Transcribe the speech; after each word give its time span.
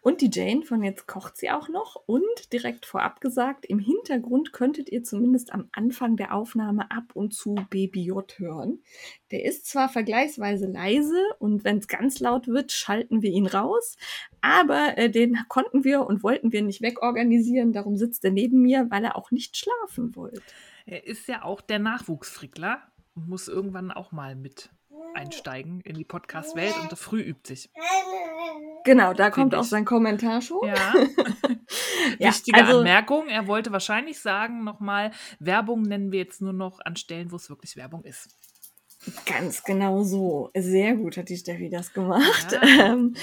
Und 0.00 0.20
die 0.20 0.30
Jane 0.32 0.62
von 0.62 0.82
Jetzt 0.82 1.06
kocht 1.06 1.36
sie 1.36 1.50
auch 1.50 1.68
noch. 1.68 1.96
Und 2.06 2.52
direkt 2.52 2.86
vorab 2.86 3.20
gesagt, 3.20 3.66
im 3.66 3.78
Hintergrund 3.78 4.52
könntet 4.52 4.90
ihr 4.90 5.02
zumindest 5.02 5.52
am 5.52 5.68
Anfang 5.72 6.16
der 6.16 6.34
Aufnahme 6.34 6.90
ab 6.90 7.14
und 7.14 7.34
zu 7.34 7.54
Baby 7.70 8.04
J 8.04 8.38
hören. 8.38 8.82
Der 9.30 9.44
ist 9.44 9.66
zwar 9.66 9.88
vergleichsweise 9.88 10.66
leise 10.66 11.22
und 11.38 11.64
wenn 11.64 11.78
es 11.78 11.88
ganz 11.88 12.20
laut 12.20 12.48
wird, 12.48 12.72
schalten 12.72 13.22
wir 13.22 13.30
ihn 13.30 13.46
raus. 13.46 13.96
Aber 14.40 14.96
äh, 14.96 15.10
den 15.10 15.38
konnten 15.48 15.84
wir 15.84 16.06
und 16.06 16.22
wollten 16.22 16.52
wir 16.52 16.62
nicht 16.62 16.82
wegorganisieren. 16.82 17.72
Darum 17.72 17.96
sitzt 17.96 18.24
er 18.24 18.30
neben 18.30 18.62
mir, 18.62 18.86
weil 18.90 19.04
er 19.04 19.16
auch 19.16 19.30
nicht 19.30 19.56
schlafen 19.56 20.14
wollte. 20.16 20.42
Er 20.86 21.06
ist 21.06 21.28
ja 21.28 21.44
auch 21.44 21.60
der 21.60 21.78
Nachwuchsfrickler 21.78 22.80
und 23.14 23.28
muss 23.28 23.48
irgendwann 23.48 23.90
auch 23.90 24.12
mal 24.12 24.36
mit 24.36 24.70
einsteigen 25.14 25.80
in 25.82 25.96
die 25.96 26.04
Podcast-Welt 26.04 26.74
und 26.80 26.98
früh 26.98 27.20
übt 27.20 27.46
sich. 27.46 27.70
Genau, 28.84 29.12
da 29.12 29.30
kommt 29.30 29.54
auch 29.54 29.64
sein 29.64 29.84
Kommentar 29.84 30.40
schon. 30.40 30.66
Ja. 30.68 30.94
Ja, 32.18 32.30
Wichtige 32.30 32.58
also- 32.58 32.78
Anmerkung, 32.78 33.28
er 33.28 33.46
wollte 33.46 33.70
wahrscheinlich 33.70 34.18
sagen 34.20 34.64
nochmal, 34.64 35.10
Werbung 35.38 35.82
nennen 35.82 36.10
wir 36.10 36.20
jetzt 36.20 36.40
nur 36.40 36.54
noch 36.54 36.80
an 36.80 36.96
Stellen, 36.96 37.30
wo 37.30 37.36
es 37.36 37.50
wirklich 37.50 37.76
Werbung 37.76 38.02
ist. 38.04 38.30
Ganz 39.26 39.62
genau 39.64 40.02
so. 40.02 40.50
Sehr 40.56 40.94
gut 40.94 41.16
hat 41.16 41.28
die 41.28 41.36
Steffi 41.36 41.70
das 41.70 41.92
gemacht. 41.92 42.52
Ja. 42.52 42.92
Ähm, 42.92 43.14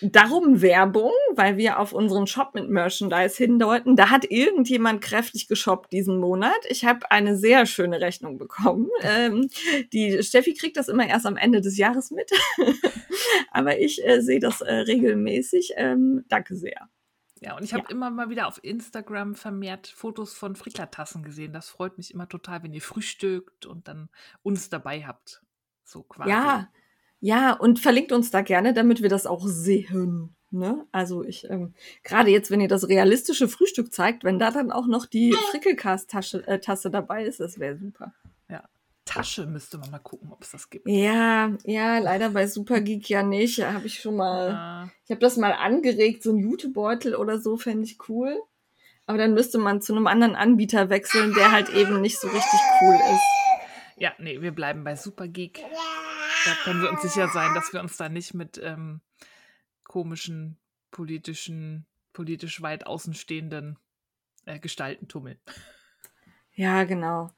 darum 0.00 0.62
Werbung, 0.62 1.12
weil 1.34 1.56
wir 1.56 1.78
auf 1.78 1.92
unseren 1.92 2.26
Shop 2.26 2.54
mit 2.54 2.68
Merchandise 2.68 3.36
hindeuten. 3.36 3.96
Da 3.96 4.10
hat 4.10 4.30
irgendjemand 4.30 5.00
kräftig 5.02 5.48
geshoppt 5.48 5.92
diesen 5.92 6.18
Monat. 6.18 6.58
Ich 6.68 6.84
habe 6.84 7.10
eine 7.10 7.36
sehr 7.36 7.66
schöne 7.66 8.00
Rechnung 8.00 8.38
bekommen. 8.38 8.88
Ähm, 9.04 9.48
die 9.92 10.22
Steffi 10.22 10.54
kriegt 10.54 10.76
das 10.76 10.88
immer 10.88 11.06
erst 11.06 11.26
am 11.26 11.36
Ende 11.36 11.60
des 11.60 11.76
Jahres 11.76 12.12
mit. 12.12 12.30
Aber 13.50 13.78
ich 13.78 14.06
äh, 14.06 14.20
sehe 14.20 14.38
das 14.38 14.60
äh, 14.60 14.72
regelmäßig. 14.72 15.72
Ähm, 15.76 16.24
danke 16.28 16.54
sehr. 16.54 16.88
Ja, 17.42 17.56
und 17.56 17.64
ich 17.64 17.74
habe 17.74 17.84
Ja. 17.84 17.90
immer 17.90 18.08
mal 18.10 18.30
wieder 18.30 18.46
auf 18.46 18.62
Instagram 18.62 19.34
vermehrt 19.34 19.88
Fotos 19.88 20.32
von 20.32 20.54
Fricklertassen 20.54 21.24
gesehen. 21.24 21.52
Das 21.52 21.68
freut 21.68 21.98
mich 21.98 22.14
immer 22.14 22.28
total, 22.28 22.62
wenn 22.62 22.72
ihr 22.72 22.80
frühstückt 22.80 23.66
und 23.66 23.88
dann 23.88 24.10
uns 24.44 24.70
dabei 24.70 25.04
habt. 25.04 25.42
So 25.82 26.04
quasi. 26.04 26.30
Ja, 26.30 26.68
ja, 27.18 27.52
und 27.52 27.80
verlinkt 27.80 28.12
uns 28.12 28.30
da 28.30 28.42
gerne, 28.42 28.74
damit 28.74 29.02
wir 29.02 29.08
das 29.08 29.26
auch 29.26 29.44
sehen. 29.46 30.36
Ne? 30.50 30.86
Also 30.92 31.24
ich, 31.24 31.48
ähm, 31.50 31.74
gerade 32.04 32.30
jetzt, 32.30 32.50
wenn 32.50 32.60
ihr 32.60 32.68
das 32.68 32.88
realistische 32.88 33.48
Frühstück 33.48 33.92
zeigt, 33.92 34.22
wenn 34.22 34.38
da 34.38 34.50
dann 34.52 34.70
auch 34.70 34.86
noch 34.86 35.06
die 35.06 35.32
Frickelcast-Tasse 35.50 36.46
äh, 36.46 36.90
dabei 36.90 37.24
ist, 37.24 37.40
das 37.40 37.58
wäre 37.58 37.76
super. 37.76 38.14
Tasche 39.04 39.46
müsste 39.46 39.78
man 39.78 39.90
mal 39.90 39.98
gucken, 39.98 40.32
ob 40.32 40.42
es 40.42 40.52
das 40.52 40.70
gibt. 40.70 40.88
Ja, 40.88 41.52
ja, 41.64 41.98
leider 41.98 42.30
bei 42.30 42.46
Supergeek 42.46 43.08
ja 43.08 43.22
nicht. 43.22 43.58
Da 43.58 43.72
habe 43.72 43.86
ich 43.86 44.00
schon 44.00 44.16
mal, 44.16 44.50
Ah, 44.52 44.90
ich 45.04 45.10
habe 45.10 45.20
das 45.20 45.36
mal 45.36 45.52
angeregt, 45.52 46.22
so 46.22 46.32
ein 46.32 46.38
Jutebeutel 46.38 47.14
oder 47.16 47.40
so 47.40 47.56
fände 47.56 47.84
ich 47.84 48.08
cool. 48.08 48.40
Aber 49.06 49.18
dann 49.18 49.34
müsste 49.34 49.58
man 49.58 49.82
zu 49.82 49.92
einem 49.94 50.06
anderen 50.06 50.36
Anbieter 50.36 50.88
wechseln, 50.88 51.34
der 51.34 51.50
halt 51.50 51.68
eben 51.70 52.00
nicht 52.00 52.18
so 52.20 52.28
richtig 52.28 52.60
cool 52.80 52.94
ist. 52.94 53.22
ja, 53.96 54.12
nee, 54.18 54.40
wir 54.40 54.52
bleiben 54.52 54.84
bei 54.84 54.94
Supergeek. 54.94 55.60
Da 56.44 56.54
können 56.64 56.80
wir 56.82 56.90
uns 56.90 57.02
sicher 57.02 57.28
sein, 57.28 57.52
dass 57.54 57.72
wir 57.72 57.80
uns 57.80 57.96
da 57.96 58.08
nicht 58.08 58.34
mit 58.34 58.60
ähm, 58.62 59.00
komischen, 59.84 60.56
politischen, 60.92 61.86
politisch 62.12 62.62
weit 62.62 62.86
außenstehenden 62.86 63.78
äh, 64.46 64.58
Gestalten 64.60 65.08
tummeln. 65.08 65.38
Ja, 66.54 66.84
genau. 66.84 67.30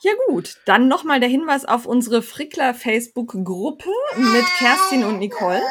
Ja 0.00 0.12
gut, 0.28 0.60
dann 0.64 0.86
nochmal 0.86 1.18
der 1.18 1.28
Hinweis 1.28 1.64
auf 1.64 1.86
unsere 1.86 2.22
Frickler 2.22 2.72
Facebook-Gruppe 2.72 3.90
mit 4.16 4.44
Kerstin 4.58 5.04
und 5.04 5.18
Nicole 5.18 5.62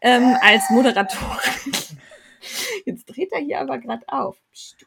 ähm, 0.00 0.36
als 0.40 0.70
Moderatorin. 0.70 1.72
Jetzt 2.86 3.04
dreht 3.06 3.32
er 3.32 3.40
hier 3.40 3.60
aber 3.60 3.78
gerade 3.78 4.04
auf. 4.08 4.36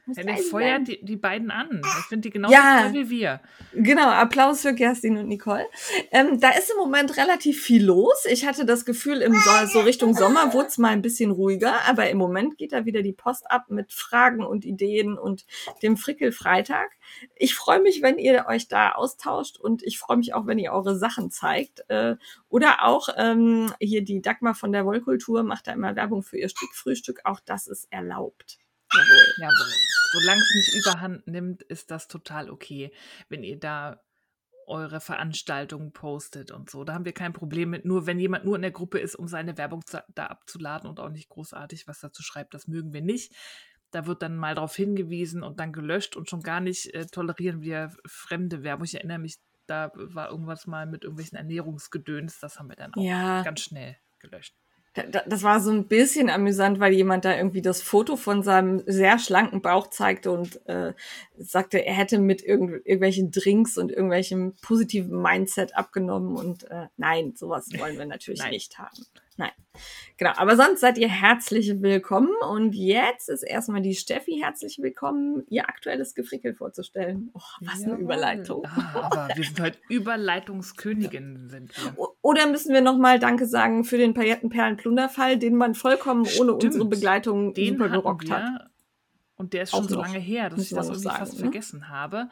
Ja, 0.08 0.36
feuert 0.38 0.78
sein. 0.78 0.86
die, 0.86 1.04
die 1.04 1.16
beiden 1.18 1.52
an. 1.52 1.82
Ich 1.84 2.06
finde 2.06 2.28
die 2.28 2.30
genauso 2.30 2.54
Ja. 2.54 2.84
toll 2.84 2.94
wie 2.94 3.10
wir. 3.10 3.42
Genau, 3.74 4.08
Applaus 4.10 4.62
für 4.62 4.74
Kerstin 4.74 5.18
und 5.18 5.28
Nicole. 5.28 5.66
Ähm, 6.12 6.40
da 6.40 6.52
ist 6.52 6.72
im 6.72 6.78
Moment 6.78 7.18
relativ 7.18 7.62
viel 7.62 7.84
los. 7.86 8.26
Ich 8.30 8.46
hatte 8.46 8.66
das 8.66 8.86
Gefühl, 8.86 9.22
im 9.22 9.34
so, 9.34 9.68
so 9.68 9.80
Richtung 9.82 10.14
Sommer 10.14 10.54
wurde 10.54 10.68
es 10.68 10.78
mal 10.78 10.90
ein 10.90 11.02
bisschen 11.02 11.32
ruhiger, 11.32 11.82
aber 11.88 12.10
im 12.10 12.18
Moment 12.18 12.58
geht 12.58 12.72
da 12.72 12.86
wieder 12.86 13.02
die 13.02 13.14
Post 13.14 13.50
ab 13.52 13.66
mit 13.70 13.92
Fragen 13.94 14.44
und 14.46 14.66
Ideen 14.66 15.18
und 15.18 15.46
dem 15.84 15.98
Frickel-Freitag. 15.98 16.92
Ich 17.36 17.56
freue 17.56 17.82
mich, 17.82 18.02
wenn 18.02 18.18
ihr 18.18 18.46
euch 18.48 18.68
da 18.68 18.92
austauscht 18.94 19.58
und 19.58 19.84
ich 19.84 20.00
freue 20.00 20.18
mich 20.18 20.34
auch, 20.34 20.48
wenn 20.48 20.60
ihr 20.60 20.72
eure 20.72 20.98
Sachen 20.98 21.30
zeigt. 21.32 21.84
Äh, 21.90 22.16
oder 22.50 22.84
auch 22.84 23.10
ähm, 23.18 23.74
hier 23.80 24.04
die 24.04 24.22
Dagmar 24.22 24.56
von 24.56 24.72
der 24.72 24.86
Wollkultur 24.86 25.44
macht 25.44 25.68
da 25.68 25.74
immer 25.74 25.96
Werbung 25.96 26.24
für 26.24 26.38
ihr 26.38 26.50
Strickfrühstück. 26.50 27.22
Auch 27.26 27.40
das 27.40 27.68
ist 27.68 27.88
erlaubt. 27.92 28.60
Jawohl. 28.94 29.26
Jawohl. 29.38 29.74
Solange 30.14 30.42
es 30.42 30.56
nicht 30.56 30.86
überhand 30.86 31.28
nimmt, 31.28 31.64
ist 31.64 31.92
das 31.92 32.08
total 32.08 32.50
okay, 32.50 32.92
wenn 33.30 33.44
ihr 33.44 33.60
da 33.60 34.02
eure 34.68 35.00
Veranstaltungen 35.00 35.94
postet 35.94 36.52
und 36.52 36.70
so. 36.70 36.84
Da 36.84 36.94
haben 36.94 37.06
wir 37.06 37.14
kein 37.14 37.32
Problem 37.34 37.70
mit. 37.70 37.86
Nur 37.86 38.06
wenn 38.06 38.20
jemand 38.20 38.44
nur 38.46 38.56
in 38.58 38.62
der 38.62 38.72
Gruppe 38.72 39.00
ist, 39.00 39.16
um 39.16 39.28
seine 39.28 39.58
Werbung 39.58 39.86
zu, 39.86 40.04
da 40.14 40.28
abzuladen 40.28 40.90
und 40.90 41.00
auch 41.00 41.10
nicht 41.10 41.30
großartig 41.30 41.88
was 41.88 42.00
dazu 42.02 42.22
schreibt, 42.22 42.54
das 42.54 42.68
mögen 42.68 42.92
wir 42.94 43.02
nicht. 43.02 43.34
Da 43.92 44.06
wird 44.06 44.22
dann 44.22 44.36
mal 44.36 44.56
darauf 44.56 44.76
hingewiesen 44.76 45.42
und 45.44 45.62
dann 45.62 45.72
gelöscht 45.72 46.18
und 46.18 46.30
schon 46.30 46.42
gar 46.42 46.60
nicht 46.60 46.94
äh, 46.94 47.06
tolerieren 47.06 47.62
wir 47.62 47.94
fremde 48.06 48.62
Werbung. 48.64 48.84
Ich 48.84 48.96
erinnere 48.96 49.20
mich, 49.20 49.38
da 49.68 49.92
war 49.96 50.30
irgendwas 50.32 50.68
mal 50.68 50.86
mit 50.86 51.04
irgendwelchen 51.04 51.38
Ernährungsgedöns. 51.38 52.40
Das 52.42 52.60
haben 52.60 52.68
wir 52.68 52.76
dann 52.76 52.94
auch 52.94 53.02
Ja. 53.02 53.44
ganz 53.44 53.62
schnell 53.62 53.98
gelöscht. 54.20 54.54
Da- 54.98 55.04
da- 55.04 55.24
Das 55.28 55.44
war 55.44 55.60
so 55.60 55.70
ein 55.72 55.88
bisschen 55.88 56.30
amüsant, 56.30 56.80
weil 56.80 56.92
jemand 56.94 57.24
da 57.24 57.36
irgendwie 57.38 57.62
das 57.62 57.82
Foto 57.82 58.16
von 58.16 58.42
seinem 58.44 58.82
sehr 58.88 59.20
schlanken 59.20 59.62
Bauch 59.62 59.88
zeigte 59.92 60.32
und 60.32 60.60
äh, 60.68 60.94
sagte, 61.38 61.86
er 61.86 61.94
hätte 61.94 62.18
mit 62.20 62.42
irgendw 62.44 62.78
irgendwelchen 62.78 63.30
Drinks 63.32 63.78
und 63.78 63.92
irgendwelchem 63.92 64.56
positiven 64.62 65.22
Mindset 65.22 65.76
abgenommen. 65.78 66.36
Und 66.36 66.64
äh, 66.72 66.88
nein, 66.98 67.34
sowas 67.36 67.70
wollen 67.78 67.98
wir 67.98 68.06
natürlich 68.16 68.44
nicht 68.50 68.78
haben. 68.80 69.06
Nein. 69.38 69.52
Genau, 70.18 70.32
aber 70.36 70.56
sonst 70.56 70.80
seid 70.80 70.98
ihr 70.98 71.08
herzlich 71.08 71.82
willkommen. 71.82 72.32
Und 72.50 72.74
jetzt 72.74 73.30
ist 73.30 73.44
erstmal 73.44 73.82
die 73.82 73.94
Steffi 73.94 74.40
herzlich 74.42 74.80
willkommen, 74.82 75.44
ihr 75.48 75.70
aktuelles 75.70 76.16
Gefrickel 76.16 76.56
vorzustellen. 76.56 77.30
Oh, 77.36 77.40
was 77.62 77.84
eine 77.84 77.92
Jawohl. 77.92 78.04
Überleitung. 78.04 78.66
Ah, 78.66 79.10
aber 79.12 79.30
wir 79.36 79.44
sind 79.44 79.60
heute 79.60 79.78
Überleitungskönigin, 79.90 81.50
sind 81.50 81.78
wir. 81.78 82.08
Oder 82.24 82.48
müssen 82.48 82.74
wir 82.74 82.82
nochmal 82.82 83.20
Danke 83.20 83.46
sagen 83.46 83.84
für 83.84 84.00
den 84.00 84.16
Paillettenperlen-Plunderfall, 84.16 85.38
den 85.38 85.56
man 85.56 85.76
vollkommen 85.76 86.22
ohne 86.22 86.30
Stimmt. 86.56 86.64
unsere 86.64 86.86
Begleitung 86.86 87.54
Den 87.54 87.78
super 87.78 87.90
gerockt 87.90 88.32
hat. 88.32 88.72
Und 89.38 89.54
der 89.54 89.64
ist 89.64 89.74
Auch 89.74 89.80
schon 89.80 89.90
so 89.90 89.96
noch, 89.96 90.08
lange 90.08 90.20
her, 90.20 90.50
dass 90.50 90.62
ich 90.62 90.70
das 90.72 90.88
irgendwie 90.88 91.04
sagen, 91.04 91.18
fast 91.18 91.34
ne? 91.36 91.40
vergessen 91.40 91.90
habe. 91.90 92.30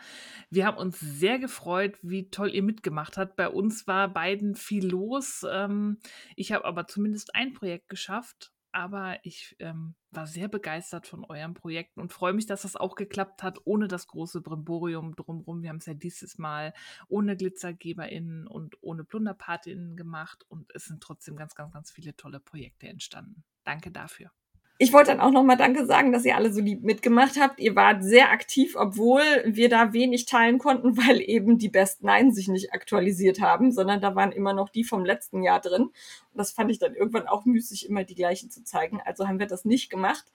Wir 0.50 0.66
haben 0.66 0.78
uns 0.78 1.00
sehr 1.00 1.38
gefreut, 1.38 1.98
wie 2.02 2.30
toll 2.32 2.54
ihr 2.54 2.64
mitgemacht 2.64 3.18
habt. 3.18 3.36
Bei 3.36 3.48
uns 3.48 3.86
war 3.86 4.12
beiden 4.12 4.56
viel 4.56 4.88
los. 4.88 5.46
Ähm, 5.50 6.00
ich 6.36 6.52
habe 6.52 6.66
aber 6.66 6.88
zumindest 6.88 7.36
ein 7.36 7.54
Projekt 7.54 7.90
geschafft. 7.90 8.52
Aber 8.72 9.20
ich 9.24 9.56
ähm, 9.60 9.96
war 10.12 10.28
sehr 10.28 10.50
begeistert 10.50 11.08
von 11.08 11.24
eurem 11.24 11.54
Projekt 11.54 11.98
und 11.98 12.12
freue 12.12 12.34
mich, 12.34 12.46
dass 12.46 12.64
das 12.64 12.76
auch 12.76 12.96
geklappt 12.96 13.42
hat, 13.42 13.60
ohne 13.64 13.88
das 13.88 14.08
große 14.08 14.42
Brimborium 14.42 15.16
drumherum. 15.16 15.64
Wir 15.64 15.70
haben 15.70 15.78
es 15.78 15.86
ja 15.86 15.94
dieses 15.94 16.38
Mal 16.38 16.74
ohne 17.08 17.38
GlitzergeberInnen 17.38 18.48
und 18.48 18.76
ohne 18.82 19.06
PlunderpartInnen 19.06 19.96
gemacht 19.96 20.44
und 20.50 20.76
es 20.76 20.86
sind 20.86 21.02
trotzdem 21.02 21.38
ganz, 21.38 21.56
ganz, 21.56 21.72
ganz 21.72 21.90
viele 21.90 22.18
tolle 22.18 22.42
Projekte 22.42 22.90
entstanden. 22.90 23.46
Danke 23.64 23.92
dafür. 23.92 24.30
Ich 24.78 24.92
wollte 24.92 25.12
dann 25.12 25.22
auch 25.22 25.32
nochmal 25.32 25.56
Danke 25.56 25.86
sagen, 25.86 26.12
dass 26.12 26.26
ihr 26.26 26.36
alle 26.36 26.52
so 26.52 26.60
lieb 26.60 26.84
mitgemacht 26.84 27.40
habt. 27.40 27.62
Ihr 27.62 27.78
wart 27.78 28.04
sehr 28.04 28.32
aktiv, 28.32 28.76
obwohl 28.78 29.22
wir 29.46 29.70
da 29.70 29.94
wenig 29.94 30.26
teilen 30.26 30.60
konnten, 30.60 30.98
weil 31.08 31.22
eben 31.22 31.58
die 31.58 31.70
Best 31.70 32.04
Nine 32.04 32.34
sich 32.34 32.50
nicht 32.50 32.74
aktualisiert 32.74 33.40
haben, 33.40 33.72
sondern 33.72 34.02
da 34.02 34.16
waren 34.16 34.34
immer 34.34 34.54
noch 34.54 34.68
die 34.70 34.84
vom 34.84 35.06
letzten 35.06 35.44
Jahr 35.44 35.62
drin. 35.62 35.84
Und 35.84 35.94
das 36.34 36.52
fand 36.52 36.72
ich 36.72 36.80
dann 36.80 36.94
irgendwann 36.94 37.28
auch 37.28 37.46
müßig, 37.46 37.88
immer 37.88 38.04
die 38.04 38.16
gleichen 38.16 38.52
zu 38.52 38.64
zeigen. 38.66 39.02
Also 39.06 39.28
haben 39.28 39.40
wir 39.40 39.48
das 39.48 39.64
nicht 39.64 39.90
gemacht. 39.90 40.26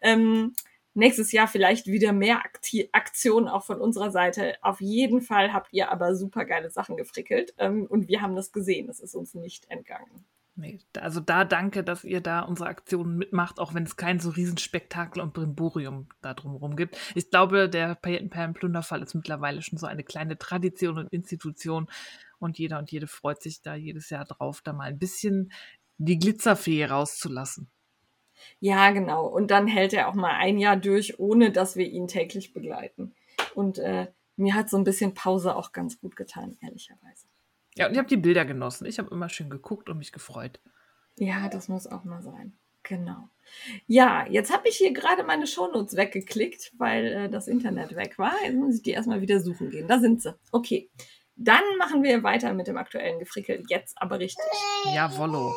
Ähm, 0.00 0.54
nächstes 0.94 1.32
Jahr 1.32 1.48
vielleicht 1.48 1.88
wieder 1.88 2.12
mehr 2.12 2.38
Akti 2.44 2.88
Aktionen 2.92 3.48
auch 3.48 3.64
von 3.64 3.80
unserer 3.80 4.12
Seite. 4.12 4.54
Auf 4.62 4.80
jeden 4.80 5.22
Fall 5.22 5.52
habt 5.52 5.72
ihr 5.72 5.90
aber 5.90 6.14
super 6.14 6.44
geile 6.44 6.70
Sachen 6.70 6.96
gefrickelt. 6.96 7.52
Ähm, 7.58 7.84
und 7.86 8.06
wir 8.06 8.22
haben 8.22 8.36
das 8.36 8.52
gesehen. 8.52 8.86
Das 8.86 9.00
ist 9.00 9.16
uns 9.16 9.34
nicht 9.34 9.68
entgangen. 9.70 10.24
Nee, 10.60 10.80
also 11.00 11.20
da 11.20 11.44
danke, 11.44 11.84
dass 11.84 12.02
ihr 12.02 12.20
da 12.20 12.40
unsere 12.40 12.68
Aktionen 12.68 13.16
mitmacht, 13.16 13.60
auch 13.60 13.74
wenn 13.74 13.84
es 13.84 13.96
kein 13.96 14.18
so 14.18 14.30
Riesenspektakel 14.30 15.22
und 15.22 15.32
Brimborium 15.32 16.08
da 16.20 16.34
drumherum 16.34 16.74
gibt. 16.74 16.98
Ich 17.14 17.30
glaube, 17.30 17.68
der 17.68 17.94
Paillettenperlen-Plunderfall 17.94 19.00
ist 19.02 19.14
mittlerweile 19.14 19.62
schon 19.62 19.78
so 19.78 19.86
eine 19.86 20.02
kleine 20.02 20.36
Tradition 20.36 20.98
und 20.98 21.12
Institution 21.12 21.86
und 22.40 22.58
jeder 22.58 22.80
und 22.80 22.90
jede 22.90 23.06
freut 23.06 23.40
sich 23.40 23.62
da 23.62 23.76
jedes 23.76 24.10
Jahr 24.10 24.24
drauf, 24.24 24.60
da 24.60 24.72
mal 24.72 24.88
ein 24.88 24.98
bisschen 24.98 25.52
die 25.98 26.18
Glitzerfee 26.18 26.86
rauszulassen. 26.86 27.70
Ja, 28.58 28.90
genau. 28.90 29.26
Und 29.26 29.52
dann 29.52 29.68
hält 29.68 29.92
er 29.92 30.08
auch 30.08 30.14
mal 30.14 30.34
ein 30.38 30.58
Jahr 30.58 30.76
durch, 30.76 31.20
ohne 31.20 31.52
dass 31.52 31.76
wir 31.76 31.86
ihn 31.86 32.08
täglich 32.08 32.52
begleiten. 32.52 33.14
Und 33.54 33.78
äh, 33.78 34.08
mir 34.34 34.56
hat 34.56 34.70
so 34.70 34.76
ein 34.76 34.82
bisschen 34.84 35.14
Pause 35.14 35.54
auch 35.54 35.70
ganz 35.70 36.00
gut 36.00 36.16
getan, 36.16 36.58
ehrlicherweise. 36.60 37.27
Ja, 37.78 37.86
und 37.86 37.92
ich 37.92 37.98
habe 37.98 38.08
die 38.08 38.16
Bilder 38.16 38.44
genossen. 38.44 38.86
Ich 38.86 38.98
habe 38.98 39.10
immer 39.10 39.28
schön 39.28 39.50
geguckt 39.50 39.88
und 39.88 39.98
mich 39.98 40.12
gefreut. 40.12 40.60
Ja, 41.16 41.48
das 41.48 41.68
muss 41.68 41.86
auch 41.86 42.04
mal 42.04 42.22
sein. 42.22 42.58
Genau. 42.82 43.28
Ja, 43.86 44.26
jetzt 44.28 44.52
habe 44.52 44.68
ich 44.68 44.76
hier 44.76 44.92
gerade 44.92 45.22
meine 45.22 45.46
Shownotes 45.46 45.96
weggeklickt, 45.96 46.72
weil 46.78 47.06
äh, 47.06 47.28
das 47.28 47.48
Internet 47.48 47.94
weg 47.96 48.18
war. 48.18 48.34
Jetzt 48.44 48.56
muss 48.56 48.76
ich 48.76 48.82
die 48.82 48.90
erstmal 48.90 49.20
wieder 49.20 49.40
suchen 49.40 49.70
gehen. 49.70 49.88
Da 49.88 49.98
sind 49.98 50.22
sie. 50.22 50.34
Okay. 50.52 50.90
Dann 51.36 51.62
machen 51.78 52.02
wir 52.02 52.22
weiter 52.24 52.52
mit 52.52 52.66
dem 52.66 52.76
aktuellen 52.76 53.20
Gefrickel. 53.20 53.62
Jetzt 53.68 54.00
aber 54.00 54.18
richtig. 54.18 54.44
Jawollo. 54.92 55.54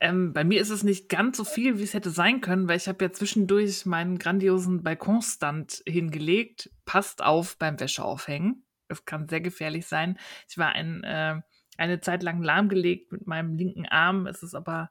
Ähm, 0.00 0.32
bei 0.32 0.44
mir 0.44 0.60
ist 0.60 0.70
es 0.70 0.82
nicht 0.82 1.08
ganz 1.08 1.36
so 1.36 1.44
viel, 1.44 1.78
wie 1.78 1.84
es 1.84 1.94
hätte 1.94 2.10
sein 2.10 2.40
können, 2.40 2.68
weil 2.68 2.76
ich 2.76 2.88
habe 2.88 3.04
ja 3.04 3.12
zwischendurch 3.12 3.86
meinen 3.86 4.18
grandiosen 4.18 4.82
Balkonstand 4.82 5.82
hingelegt. 5.86 6.70
Passt 6.84 7.22
auf 7.22 7.56
beim 7.56 7.78
Wäscheaufhängen. 7.78 8.66
Das 8.88 9.04
kann 9.04 9.28
sehr 9.28 9.40
gefährlich 9.40 9.86
sein. 9.86 10.18
Ich 10.48 10.58
war 10.58 10.72
ein, 10.72 11.04
äh, 11.04 11.40
eine 11.82 12.00
Zeit 12.00 12.22
lang 12.22 12.42
lahmgelegt 12.42 13.10
mit 13.10 13.26
meinem 13.26 13.54
linken 13.54 13.86
Arm. 13.86 14.26
Es 14.28 14.42
ist 14.42 14.54
aber 14.54 14.88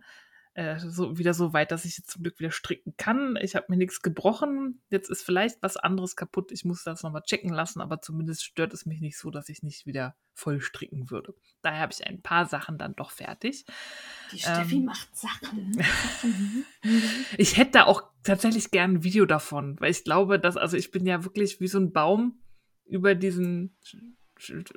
äh, 0.54 0.78
so, 0.78 1.18
wieder 1.18 1.34
so 1.34 1.54
weit, 1.54 1.72
dass 1.72 1.86
ich 1.86 1.98
jetzt 1.98 2.12
zum 2.12 2.24
Glück 2.24 2.38
wieder 2.40 2.52
stricken 2.52 2.96
kann. 2.98 3.38
Ich 3.42 3.56
habe 3.56 3.68
mir 3.70 3.78
nichts 3.78 4.02
gebrochen. 4.02 4.82
Jetzt 4.90 5.10
ist 5.10 5.24
vielleicht 5.24 5.64
was 5.64 5.78
anderes 5.78 6.18
kaputt. 6.18 6.52
Ich 6.52 6.66
muss 6.66 6.84
das 6.84 7.04
nochmal 7.04 7.24
checken 7.24 7.54
lassen, 7.54 7.80
aber 7.80 8.02
zumindest 8.02 8.44
stört 8.44 8.74
es 8.74 8.86
mich 8.86 9.00
nicht 9.00 9.18
so, 9.18 9.32
dass 9.32 9.48
ich 9.48 9.64
nicht 9.64 9.86
wieder 9.86 10.18
voll 10.34 10.60
stricken 10.60 11.10
würde. 11.10 11.34
Daher 11.62 11.80
habe 11.80 11.94
ich 11.94 12.06
ein 12.06 12.22
paar 12.22 12.46
Sachen 12.46 12.78
dann 12.78 12.96
doch 12.96 13.12
fertig. 13.12 13.66
Die 14.34 14.40
Steffi 14.40 14.76
ähm, 14.76 14.86
macht 14.86 15.16
Sachen. 15.16 15.82
ich 17.38 17.56
hätte 17.56 17.72
da 17.72 17.84
auch 17.86 18.04
tatsächlich 18.24 18.72
gern 18.72 18.96
ein 18.96 19.04
Video 19.06 19.26
davon, 19.26 19.80
weil 19.80 19.92
ich 19.92 20.04
glaube, 20.04 20.38
dass, 20.38 20.58
also 20.58 20.76
ich 20.76 20.92
bin 20.92 21.06
ja 21.06 21.24
wirklich 21.24 21.62
wie 21.62 21.70
so 21.70 21.80
ein 21.80 21.94
Baum 21.94 22.42
über 22.86 23.16
diesen 23.16 23.78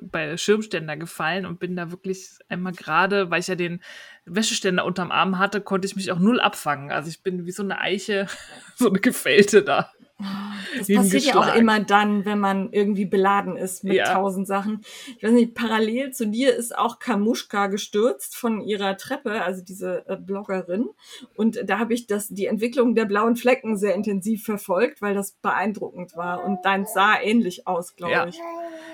bei 0.01 0.37
Schirmständer 0.37 0.97
gefallen 0.97 1.45
und 1.45 1.59
bin 1.59 1.75
da 1.75 1.91
wirklich 1.91 2.29
einmal 2.49 2.73
gerade, 2.73 3.31
weil 3.31 3.39
ich 3.39 3.47
ja 3.47 3.55
den 3.55 3.81
Wäscheständer 4.25 4.85
unterm 4.85 5.11
Arm 5.11 5.37
hatte, 5.39 5.61
konnte 5.61 5.85
ich 5.85 5.95
mich 5.95 6.11
auch 6.11 6.19
null 6.19 6.39
abfangen. 6.39 6.91
Also 6.91 7.09
ich 7.09 7.23
bin 7.23 7.45
wie 7.45 7.51
so 7.51 7.63
eine 7.63 7.79
Eiche, 7.79 8.27
so 8.75 8.89
eine 8.89 8.99
Gefällte 8.99 9.63
da. 9.63 9.91
Das 10.77 10.87
passiert 10.87 11.23
ja 11.23 11.35
auch 11.35 11.55
immer 11.55 11.79
dann, 11.79 12.25
wenn 12.25 12.39
man 12.39 12.71
irgendwie 12.71 13.05
beladen 13.05 13.57
ist 13.57 13.83
mit 13.83 13.95
ja. 13.95 14.13
tausend 14.13 14.47
Sachen. 14.47 14.81
Ich 15.17 15.23
weiß 15.23 15.31
nicht, 15.31 15.55
parallel 15.55 16.11
zu 16.11 16.27
dir 16.27 16.55
ist 16.55 16.77
auch 16.77 16.99
Kamuschka 16.99 17.67
gestürzt 17.67 18.35
von 18.35 18.61
ihrer 18.61 18.97
Treppe, 18.97 19.41
also 19.41 19.61
diese 19.63 20.07
äh, 20.07 20.15
Bloggerin. 20.15 20.89
Und 21.35 21.59
da 21.65 21.79
habe 21.79 21.93
ich 21.93 22.07
das, 22.07 22.29
die 22.29 22.45
Entwicklung 22.45 22.95
der 22.95 23.05
blauen 23.05 23.35
Flecken 23.35 23.77
sehr 23.77 23.93
intensiv 23.93 24.43
verfolgt, 24.43 25.01
weil 25.01 25.13
das 25.13 25.33
beeindruckend 25.33 26.15
war. 26.15 26.43
Und 26.43 26.59
dein 26.63 26.85
sah 26.85 27.19
ähnlich 27.21 27.67
aus, 27.67 27.95
glaube 27.95 28.13
ja. 28.13 28.27
ich. 28.27 28.39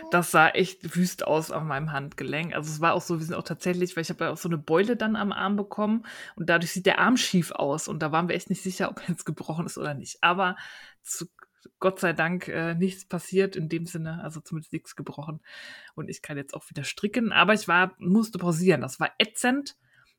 Das 0.09 0.31
sah 0.31 0.49
echt 0.49 0.95
wüst 0.95 1.25
aus 1.25 1.51
auf 1.51 1.63
meinem 1.63 1.91
Handgelenk. 1.91 2.53
Also 2.53 2.69
es 2.69 2.81
war 2.81 2.93
auch 2.93 3.01
so, 3.01 3.19
wir 3.19 3.25
sind 3.25 3.35
auch 3.35 3.43
tatsächlich, 3.43 3.95
weil 3.95 4.01
ich 4.01 4.09
habe 4.09 4.25
ja 4.25 4.31
auch 4.31 4.37
so 4.37 4.49
eine 4.49 4.57
Beule 4.57 4.97
dann 4.97 5.15
am 5.15 5.31
Arm 5.31 5.55
bekommen 5.55 6.03
und 6.35 6.49
dadurch 6.49 6.71
sieht 6.71 6.85
der 6.85 6.99
Arm 6.99 7.15
schief 7.15 7.51
aus 7.51 7.87
und 7.87 7.99
da 8.01 8.11
waren 8.11 8.27
wir 8.27 8.35
echt 8.35 8.49
nicht 8.49 8.61
sicher, 8.61 8.89
ob 8.89 8.99
er 8.99 9.09
jetzt 9.09 9.25
gebrochen 9.25 9.65
ist 9.65 9.77
oder 9.77 9.93
nicht. 9.93 10.17
Aber 10.21 10.57
zu 11.03 11.27
Gott 11.79 11.99
sei 11.99 12.13
Dank 12.13 12.47
äh, 12.47 12.73
nichts 12.75 13.05
passiert 13.05 13.55
in 13.55 13.69
dem 13.69 13.85
Sinne, 13.85 14.23
also 14.23 14.39
zumindest 14.39 14.73
nichts 14.73 14.95
gebrochen. 14.95 15.41
Und 15.95 16.09
ich 16.09 16.21
kann 16.21 16.37
jetzt 16.37 16.53
auch 16.53 16.69
wieder 16.69 16.83
stricken, 16.83 17.31
aber 17.31 17.53
ich 17.53 17.67
war, 17.67 17.95
musste 17.99 18.37
pausieren. 18.39 18.81
Das 18.81 18.99
war 18.99 19.11
ätzend, 19.19 19.77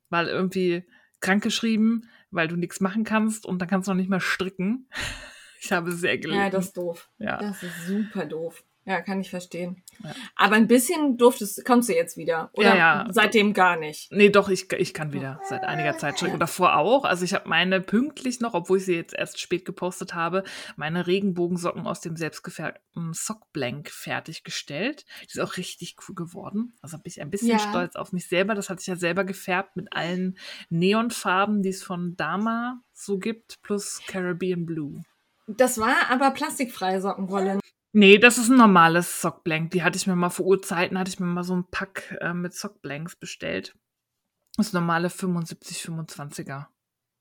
weil 0.09 0.27
irgendwie 0.27 0.85
krankgeschrieben, 1.19 2.09
weil 2.31 2.47
du 2.47 2.55
nichts 2.55 2.79
machen 2.79 3.03
kannst 3.03 3.45
und 3.45 3.59
dann 3.59 3.67
kannst 3.67 3.87
du 3.87 3.91
noch 3.91 3.97
nicht 3.97 4.09
mehr 4.09 4.19
stricken. 4.19 4.89
Ich 5.65 5.71
habe 5.71 5.93
sehr 5.93 6.17
gelitten. 6.17 6.41
Ja, 6.41 6.49
das 6.49 6.65
ist 6.65 6.75
doof. 6.75 7.09
Ja. 7.19 7.37
Das 7.37 7.63
ist 7.63 7.87
super 7.87 8.25
doof. 8.25 8.65
Ja, 8.85 9.01
kann 9.01 9.21
ich 9.21 9.29
verstehen. 9.29 9.81
Ja. 10.03 10.11
Aber 10.35 10.55
ein 10.55 10.67
bisschen 10.67 11.17
durftest, 11.17 11.63
kommst 11.63 11.87
du 11.87 11.93
jetzt 11.93 12.17
wieder. 12.17 12.49
Oder 12.53 12.69
ja, 12.69 12.75
ja. 12.75 13.07
seitdem 13.11 13.53
gar 13.53 13.77
nicht? 13.77 14.11
Nee, 14.11 14.29
doch, 14.29 14.49
ich, 14.49 14.71
ich 14.73 14.93
kann 14.93 15.13
wieder 15.13 15.39
seit 15.47 15.63
einiger 15.63 15.97
Zeit 15.97 16.19
schon. 16.19 16.31
Und 16.31 16.39
davor 16.39 16.75
auch. 16.75 17.05
Also 17.05 17.23
ich 17.23 17.33
habe 17.33 17.47
meine 17.47 17.79
pünktlich 17.79 18.41
noch, 18.41 18.53
obwohl 18.53 18.79
ich 18.79 18.85
sie 18.85 18.95
jetzt 18.95 19.13
erst 19.13 19.39
spät 19.39 19.63
gepostet 19.63 20.13
habe, 20.13 20.43
meine 20.75 21.07
Regenbogensocken 21.07 21.87
aus 21.87 22.01
dem 22.01 22.17
selbstgefärbten 22.17 23.13
Sockblank 23.13 23.89
fertiggestellt. 23.89 25.05
Die 25.21 25.37
ist 25.37 25.39
auch 25.39 25.55
richtig 25.55 25.95
cool 26.07 26.15
geworden. 26.15 26.73
Also 26.81 26.97
bin 26.97 27.09
ich 27.09 27.21
ein 27.21 27.29
bisschen 27.29 27.59
stolz 27.59 27.95
auf 27.95 28.11
mich 28.11 28.27
selber. 28.27 28.53
Das 28.53 28.69
hatte 28.69 28.81
ich 28.81 28.87
ja 28.87 28.97
selber 28.97 29.23
gefärbt 29.23 29.77
mit 29.77 29.93
allen 29.95 30.37
Neonfarben, 30.69 31.61
die 31.61 31.69
es 31.69 31.83
von 31.83 32.17
Dama 32.17 32.81
so 32.91 33.17
gibt, 33.17 33.61
plus 33.61 34.01
Caribbean 34.07 34.65
Blue. 34.65 35.03
Das 35.47 35.77
war 35.77 36.09
aber 36.09 36.31
plastikfreie 36.31 37.01
Sockenwolle. 37.01 37.59
Nee, 37.95 38.17
das 38.17 38.39
ist 38.39 38.49
ein 38.49 38.57
normales 38.57 39.21
Sockblank. 39.21 39.69
Die 39.71 39.83
hatte 39.83 39.97
ich 39.97 40.07
mir 40.07 40.15
mal 40.15 40.31
vor 40.31 40.47
Urzeiten, 40.47 40.97
hatte 40.97 41.09
ich 41.09 41.19
mir 41.19 41.27
mal 41.27 41.43
so 41.43 41.55
ein 41.55 41.65
Pack 41.69 42.17
äh, 42.21 42.33
mit 42.33 42.53
Sockblanks 42.53 43.15
bestellt. 43.15 43.75
Das 44.57 44.67
ist 44.67 44.73
normale 44.73 45.09
75, 45.09 45.77
25er 45.83 46.65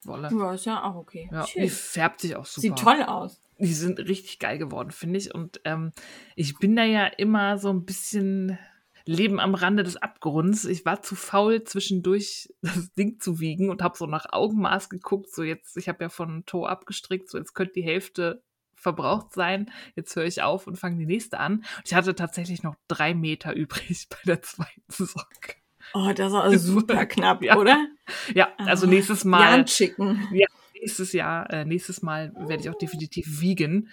Wolle. 0.05 0.31
Ja, 0.33 0.55
ist 0.55 0.65
ja 0.65 0.83
auch 0.83 0.97
okay. 0.97 1.29
Ja, 1.31 1.47
die 1.55 1.69
färbt 1.69 2.23
sich 2.23 2.37
auch 2.37 2.47
super. 2.47 2.63
Sieht 2.63 2.79
toll 2.79 3.03
aus. 3.03 3.39
Die 3.59 3.73
sind 3.75 4.01
richtig 4.01 4.39
geil 4.39 4.59
geworden, 4.59 4.91
finde 4.91 5.19
ich. 5.19 5.35
Und 5.35 5.61
ähm, 5.65 5.93
ich 6.37 6.59
bin 6.59 6.75
da 6.75 6.85
ja 6.85 7.07
immer 7.07 7.59
so 7.59 7.69
ein 7.69 7.85
bisschen 7.85 8.59
Leben 9.05 9.41
am 9.41 9.55
Rande 9.55 9.83
des 9.83 9.97
Abgrunds. 9.97 10.65
Ich 10.65 10.85
war 10.85 11.03
zu 11.03 11.15
faul, 11.15 11.65
zwischendurch 11.65 12.53
das 12.63 12.93
Ding 12.95 13.21
zu 13.21 13.41
wiegen 13.41 13.69
und 13.69 13.83
habe 13.83 13.97
so 13.97 14.07
nach 14.07 14.33
Augenmaß 14.33 14.89
geguckt. 14.89 15.31
So 15.31 15.43
jetzt, 15.43 15.77
ich 15.77 15.89
habe 15.89 16.05
ja 16.05 16.09
von 16.09 16.47
Toe 16.47 16.69
abgestrickt, 16.69 17.29
so 17.29 17.37
jetzt 17.37 17.55
könnte 17.55 17.75
die 17.75 17.85
Hälfte 17.85 18.43
verbraucht 18.82 19.32
sein. 19.32 19.70
Jetzt 19.94 20.14
höre 20.17 20.25
ich 20.25 20.43
auf 20.43 20.67
und 20.67 20.76
fange 20.76 20.99
die 20.99 21.06
nächste 21.06 21.38
an. 21.38 21.58
Und 21.58 21.82
ich 21.87 21.94
hatte 21.94 22.14
tatsächlich 22.14 22.62
noch 22.62 22.76
drei 22.88 23.14
Meter 23.14 23.52
übrig 23.56 24.08
bei 24.11 24.19
der 24.26 24.43
zweiten 24.43 24.82
Socke. 24.88 25.55
Oh, 25.94 26.12
das 26.14 26.32
war 26.32 26.44
also 26.44 26.73
super 26.73 27.06
knapp, 27.06 27.43
ja. 27.43 27.56
oder? 27.56 27.87
Ja, 28.34 28.52
also 28.58 28.87
ah, 28.87 28.90
nächstes 28.90 29.25
Mal. 29.25 29.58
Jan 29.58 29.67
schicken. 29.67 30.29
Ja, 30.32 30.46
nächstes 30.75 31.12
Jahr, 31.12 31.50
äh, 31.50 31.64
nächstes 31.64 32.02
Mal 32.02 32.32
werde 32.37 32.62
ich 32.62 32.70
auch 32.70 32.79
definitiv 32.79 33.41
wiegen. 33.41 33.89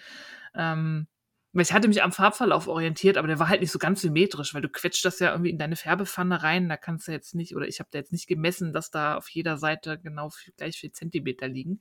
Ähm, 0.54 1.06
weil 1.52 1.62
ich 1.62 1.72
hatte 1.72 1.88
mich 1.88 2.02
am 2.02 2.12
Farbverlauf 2.12 2.68
orientiert, 2.68 3.16
aber 3.16 3.26
der 3.26 3.40
war 3.40 3.48
halt 3.48 3.60
nicht 3.60 3.72
so 3.72 3.80
ganz 3.80 4.02
symmetrisch, 4.02 4.54
weil 4.54 4.62
du 4.62 4.68
quetscht 4.68 5.04
das 5.04 5.18
ja 5.18 5.32
irgendwie 5.32 5.50
in 5.50 5.58
deine 5.58 5.74
Färbepfanne 5.74 6.44
rein. 6.44 6.68
Da 6.68 6.76
kannst 6.76 7.08
du 7.08 7.12
jetzt 7.12 7.34
nicht, 7.34 7.56
oder 7.56 7.66
ich 7.66 7.80
habe 7.80 7.88
da 7.90 7.98
jetzt 7.98 8.12
nicht 8.12 8.28
gemessen, 8.28 8.72
dass 8.72 8.90
da 8.90 9.16
auf 9.16 9.28
jeder 9.28 9.56
Seite 9.58 9.98
genau 9.98 10.30
gleich 10.56 10.78
vier 10.78 10.92
Zentimeter 10.92 11.48
liegen. 11.48 11.80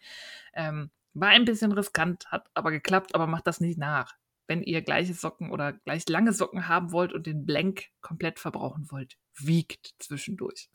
Ähm, 0.54 0.90
war 1.14 1.30
ein 1.30 1.46
bisschen 1.46 1.72
riskant, 1.72 2.28
hat 2.32 2.50
aber 2.54 2.72
geklappt, 2.72 3.16
aber 3.16 3.28
macht 3.28 3.48
das 3.48 3.60
nicht 3.60 3.78
nach. 3.78 4.16
Wenn 4.48 4.64
ihr 4.64 4.82
gleiche 4.82 5.14
Socken 5.14 5.52
oder 5.52 5.74
gleich 5.74 6.08
lange 6.10 6.34
Socken 6.34 6.68
haben 6.68 6.92
wollt 6.92 7.14
und 7.14 7.28
den 7.28 7.46
Blank 7.46 7.86
komplett 8.02 8.40
verbrauchen 8.40 8.90
wollt, 8.90 9.18
wiegt 9.38 9.94
zwischendurch. 10.00 10.70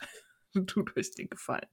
Tut 0.67 0.97
euch 0.97 1.11
den 1.13 1.29
Gefallen. 1.29 1.67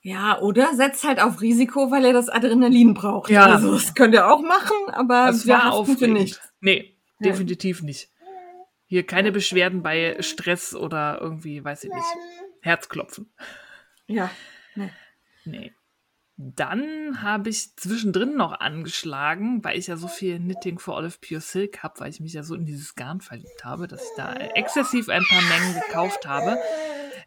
Ja, 0.00 0.38
oder 0.40 0.74
setzt 0.74 1.04
halt 1.04 1.18
auf 1.18 1.40
Risiko, 1.40 1.90
weil 1.90 2.04
er 2.04 2.12
das 2.12 2.28
Adrenalin 2.28 2.92
braucht. 2.92 3.30
Ja. 3.30 3.46
Also 3.46 3.72
das 3.72 3.94
könnt 3.94 4.12
ihr 4.12 4.30
auch 4.30 4.42
machen, 4.42 4.76
aber 4.92 5.28
das 5.28 5.46
wir 5.46 5.54
war 5.54 5.86
für 5.86 6.08
nicht. 6.08 6.42
Nee, 6.60 6.98
definitiv 7.20 7.82
nicht. 7.82 8.10
Hier 8.84 9.06
keine 9.06 9.32
Beschwerden 9.32 9.82
bei 9.82 10.20
Stress 10.20 10.74
oder 10.74 11.18
irgendwie, 11.22 11.64
weiß 11.64 11.84
ich 11.84 11.90
nicht, 11.90 12.04
Herzklopfen. 12.60 13.32
Ja. 14.06 14.30
Nee. 14.74 14.90
nee. 15.46 15.72
Dann 16.36 17.22
habe 17.22 17.48
ich 17.48 17.76
zwischendrin 17.76 18.36
noch 18.36 18.58
angeschlagen, 18.58 19.62
weil 19.62 19.78
ich 19.78 19.86
ja 19.86 19.96
so 19.96 20.08
viel 20.08 20.38
Knitting 20.38 20.80
for 20.80 20.96
Olive 20.96 21.18
Pure 21.20 21.40
Silk 21.40 21.84
habe, 21.84 22.00
weil 22.00 22.10
ich 22.10 22.18
mich 22.18 22.32
ja 22.32 22.42
so 22.42 22.56
in 22.56 22.66
dieses 22.66 22.96
Garn 22.96 23.20
verliebt 23.20 23.64
habe, 23.64 23.86
dass 23.86 24.02
ich 24.02 24.16
da 24.16 24.32
exzessiv 24.32 25.08
ein 25.08 25.22
paar 25.22 25.42
Mengen 25.42 25.74
gekauft 25.74 26.26
habe, 26.26 26.58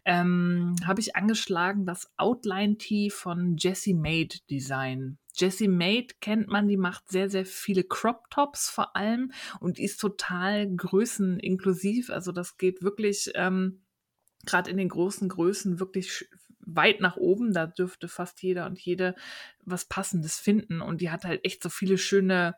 ähm, 0.04 0.76
habe 0.84 1.00
ich 1.00 1.16
angeschlagen 1.16 1.86
das 1.86 2.10
Outline 2.18 2.76
Tee 2.76 3.08
von 3.08 3.56
Jessie 3.56 3.94
Made 3.94 4.36
Design. 4.50 5.16
Jessie 5.34 5.68
Made 5.68 6.08
kennt 6.20 6.48
man, 6.48 6.68
die 6.68 6.76
macht 6.76 7.10
sehr, 7.10 7.30
sehr 7.30 7.46
viele 7.46 7.84
Crop 7.84 8.28
Tops 8.28 8.68
vor 8.68 8.94
allem 8.94 9.32
und 9.60 9.78
ist 9.78 10.00
total 10.00 10.68
größeninklusiv. 10.68 12.10
Also 12.10 12.32
das 12.32 12.58
geht 12.58 12.82
wirklich 12.82 13.30
ähm, 13.36 13.80
gerade 14.44 14.70
in 14.70 14.76
den 14.76 14.88
großen 14.88 15.28
Größen 15.28 15.80
wirklich 15.80 16.28
weit 16.74 17.00
nach 17.00 17.16
oben. 17.16 17.52
Da 17.52 17.66
dürfte 17.66 18.08
fast 18.08 18.42
jeder 18.42 18.66
und 18.66 18.78
jede 18.78 19.14
was 19.64 19.86
Passendes 19.86 20.38
finden. 20.38 20.80
Und 20.80 21.00
die 21.00 21.10
hat 21.10 21.24
halt 21.24 21.44
echt 21.44 21.62
so 21.62 21.68
viele 21.68 21.98
schöne 21.98 22.54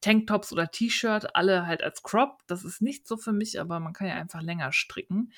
Tanktops 0.00 0.52
oder 0.52 0.70
T-Shirt, 0.70 1.34
alle 1.34 1.66
halt 1.66 1.82
als 1.82 2.02
Crop. 2.02 2.42
Das 2.46 2.64
ist 2.64 2.82
nicht 2.82 3.06
so 3.06 3.16
für 3.16 3.32
mich, 3.32 3.60
aber 3.60 3.80
man 3.80 3.92
kann 3.92 4.08
ja 4.08 4.14
einfach 4.14 4.42
länger 4.42 4.72
stricken. 4.72 5.32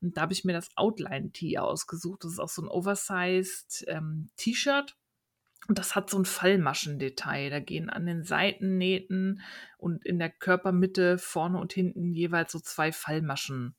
Und 0.00 0.16
da 0.16 0.22
habe 0.22 0.32
ich 0.32 0.44
mir 0.44 0.52
das 0.52 0.70
Outline-Tee 0.76 1.58
ausgesucht. 1.58 2.24
Das 2.24 2.32
ist 2.32 2.38
auch 2.38 2.48
so 2.48 2.62
ein 2.62 2.68
Oversized 2.68 3.84
ähm, 3.88 4.30
T-Shirt. 4.36 4.96
Und 5.68 5.78
das 5.78 5.94
hat 5.94 6.10
so 6.10 6.18
ein 6.18 6.24
Fallmaschendetail. 6.24 7.50
Da 7.50 7.60
gehen 7.60 7.88
an 7.88 8.06
den 8.06 8.24
Seitennähten 8.24 9.42
und 9.78 10.04
in 10.04 10.18
der 10.18 10.30
Körpermitte 10.30 11.18
vorne 11.18 11.58
und 11.58 11.72
hinten 11.72 12.12
jeweils 12.12 12.52
so 12.52 12.58
zwei 12.58 12.90
Fallmaschen 12.90 13.76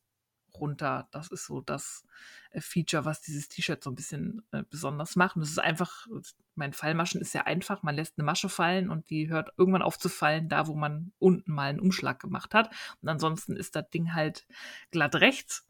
runter. 0.59 1.07
Das 1.11 1.29
ist 1.29 1.45
so 1.45 1.61
das 1.61 2.05
äh, 2.51 2.61
Feature, 2.61 3.05
was 3.05 3.21
dieses 3.21 3.49
T-Shirt 3.49 3.83
so 3.83 3.91
ein 3.91 3.95
bisschen 3.95 4.43
äh, 4.51 4.63
besonders 4.69 5.15
macht. 5.15 5.35
Und 5.35 5.41
das 5.41 5.49
ist 5.49 5.59
einfach, 5.59 6.07
mein 6.55 6.73
Fallmaschen 6.73 7.21
ist 7.21 7.31
sehr 7.31 7.47
einfach. 7.47 7.83
Man 7.83 7.95
lässt 7.95 8.17
eine 8.17 8.25
Masche 8.25 8.49
fallen 8.49 8.89
und 8.89 9.09
die 9.09 9.29
hört 9.29 9.51
irgendwann 9.57 9.81
auf 9.81 9.97
zu 9.97 10.09
fallen, 10.09 10.49
da 10.49 10.67
wo 10.67 10.75
man 10.75 11.11
unten 11.19 11.53
mal 11.53 11.69
einen 11.69 11.79
Umschlag 11.79 12.19
gemacht 12.19 12.53
hat. 12.53 12.73
Und 13.01 13.09
ansonsten 13.09 13.55
ist 13.55 13.75
das 13.75 13.89
Ding 13.89 14.13
halt 14.13 14.45
glatt 14.91 15.15
rechts. 15.15 15.65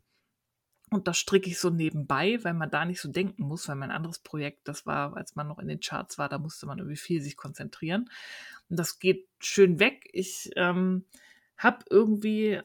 Und 0.93 1.07
das 1.07 1.17
stricke 1.17 1.49
ich 1.49 1.59
so 1.59 1.71
nebenbei, 1.71 2.37
weil 2.43 2.53
man 2.53 2.69
da 2.69 2.85
nicht 2.85 3.01
so 3.01 3.09
denken 3.09 3.43
muss, 3.43 3.67
weil 3.67 3.75
mein 3.75 3.89
anderes 3.89 4.19
Projekt, 4.19 4.67
das 4.67 4.85
war, 4.85 5.17
als 5.17 5.35
man 5.35 5.47
noch 5.47 5.57
in 5.57 5.67
den 5.67 5.79
Charts 5.79 6.19
war, 6.19 6.29
da 6.29 6.37
musste 6.37 6.67
man 6.67 6.77
irgendwie 6.77 6.97
viel 6.97 7.19
sich 7.19 7.35
konzentrieren. 7.35 8.11
Und 8.69 8.77
das 8.77 8.99
geht 8.99 9.27
schön 9.39 9.79
weg. 9.79 10.07
Ich 10.13 10.51
ähm, 10.55 11.05
habe 11.57 11.83
irgendwie 11.89 12.61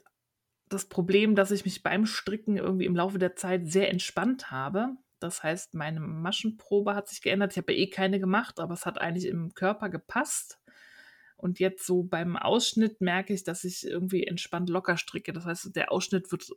das 0.69 0.87
Problem, 0.87 1.35
dass 1.35 1.51
ich 1.51 1.65
mich 1.65 1.83
beim 1.83 2.07
Stricken 2.07 2.57
irgendwie 2.57 2.85
im 2.85 2.97
Laufe 2.97 3.19
der 3.19 3.37
Zeit 3.37 3.69
sehr 3.69 3.91
entspannt 3.91 4.51
habe. 4.51 4.97
Das 5.21 5.43
heißt, 5.43 5.75
meine 5.75 6.01
Maschenprobe 6.01 6.95
hat 6.95 7.09
sich 7.09 7.23
geändert. 7.23 7.53
Ich 7.53 7.59
habe 7.59 7.73
ja 7.73 7.79
eh 7.79 7.91
keine 7.91 8.21
gemacht, 8.21 8.61
aber 8.61 8.75
es 8.75 8.87
hat 8.87 9.01
eigentlich 9.01 9.27
im 9.27 9.55
Körper 9.55 9.89
gepasst. 9.89 10.61
Und 11.37 11.61
jetzt 11.61 11.87
so 11.87 12.03
beim 12.03 12.37
Ausschnitt 12.37 13.01
merke 13.01 13.33
ich, 13.33 13.45
dass 13.45 13.65
ich 13.65 13.87
irgendwie 13.87 14.25
entspannt 14.25 14.69
locker 14.69 14.97
stricke. 14.97 15.33
Das 15.33 15.45
heißt, 15.45 15.75
der 15.77 15.93
Ausschnitt 15.93 16.33
wird 16.33 16.51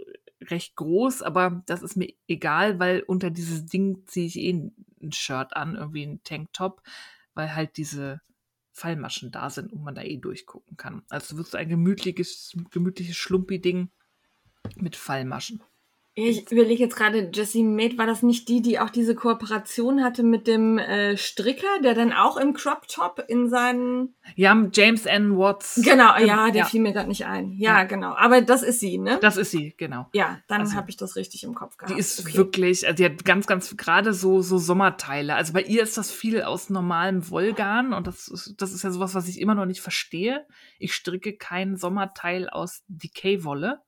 recht 0.50 0.76
groß, 0.76 1.22
aber 1.22 1.62
das 1.68 1.84
ist 1.84 1.96
mir 1.96 2.12
egal, 2.28 2.80
weil 2.80 3.02
unter 3.02 3.30
dieses 3.30 3.68
Ding 3.68 4.04
ziehe 4.08 4.26
ich 4.26 4.38
eh 4.38 4.54
ein 4.54 5.12
Shirt 5.12 5.56
an, 5.56 5.76
irgendwie 5.76 6.04
ein 6.04 6.24
Tanktop, 6.24 6.82
weil 7.36 7.54
halt 7.56 7.78
diese 7.78 8.22
Fallmaschen 8.72 9.32
da 9.32 9.50
sind 9.50 9.72
und 9.72 9.84
man 9.84 9.96
da 9.96 10.02
eh 10.02 10.18
durchgucken 10.18 10.78
kann. 10.78 11.04
Also 11.10 11.38
wird 11.38 11.48
es 11.48 11.56
ein 11.56 11.70
gemütliches, 11.70 12.58
gemütliches 12.72 13.18
Schlumpi-Ding 13.18 13.92
mit 14.76 14.96
Fallmaschen. 14.96 15.62
Ich 16.14 16.52
überlege 16.52 16.84
jetzt 16.84 16.98
gerade, 16.98 17.32
Jessie 17.34 17.64
Made, 17.64 17.98
war 17.98 18.06
das 18.06 18.22
nicht 18.22 18.50
die, 18.50 18.62
die 18.62 18.80
auch 18.80 18.90
diese 18.90 19.16
Kooperation 19.16 20.04
hatte 20.04 20.24
mit 20.24 20.46
dem 20.46 20.78
äh, 20.78 21.16
Stricker, 21.16 21.80
der 21.82 21.94
dann 21.94 22.12
auch 22.12 22.36
im 22.36 22.54
Crop 22.54 22.86
Top 22.90 23.24
in 23.30 23.50
seinen. 23.50 24.14
Ja, 24.36 24.62
James 24.74 25.06
N. 25.06 25.38
Watts. 25.38 25.80
Genau, 25.82 26.18
ja, 26.18 26.52
der 26.52 26.64
ja. 26.64 26.66
fiel 26.66 26.82
mir 26.82 26.92
gerade 26.92 27.08
nicht 27.08 27.26
ein. 27.26 27.54
Ja, 27.54 27.78
ja, 27.78 27.84
genau. 27.86 28.14
Aber 28.14 28.42
das 28.42 28.62
ist 28.62 28.82
sie, 28.82 28.98
ne? 28.98 29.20
Das 29.22 29.38
ist 29.38 29.52
sie, 29.52 29.74
genau. 29.78 30.08
Ja, 30.12 30.40
dann 30.50 30.62
also, 30.62 30.76
habe 30.76 30.90
ich 30.90 30.98
das 30.98 31.16
richtig 31.16 31.46
im 31.46 31.56
Kopf 31.56 31.78
gehabt. 31.78 31.96
Die 31.96 32.00
ist 32.00 32.20
okay. 32.20 32.36
wirklich, 32.36 32.86
also 32.86 32.98
die 32.98 33.06
hat 33.06 33.24
ganz, 33.24 33.48
ganz 33.48 33.78
gerade 33.78 34.14
so, 34.14 34.42
so 34.42 34.58
Sommerteile. 34.58 35.36
Also 35.36 35.54
bei 35.54 35.62
ihr 35.62 35.82
ist 35.82 35.98
das 35.98 36.12
viel 36.12 36.42
aus 36.42 36.70
normalem 36.70 37.30
Wollgarn 37.30 37.94
und 37.94 38.06
das 38.06 38.28
ist, 38.28 38.56
das 38.58 38.74
ist 38.74 38.84
ja 38.84 38.92
sowas, 38.92 39.16
was 39.16 39.30
ich 39.30 39.40
immer 39.40 39.56
noch 39.56 39.66
nicht 39.66 39.80
verstehe. 39.80 40.46
Ich 40.78 40.94
stricke 40.94 41.38
kein 41.38 41.78
Sommerteil 41.78 42.50
aus 42.50 42.84
Decay-Wolle 42.90 43.80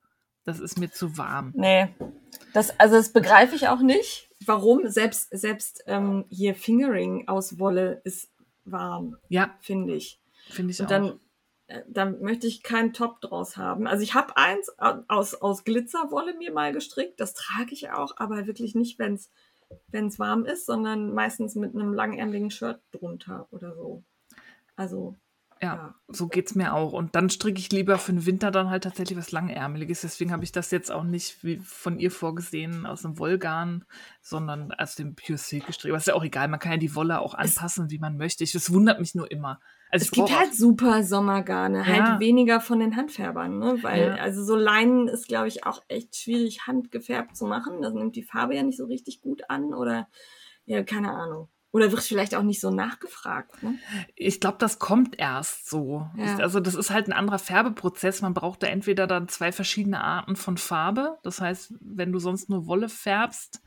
das 0.44 0.60
ist 0.60 0.78
mir 0.78 0.90
zu 0.90 1.16
warm. 1.16 1.52
Nee. 1.56 1.88
Das, 2.52 2.78
also 2.78 2.96
das 2.96 3.12
begreife 3.12 3.54
ich 3.54 3.68
auch 3.68 3.80
nicht. 3.80 4.30
Warum? 4.44 4.88
Selbst, 4.88 5.28
selbst 5.30 5.82
ähm, 5.86 6.24
hier 6.28 6.54
Fingering 6.54 7.28
aus 7.28 7.58
Wolle 7.58 8.00
ist 8.04 8.30
warm. 8.64 9.16
Ja. 9.28 9.54
Finde 9.60 9.94
ich. 9.94 10.20
Finde 10.50 10.72
ich 10.72 10.80
Und 10.80 10.86
auch. 10.86 10.90
Dann, 10.90 11.20
äh, 11.66 11.82
dann 11.88 12.20
möchte 12.20 12.46
ich 12.46 12.62
keinen 12.62 12.92
Top 12.92 13.20
draus 13.20 13.56
haben. 13.56 13.86
Also 13.86 14.02
ich 14.02 14.14
habe 14.14 14.36
eins 14.36 14.70
aus, 14.78 15.34
aus 15.34 15.64
Glitzerwolle 15.64 16.34
mir 16.34 16.52
mal 16.52 16.72
gestrickt. 16.72 17.20
Das 17.20 17.34
trage 17.34 17.72
ich 17.72 17.90
auch, 17.90 18.16
aber 18.18 18.46
wirklich 18.46 18.74
nicht, 18.74 18.98
wenn 18.98 19.14
es 19.14 19.30
wenn 19.88 20.06
es 20.06 20.18
warm 20.18 20.44
ist, 20.44 20.66
sondern 20.66 21.12
meistens 21.14 21.54
mit 21.54 21.74
einem 21.74 21.92
langärmeligen 21.92 22.50
Shirt 22.50 22.80
drunter 22.92 23.48
oder 23.50 23.74
so. 23.74 24.02
Also 24.76 25.16
ja, 25.62 25.74
ja. 25.74 25.94
so 26.08 26.28
es 26.32 26.54
mir 26.54 26.74
auch. 26.74 26.92
Und 26.92 27.14
dann 27.14 27.30
stricke 27.30 27.58
ich 27.58 27.70
lieber 27.70 27.98
für 27.98 28.12
den 28.12 28.26
Winter 28.26 28.50
dann 28.50 28.70
halt 28.70 28.84
tatsächlich 28.84 29.18
was 29.18 29.32
Langärmeliges. 29.32 30.02
Deswegen 30.02 30.32
habe 30.32 30.44
ich 30.44 30.52
das 30.52 30.70
jetzt 30.70 30.90
auch 30.90 31.04
nicht 31.04 31.42
wie 31.44 31.58
von 31.58 31.98
ihr 31.98 32.10
vorgesehen 32.10 32.86
aus 32.86 33.02
dem 33.02 33.18
Wollgarn, 33.18 33.84
sondern 34.20 34.72
aus 34.72 34.94
dem 34.94 35.14
Pure 35.14 35.38
Silk 35.38 35.66
gestrickt. 35.66 35.90
Aber 35.90 35.98
ist 35.98 36.06
ja 36.06 36.14
auch 36.14 36.24
egal, 36.24 36.48
man 36.48 36.60
kann 36.60 36.72
ja 36.72 36.78
die 36.78 36.94
Wolle 36.94 37.20
auch 37.20 37.34
anpassen, 37.34 37.86
es, 37.86 37.90
wie 37.90 37.98
man 37.98 38.16
möchte. 38.16 38.44
das 38.44 38.72
wundert 38.72 39.00
mich 39.00 39.14
nur 39.14 39.30
immer. 39.30 39.60
Also 39.90 40.04
es 40.04 40.10
gibt 40.10 40.36
halt 40.36 40.54
super 40.54 41.04
Sommergarne, 41.04 41.78
ja. 41.78 41.86
halt 41.86 42.20
weniger 42.20 42.60
von 42.60 42.80
den 42.80 42.96
Handfärbern, 42.96 43.58
ne? 43.60 43.78
Weil, 43.82 44.08
ja. 44.08 44.14
also 44.16 44.42
so 44.42 44.56
Leinen 44.56 45.06
ist, 45.06 45.28
glaube 45.28 45.46
ich, 45.46 45.66
auch 45.66 45.82
echt 45.86 46.16
schwierig, 46.16 46.66
handgefärbt 46.66 47.36
zu 47.36 47.46
machen. 47.46 47.80
Das 47.80 47.94
nimmt 47.94 48.16
die 48.16 48.24
Farbe 48.24 48.56
ja 48.56 48.64
nicht 48.64 48.76
so 48.76 48.86
richtig 48.86 49.20
gut 49.20 49.48
an 49.48 49.72
oder 49.72 50.08
ja, 50.66 50.82
keine 50.82 51.12
Ahnung. 51.12 51.48
Oder 51.74 51.90
wird 51.90 52.02
vielleicht 52.04 52.36
auch 52.36 52.44
nicht 52.44 52.60
so 52.60 52.70
nachgefragt? 52.70 53.60
Ne? 53.60 53.76
Ich 54.14 54.40
glaube, 54.40 54.58
das 54.60 54.78
kommt 54.78 55.18
erst 55.18 55.68
so. 55.68 56.08
Ja. 56.16 56.36
Also 56.36 56.60
das 56.60 56.76
ist 56.76 56.90
halt 56.90 57.08
ein 57.08 57.12
anderer 57.12 57.40
Färbeprozess. 57.40 58.22
Man 58.22 58.32
braucht 58.32 58.62
da 58.62 58.68
entweder 58.68 59.08
dann 59.08 59.26
zwei 59.26 59.50
verschiedene 59.50 60.00
Arten 60.00 60.36
von 60.36 60.56
Farbe. 60.56 61.18
Das 61.24 61.40
heißt, 61.40 61.74
wenn 61.80 62.12
du 62.12 62.20
sonst 62.20 62.48
nur 62.48 62.68
Wolle 62.68 62.88
färbst, 62.88 63.60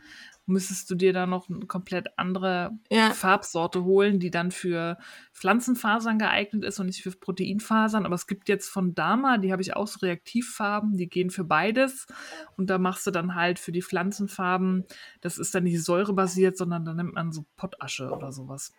müsstest 0.48 0.90
du 0.90 0.96
dir 0.96 1.14
da 1.14 1.28
noch 1.28 1.50
eine 1.50 1.66
komplett 1.66 2.18
andere 2.18 2.72
ja. 2.90 3.12
Farbsorte 3.12 3.84
holen, 3.84 4.20
die 4.20 4.32
dann 4.32 4.52
für 4.52 4.98
Pflanzenfasern 5.34 6.18
geeignet 6.18 6.64
ist 6.64 6.80
und 6.80 6.88
nicht 6.88 7.04
für 7.04 7.12
Proteinfasern. 7.12 8.06
Aber 8.06 8.16
es 8.16 8.28
gibt 8.28 8.50
jetzt 8.50 8.70
von 8.70 8.96
Dama, 8.96 9.38
die 9.38 9.52
habe 9.52 9.62
ich 9.62 9.76
auch 9.76 9.88
so 9.88 10.00
Reaktivfarben, 10.00 10.98
die 10.98 11.10
gehen 11.10 11.30
für 11.30 11.44
beides. 11.44 12.08
Und 12.56 12.70
da 12.70 12.78
machst 12.78 13.06
du 13.06 13.12
dann 13.12 13.36
halt 13.36 13.60
für 13.60 13.72
die 13.72 13.82
Pflanzenfarben, 13.82 14.86
das 15.22 15.38
ist 15.38 15.54
dann 15.54 15.66
nicht 15.66 15.84
säurebasiert, 15.84 16.58
sondern 16.58 16.86
da 16.86 16.94
nimmt 16.94 17.14
man 17.14 17.32
so 17.32 17.46
Pottasche 17.58 18.10
oder 18.10 18.32
sowas. 18.32 18.74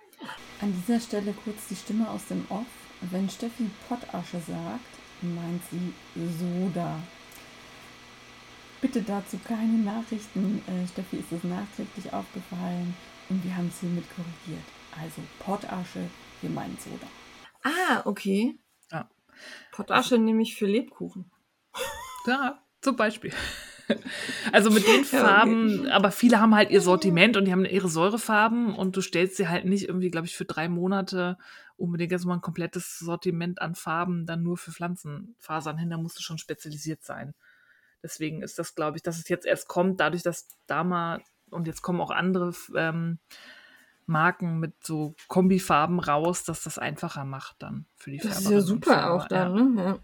An 0.61 0.73
dieser 0.73 1.01
Stelle 1.01 1.35
kurz 1.45 1.69
die 1.69 1.77
Stimme 1.77 2.09
aus 2.09 2.27
dem 2.27 2.45
Off. 2.49 2.67
Wenn 3.11 3.29
Steffi 3.29 3.71
Pottasche 3.89 4.41
sagt, 4.41 4.99
meint 5.23 5.63
sie 5.71 5.93
Soda. 6.17 6.99
Bitte 8.81 9.03
dazu 9.03 9.39
keine 9.45 9.79
Nachrichten. 9.79 10.63
Äh, 10.67 10.87
Steffi 10.87 11.17
ist 11.17 11.33
es 11.33 11.43
nachträglich 11.45 12.13
aufgefallen 12.13 12.95
und 13.29 13.45
wir 13.45 13.57
haben 13.57 13.69
es 13.69 13.81
hiermit 13.81 14.05
korrigiert. 14.15 14.65
Also 14.93 15.23
Pottasche, 15.41 16.09
wir 16.41 16.51
meinen 16.51 16.79
Soda. 16.79 17.07
Ah, 17.65 18.03
okay. 18.05 18.59
Ja. 18.93 19.11
Pottasche 19.73 20.19
nehme 20.19 20.43
ich 20.43 20.57
für 20.57 20.67
Lebkuchen. 20.67 21.31
Ja, 22.27 22.63
zum 22.81 22.97
Beispiel. 22.97 23.33
Also 24.53 24.71
mit 24.71 24.87
den 24.87 25.03
Farben, 25.07 25.81
okay. 25.81 25.91
aber 25.93 26.11
viele 26.11 26.41
haben 26.41 26.55
halt 26.55 26.71
ihr 26.71 26.83
Sortiment 26.83 27.39
und 27.39 27.47
die 27.47 27.53
haben 27.53 27.65
ihre 27.65 27.89
Säurefarben 27.89 28.75
und 28.75 28.95
du 28.95 29.01
stellst 29.01 29.37
sie 29.37 29.49
halt 29.49 29.65
nicht 29.65 29.89
irgendwie, 29.89 30.11
glaube 30.11 30.27
ich, 30.27 30.37
für 30.37 30.45
drei 30.45 30.69
Monate 30.69 31.39
unbedingt 31.79 32.13
erstmal 32.13 32.37
ein 32.37 32.43
komplettes 32.43 32.99
Sortiment 32.99 33.63
an 33.63 33.75
Farben 33.75 34.27
dann 34.27 34.43
nur 34.43 34.59
für 34.59 34.73
Pflanzenfasern 34.73 35.79
hin. 35.79 35.89
Da 35.89 35.97
musst 35.97 36.19
du 36.19 36.23
schon 36.23 36.37
spezialisiert 36.37 37.03
sein. 37.03 37.35
Deswegen 38.03 38.43
ist 38.43 38.59
das, 38.59 38.75
glaube 38.75 38.97
ich, 38.97 39.03
dass 39.03 39.19
es 39.19 39.29
jetzt 39.29 39.47
erst 39.47 39.69
kommt, 39.69 40.01
dadurch, 40.01 40.23
dass 40.23 40.49
Dama 40.67 41.21
und 41.51 41.67
jetzt 41.67 41.83
kommen 41.83 42.01
auch 42.01 42.11
andere 42.11 42.55
ähm, 42.77 43.19
Marken 44.07 44.59
mit 44.59 44.85
so 44.85 45.15
Kombifarben 45.29 46.01
raus, 46.01 46.45
dass 46.45 46.63
das 46.63 46.79
einfacher 46.79 47.25
macht 47.25 47.57
dann 47.61 47.87
für 47.97 48.11
die 48.11 48.19
Farbe. 48.19 48.35
Das 48.35 48.45
ist 48.45 48.51
ja 48.51 48.61
super 48.61 49.13
auch 49.13 49.29
dann, 49.29 49.57
ja. 49.57 49.65
ne? 49.65 49.83
Ja. 49.83 49.99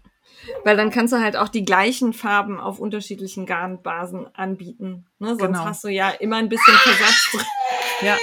Weil 0.63 0.75
dann 0.75 0.89
kannst 0.89 1.13
du 1.13 1.19
halt 1.19 1.37
auch 1.37 1.49
die 1.49 1.65
gleichen 1.65 2.11
Farben 2.13 2.59
auf 2.59 2.79
unterschiedlichen 2.79 3.45
Garnbasen 3.45 4.33
anbieten. 4.35 5.05
Ne? 5.19 5.29
Sonst 5.29 5.41
genau. 5.41 5.65
hast 5.65 5.83
du 5.83 5.87
ja 5.87 6.09
immer 6.09 6.37
ein 6.37 6.49
bisschen 6.49 6.73
Versatz 6.73 7.31
drin. 7.31 7.45
Ja. 8.01 8.17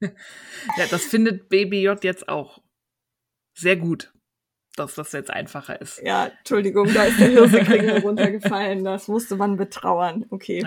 ja, 0.76 0.86
das 0.90 1.04
findet 1.04 1.48
Baby 1.48 1.82
J 1.82 2.02
jetzt 2.04 2.28
auch 2.28 2.60
sehr 3.54 3.76
gut 3.76 4.12
dass 4.76 4.94
das 4.94 5.12
jetzt 5.12 5.30
einfacher 5.30 5.80
ist. 5.80 6.00
Ja, 6.02 6.26
Entschuldigung, 6.38 6.92
da 6.92 7.04
ist 7.04 7.20
der 7.20 7.28
Hirsekringel 7.28 7.98
runtergefallen. 7.98 8.84
Das 8.84 9.08
musste 9.08 9.36
man 9.36 9.56
betrauern. 9.56 10.24
Okay. 10.30 10.66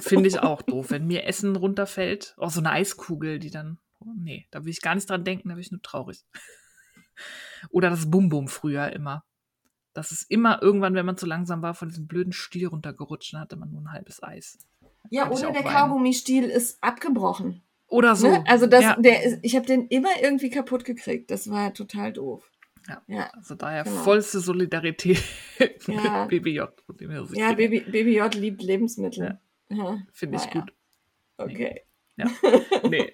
Finde 0.00 0.28
ich 0.28 0.40
auch 0.40 0.62
doof. 0.62 0.90
Wenn 0.90 1.06
mir 1.06 1.24
Essen 1.24 1.56
runterfällt, 1.56 2.34
auch 2.38 2.50
so 2.50 2.60
eine 2.60 2.72
Eiskugel, 2.72 3.38
die 3.38 3.50
dann. 3.50 3.78
Oh, 4.00 4.12
nee, 4.14 4.46
da 4.50 4.64
will 4.64 4.70
ich 4.70 4.82
gar 4.82 4.94
nicht 4.94 5.08
dran 5.08 5.24
denken, 5.24 5.48
da 5.48 5.54
bin 5.54 5.62
ich 5.62 5.72
nur 5.72 5.82
traurig. 5.82 6.24
Oder 7.70 7.90
das 7.90 8.10
Bum-Bum 8.10 8.48
früher 8.48 8.92
immer. 8.92 9.24
Das 9.94 10.12
ist 10.12 10.30
immer 10.30 10.62
irgendwann, 10.62 10.94
wenn 10.94 11.06
man 11.06 11.16
zu 11.16 11.24
langsam 11.24 11.62
war, 11.62 11.72
von 11.72 11.88
diesem 11.88 12.06
blöden 12.06 12.34
Stiel 12.34 12.66
runtergerutscht, 12.66 13.32
dann 13.32 13.40
hatte 13.40 13.56
man 13.56 13.70
nur 13.70 13.80
ein 13.80 13.92
halbes 13.92 14.22
Eis. 14.22 14.58
Ja, 15.08 15.30
oder 15.30 15.52
der 15.52 15.62
Kaugummistiel 15.62 16.44
ist 16.44 16.82
abgebrochen. 16.82 17.62
Oder 17.88 18.16
so. 18.16 18.28
Ne? 18.28 18.44
Also 18.46 18.66
das, 18.66 18.82
ja. 18.82 18.96
der 18.96 19.42
ich 19.42 19.56
habe 19.56 19.66
den 19.66 19.86
immer 19.86 20.10
irgendwie 20.20 20.50
kaputt 20.50 20.84
gekriegt. 20.84 21.30
Das 21.30 21.48
war 21.50 21.72
total 21.72 22.12
doof. 22.12 22.50
Ja. 22.88 23.02
ja. 23.06 23.30
Also 23.34 23.54
daher 23.54 23.84
genau. 23.84 23.96
vollste 24.02 24.40
Solidarität 24.40 25.22
ja. 25.86 26.26
mit 26.30 26.44
BBJ. 26.44 26.62
Ja, 27.32 27.52
Baby, 27.52 27.80
BBJ 27.80 28.38
liebt 28.38 28.62
Lebensmittel. 28.62 29.38
Ja. 29.68 29.98
Finde 30.12 30.38
ich 30.38 30.50
gut. 30.50 30.72
Okay. 31.36 31.82
Ja. 32.16 32.30
Nee. 32.88 33.12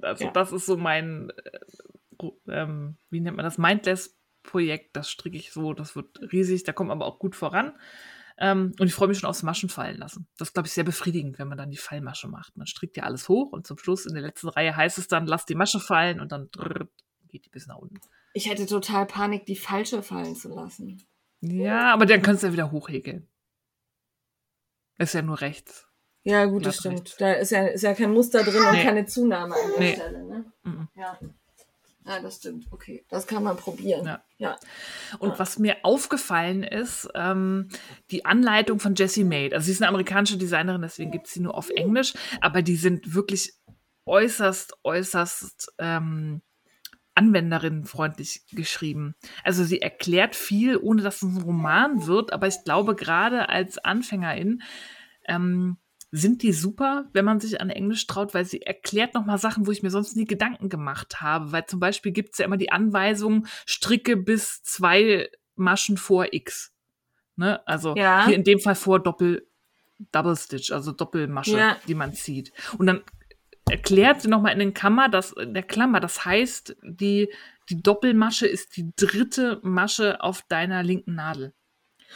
Also 0.00 0.30
das 0.30 0.52
ist 0.52 0.66
so 0.66 0.76
mein, 0.76 1.30
äh, 1.30 2.30
ähm, 2.48 2.96
wie 3.10 3.20
nennt 3.20 3.36
man 3.36 3.44
das, 3.44 3.58
Mindless-Projekt. 3.58 4.96
Das 4.96 5.10
stricke 5.10 5.36
ich 5.36 5.52
so, 5.52 5.72
das 5.74 5.96
wird 5.96 6.20
riesig, 6.32 6.64
da 6.64 6.72
kommt 6.72 6.90
aber 6.90 7.06
auch 7.06 7.18
gut 7.18 7.34
voran. 7.36 7.74
Ähm, 8.38 8.72
und 8.78 8.86
ich 8.86 8.94
freue 8.94 9.08
mich 9.08 9.18
schon 9.18 9.28
aufs 9.28 9.42
Maschen 9.42 9.68
fallen 9.68 9.98
lassen. 9.98 10.28
Das 10.38 10.48
ist, 10.48 10.54
glaube 10.54 10.68
ich, 10.68 10.72
sehr 10.72 10.84
befriedigend, 10.84 11.38
wenn 11.38 11.48
man 11.48 11.58
dann 11.58 11.70
die 11.70 11.76
Fallmasche 11.76 12.28
macht. 12.28 12.56
Man 12.56 12.68
strickt 12.68 12.96
ja 12.96 13.02
alles 13.02 13.28
hoch 13.28 13.50
und 13.52 13.66
zum 13.66 13.78
Schluss 13.78 14.06
in 14.06 14.14
der 14.14 14.22
letzten 14.22 14.48
Reihe 14.48 14.76
heißt 14.76 14.98
es 14.98 15.08
dann, 15.08 15.26
lass 15.26 15.44
die 15.44 15.56
Masche 15.56 15.80
fallen 15.80 16.20
und 16.20 16.30
dann 16.30 16.48
drrrt, 16.52 16.88
geht 17.28 17.44
die 17.44 17.50
bis 17.50 17.66
nach 17.66 17.76
unten. 17.76 17.98
Ich 18.34 18.48
hätte 18.48 18.66
total 18.66 19.06
Panik, 19.06 19.46
die 19.46 19.56
falsche 19.56 20.02
fallen 20.02 20.36
zu 20.36 20.48
lassen. 20.48 21.02
Ja, 21.40 21.92
aber 21.92 22.06
dann 22.06 22.22
kannst 22.22 22.42
du 22.42 22.48
ja 22.48 22.52
wieder 22.52 22.70
hochhäkeln. 22.70 23.28
Ist 24.98 25.14
ja 25.14 25.22
nur 25.22 25.40
rechts. 25.40 25.86
Ja, 26.24 26.44
gut, 26.46 26.66
das 26.66 26.76
stimmt. 26.78 27.00
rechts. 27.00 27.16
Da 27.16 27.32
ist 27.32 27.50
ja, 27.50 27.66
ist 27.66 27.82
ja 27.82 27.94
kein 27.94 28.12
Muster 28.12 28.42
drin 28.42 28.62
und 28.62 28.72
Nee. 28.72 28.82
keine 28.82 29.06
Zunahme 29.06 29.54
an 29.54 29.70
der 29.72 29.80
Nee. 29.80 29.94
Stelle, 29.94 30.24
ne? 30.24 30.52
Mhm. 30.64 30.88
Ja. 30.94 31.18
Ja, 32.04 32.20
das 32.20 32.36
stimmt. 32.36 32.66
Okay, 32.70 33.04
das 33.10 33.26
kann 33.26 33.42
man 33.42 33.56
probieren. 33.56 34.06
Ja. 34.06 34.24
ja. 34.38 34.56
Und 35.18 35.38
was 35.38 35.58
mir 35.58 35.76
aufgefallen 35.82 36.62
ist, 36.62 37.08
ähm, 37.14 37.68
die 38.10 38.24
Anleitung 38.24 38.80
von 38.80 38.94
Jessie 38.94 39.24
Maid. 39.24 39.52
Also 39.52 39.66
sie 39.66 39.72
ist 39.72 39.82
eine 39.82 39.88
amerikanische 39.88 40.38
Designerin, 40.38 40.80
deswegen 40.80 41.10
gibt 41.10 41.26
es 41.26 41.34
sie 41.34 41.40
nur 41.40 41.54
auf 41.54 41.68
Englisch, 41.68 42.14
aber 42.40 42.62
die 42.62 42.76
sind 42.76 43.14
wirklich 43.14 43.52
äußerst, 44.06 44.78
äußerst 44.84 45.74
ähm, 45.78 46.40
anwenderinnenfreundlich 47.18 48.42
geschrieben. 48.52 49.14
Also 49.44 49.64
sie 49.64 49.80
erklärt 49.82 50.36
viel, 50.36 50.76
ohne 50.76 51.02
dass 51.02 51.16
es 51.22 51.22
ein 51.36 51.42
Roman 51.42 52.06
wird, 52.06 52.32
aber 52.32 52.46
ich 52.46 52.64
glaube, 52.64 52.94
gerade 52.94 53.48
als 53.48 53.78
Anfängerin 53.78 54.62
ähm, 55.26 55.76
sind 56.10 56.42
die 56.42 56.52
super, 56.52 57.08
wenn 57.12 57.24
man 57.24 57.40
sich 57.40 57.60
an 57.60 57.68
Englisch 57.68 58.06
traut, 58.06 58.32
weil 58.32 58.44
sie 58.46 58.62
erklärt 58.62 59.14
nochmal 59.14 59.36
Sachen, 59.38 59.66
wo 59.66 59.70
ich 59.70 59.82
mir 59.82 59.90
sonst 59.90 60.16
nie 60.16 60.24
Gedanken 60.24 60.68
gemacht 60.70 61.20
habe. 61.20 61.52
Weil 61.52 61.66
zum 61.66 61.80
Beispiel 61.80 62.12
gibt 62.12 62.30
es 62.32 62.38
ja 62.38 62.46
immer 62.46 62.56
die 62.56 62.72
Anweisung, 62.72 63.46
stricke 63.66 64.16
bis 64.16 64.62
zwei 64.62 65.28
Maschen 65.54 65.98
vor 65.98 66.32
X. 66.32 66.72
Ne? 67.36 67.60
Also 67.66 67.94
Ja. 67.96 68.24
hier 68.26 68.36
in 68.36 68.44
dem 68.44 68.58
Fall 68.60 68.74
vor 68.74 69.00
Doppel, 69.02 69.46
Double 70.12 70.36
Stitch, 70.36 70.70
also 70.72 70.92
Doppelmasche, 70.92 71.58
Ja. 71.58 71.76
die 71.88 71.94
man 71.94 72.14
zieht. 72.14 72.52
Und 72.78 72.86
dann 72.86 73.02
erklärt 73.70 74.22
sie 74.22 74.28
nochmal 74.28 74.52
in 74.52 74.58
den 74.58 74.74
Klammer, 74.74 75.08
das, 75.08 75.34
der 75.40 75.62
Klammer, 75.62 76.00
das 76.00 76.24
heißt, 76.24 76.76
die, 76.82 77.28
die 77.68 77.82
Doppelmasche 77.82 78.46
ist 78.46 78.76
die 78.76 78.92
dritte 78.96 79.60
Masche 79.62 80.20
auf 80.22 80.42
deiner 80.48 80.82
linken 80.82 81.14
Nadel. 81.14 81.52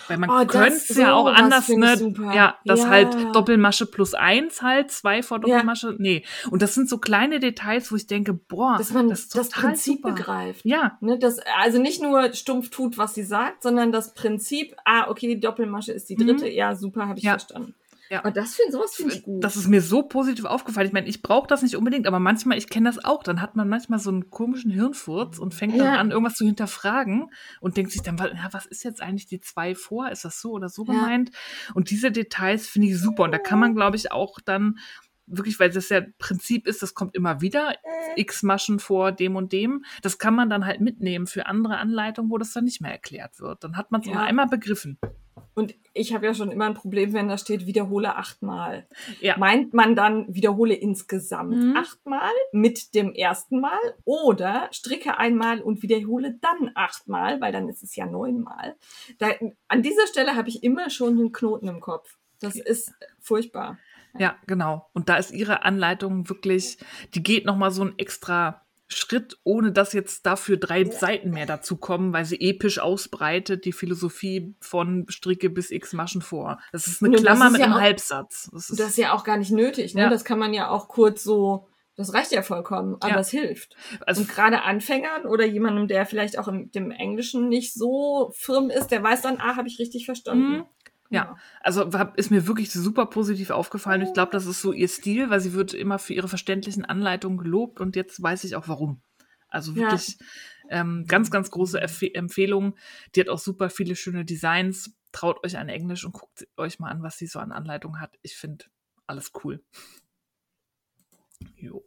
Weil 0.09 0.16
man 0.16 0.30
Oh, 0.30 0.47
könnte 0.47 0.76
es 0.76 0.97
ja 0.97 1.12
auch 1.12 1.26
anders, 1.26 1.68
ne? 1.68 1.99
super. 1.99 2.32
Ja, 2.35 2.56
das 2.64 2.80
Ja. 2.80 2.88
halt 2.88 3.14
Doppelmasche 3.37 3.85
plus 3.85 4.14
eins 4.14 4.62
halt, 4.62 4.90
zwei 4.90 5.23
vor 5.23 5.37
Ja. 5.37 5.42
Doppelmasche. 5.42 5.94
Nee. 5.99 6.25
Und 6.50 6.62
das 6.62 6.75
sind 6.75 6.88
so 6.88 6.97
kleine 6.97 7.40
Details, 7.40 7.92
wo 7.92 7.97
ich 7.97 8.06
denke, 8.06 8.32
boah, 8.32 8.76
Dass 8.78 8.90
man 8.92 9.11
das 9.11 9.28
das, 9.28 9.50
Prinzip 9.50 9.99
super. 9.99 10.14
begreift. 10.14 10.64
Ja, 10.64 10.97
Ne, 11.02 11.18
das, 11.18 11.38
also 11.61 11.78
nicht 11.78 12.00
nur 12.00 12.32
stumpf 12.32 12.71
tut, 12.71 12.97
was 12.97 13.14
sie 13.14 13.23
sagt, 13.23 13.62
sondern 13.62 13.92
das 13.92 14.14
Prinzip, 14.14 14.75
ah, 14.87 15.11
okay, 15.11 15.28
die 15.28 15.40
Doppelmasche 15.40 15.92
ist 15.92 16.09
die 16.09 16.16
dritte, 16.16 16.49
ja, 16.49 16.75
super, 16.75 17.06
habe 17.06 17.18
ich 17.18 17.25
Mhm. 17.25 17.28
Ja. 17.28 17.32
verstanden. 17.38 17.75
Ja. 18.12 18.19
Aber 18.19 18.31
das 18.31 18.57
finde 18.57 18.73
sowas 18.73 18.95
finde 18.95 19.14
ich 19.14 19.23
gut. 19.23 19.42
Das 19.42 19.57
ist 19.57 19.69
mir 19.69 19.81
so 19.81 20.02
positiv 20.02 20.45
aufgefallen. 20.45 20.87
Ich 20.87 20.92
meine, 20.92 21.07
ich 21.09 21.23
brauche 21.23 21.47
das 21.47 21.62
nicht 21.62 21.76
unbedingt, 21.76 22.07
aber 22.07 22.19
manchmal, 22.19 22.59
ich 22.59 22.69
kenne 22.69 22.90
das 22.90 23.02
auch. 23.02 23.23
Dann 23.23 23.40
hat 23.40 23.57
man 23.57 23.71
manchmal 23.71 23.99
so 24.00 24.11
einen 24.11 24.28
komischen 24.28 24.71
Hirnfurz 24.71 25.38
und 25.38 25.54
fängt 25.54 25.81
dann 25.81 25.87
Ja. 25.95 25.99
an, 25.99 26.11
irgendwas 26.11 26.35
zu 26.35 26.45
hinterfragen 26.45 27.31
und 27.61 27.78
denkt 27.78 27.90
sich 27.90 28.02
dann, 28.02 28.19
ja, 28.19 28.49
was 28.50 28.66
ist 28.66 28.85
jetzt 28.85 29.00
eigentlich 29.00 29.26
die 29.28 29.40
zwei 29.40 29.75
vor? 29.75 30.11
Ist 30.11 30.26
das 30.26 30.42
so 30.42 30.50
oder 30.50 30.69
so 30.69 30.85
Ja. 30.85 30.92
gemeint? 30.92 31.31
Und 31.73 31.88
diese 31.88 32.11
Details 32.12 32.66
finde 32.69 32.88
ich 32.88 32.99
super. 33.00 33.23
Und 33.23 33.33
da 33.33 33.38
kann 33.38 33.59
man, 33.59 33.75
glaube 33.75 33.97
ich, 33.97 34.12
auch 34.12 34.40
dann 34.45 34.78
wirklich, 35.26 35.59
weil 35.61 35.71
das 35.71 35.88
ja 35.88 36.02
Prinzip 36.19 36.67
ist, 36.67 36.83
das 36.83 36.95
kommt 36.95 37.14
immer 37.14 37.41
wieder, 37.41 37.75
x 38.17 38.43
Maschen 38.43 38.79
vor 38.79 39.12
dem 39.12 39.37
und 39.37 39.52
dem. 39.52 39.85
Das 40.02 40.19
kann 40.19 40.35
man 40.35 40.50
dann 40.50 40.67
halt 40.67 40.81
mitnehmen 40.81 41.26
für 41.26 41.47
andere 41.47 41.79
Anleitungen, 41.79 42.31
wo 42.31 42.38
das 42.38 42.52
dann 42.52 42.64
nicht 42.64 42.81
mehr 42.81 42.93
erklärt 42.93 43.41
wird. 43.41 43.64
Dann 43.64 43.76
hat 43.76 43.91
man 43.91 44.00
es 44.00 44.07
Ja. 44.07 44.12
immer 44.14 44.23
einmal 44.25 44.47
begriffen. 44.49 44.99
Und 45.55 45.75
ich 45.93 46.14
habe 46.14 46.25
ja 46.25 46.33
schon 46.35 46.50
immer 46.50 46.64
ein 46.67 46.75
Problem, 46.75 47.12
wenn 47.12 47.29
da 47.29 47.37
steht, 47.37 47.67
wiederhole 47.67 48.17
achtmal. 48.17 48.87
Ja. 49.21 49.37
Meint 49.37 49.75
man 49.75 49.95
dann, 49.95 50.35
wiederhole 50.35 50.73
insgesamt 50.75 51.57
Mhm. 51.57 51.76
achtmal 51.76 52.31
mit 52.52 52.95
dem 52.95 53.12
ersten 53.12 53.61
Mal 53.61 53.79
oder 54.05 54.69
stricke 54.73 55.19
einmal 55.19 55.61
und 55.61 55.83
wiederhole 55.83 56.38
dann 56.41 56.71
achtmal, 56.75 57.41
weil 57.43 57.52
dann 57.52 57.69
ist 57.69 57.82
es 57.82 57.95
ja 57.97 58.06
neunmal. 58.06 58.76
Da, 59.19 59.28
an 59.69 59.82
dieser 59.82 60.06
Stelle 60.06 60.37
habe 60.37 60.49
ich 60.49 60.63
immer 60.63 60.89
schon 60.89 61.19
einen 61.19 61.32
Knoten 61.32 61.69
im 61.69 61.80
Kopf. 61.80 62.17
Das 62.41 62.56
ist 62.56 62.95
furchtbar. 63.21 63.78
Ja, 64.18 64.36
genau. 64.46 64.88
Und 64.92 65.08
da 65.08 65.16
ist 65.16 65.30
ihre 65.32 65.64
Anleitung 65.64 66.28
wirklich, 66.28 66.78
die 67.14 67.22
geht 67.22 67.44
noch 67.46 67.56
mal 67.56 67.70
so 67.70 67.82
einen 67.82 67.98
extra 67.98 68.62
Schritt, 68.88 69.38
ohne 69.42 69.72
dass 69.72 69.94
jetzt 69.94 70.26
dafür 70.26 70.58
drei 70.58 70.84
Seiten 70.84 71.30
mehr 71.30 71.46
dazu 71.46 71.76
kommen, 71.78 72.12
weil 72.12 72.26
sie 72.26 72.38
episch 72.40 72.78
ausbreitet 72.78 73.64
die 73.64 73.72
Philosophie 73.72 74.54
von 74.60 75.06
Stricke 75.08 75.48
bis 75.48 75.70
X 75.70 75.94
Maschen 75.94 76.20
vor. 76.20 76.58
Das 76.72 76.86
ist 76.86 77.02
eine 77.02 77.12
das 77.12 77.22
Klammer 77.22 77.46
ist 77.46 77.52
mit 77.52 77.60
ja 77.60 77.66
einem 77.68 77.75
auch- 77.76 77.80
Halbsatz. 77.80 78.50
Das 78.52 78.68
ist, 78.68 78.78
Das 78.78 78.88
ist 78.88 78.98
ja 78.98 79.14
auch 79.14 79.25
gar 79.25 79.38
nicht 79.38 79.50
nötig. 79.50 79.94
Ne? 79.94 80.02
Ja. 80.02 80.10
Das 80.10 80.25
kann 80.25 80.38
man 80.38 80.52
ja 80.52 80.68
auch 80.68 80.88
kurz 80.88 81.22
so, 81.25 81.68
das 81.96 82.12
reicht 82.12 82.32
ja 82.32 82.42
vollkommen, 82.42 82.96
aber 83.00 83.14
Ja. 83.14 83.18
es 83.20 83.30
hilft. 83.30 83.76
also 84.06 84.20
Und 84.22 84.28
gerade 84.28 84.60
Anfängern 84.62 85.25
oder 85.25 85.46
jemandem, 85.46 85.88
der 85.88 86.04
vielleicht 86.04 86.38
auch 86.38 86.48
im 86.48 86.70
dem 86.70 86.90
Englischen 86.90 87.48
nicht 87.48 87.72
so 87.72 88.30
firm 88.34 88.68
ist, 88.68 88.88
der 88.88 89.02
weiß 89.02 89.22
dann, 89.22 89.38
ah, 89.40 89.56
habe 89.56 89.68
ich 89.68 89.78
richtig 89.78 90.04
verstanden. 90.04 90.56
Mhm. 90.58 90.64
Ja, 91.12 91.36
also 91.60 91.84
ist 92.16 92.30
mir 92.30 92.46
wirklich 92.46 92.72
super 92.72 93.06
positiv 93.06 93.50
aufgefallen. 93.50 94.02
Ich 94.02 94.12
glaube, 94.14 94.32
das 94.32 94.46
ist 94.46 94.62
so 94.62 94.72
ihr 94.72 94.88
Stil, 94.88 95.28
weil 95.30 95.40
sie 95.40 95.52
wird 95.52 95.75
immer 95.75 95.98
für 95.98 96.14
ihre 96.14 96.28
verständlichen 96.28 96.84
Anleitungen 96.84 97.38
gelobt 97.38 97.80
und 97.80 97.96
jetzt 97.96 98.22
weiß 98.22 98.44
ich 98.44 98.56
auch 98.56 98.66
warum. 98.68 99.02
Also 99.48 99.72
Ja. 99.72 99.90
wirklich 99.90 100.18
ähm, 100.70 101.04
ganz, 101.06 101.30
ganz 101.30 101.50
große 101.50 101.80
Empfe 101.80 102.14
Empfehlung. 102.14 102.76
Die 103.14 103.20
hat 103.20 103.28
auch 103.28 103.38
super 103.38 103.68
viele 103.68 103.94
schöne 103.94 104.25
Designs. 104.25 104.96
Traut 105.12 105.44
euch 105.44 105.58
an 105.58 105.68
Englisch 105.68 106.04
und 106.06 106.12
guckt 106.12 106.48
euch 106.56 106.78
mal 106.78 106.88
an, 106.90 107.02
was 107.02 107.18
sie 107.18 107.26
so 107.26 107.38
an 107.40 107.52
Anleitungen 107.52 108.00
hat. 108.00 108.18
Ich 108.22 108.34
finde 108.36 108.64
alles 109.06 109.32
cool. 109.44 109.62
Jo. 111.56 111.84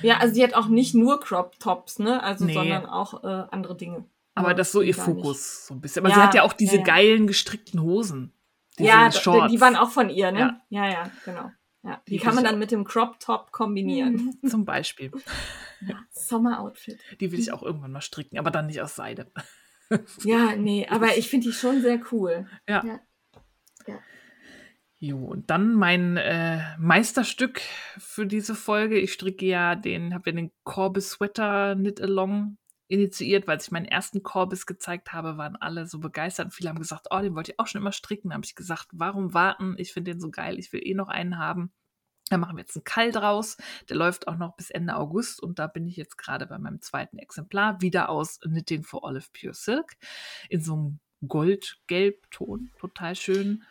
Ja, 0.00 0.18
also 0.18 0.34
die 0.34 0.42
hat 0.42 0.54
auch 0.54 0.68
nicht 0.68 0.94
nur 0.94 1.20
Crop 1.20 1.58
Tops, 1.58 1.98
ne? 1.98 2.22
Also, 2.22 2.44
Nee. 2.46 2.54
sondern 2.54 2.86
auch 2.86 3.24
äh, 3.24 3.46
andere 3.50 3.76
Dinge. 3.76 4.04
Aber 4.34 4.48
Ja, 4.48 4.54
das 4.54 4.68
ist 4.68 4.72
so 4.72 4.82
ihr 4.82 4.94
gar 4.94 5.08
nicht. 5.08 5.16
Fokus 5.16 5.66
so 5.66 5.74
ein 5.74 5.80
bisschen. 5.80 6.04
Aber 6.04 6.14
sie 6.14 6.20
Ja, 6.20 6.26
hat 6.26 6.34
ja 6.34 6.42
auch 6.42 6.52
diese 6.52 6.74
ja, 6.74 6.78
ja. 6.80 6.84
geilen 6.84 7.26
gestrickten 7.26 7.80
Hosen. 7.80 8.32
Diese 8.78 8.88
Ja, 8.90 9.10
Shorts. 9.10 9.52
die 9.52 9.60
waren 9.60 9.76
auch 9.76 9.90
von 9.90 10.10
ihr, 10.10 10.32
ne? 10.32 10.60
Ja. 10.68 10.84
Ja, 10.84 10.90
ja, 10.90 11.10
genau. 11.24 11.50
Ja, 11.82 12.02
die, 12.08 12.12
Die 12.12 12.18
kann 12.18 12.34
man 12.34 12.44
dann 12.44 12.58
mit 12.58 12.70
dem 12.72 12.84
Crop 12.84 13.20
Top 13.20 13.52
kombinieren. 13.52 14.36
Zum 14.46 14.64
Beispiel. 14.64 15.12
Ja, 15.80 16.00
Sommeroutfit. 16.10 16.98
Die 17.20 17.30
will 17.30 17.38
ich 17.38 17.52
auch 17.52 17.62
irgendwann 17.62 17.92
mal 17.92 18.00
stricken, 18.00 18.38
aber 18.38 18.50
dann 18.50 18.66
nicht 18.66 18.80
aus 18.80 18.96
Seide. 18.96 19.30
Ja, 20.24 20.56
nee, 20.56 20.84
aber 20.90 21.16
ich 21.16 21.28
finde 21.30 21.46
die 21.46 21.52
schon 21.52 21.80
sehr 21.80 22.00
cool. 22.10 22.48
Ja. 22.68 22.82
Ja. 22.84 22.98
Jo, 24.98 25.18
und 25.26 25.48
dann 25.50 25.74
mein 25.74 26.16
äh, 26.16 26.58
Meisterstück 26.78 27.60
für 27.98 28.26
diese 28.26 28.56
Folge. 28.56 28.98
Ich 28.98 29.12
stricke 29.12 29.46
ja 29.46 29.76
den, 29.76 30.12
habe 30.12 30.30
ja 30.30 30.34
den 30.36 30.50
Corbis 30.64 31.10
Sweater 31.10 31.76
Knit 31.76 32.00
Along 32.00 32.56
initiiert, 32.88 33.46
weil 33.46 33.58
ich 33.60 33.70
meinen 33.70 33.86
ersten 33.86 34.22
Corbis 34.22 34.66
gezeigt 34.66 35.12
habe, 35.12 35.36
waren 35.36 35.56
alle 35.56 35.86
so 35.86 35.98
begeistert. 35.98 36.46
Und 36.46 36.52
viele 36.52 36.68
haben 36.68 36.78
gesagt, 36.78 37.08
oh, 37.10 37.20
den 37.20 37.34
wollte 37.34 37.52
ich 37.52 37.60
auch 37.60 37.66
schon 37.66 37.80
immer 37.80 37.92
stricken. 37.92 38.30
Da 38.30 38.34
habe 38.34 38.44
ich 38.44 38.54
gesagt, 38.54 38.88
warum 38.92 39.34
warten? 39.34 39.74
Ich 39.78 39.92
finde 39.92 40.12
den 40.12 40.20
so 40.20 40.30
geil, 40.30 40.58
ich 40.58 40.72
will 40.72 40.80
eh 40.84 40.94
noch 40.94 41.08
einen 41.08 41.38
haben. 41.38 41.72
Da 42.28 42.38
machen 42.38 42.56
wir 42.56 42.62
jetzt 42.62 42.76
einen 42.76 42.84
Kall 42.84 43.12
draus. 43.12 43.56
Der 43.88 43.96
läuft 43.96 44.26
auch 44.26 44.36
noch 44.36 44.56
bis 44.56 44.70
Ende 44.70 44.96
August 44.96 45.40
und 45.40 45.58
da 45.58 45.68
bin 45.68 45.86
ich 45.86 45.96
jetzt 45.96 46.18
gerade 46.18 46.46
bei 46.46 46.58
meinem 46.58 46.80
zweiten 46.80 47.18
Exemplar 47.18 47.80
wieder 47.80 48.08
aus 48.08 48.40
Knitting 48.40 48.82
for 48.82 49.04
Olive 49.04 49.28
Pure 49.32 49.54
Silk 49.54 49.96
in 50.48 50.60
so 50.60 50.72
einem 50.74 51.00
Gold-Gelb-Ton. 51.26 52.70
Total 52.78 53.14
schön. 53.14 53.62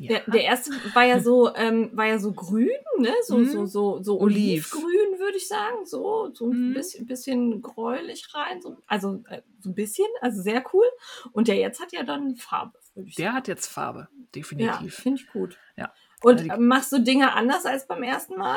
Ja. 0.00 0.08
Der, 0.08 0.30
der 0.32 0.42
erste 0.44 0.70
war 0.94 1.04
ja 1.04 1.18
so, 1.20 1.52
ähm, 1.56 1.90
war 1.92 2.06
ja 2.06 2.18
so 2.20 2.32
grün, 2.32 2.70
ne? 2.98 3.12
So, 3.24 3.38
Mhm. 3.38 3.46
so, 3.50 3.66
so, 3.66 4.02
so 4.02 4.20
Oliv. 4.20 4.72
olivgrün, 4.72 5.18
würde 5.18 5.36
ich 5.36 5.48
sagen. 5.48 5.84
So, 5.86 6.30
so 6.32 6.50
ein 6.50 6.70
Mhm. 6.70 6.74
bisschen, 6.74 7.06
bisschen 7.06 7.62
gräulich 7.62 8.28
rein. 8.32 8.62
So, 8.62 8.76
also 8.86 9.22
äh, 9.28 9.42
so 9.60 9.70
ein 9.70 9.74
bisschen, 9.74 10.06
also 10.20 10.40
sehr 10.40 10.64
cool. 10.72 10.86
Und 11.32 11.48
der 11.48 11.56
jetzt 11.56 11.80
hat 11.80 11.92
ja 11.92 12.04
dann 12.04 12.36
Farbe, 12.36 12.78
würde 12.94 13.08
ich 13.08 13.16
Der 13.16 13.26
sagen. 13.26 13.36
hat 13.36 13.48
jetzt 13.48 13.66
Farbe, 13.66 14.08
ja, 14.10 14.16
definitiv. 14.34 14.94
finde 14.94 15.20
ich 15.20 15.28
gut. 15.32 15.58
Ja. 15.76 15.92
Und 16.22 16.40
Also 16.40 16.54
die- 16.54 16.60
machst 16.60 16.92
du 16.92 16.98
Dinge 17.00 17.32
anders 17.34 17.66
als 17.66 17.86
beim 17.88 18.02
ersten 18.04 18.36
Mal? 18.36 18.56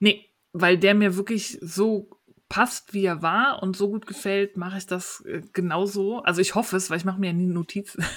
Nee, 0.00 0.28
weil 0.52 0.78
der 0.78 0.94
mir 0.94 1.16
wirklich 1.16 1.58
so 1.62 2.10
passt, 2.48 2.92
wie 2.92 3.04
er 3.06 3.22
war 3.22 3.62
und 3.62 3.76
so 3.76 3.88
gut 3.88 4.06
gefällt, 4.06 4.56
mache 4.56 4.78
ich 4.78 4.86
das 4.86 5.22
äh, 5.26 5.42
genauso. 5.52 6.18
Also 6.18 6.40
ich 6.40 6.54
hoffe 6.54 6.76
es, 6.76 6.90
weil 6.90 6.98
ich 6.98 7.04
mache 7.04 7.18
mir 7.20 7.28
ja 7.28 7.32
nie 7.32 7.46
Notizen. 7.46 8.04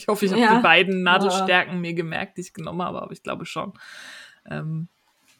Ich 0.00 0.08
hoffe, 0.08 0.24
ich 0.26 0.32
habe 0.32 0.40
Ja. 0.42 0.56
die 0.56 0.62
beiden 0.62 1.02
Nadelstärken 1.02 1.80
mir 1.80 1.94
gemerkt, 1.94 2.36
die 2.36 2.42
ich 2.42 2.52
genommen 2.52 2.82
habe, 2.82 3.00
aber 3.02 3.12
ich 3.12 3.22
glaube 3.22 3.46
schon. 3.46 3.72
Ähm, 4.48 4.88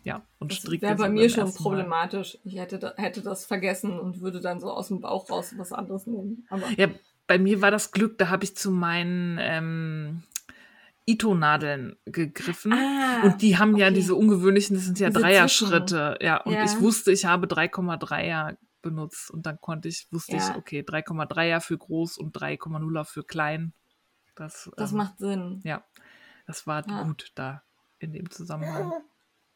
ja, 0.03 0.23
und 0.39 0.53
Das 0.53 0.59
stricke 0.59 0.83
wäre 0.87 0.97
bei 0.97 1.09
mir 1.09 1.29
schon 1.29 1.47
ersten 1.47 1.63
Mal. 1.63 1.69
problematisch. 1.71 2.39
Ich 2.45 2.57
hätte, 2.59 2.79
da, 2.79 2.95
hätte 2.97 3.23
das 3.23 3.45
vergessen 3.45 3.99
und 3.99 4.21
würde 4.21 4.41
dann 4.41 4.61
so 4.61 4.71
aus 4.71 4.89
dem 4.89 5.01
Bauch 5.01 5.29
raus 5.31 5.53
was 5.57 5.73
anderes 5.73 6.07
nehmen. 6.07 6.47
Aber 6.49 6.67
Ja, 6.77 6.89
bei 7.27 7.39
mir 7.39 7.61
war 7.61 7.71
das 7.73 7.91
Glück, 7.91 8.17
da 8.19 8.29
habe 8.29 8.45
ich 8.45 8.57
zu 8.57 8.71
meinen 8.71 9.39
ähm, 9.41 10.23
Ito-Nadeln 11.07 11.97
gegriffen. 12.05 12.73
Ah, 12.73 13.23
und 13.25 13.43
die 13.43 13.59
haben 13.59 13.77
ja 13.77 13.87
okay. 13.87 13.95
diese 13.95 14.15
ungewöhnlichen, 14.15 14.75
das 14.77 14.85
sind 14.87 14.99
ja 14.99 15.09
Diese 15.09 15.21
Dreier-Schritte. 15.21 16.19
Ja, 16.21 16.39
und 16.43 16.53
Ja. 16.55 16.65
ich 16.65 16.81
wusste, 16.81 17.13
ich 17.13 17.25
habe 17.25 17.47
3,3er 17.47 18.57
benutzt 18.83 19.31
und 19.31 19.47
dann 19.47 19.61
konnte 19.61 19.89
ich, 19.89 20.07
wusste 20.11 20.37
Ja. 20.37 20.51
ich, 20.51 20.57
okay, 20.57 20.83
3,3er 20.83 21.61
für 21.61 21.79
groß 21.79 22.19
und 22.19 22.37
3,0er 22.37 23.05
für 23.05 23.25
klein. 23.25 23.73
Das, 24.37 24.71
Das 24.77 24.93
ähm, 24.93 24.99
macht 24.99 25.19
Sinn. 25.19 25.61
ja, 25.65 25.85
das 26.47 26.67
war 26.67 26.89
Ja. 26.89 27.03
gut 27.03 27.33
da 27.35 27.63
in 27.99 28.13
dem 28.13 28.31
Zusammenhang. 28.31 28.93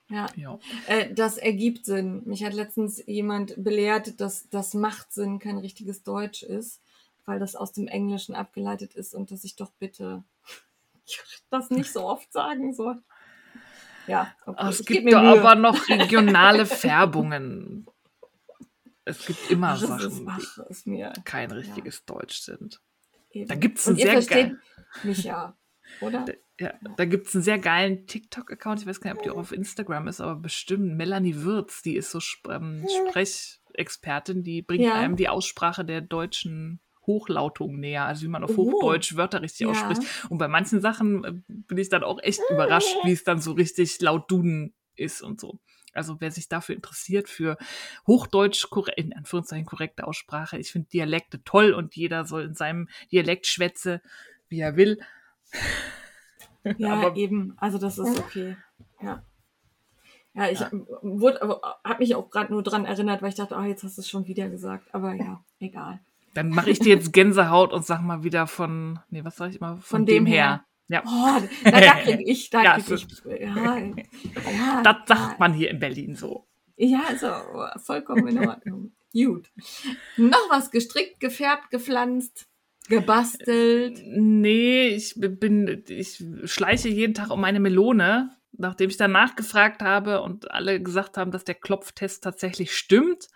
Ja. 0.08 0.26
Ja. 0.34 0.58
Äh, 0.88 1.14
das 1.14 1.36
ergibt 1.38 1.84
Sinn. 1.86 2.22
Mich 2.24 2.42
hat 2.44 2.52
letztens 2.54 3.00
jemand 3.06 3.62
belehrt, 3.62 4.20
dass 4.20 4.48
das 4.48 4.74
macht 4.74 5.12
Sinn 5.12 5.38
kein 5.38 5.58
richtiges 5.58 6.02
Deutsch 6.02 6.42
ist, 6.42 6.80
weil 7.26 7.38
das 7.38 7.54
aus 7.54 7.72
dem 7.72 7.86
Englischen 7.86 8.34
abgeleitet 8.34 8.94
ist 8.94 9.14
und 9.14 9.30
dass 9.30 9.44
ich 9.44 9.54
doch 9.54 9.70
bitte 9.78 10.24
das 11.50 11.70
nicht 11.70 11.92
so 11.92 12.04
oft 12.06 12.32
sagen 12.32 12.74
soll. 12.74 13.00
Ja, 14.08 14.34
okay. 14.46 14.56
Ah, 14.58 14.68
Es 14.70 14.80
Ich 14.80 14.86
gibt 14.86 15.12
da 15.12 15.22
aber 15.22 15.54
noch 15.54 15.88
regionale 15.88 16.66
Färbungen. 16.66 17.86
Es 19.04 19.26
gibt 19.26 19.50
immer 19.50 19.74
ist, 19.74 19.80
Sachen, 19.80 20.10
die 20.26 20.26
ach, 20.28 20.58
ist 20.68 20.86
mir 20.86 21.12
kein 21.24 21.50
richtiges 21.52 22.04
Deutsch 22.04 22.40
sind. 22.40 22.80
Eben. 23.30 23.48
Da 23.48 23.54
gibt's 23.54 23.86
Und 23.86 23.94
einen 23.94 24.02
sehr 24.02 24.12
versteht 24.12 24.36
geil- 24.50 24.58
mich 25.04 25.24
ja, 25.24 25.56
oder? 26.00 26.24
Ja, 26.58 26.74
da 26.96 27.04
gibt 27.06 27.26
es 27.28 27.34
einen 27.34 27.42
sehr 27.44 27.58
geilen 27.58 28.06
TikTok-Account. 28.06 28.80
Ich 28.80 28.86
weiß 28.86 29.00
gar 29.00 29.10
nicht, 29.12 29.18
ob 29.20 29.22
die 29.24 29.30
auch 29.30 29.38
auf 29.38 29.52
Instagram 29.52 30.08
ist, 30.08 30.20
aber 30.20 30.36
bestimmt 30.36 30.94
Melanie 30.96 31.36
Wirz, 31.42 31.80
die 31.82 31.96
ist 31.96 32.10
so 32.10 32.18
ähm, 32.50 32.86
Sprechexpertin, 33.08 34.42
die 34.42 34.62
bringt 34.62 34.84
Ja. 34.84 34.94
einem 34.94 35.16
die 35.16 35.28
Aussprache 35.28 35.84
der 35.84 36.00
deutschen 36.00 36.80
Hochlautung 37.06 37.80
näher, 37.80 38.04
also 38.04 38.22
wie 38.24 38.28
man 38.28 38.44
auf 38.44 38.56
Oh. 38.58 38.72
Hochdeutsch 38.72 39.16
Wörter 39.16 39.40
richtig 39.42 39.60
Ja. 39.60 39.68
ausspricht. 39.70 40.02
Und 40.28 40.38
bei 40.38 40.48
manchen 40.48 40.80
Sachen 40.80 41.24
äh, 41.24 41.32
bin 41.48 41.78
ich 41.78 41.88
dann 41.88 42.04
auch 42.04 42.22
echt 42.22 42.40
überrascht, 42.50 42.94
wie 43.04 43.12
es 43.12 43.24
dann 43.24 43.40
so 43.40 43.52
richtig 43.52 44.00
laut 44.00 44.30
Duden 44.30 44.74
ist 44.96 45.22
und 45.22 45.40
so. 45.40 45.60
Also 45.92 46.20
wer 46.20 46.30
sich 46.30 46.48
dafür 46.48 46.74
interessiert, 46.76 47.28
für 47.28 47.56
Hochdeutsch, 48.06 48.66
in 48.96 49.12
Anführungszeichen 49.14 49.66
korrekte 49.66 50.06
Aussprache, 50.06 50.58
ich 50.58 50.72
finde 50.72 50.88
Dialekte 50.88 51.42
toll 51.44 51.72
und 51.72 51.96
jeder 51.96 52.24
soll 52.24 52.44
in 52.44 52.54
seinem 52.54 52.88
Dialekt 53.10 53.46
schwätze, 53.46 54.00
wie 54.48 54.60
er 54.60 54.76
will. 54.76 55.00
Ja, 56.76 56.92
Aber- 56.92 57.16
eben. 57.16 57.54
Also 57.56 57.78
das 57.78 57.96
ist 57.96 58.18
okay. 58.18 58.54
Ja. 59.00 59.22
Ja, 60.34 60.48
ich 60.48 60.60
wurde, 61.02 61.40
habe 61.82 61.98
mich 61.98 62.14
auch 62.14 62.30
gerade 62.30 62.52
nur 62.52 62.62
dran 62.62 62.84
erinnert, 62.84 63.20
weil 63.22 63.30
ich 63.30 63.34
dachte, 63.34 63.56
ah, 63.56 63.64
jetzt 63.66 63.82
hast 63.82 63.96
du 63.96 64.02
es 64.02 64.08
schon 64.08 64.26
wieder 64.26 64.48
gesagt. 64.48 64.94
Aber 64.94 65.14
ja, 65.14 65.42
egal. 65.58 66.00
Dann 66.34 66.50
mache 66.50 66.70
ich 66.70 66.78
dir 66.78 66.94
jetzt 66.94 67.12
Gänsehaut 67.12 67.72
und 67.72 67.84
sag 67.84 68.02
mal 68.02 68.22
wieder 68.22 68.46
von, 68.46 69.00
nee, 69.08 69.24
was 69.24 69.36
sag 69.36 69.50
ich 69.50 69.60
mal, 69.60 69.76
von, 69.76 69.82
Von 69.82 70.06
dem, 70.06 70.24
dem 70.24 70.26
her. 70.26 70.64
Ja, 70.90 71.04
Oh, 71.06 71.40
da, 71.64 71.70
da 71.80 72.00
krieg 72.00 72.20
ich, 72.26 72.50
da 72.50 72.64
Ja, 72.64 72.74
krieg 72.74 72.90
es 72.90 73.02
ich. 73.02 73.24
Ja, 73.40 73.78
ja, 73.78 74.82
das 74.82 74.96
sagt 75.06 75.38
man 75.38 75.54
hier 75.54 75.70
in 75.70 75.78
Berlin 75.78 76.16
so. 76.16 76.48
Ja, 76.76 77.02
also 77.08 77.28
vollkommen 77.84 78.26
in 78.26 78.38
Ordnung. 78.40 78.92
Gut. 79.12 79.50
Noch 80.16 80.50
was 80.50 80.70
gestrickt, 80.72 81.20
gefärbt, 81.20 81.70
gepflanzt, 81.70 82.46
gebastelt. 82.88 84.02
Nee, 84.04 84.88
ich 84.88 85.14
bin, 85.16 85.84
ich 85.88 86.24
schleiche 86.44 86.88
jeden 86.88 87.14
Tag 87.14 87.30
um 87.30 87.40
meine 87.40 87.60
Melone, 87.60 88.36
nachdem 88.52 88.90
ich 88.90 88.96
danach 88.96 89.36
gefragt 89.36 89.82
habe 89.82 90.22
und 90.22 90.50
alle 90.50 90.82
gesagt 90.82 91.16
haben, 91.16 91.30
dass 91.30 91.44
der 91.44 91.54
Klopftest 91.54 92.24
tatsächlich 92.24 92.74
stimmt. 92.76 93.28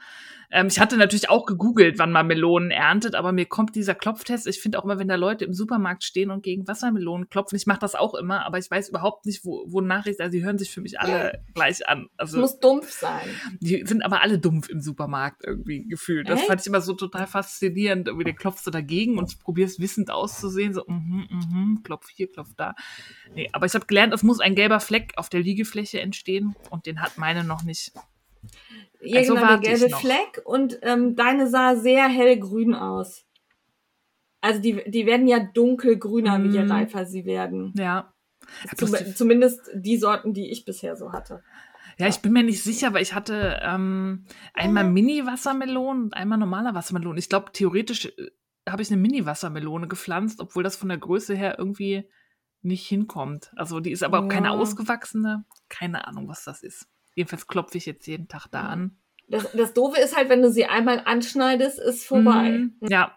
Ähm, 0.54 0.68
ich 0.68 0.78
hatte 0.78 0.96
natürlich 0.96 1.28
auch 1.28 1.46
gegoogelt, 1.46 1.98
wann 1.98 2.12
man 2.12 2.28
Melonen 2.28 2.70
erntet, 2.70 3.16
aber 3.16 3.32
mir 3.32 3.44
kommt 3.44 3.74
dieser 3.74 3.96
Klopftest. 3.96 4.46
Ich 4.46 4.60
finde 4.60 4.78
auch 4.78 4.84
immer, 4.84 5.00
wenn 5.00 5.08
da 5.08 5.16
Leute 5.16 5.44
im 5.44 5.52
Supermarkt 5.52 6.04
stehen 6.04 6.30
und 6.30 6.44
gegen 6.44 6.68
Wassermelonen 6.68 7.28
klopfen, 7.28 7.56
ich 7.56 7.66
mache 7.66 7.80
das 7.80 7.96
auch 7.96 8.14
immer, 8.14 8.46
aber 8.46 8.58
ich 8.58 8.70
weiß 8.70 8.88
überhaupt 8.88 9.26
nicht, 9.26 9.44
wo, 9.44 9.64
wo 9.66 9.80
Nachricht, 9.80 10.20
also 10.20 10.30
die 10.30 10.44
hören 10.44 10.56
sich 10.56 10.70
für 10.70 10.80
mich 10.80 11.00
alle 11.00 11.42
gleich 11.54 11.88
an. 11.88 12.06
Es 12.16 12.20
Also 12.20 12.38
muss 12.38 12.60
dumpf 12.60 12.88
sein. 12.88 13.28
Die 13.58 13.84
sind 13.84 14.04
aber 14.04 14.22
alle 14.22 14.38
dumpf 14.38 14.68
im 14.68 14.80
Supermarkt 14.80 15.44
irgendwie 15.44 15.88
gefühlt. 15.88 16.28
Das 16.28 16.38
Echt? 16.38 16.48
fand 16.48 16.60
ich 16.60 16.68
immer 16.68 16.80
so 16.80 16.92
total 16.94 17.26
faszinierend. 17.26 18.06
Irgendwie, 18.06 18.24
der 18.24 18.34
klopfst 18.34 18.64
du 18.64 18.70
dagegen 18.70 19.18
und 19.18 19.40
probierst 19.40 19.80
wissend 19.80 20.12
auszusehen. 20.12 20.72
So, 20.72 20.84
mhm, 20.86 21.26
mhm, 21.30 21.80
klopf 21.82 22.08
hier, 22.08 22.30
klopf 22.30 22.50
da. 22.56 22.76
Nee, 23.34 23.50
aber 23.52 23.66
ich 23.66 23.74
habe 23.74 23.86
gelernt, 23.86 24.14
es 24.14 24.22
muss 24.22 24.38
ein 24.38 24.54
gelber 24.54 24.78
Fleck 24.78 25.14
auf 25.16 25.28
der 25.28 25.40
Liegefläche 25.40 26.00
entstehen 26.00 26.54
und 26.70 26.86
den 26.86 27.02
hat 27.02 27.18
meine 27.18 27.42
noch 27.42 27.64
nicht. 27.64 27.92
Ja, 29.04 29.18
Also 29.20 29.34
genau, 29.34 29.56
der 29.58 29.58
gelbe. 29.78 29.96
Fleck 29.96 30.42
und 30.44 30.78
ähm, 30.82 31.14
deine 31.16 31.48
sah 31.48 31.76
sehr 31.76 32.08
hellgrün 32.08 32.74
aus. 32.74 33.24
Also 34.40 34.60
die, 34.60 34.82
die 34.90 35.06
werden 35.06 35.26
ja 35.26 35.38
dunkelgrüner, 35.40 36.38
je 36.44 36.62
Mm. 36.64 36.70
reifer 36.70 37.06
sie 37.06 37.24
werden. 37.24 37.72
Ja. 37.76 38.12
Zum, 38.76 38.94
zumindest 39.14 39.70
die 39.74 39.96
Sorten, 39.96 40.34
die 40.34 40.50
ich 40.50 40.64
bisher 40.66 40.96
so 40.96 41.12
hatte. 41.12 41.42
Ja, 41.96 42.08
ich 42.08 42.18
bin 42.20 42.32
mir 42.32 42.42
nicht 42.42 42.62
sicher, 42.62 42.92
weil 42.92 43.02
ich 43.02 43.14
hatte 43.14 43.60
ähm, 43.62 44.26
einmal 44.52 44.84
Mini-Wassermelonen 44.84 46.04
und 46.04 46.14
einmal 46.14 46.38
normaler 46.38 46.74
Wassermelonen. 46.74 47.16
Ich 47.18 47.28
glaube, 47.28 47.52
theoretisch 47.52 48.06
äh, 48.06 48.30
habe 48.68 48.82
ich 48.82 48.90
eine 48.90 49.00
Mini-Wassermelone 49.00 49.88
gepflanzt, 49.88 50.40
obwohl 50.40 50.62
das 50.62 50.76
von 50.76 50.88
der 50.90 50.98
Größe 50.98 51.34
her 51.34 51.54
irgendwie 51.58 52.08
nicht 52.62 52.86
hinkommt. 52.86 53.50
Also 53.56 53.80
die 53.80 53.92
ist 53.92 54.02
aber 54.02 54.20
auch 54.20 54.28
keine 54.28 54.48
Ja. 54.48 54.52
ausgewachsene. 54.54 55.44
Keine 55.68 56.06
Ahnung, 56.06 56.28
was 56.28 56.44
das 56.44 56.62
ist. 56.62 56.86
Jedenfalls 57.14 57.46
klopfe 57.46 57.78
ich 57.78 57.86
jetzt 57.86 58.06
jeden 58.06 58.28
Tag 58.28 58.46
da 58.48 58.62
Ja. 58.62 58.68
an. 58.68 58.96
Das, 59.28 59.50
das 59.52 59.72
Doofe 59.72 60.00
ist 60.00 60.14
halt, 60.16 60.28
wenn 60.28 60.42
du 60.42 60.50
sie 60.50 60.66
einmal 60.66 61.00
anschneidest, 61.04 61.78
ist 61.78 62.04
vorbei. 62.06 62.50
Mhm, 62.50 62.76
ja. 62.88 63.16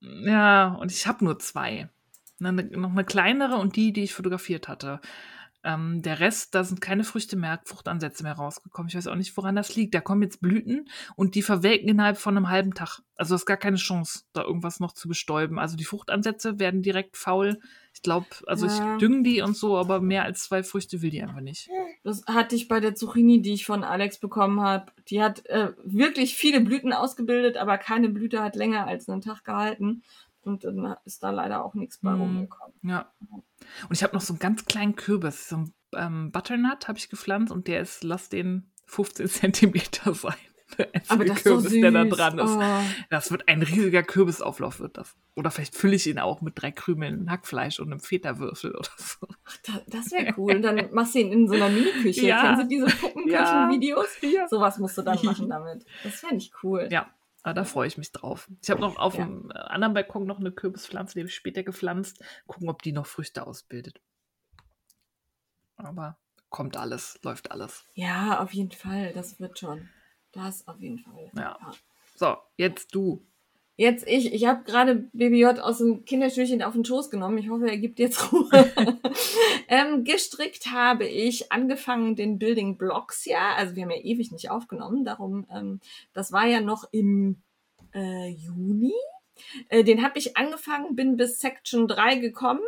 Ja, 0.00 0.74
und 0.74 0.90
ich 0.90 1.06
habe 1.06 1.24
nur 1.24 1.38
zwei. 1.38 1.88
Ne, 2.38 2.52
ne, 2.52 2.64
noch 2.64 2.90
eine 2.90 3.04
kleinere 3.04 3.56
und 3.56 3.76
die, 3.76 3.92
die 3.92 4.02
ich 4.04 4.14
fotografiert 4.14 4.68
hatte. 4.68 5.00
Ähm, 5.64 6.02
der 6.02 6.20
Rest, 6.20 6.54
da 6.54 6.62
sind 6.62 6.80
keine 6.80 7.04
Früchte 7.04 7.36
mehr, 7.36 7.60
Fruchtansätze 7.64 8.22
mehr 8.22 8.34
rausgekommen. 8.34 8.88
Ich 8.88 8.96
weiß 8.96 9.06
auch 9.06 9.14
nicht, 9.14 9.36
woran 9.36 9.56
das 9.56 9.74
liegt. 9.74 9.94
Da 9.94 10.00
kommen 10.00 10.22
jetzt 10.22 10.40
Blüten 10.40 10.88
und 11.16 11.34
die 11.34 11.42
verwelken 11.42 11.88
innerhalb 11.88 12.18
von 12.18 12.36
einem 12.36 12.50
halben 12.50 12.74
Tag. 12.74 13.00
Also 13.16 13.34
es 13.34 13.42
ist 13.42 13.46
gar 13.46 13.56
keine 13.56 13.76
Chance, 13.76 14.24
da 14.34 14.42
irgendwas 14.42 14.78
noch 14.80 14.92
zu 14.92 15.08
bestäuben. 15.08 15.58
Also 15.58 15.76
die 15.76 15.84
Fruchtansätze 15.84 16.58
werden 16.58 16.82
direkt 16.82 17.16
faul. 17.16 17.58
Ich 17.94 18.02
glaube, 18.02 18.26
also 18.46 18.66
Ja. 18.66 18.94
ich 18.94 18.98
dünge 19.00 19.22
die 19.22 19.40
und 19.40 19.56
so, 19.56 19.78
aber 19.78 20.00
mehr 20.00 20.24
als 20.24 20.42
zwei 20.44 20.62
Früchte 20.62 21.00
will 21.00 21.10
die 21.10 21.22
einfach 21.22 21.40
nicht. 21.40 21.70
Das 22.02 22.24
hatte 22.26 22.56
ich 22.56 22.68
bei 22.68 22.80
der 22.80 22.94
Zucchini, 22.94 23.40
die 23.40 23.54
ich 23.54 23.64
von 23.64 23.84
Alex 23.84 24.18
bekommen 24.18 24.60
habe. 24.60 24.92
Die 25.08 25.22
hat 25.22 25.46
äh, 25.46 25.72
wirklich 25.84 26.34
viele 26.34 26.60
Blüten 26.60 26.92
ausgebildet, 26.92 27.56
aber 27.56 27.78
keine 27.78 28.08
Blüte 28.10 28.42
hat 28.42 28.56
länger 28.56 28.86
als 28.86 29.08
einen 29.08 29.22
Tag 29.22 29.44
gehalten. 29.44 30.02
Und 30.46 30.64
dann 30.64 30.96
ist 31.04 31.22
da 31.22 31.30
leider 31.30 31.64
auch 31.64 31.74
nichts 31.74 31.98
bei 31.98 32.12
Mhm. 32.12 32.20
rumgekommen. 32.20 32.74
Ja. 32.82 33.12
Und 33.88 33.92
ich 33.92 34.02
habe 34.02 34.14
noch 34.14 34.20
so 34.22 34.32
einen 34.34 34.38
ganz 34.40 34.64
kleinen 34.66 34.96
Kürbis, 34.96 35.48
so 35.48 35.56
einen 35.56 35.74
ähm, 35.96 36.32
Butternut 36.32 36.88
habe 36.88 36.98
ich 36.98 37.08
gepflanzt 37.08 37.52
und 37.52 37.68
der 37.68 37.80
ist, 37.80 38.02
lass 38.04 38.28
den 38.28 38.70
15 38.86 39.28
Zentimeter 39.28 40.12
sein. 40.14 40.34
Der 40.78 40.88
Aber 41.08 41.24
das 41.24 41.44
so 41.44 41.50
Kürbis, 41.56 41.70
süß. 41.70 41.80
der 41.82 41.90
da 41.92 42.04
dran 42.04 42.38
ist. 42.38 42.50
Oh. 42.50 42.94
Das 43.10 43.30
wird 43.30 43.46
ein 43.48 43.62
riesiger 43.62 44.02
Kürbisauflauf, 44.02 44.80
wird 44.80 44.96
das. 44.98 45.14
Oder 45.36 45.50
vielleicht 45.52 45.76
fülle 45.76 45.94
ich 45.94 46.06
ihn 46.08 46.18
auch 46.18 46.40
mit 46.40 46.54
drei 46.60 46.72
Krümeln 46.72 47.30
Hackfleisch 47.30 47.78
und 47.78 47.92
einem 47.92 48.00
Feta-Würfel 48.00 48.74
oder 48.74 48.88
so. 48.96 49.26
Da, 49.66 49.80
das 49.86 50.10
wäre 50.10 50.34
cool. 50.36 50.54
Und 50.56 50.62
dann 50.62 50.88
machst 50.92 51.14
du 51.14 51.20
ihn 51.20 51.30
in 51.32 51.46
so 51.48 51.54
einer 51.54 51.68
Mini-Küche. 51.68 52.26
Ja. 52.26 52.40
Kennen 52.42 52.56
Sie 52.62 52.68
diese 52.68 52.86
Puppenküchen-Videos? 52.86 54.08
Ja. 54.22 54.48
Sowas 54.48 54.78
musst 54.78 54.98
du 54.98 55.02
dann 55.02 55.18
machen 55.22 55.48
damit. 55.48 55.84
Das 56.02 56.14
fände 56.14 56.36
ich 56.36 56.50
cool. 56.62 56.88
Ja, 56.90 57.08
aber 57.44 57.54
da 57.54 57.64
freue 57.64 57.86
ich 57.86 57.96
mich 57.98 58.10
drauf. 58.10 58.48
Ich 58.62 58.70
habe 58.70 58.80
noch 58.80 58.96
auf 58.96 59.14
Ja. 59.14 59.26
dem 59.26 59.50
äh, 59.52 59.58
anderen 59.58 59.94
Balkon 59.94 60.26
noch 60.26 60.40
eine 60.40 60.50
Kürbispflanze, 60.50 61.14
die 61.14 61.20
habe 61.20 61.28
ich 61.28 61.34
später 61.36 61.62
gepflanzt. 61.62 62.24
Gucken, 62.48 62.68
ob 62.68 62.82
die 62.82 62.90
noch 62.92 63.06
Früchte 63.06 63.46
ausbildet. 63.46 64.00
Aber 65.76 66.18
kommt 66.48 66.76
alles, 66.76 67.18
läuft 67.22 67.50
alles. 67.50 67.84
Ja, 67.94 68.40
auf 68.42 68.52
jeden 68.54 68.72
Fall. 68.72 69.12
Das 69.12 69.38
wird 69.40 69.58
schon. 69.58 69.88
Das 70.32 70.66
auf 70.66 70.80
jeden 70.80 70.98
Fall. 70.98 71.30
Ja. 71.36 71.58
So, 72.16 72.36
jetzt 72.56 72.94
du. 72.94 73.26
Jetzt 73.76 74.06
ich. 74.06 74.32
Ich 74.32 74.46
habe 74.46 74.62
gerade 74.64 75.08
Baby 75.12 75.40
J 75.40 75.58
aus 75.58 75.78
dem 75.78 76.04
Kinderstühlchen 76.04 76.62
auf 76.62 76.74
den 76.74 76.84
Schoß 76.84 77.10
genommen. 77.10 77.38
Ich 77.38 77.48
hoffe, 77.50 77.68
er 77.68 77.78
gibt 77.78 77.98
jetzt 77.98 78.32
Ruhe. 78.32 78.48
ähm, 79.68 80.04
gestrickt 80.04 80.70
habe 80.70 81.04
ich 81.04 81.50
angefangen 81.50 82.14
den 82.14 82.38
Building 82.38 82.78
Blocks 82.78 83.24
ja. 83.24 83.54
Also 83.56 83.74
wir 83.74 83.82
haben 83.82 83.90
ja 83.90 84.02
ewig 84.02 84.30
nicht 84.30 84.50
aufgenommen. 84.50 85.04
Darum, 85.04 85.46
ähm, 85.52 85.80
das 86.12 86.30
war 86.30 86.46
ja 86.46 86.60
noch 86.60 86.84
im 86.92 87.42
äh, 87.92 88.28
Juni. 88.28 88.94
Äh, 89.68 89.82
den 89.82 90.04
habe 90.04 90.18
ich 90.18 90.36
angefangen, 90.36 90.94
bin 90.94 91.16
bis 91.16 91.40
Section 91.40 91.88
3 91.88 92.16
gekommen 92.16 92.62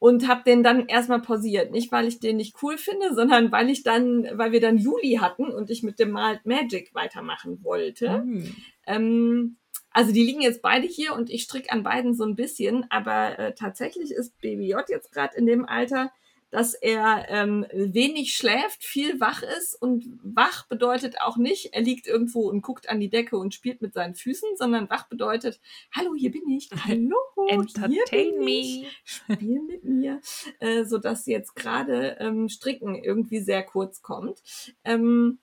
und 0.00 0.26
habe 0.26 0.42
den 0.44 0.64
dann 0.64 0.86
erstmal 0.86 1.20
pausiert. 1.20 1.70
Nicht, 1.70 1.92
weil 1.92 2.08
ich 2.08 2.18
den 2.18 2.38
nicht 2.38 2.56
cool 2.62 2.76
finde, 2.76 3.14
sondern 3.14 3.52
weil 3.52 3.70
ich 3.70 3.84
dann, 3.84 4.26
weil 4.32 4.50
wir 4.50 4.60
dann 4.60 4.78
Juli 4.78 5.18
hatten 5.20 5.52
und 5.52 5.70
ich 5.70 5.84
mit 5.84 6.00
dem 6.00 6.10
Malt 6.10 6.44
Magic 6.44 6.92
weitermachen 6.94 7.62
wollte. 7.62 8.14
Hm. 8.14 8.56
Ähm, 8.86 9.56
also 9.92 10.12
die 10.12 10.24
liegen 10.24 10.40
jetzt 10.40 10.62
beide 10.62 10.86
hier 10.86 11.14
und 11.14 11.30
ich 11.30 11.42
stricke 11.42 11.72
an 11.72 11.82
beiden 11.82 12.14
so 12.14 12.24
ein 12.24 12.36
bisschen, 12.36 12.86
aber 12.90 13.38
äh, 13.38 13.54
tatsächlich 13.54 14.12
ist 14.12 14.40
Baby 14.40 14.68
J 14.68 14.88
jetzt 14.88 15.12
gerade 15.12 15.36
in 15.36 15.46
dem 15.46 15.64
Alter, 15.64 16.10
dass 16.50 16.74
er 16.74 17.26
ähm, 17.28 17.64
wenig 17.72 18.34
schläft, 18.34 18.82
viel 18.82 19.20
wach 19.20 19.42
ist 19.42 19.80
und 19.80 20.04
wach 20.22 20.66
bedeutet 20.66 21.20
auch 21.20 21.36
nicht, 21.36 21.72
er 21.72 21.80
liegt 21.80 22.06
irgendwo 22.06 22.48
und 22.48 22.62
guckt 22.62 22.88
an 22.88 23.00
die 23.00 23.08
Decke 23.08 23.36
und 23.36 23.54
spielt 23.54 23.80
mit 23.82 23.94
seinen 23.94 24.14
Füßen, 24.14 24.56
sondern 24.56 24.90
wach 24.90 25.08
bedeutet, 25.08 25.60
hallo, 25.94 26.14
hier 26.16 26.32
bin 26.32 26.48
ich, 26.48 26.68
hallo, 26.84 27.16
Entertain 27.48 27.92
hier 27.92 28.04
bin 28.10 28.44
me. 28.44 28.50
ich, 28.50 29.02
spiel 29.04 29.62
mit 29.62 29.84
mir, 29.84 30.20
äh, 30.58 30.84
so 30.84 30.98
dass 30.98 31.26
jetzt 31.26 31.54
gerade 31.54 32.16
ähm, 32.18 32.48
Stricken 32.48 32.96
irgendwie 32.96 33.40
sehr 33.40 33.62
kurz 33.62 34.02
kommt. 34.02 34.42
Ähm, 34.84 35.38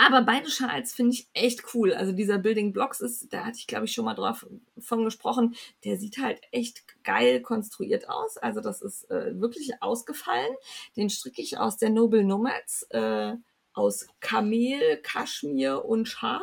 aber 0.00 0.22
beide 0.22 0.48
Schals 0.48 0.94
finde 0.94 1.12
ich 1.12 1.28
echt 1.34 1.74
cool. 1.74 1.92
Also 1.92 2.12
dieser 2.12 2.38
Building 2.38 2.72
Blocks 2.72 3.00
ist, 3.00 3.32
da 3.32 3.44
hatte 3.44 3.58
ich 3.58 3.66
glaube 3.66 3.84
ich 3.84 3.92
schon 3.92 4.06
mal 4.06 4.14
drauf 4.14 4.46
von 4.78 5.04
gesprochen, 5.04 5.54
der 5.84 5.98
sieht 5.98 6.16
halt 6.18 6.40
echt 6.52 6.84
geil 7.04 7.42
konstruiert 7.42 8.08
aus. 8.08 8.38
Also 8.38 8.62
das 8.62 8.80
ist 8.80 9.10
äh, 9.10 9.38
wirklich 9.38 9.82
ausgefallen. 9.82 10.54
Den 10.96 11.10
stricke 11.10 11.42
ich 11.42 11.58
aus 11.58 11.76
der 11.76 11.90
Noble 11.90 12.24
Nomads, 12.24 12.84
äh, 12.90 13.34
aus 13.74 14.06
Kamel, 14.20 14.96
Kaschmir 15.02 15.84
und 15.84 16.06
Schaf 16.06 16.42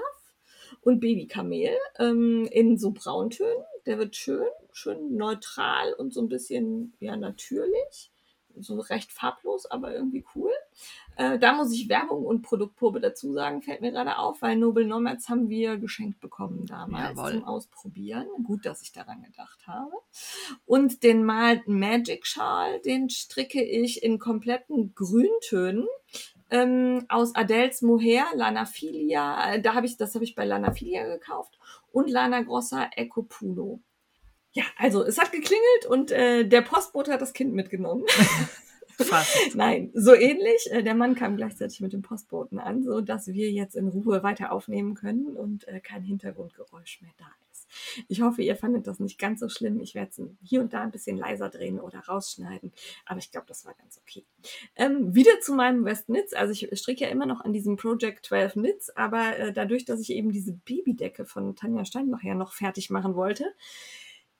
und 0.81 0.99
Babykamel 0.99 1.75
ähm, 1.97 2.47
in 2.51 2.77
so 2.77 2.91
Brauntönen. 2.91 3.63
Der 3.87 3.97
wird 3.97 4.15
schön, 4.15 4.47
schön 4.71 5.15
neutral 5.15 5.93
und 5.93 6.13
so 6.13 6.21
ein 6.21 6.29
bisschen 6.29 6.93
ja 6.99 7.15
natürlich. 7.17 8.11
So 8.55 8.79
recht 8.79 9.11
farblos, 9.11 9.65
aber 9.65 9.95
irgendwie 9.95 10.25
cool. 10.35 10.51
Äh, 11.15 11.39
da 11.39 11.53
muss 11.53 11.73
ich 11.73 11.89
Werbung 11.89 12.25
und 12.25 12.43
Produktprobe 12.43 12.99
dazu 12.99 13.33
sagen, 13.33 13.61
fällt 13.61 13.81
mir 13.81 13.91
gerade 13.91 14.17
auf, 14.17 14.41
weil 14.41 14.55
Noble 14.55 14.85
Nomads 14.85 15.29
haben 15.29 15.49
wir 15.49 15.77
geschenkt 15.77 16.19
bekommen 16.19 16.65
damals 16.67 17.17
Jawohl. 17.17 17.31
zum 17.31 17.43
Ausprobieren. 17.43 18.27
Gut, 18.43 18.65
dass 18.65 18.83
ich 18.83 18.91
daran 18.91 19.23
gedacht 19.23 19.65
habe. 19.65 19.91
Und 20.65 21.03
den 21.03 21.25
malten 21.25 21.79
Magic 21.79 22.27
Schal, 22.27 22.79
den 22.81 23.09
stricke 23.09 23.63
ich 23.63 24.03
in 24.03 24.19
kompletten 24.19 24.93
Grüntönen 24.93 25.87
ähm, 26.49 27.05
aus 27.09 27.35
Adels 27.35 27.81
Mohair, 27.81 28.25
Lanafilia, 28.35 29.55
äh, 29.55 29.61
da 29.61 29.73
habe 29.73 29.85
ich, 29.85 29.97
das 29.97 30.13
habe 30.15 30.23
ich 30.23 30.35
bei 30.35 30.45
Lanafilia 30.45 31.05
gekauft 31.07 31.57
und 31.91 32.09
Lana 32.09 32.41
Grossa 32.41 32.89
Eco 32.95 33.23
Puno. 33.23 33.81
Ja, 34.53 34.63
also 34.77 35.03
es 35.03 35.17
hat 35.17 35.31
geklingelt 35.31 35.85
und 35.89 36.11
äh, 36.11 36.45
der 36.47 36.61
Postbote 36.61 37.11
hat 37.11 37.21
das 37.21 37.33
Kind 37.33 37.53
mitgenommen. 37.53 38.05
Nein, 39.55 39.91
so 39.93 40.13
ähnlich. 40.13 40.69
Äh, 40.71 40.83
Der 40.83 40.95
Mann 40.95 41.15
kam 41.15 41.37
gleichzeitig 41.37 41.81
mit 41.81 41.93
dem 41.93 42.01
Postboten 42.01 42.59
an, 42.59 42.83
so 42.83 43.01
dass 43.01 43.27
wir 43.27 43.51
jetzt 43.51 43.75
in 43.75 43.87
Ruhe 43.87 44.23
weiter 44.23 44.51
aufnehmen 44.51 44.95
können 44.95 45.35
und 45.35 45.67
äh, 45.67 45.79
kein 45.79 46.03
Hintergrundgeräusch 46.03 47.01
mehr 47.01 47.11
da 47.17 47.25
ist. 47.51 47.67
Ich 48.07 48.21
hoffe, 48.21 48.41
ihr 48.41 48.55
fandet 48.55 48.87
das 48.87 48.99
nicht 48.99 49.19
ganz 49.19 49.39
so 49.39 49.49
schlimm. 49.49 49.79
Ich 49.81 49.93
werde 49.93 50.09
es 50.11 50.21
hier 50.41 50.61
und 50.61 50.73
da 50.73 50.81
ein 50.81 50.91
bisschen 50.91 51.17
leiser 51.17 51.49
drehen 51.49 51.79
oder 51.79 51.99
rausschneiden, 51.99 52.71
aber 53.05 53.19
ich 53.19 53.31
glaube, 53.31 53.47
das 53.47 53.65
war 53.65 53.73
ganz 53.73 53.99
okay. 53.99 54.25
Ähm, 54.75 55.13
wieder 55.13 55.39
zu 55.41 55.53
meinem 55.53 55.85
West 55.85 56.05
Knits. 56.05 56.33
Also 56.33 56.53
ich 56.53 56.69
stricke 56.79 57.05
ja 57.05 57.09
immer 57.09 57.25
noch 57.25 57.41
an 57.41 57.53
diesem 57.53 57.75
Project 57.75 58.25
12 58.25 58.53
Knits, 58.53 58.89
aber 58.95 59.37
äh, 59.37 59.53
dadurch, 59.53 59.85
dass 59.85 59.99
ich 59.99 60.11
eben 60.11 60.31
diese 60.31 60.53
Babydecke 60.53 61.25
von 61.25 61.55
Tanja 61.55 61.85
Steinbach 61.85 62.23
ja 62.23 62.35
noch 62.35 62.53
fertig 62.53 62.89
machen 62.89 63.15
wollte, 63.15 63.45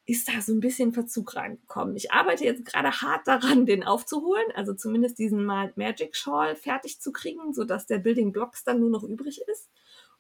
ist 0.08 0.30
da 0.30 0.42
so 0.42 0.54
ein 0.54 0.62
bisschen 0.62 0.94
Verzug 0.94 1.36
reingekommen. 1.36 1.96
Ich 1.98 2.12
arbeite 2.12 2.46
jetzt 2.46 2.66
gerade 2.66 2.90
hart 2.92 3.28
daran, 3.28 3.66
den 3.66 3.84
aufzuholen, 3.84 4.46
also 4.56 4.74
zumindest 4.74 5.20
diesen 5.20 5.46
Malt 5.46 5.76
Magic 5.78 6.16
Shawl 6.16 6.56
fertig 6.56 7.00
zu 7.02 7.12
kriegen, 7.12 7.54
sodass 7.54 7.86
der 7.86 8.00
Building 8.00 8.32
Blocks 8.32 8.64
dann 8.64 8.80
nur 8.80 8.90
noch 8.90 9.04
übrig 9.04 9.42
ist 9.48 9.70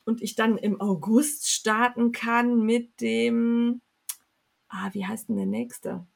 und 0.04 0.22
ich 0.22 0.36
dann 0.36 0.58
im 0.58 0.80
August 0.82 1.50
starten 1.50 2.12
kann 2.12 2.62
mit 2.62 3.00
dem, 3.00 3.82
ah, 4.68 4.90
wie 4.92 5.06
heißt 5.06 5.30
denn 5.30 5.38
der 5.38 5.46
nächste? 5.46 5.92
Habe 5.92 6.08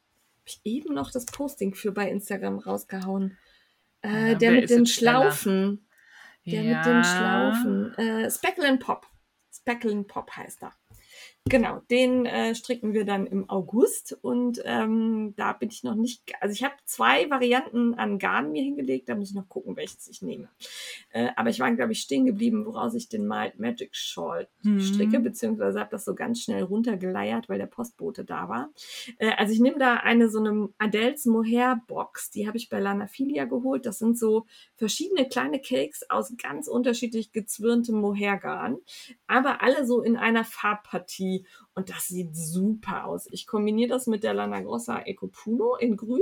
ich 0.46 0.60
eben 0.66 0.94
noch 0.94 1.12
das 1.12 1.26
Posting 1.26 1.74
für 1.74 1.94
bei 1.94 2.10
Instagram 2.10 2.60
rausgehauen. 2.60 3.38
Äh, 4.02 4.32
Ja, 4.32 4.38
der 4.38 4.52
mit 4.52 4.70
den? 4.70 4.86
Schlaufen. 4.86 5.88
Der 6.46 6.64
mit 6.64 6.86
den 6.86 7.04
Schlaufen. 7.04 7.94
Äh, 7.96 8.30
Speckle 8.30 8.68
and 8.68 8.82
Pop. 8.82 9.08
Speckle 9.54 9.92
and 9.92 10.08
Pop 10.08 10.32
heißt 10.32 10.64
er. 10.64 10.74
Genau, 11.50 11.80
den 11.90 12.28
äh, 12.28 12.54
stricken 12.54 12.94
wir 12.94 13.04
dann 13.04 13.26
im 13.26 13.50
August 13.50 14.18
und 14.22 14.62
ähm, 14.64 15.34
da 15.36 15.54
bin 15.54 15.70
ich 15.70 15.84
noch 15.84 15.96
nicht, 15.96 16.22
also 16.40 16.54
ich 16.54 16.64
habe 16.64 16.76
zwei 16.86 17.30
Varianten 17.32 17.96
an 17.96 18.20
Garn 18.20 18.52
mir 18.52 18.62
hingelegt, 18.62 19.10
da 19.10 19.16
muss 19.16 19.30
ich 19.32 19.36
noch 19.36 19.50
gucken, 19.50 19.76
welches 19.76 20.08
ich 20.08 20.22
nehme. 20.22 20.50
Äh, 21.10 21.30
aber 21.36 21.50
ich 21.50 21.60
war, 21.60 21.72
glaube 21.74 21.94
ich, 21.94 22.02
stehen 22.02 22.26
geblieben, 22.26 22.66
woraus 22.68 22.94
ich 22.94 23.10
den 23.10 23.28
Mild 23.28 23.60
Magic 23.60 23.96
Shawl 23.96 24.48
Mhm. 24.62 24.80
stricke, 24.80 25.20
beziehungsweise 25.20 25.80
habe 25.80 25.90
das 25.90 26.06
so 26.06 26.14
ganz 26.14 26.42
schnell 26.42 26.62
runtergeleiert, 26.64 27.50
weil 27.50 27.58
der 27.58 27.66
Postbote 27.66 28.24
da 28.24 28.48
war. 28.48 28.70
Äh, 29.18 29.32
also 29.38 29.52
ich 29.52 29.60
nehme 29.60 29.80
da 29.80 29.96
eine 29.96 30.30
so 30.30 30.40
eine 30.40 30.70
Adels 30.78 31.26
Mohair 31.26 31.82
Box, 31.88 32.30
die 32.30 32.48
habe 32.48 32.58
ich 32.58 32.70
bei 32.70 32.80
Lanafilia 32.80 33.46
geholt. 33.46 33.88
Das 33.88 33.98
sind 33.98 34.18
so 34.18 34.46
verschiedene 34.76 35.28
kleine 35.28 35.60
Cakes 35.60 36.08
aus 36.10 36.32
ganz 36.38 36.68
unterschiedlich 36.68 37.32
gezwirntem 37.32 37.96
Mohairgarn, 38.00 38.78
aber 39.28 39.64
alle 39.64 39.86
so 39.86 40.02
in 40.02 40.18
einer 40.18 40.44
Farbpartie 40.46 41.31
und 41.76 41.90
das 41.90 42.08
sieht 42.08 42.36
super 42.36 43.06
aus. 43.06 43.28
Ich 43.32 43.48
kombiniere 43.48 43.90
das 43.90 44.08
mit 44.08 44.24
der 44.24 44.34
Lana 44.34 44.62
Grossa 44.62 45.02
Eco 45.02 45.28
Puno 45.28 45.76
in 45.76 45.98
grün, 45.98 46.22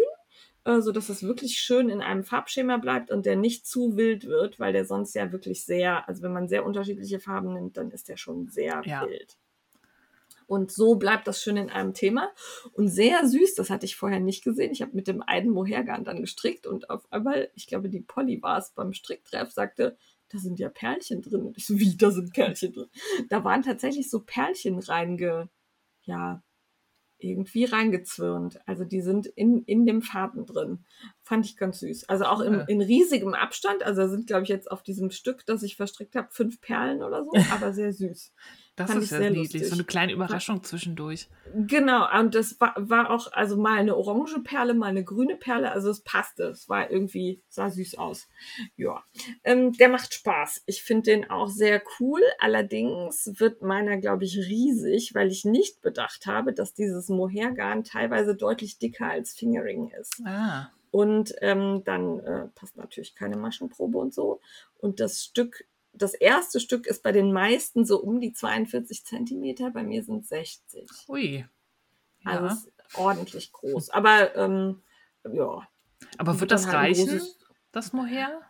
äh, 0.66 0.82
so 0.82 0.92
dass 0.92 1.10
es 1.10 1.24
wirklich 1.24 1.60
schön 1.60 1.90
in 1.90 2.02
einem 2.02 2.24
Farbschema 2.24 2.78
bleibt 2.78 3.12
und 3.12 3.26
der 3.26 3.36
nicht 3.36 3.66
zu 3.66 3.96
wild 3.98 4.26
wird, 4.26 4.60
weil 4.60 4.74
der 4.74 4.86
sonst 4.86 5.14
ja 5.16 5.32
wirklich 5.32 5.66
sehr, 5.66 6.08
also 6.08 6.22
wenn 6.22 6.34
man 6.34 6.48
sehr 6.48 6.66
unterschiedliche 6.66 7.20
Farben 7.20 7.54
nimmt, 7.54 7.78
dann 7.78 7.92
ist 7.92 8.10
der 8.10 8.18
schon 8.18 8.48
sehr 8.48 8.82
Ja. 8.86 9.06
wild. 9.08 9.38
Und 10.48 10.72
so 10.72 10.96
bleibt 10.96 11.28
das 11.28 11.44
schön 11.44 11.58
in 11.58 11.70
einem 11.70 11.94
Thema. 11.94 12.32
Und 12.74 12.88
sehr 12.88 13.28
süß, 13.28 13.54
das 13.54 13.70
hatte 13.70 13.86
ich 13.86 13.96
vorher 13.96 14.20
nicht 14.20 14.44
gesehen. 14.44 14.72
Ich 14.72 14.82
habe 14.82 14.96
mit 14.96 15.08
dem 15.08 15.22
einen 15.22 15.52
Mohairgarn 15.52 16.04
dann 16.04 16.22
gestrickt 16.22 16.66
und 16.66 16.90
auf 16.90 17.04
einmal, 17.12 17.52
ich 17.54 17.68
glaube, 17.68 17.88
die 17.88 18.00
Polly 18.02 18.42
war 18.42 18.58
es 18.58 18.72
beim 18.72 18.94
Stricktreff, 18.94 19.52
sagte, 19.52 19.96
da 20.30 20.38
sind 20.38 20.60
ja 20.60 20.70
Perlchen 20.70 21.22
drin. 21.22 21.42
Und 21.48 21.58
ich 21.58 21.66
so, 21.66 21.78
wie, 21.80 21.98
da 21.98 22.12
sind 22.12 22.34
Perlchen 22.34 22.74
drin? 22.74 22.90
Da 23.30 23.44
waren 23.44 23.64
tatsächlich 23.64 24.10
so 24.10 24.22
Perlchen 24.22 24.80
reinge, 24.80 25.50
ja, 26.04 26.44
irgendwie 27.20 27.66
reingezwirnt. 27.66 28.60
Also 28.66 28.86
die 28.86 29.02
sind 29.02 29.28
in, 29.28 29.64
in 29.66 29.86
dem 29.86 30.02
Faden 30.02 30.46
drin. 30.46 30.86
Fand 31.22 31.46
ich 31.46 31.58
ganz 31.58 31.80
süß. 31.80 32.08
Also 32.08 32.26
auch 32.26 32.40
im, 32.40 32.64
in 32.68 32.82
riesigem 32.82 33.34
Abstand. 33.34 33.84
Also 33.84 34.02
da 34.02 34.08
sind, 34.08 34.28
glaube 34.28 34.44
ich, 34.44 34.50
jetzt 34.50 34.72
auf 34.72 34.84
diesem 34.84 35.12
Stück, 35.12 35.46
das 35.46 35.62
ich 35.64 35.76
verstrickt 35.76 36.16
habe, 36.16 36.30
fünf 36.32 36.62
Perlen 36.62 37.04
oder 37.04 37.26
so, 37.26 37.32
aber 37.52 37.74
sehr 37.74 37.92
süß. 37.92 38.34
Das 38.80 38.92
Fand 38.92 39.04
ist 39.04 39.12
ja 39.12 39.18
sehr 39.18 39.32
niedlich. 39.32 39.52
lustig. 39.52 39.68
So 39.68 39.76
eine 39.76 39.84
kleine 39.84 40.14
Überraschung 40.14 40.64
zwischendurch. 40.64 41.28
Genau, 41.54 42.08
und 42.18 42.34
das 42.34 42.62
war, 42.62 42.74
war 42.78 43.10
auch, 43.10 43.30
also 43.34 43.58
mal 43.58 43.78
eine 43.78 43.98
orange 43.98 44.40
Perle, 44.42 44.74
mal 44.74 44.88
eine 44.88 45.04
grüne 45.04 45.36
Perle, 45.36 45.74
also 45.74 45.90
es 45.90 46.00
passte. 46.00 46.46
Es 46.46 46.70
war 46.70 46.90
irgendwie, 46.90 47.42
sah 47.50 47.70
süß 47.70 47.96
aus. 47.98 48.30
Ja, 48.78 49.04
ähm, 49.44 49.74
der 49.74 49.90
macht 49.90 50.14
Spaß. 50.14 50.64
Ich 50.66 50.82
finde 50.82 51.12
den 51.12 51.30
auch 51.30 51.50
sehr 51.50 51.84
cool. 52.00 52.22
Allerdings 52.40 53.30
wird 53.36 53.62
meiner, 53.62 53.98
glaube 53.98 54.24
ich, 54.24 54.38
riesig, 54.38 55.14
weil 55.14 55.28
ich 55.28 55.44
nicht 55.44 55.82
bedacht 55.82 56.26
habe, 56.26 56.54
dass 56.54 56.74
dieses 56.74 57.10
Mohairgarn 57.10 57.84
teilweise 57.84 58.34
deutlich 58.34 58.80
dicker 58.80 59.10
als 59.10 59.34
Fingering 59.34 59.92
ist. 60.00 60.22
Ah. 60.24 60.72
Und 60.92 61.36
ähm, 61.42 61.84
dann 61.84 62.20
äh, 62.20 62.48
passt 62.56 62.78
natürlich 62.78 63.14
keine 63.14 63.36
Maschenprobe 63.36 63.98
und 63.98 64.14
so. 64.14 64.40
Und 64.78 65.02
das 65.02 65.22
Stück, 65.22 65.66
das 66.02 66.14
erste 66.14 66.60
Stück 66.60 66.88
ist 66.88 67.04
bei 67.04 67.12
den 67.12 67.32
meisten 67.32 67.86
so 67.86 68.02
um 68.02 68.20
die 68.20 68.34
42 68.34 69.06
Zentimeter, 69.06 69.70
bei 69.72 69.84
mir 69.84 70.04
sind 70.04 70.26
60. 70.28 70.90
Ui. 71.08 71.46
Also 72.26 72.46
Ja. 72.46 72.54
ist 72.54 72.72
ordentlich 72.96 73.52
groß. 73.52 73.90
Aber 73.92 74.36
ähm, 74.36 74.82
ja. 75.32 75.68
Aber 76.18 76.40
wird 76.40 76.52
das 76.52 76.66
halt 76.66 76.76
reichen, 76.76 77.22
das 77.72 77.94
Mohair? 77.94 78.42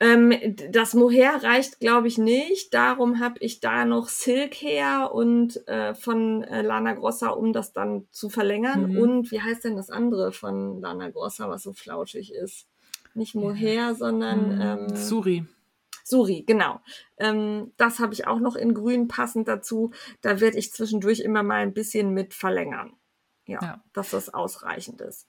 Ähm, 0.00 0.32
das 0.70 0.94
Mohair 0.94 1.42
reicht, 1.42 1.80
glaube 1.80 2.06
ich, 2.06 2.18
nicht. 2.18 2.72
Darum 2.72 3.18
habe 3.18 3.34
ich 3.40 3.58
da 3.58 3.84
noch 3.84 4.08
Silk 4.08 4.54
her 4.54 5.10
und 5.12 5.66
äh, 5.66 5.92
von 5.94 6.44
äh, 6.44 6.62
Lana 6.62 6.92
Grossa, 6.92 7.30
um 7.30 7.52
das 7.52 7.72
dann 7.72 8.06
zu 8.12 8.28
verlängern. 8.30 8.92
Mhm. 8.92 8.98
Und 8.98 9.30
wie 9.32 9.42
heißt 9.42 9.64
denn 9.64 9.74
das 9.76 9.90
andere 9.90 10.30
von 10.30 10.80
Lana 10.80 11.10
Grossa, 11.10 11.48
was 11.50 11.64
so 11.64 11.72
flauschig 11.72 12.32
ist? 12.32 12.68
Nicht 13.14 13.34
Mohair, 13.34 13.96
sondern 13.96 14.52
Hm, 14.52 14.88
ähm, 14.90 14.96
Suri. 14.96 15.44
Suri, 16.08 16.42
genau. 16.46 16.80
Ähm, 17.18 17.72
das 17.76 17.98
habe 17.98 18.14
ich 18.14 18.26
auch 18.26 18.40
noch 18.40 18.56
in 18.56 18.74
grün 18.74 19.08
passend 19.08 19.46
dazu. 19.48 19.92
Da 20.22 20.40
werde 20.40 20.58
ich 20.58 20.72
zwischendurch 20.72 21.20
immer 21.20 21.42
mal 21.42 21.60
ein 21.62 21.74
bisschen 21.74 22.12
mit 22.14 22.34
verlängern. 22.34 22.96
Ja, 23.46 23.58
Ja. 23.62 23.84
dass 23.92 24.10
das 24.10 24.32
ausreichend 24.32 25.00
ist. 25.00 25.26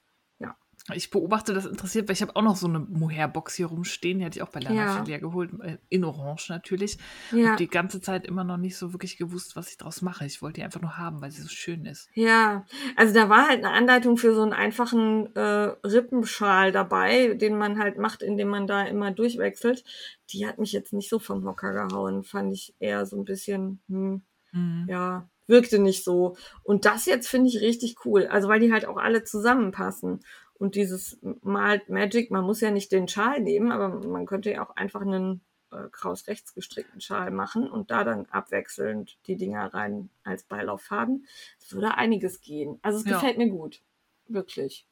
Ich 0.94 1.10
beobachte 1.10 1.52
das 1.54 1.66
interessiert, 1.66 2.08
weil 2.08 2.14
ich 2.14 2.22
habe 2.22 2.34
auch 2.34 2.42
noch 2.42 2.56
so 2.56 2.66
eine 2.66 2.80
Mohair-Box 2.80 3.54
hier 3.54 3.66
rumstehen. 3.66 4.18
Die 4.18 4.24
hatte 4.24 4.38
ich 4.38 4.42
auch 4.42 4.48
bei 4.48 4.60
Lana 4.60 5.04
Ja. 5.06 5.18
Geholt. 5.18 5.50
äh, 5.62 5.76
In 5.88 6.04
Orange 6.04 6.48
natürlich. 6.48 6.98
Ja, 7.32 7.52
Und 7.52 7.60
die 7.60 7.68
ganze 7.68 8.00
Zeit 8.00 8.26
immer 8.26 8.44
noch 8.44 8.56
nicht 8.56 8.76
so 8.76 8.92
wirklich 8.92 9.16
gewusst, 9.18 9.56
was 9.56 9.68
ich 9.70 9.76
draus 9.76 10.00
mache. 10.02 10.24
Ich 10.24 10.40
wollte 10.42 10.60
die 10.60 10.64
einfach 10.64 10.80
nur 10.80 10.96
haben, 10.96 11.20
weil 11.20 11.30
sie 11.30 11.42
so 11.42 11.48
schön 11.48 11.84
ist. 11.84 12.08
ja. 12.14 12.64
Also 12.96 13.14
da 13.14 13.28
war 13.28 13.46
halt 13.46 13.58
eine 13.64 13.70
Anleitung 13.72 14.16
für 14.16 14.34
so 14.34 14.42
einen 14.42 14.52
einfachen 14.54 15.34
äh, 15.36 15.40
Rippenschal 15.86 16.72
dabei, 16.72 17.34
den 17.34 17.56
man 17.58 17.78
halt 17.78 17.98
macht, 17.98 18.22
indem 18.22 18.48
man 18.48 18.66
da 18.66 18.82
immer 18.82 19.10
durchwechselt. 19.12 19.84
Die 20.30 20.46
hat 20.46 20.58
mich 20.58 20.72
jetzt 20.72 20.92
nicht 20.92 21.08
so 21.10 21.18
vom 21.18 21.44
Hocker 21.46 21.72
gehauen. 21.72 22.24
Fand 22.24 22.52
ich 22.52 22.74
eher 22.78 23.06
so 23.06 23.16
ein 23.16 23.24
bisschen, 23.24 23.82
hm, 23.88 24.22
Mhm. 24.52 24.86
ja, 24.88 25.28
wirkte 25.46 25.78
nicht 25.78 26.04
so. 26.04 26.36
Und 26.64 26.84
das 26.84 27.06
jetzt 27.06 27.28
finde 27.28 27.48
ich 27.48 27.60
richtig 27.60 27.96
cool. 28.04 28.26
Also 28.26 28.48
weil 28.48 28.60
die 28.60 28.72
halt 28.72 28.86
auch 28.86 28.96
alle 28.96 29.22
zusammenpassen. 29.24 30.20
Und 30.60 30.74
dieses 30.74 31.18
Malt 31.42 31.88
Magic, 31.88 32.30
man 32.30 32.44
muss 32.44 32.60
ja 32.60 32.70
nicht 32.70 32.92
den 32.92 33.08
Schal 33.08 33.40
nehmen, 33.40 33.72
aber 33.72 33.88
man 33.88 34.26
könnte 34.26 34.52
ja 34.52 34.62
auch 34.64 34.76
einfach 34.76 35.00
einen 35.00 35.40
äh, 35.72 35.88
kraus 35.90 36.26
rechts 36.28 36.54
gestrickten 36.54 37.00
Schal 37.00 37.30
machen 37.30 37.68
und 37.68 37.90
da 37.90 38.04
dann 38.04 38.26
abwechselnd 38.26 39.16
die 39.26 39.36
Dinger 39.36 39.72
rein 39.72 40.10
als 40.22 40.42
Beilauffaden. 40.44 41.26
Es 41.58 41.72
würde 41.72 41.94
einiges 41.94 42.42
gehen. 42.42 42.78
Also 42.82 42.98
es 42.98 43.06
Ja. 43.06 43.14
gefällt 43.14 43.38
mir 43.38 43.48
gut. 43.48 43.80
Wirklich. 44.28 44.86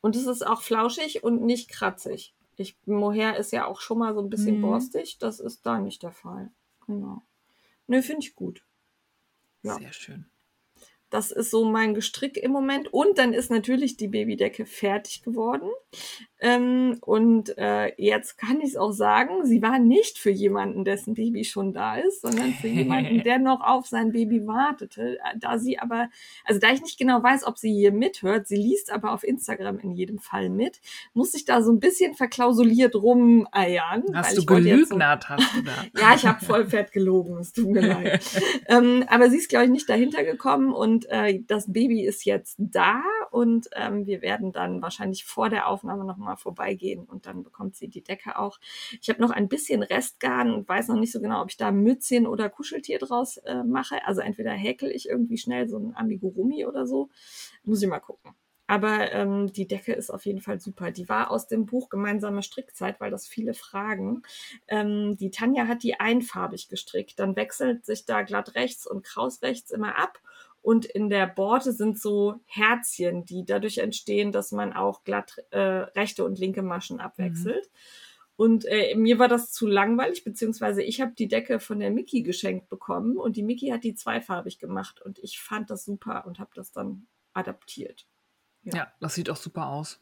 Und 0.00 0.16
es 0.16 0.26
ist 0.26 0.46
auch 0.46 0.62
flauschig 0.62 1.22
und 1.22 1.42
nicht 1.42 1.68
kratzig. 1.70 2.34
Ich, 2.56 2.76
Mohair 2.86 3.36
ist 3.36 3.52
ja 3.52 3.66
auch 3.66 3.80
schon 3.82 3.98
mal 3.98 4.14
so 4.14 4.20
ein 4.22 4.30
bisschen 4.30 4.58
Mhm. 4.58 4.62
borstig. 4.62 5.18
Das 5.18 5.40
ist 5.40 5.66
da 5.66 5.78
nicht 5.78 6.02
der 6.02 6.12
Fall. 6.12 6.50
Genau. 6.86 7.22
Nö, 7.86 8.00
finde 8.00 8.22
ich 8.26 8.34
gut. 8.34 8.64
Ja. 9.62 9.74
Sehr 9.74 9.92
schön. 9.92 10.24
Das 11.12 11.30
ist 11.30 11.50
so 11.50 11.66
mein 11.66 11.92
Gestrick 11.92 12.38
im 12.38 12.52
Moment. 12.52 12.92
Und 12.92 13.18
dann 13.18 13.34
ist 13.34 13.50
natürlich 13.50 13.98
die 13.98 14.08
Babydecke 14.08 14.64
fertig 14.64 15.22
geworden. 15.22 15.70
Ähm, 16.44 16.98
und 17.02 17.56
äh, 17.56 17.92
jetzt 18.02 18.36
kann 18.36 18.60
ich 18.60 18.70
es 18.70 18.76
auch 18.76 18.90
sagen, 18.90 19.46
sie 19.46 19.62
war 19.62 19.78
nicht 19.78 20.18
für 20.18 20.30
jemanden, 20.30 20.84
dessen 20.84 21.14
Baby 21.14 21.44
schon 21.44 21.72
da 21.72 21.94
ist, 21.96 22.20
sondern 22.22 22.52
für 22.52 22.66
jemanden, 22.66 23.22
der 23.24 23.38
noch 23.38 23.60
auf 23.60 23.86
sein 23.86 24.10
Baby 24.10 24.44
wartete. 24.46 25.18
Äh, 25.20 25.38
Da 25.38 25.58
sie 25.58 25.78
aber, 25.78 26.08
also 26.44 26.58
da 26.58 26.70
ich 26.72 26.82
nicht 26.82 26.98
genau 26.98 27.22
weiß, 27.22 27.46
ob 27.46 27.58
sie 27.58 27.72
hier 27.72 27.92
mithört, 27.92 28.48
sie 28.48 28.56
liest 28.56 28.90
aber 28.92 29.12
auf 29.12 29.22
Instagram 29.22 29.78
in 29.78 29.92
jedem 29.92 30.18
Fall 30.18 30.48
mit, 30.50 30.80
muss 31.14 31.32
ich 31.34 31.44
da 31.44 31.62
so 31.62 31.70
ein 31.72 31.78
bisschen 31.78 32.14
verklausuliert 32.14 32.96
rumeiern. 32.96 34.02
Hast 34.14 34.30
du 34.42 34.46
jetzt 34.80 34.88
so- 34.88 34.96
hast 35.28 35.56
du 35.56 35.62
da. 35.62 35.72
ja, 36.00 36.14
ich 36.16 36.26
habe 36.26 36.44
voll 36.44 36.66
fett 36.66 36.90
gelogen, 36.90 37.38
es 37.38 37.52
tut 37.52 37.68
mir 37.68 37.82
leid. 37.86 38.20
ähm, 38.68 39.04
aber 39.08 39.30
sie 39.30 39.36
ist, 39.36 39.48
glaube 39.48 39.66
ich, 39.66 39.70
nicht 39.70 39.88
dahinter 39.88 40.24
gekommen 40.24 40.72
und 40.72 41.06
äh, 41.08 41.40
das 41.46 41.72
Baby 41.72 42.04
ist 42.04 42.24
jetzt 42.24 42.56
da 42.58 43.00
und 43.30 43.68
ähm, 43.76 44.06
wir 44.06 44.22
werden 44.22 44.50
dann 44.50 44.82
wahrscheinlich 44.82 45.24
vor 45.24 45.48
der 45.48 45.68
Aufnahme 45.68 46.04
nochmal 46.04 46.31
vorbeigehen 46.36 47.04
und 47.04 47.26
dann 47.26 47.42
bekommt 47.42 47.76
sie 47.76 47.88
die 47.88 48.02
Decke 48.02 48.38
auch. 48.38 48.58
Ich 49.00 49.08
habe 49.08 49.20
noch 49.20 49.30
ein 49.30 49.48
bisschen 49.48 49.82
Restgarn 49.82 50.52
und 50.52 50.68
weiß 50.68 50.88
noch 50.88 50.98
nicht 50.98 51.12
so 51.12 51.20
genau, 51.20 51.42
ob 51.42 51.50
ich 51.50 51.56
da 51.56 51.70
Mützchen 51.72 52.26
oder 52.26 52.48
Kuscheltier 52.48 52.98
draus 52.98 53.38
äh, 53.38 53.62
mache. 53.64 54.04
Also 54.06 54.20
entweder 54.20 54.52
häkel 54.52 54.90
ich 54.90 55.08
irgendwie 55.08 55.38
schnell 55.38 55.68
so 55.68 55.78
ein 55.78 55.96
Amigurumi 55.96 56.66
oder 56.66 56.86
so. 56.86 57.10
Muss 57.64 57.82
ich 57.82 57.88
mal 57.88 58.00
gucken. 58.00 58.34
Aber 58.72 59.12
ähm, 59.12 59.52
die 59.52 59.66
Decke 59.66 59.92
ist 59.92 60.08
auf 60.08 60.24
jeden 60.24 60.40
Fall 60.40 60.58
super. 60.58 60.90
Die 60.92 61.06
war 61.06 61.30
aus 61.30 61.46
dem 61.46 61.66
Buch 61.66 61.90
Gemeinsame 61.90 62.42
Strickzeit, 62.42 63.00
weil 63.00 63.10
das 63.10 63.28
viele 63.28 63.52
fragen. 63.52 64.22
Ähm, 64.66 65.16
die 65.18 65.30
Tanja 65.30 65.66
hat 65.66 65.82
die 65.82 66.00
einfarbig 66.00 66.68
gestrickt. 66.68 67.18
Dann 67.18 67.36
wechselt 67.36 67.84
sich 67.84 68.06
da 68.06 68.22
glatt 68.22 68.54
rechts 68.54 68.86
und 68.86 69.04
kraus 69.04 69.42
rechts 69.42 69.72
immer 69.72 69.98
ab. 69.98 70.20
Und 70.62 70.84
in 70.86 71.10
der 71.10 71.26
Borte 71.26 71.72
sind 71.72 72.00
so 72.00 72.36
Herzchen, 72.46 73.24
die 73.24 73.44
dadurch 73.44 73.78
entstehen, 73.78 74.32
dass 74.32 74.52
man 74.52 74.72
auch 74.72 75.02
glatt 75.04 75.36
äh, 75.50 75.58
rechte 75.58 76.24
und 76.24 76.38
linke 76.38 76.62
Maschen 76.62 77.00
abwechselt. 77.00 77.68
Und 78.36 78.64
äh, 78.64 78.94
mir 78.94 79.18
war 79.18 79.28
das 79.28 79.52
zu 79.52 79.66
langweilig, 79.66 80.24
beziehungsweise 80.24 80.82
ich 80.82 81.00
habe 81.00 81.12
die 81.12 81.28
Decke 81.28 81.60
von 81.60 81.80
der 81.80 81.90
Miki 81.90 82.22
geschenkt 82.22 82.68
bekommen 82.68 83.16
und 83.16 83.36
die 83.36 83.42
Miki 83.42 83.68
hat 83.68 83.84
die 83.84 83.94
zweifarbig 83.94 84.58
gemacht 84.58 85.02
und 85.02 85.18
ich 85.18 85.40
fand 85.40 85.68
das 85.68 85.84
super 85.84 86.24
und 86.26 86.38
habe 86.38 86.50
das 86.54 86.72
dann 86.72 87.06
adaptiert. 87.34 88.06
Ja. 88.62 88.74
Ja, 88.74 88.92
das 89.00 89.14
sieht 89.14 89.30
auch 89.30 89.36
super 89.36 89.68
aus. 89.68 90.00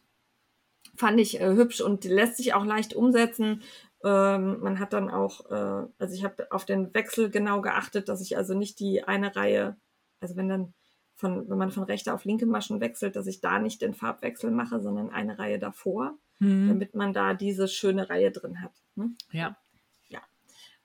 fand 0.96 1.20
ich 1.20 1.40
äh, 1.40 1.54
hübsch 1.54 1.80
und 1.80 2.04
lässt 2.04 2.36
sich 2.36 2.54
auch 2.54 2.64
leicht 2.64 2.94
umsetzen. 2.94 3.62
Ähm, 4.04 4.60
man 4.60 4.78
hat 4.78 4.92
dann 4.92 5.10
auch, 5.10 5.50
äh, 5.50 5.86
also 5.98 6.14
ich 6.14 6.24
habe 6.24 6.50
auf 6.50 6.64
den 6.64 6.92
Wechsel 6.94 7.30
genau 7.30 7.60
geachtet, 7.60 8.08
dass 8.08 8.20
ich 8.20 8.36
also 8.36 8.54
nicht 8.54 8.80
die 8.80 9.04
eine 9.04 9.34
Reihe, 9.36 9.76
also 10.20 10.36
wenn 10.36 10.48
dann 10.48 10.74
von, 11.16 11.48
wenn 11.50 11.58
man 11.58 11.70
von 11.70 11.82
rechter 11.84 12.14
auf 12.14 12.24
linke 12.24 12.46
Maschen 12.46 12.80
wechselt, 12.80 13.14
dass 13.16 13.26
ich 13.26 13.40
da 13.40 13.58
nicht 13.58 13.82
den 13.82 13.94
Farbwechsel 13.94 14.50
mache, 14.50 14.80
sondern 14.80 15.10
eine 15.10 15.38
Reihe 15.38 15.58
davor, 15.58 16.16
Mhm. 16.38 16.68
damit 16.68 16.94
man 16.94 17.12
da 17.12 17.34
diese 17.34 17.68
schöne 17.68 18.08
Reihe 18.08 18.30
drin 18.30 18.62
hat. 18.62 18.72
Ne? 18.94 19.10
Ja, 19.32 19.56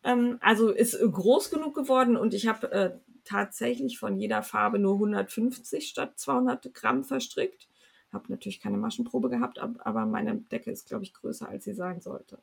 Ähm, 0.04 0.38
also 0.42 0.70
ist 0.70 0.94
äh, 0.94 1.08
groß 1.10 1.50
genug 1.50 1.74
geworden 1.76 2.16
und 2.16 2.34
ich 2.34 2.48
habe 2.48 2.72
äh, 2.72 2.98
tatsächlich 3.24 3.98
von 3.98 4.18
jeder 4.18 4.44
Farbe 4.44 4.78
nur 4.80 4.94
150 4.96 5.88
statt 5.88 6.20
200 6.20 6.74
Gramm 6.74 7.04
verstrickt. 7.04 7.68
Habe 8.14 8.32
natürlich 8.32 8.60
keine 8.60 8.78
Maschenprobe 8.78 9.30
gehabt, 9.30 9.60
ab, 9.60 9.72
aber 9.80 10.06
meine 10.06 10.36
Decke 10.38 10.72
ist, 10.72 10.88
glaube 10.88 11.04
ich, 11.04 11.14
größer, 11.14 11.50
als 11.50 11.64
sie 11.64 11.74
sein 11.74 12.02
sollte. 12.02 12.38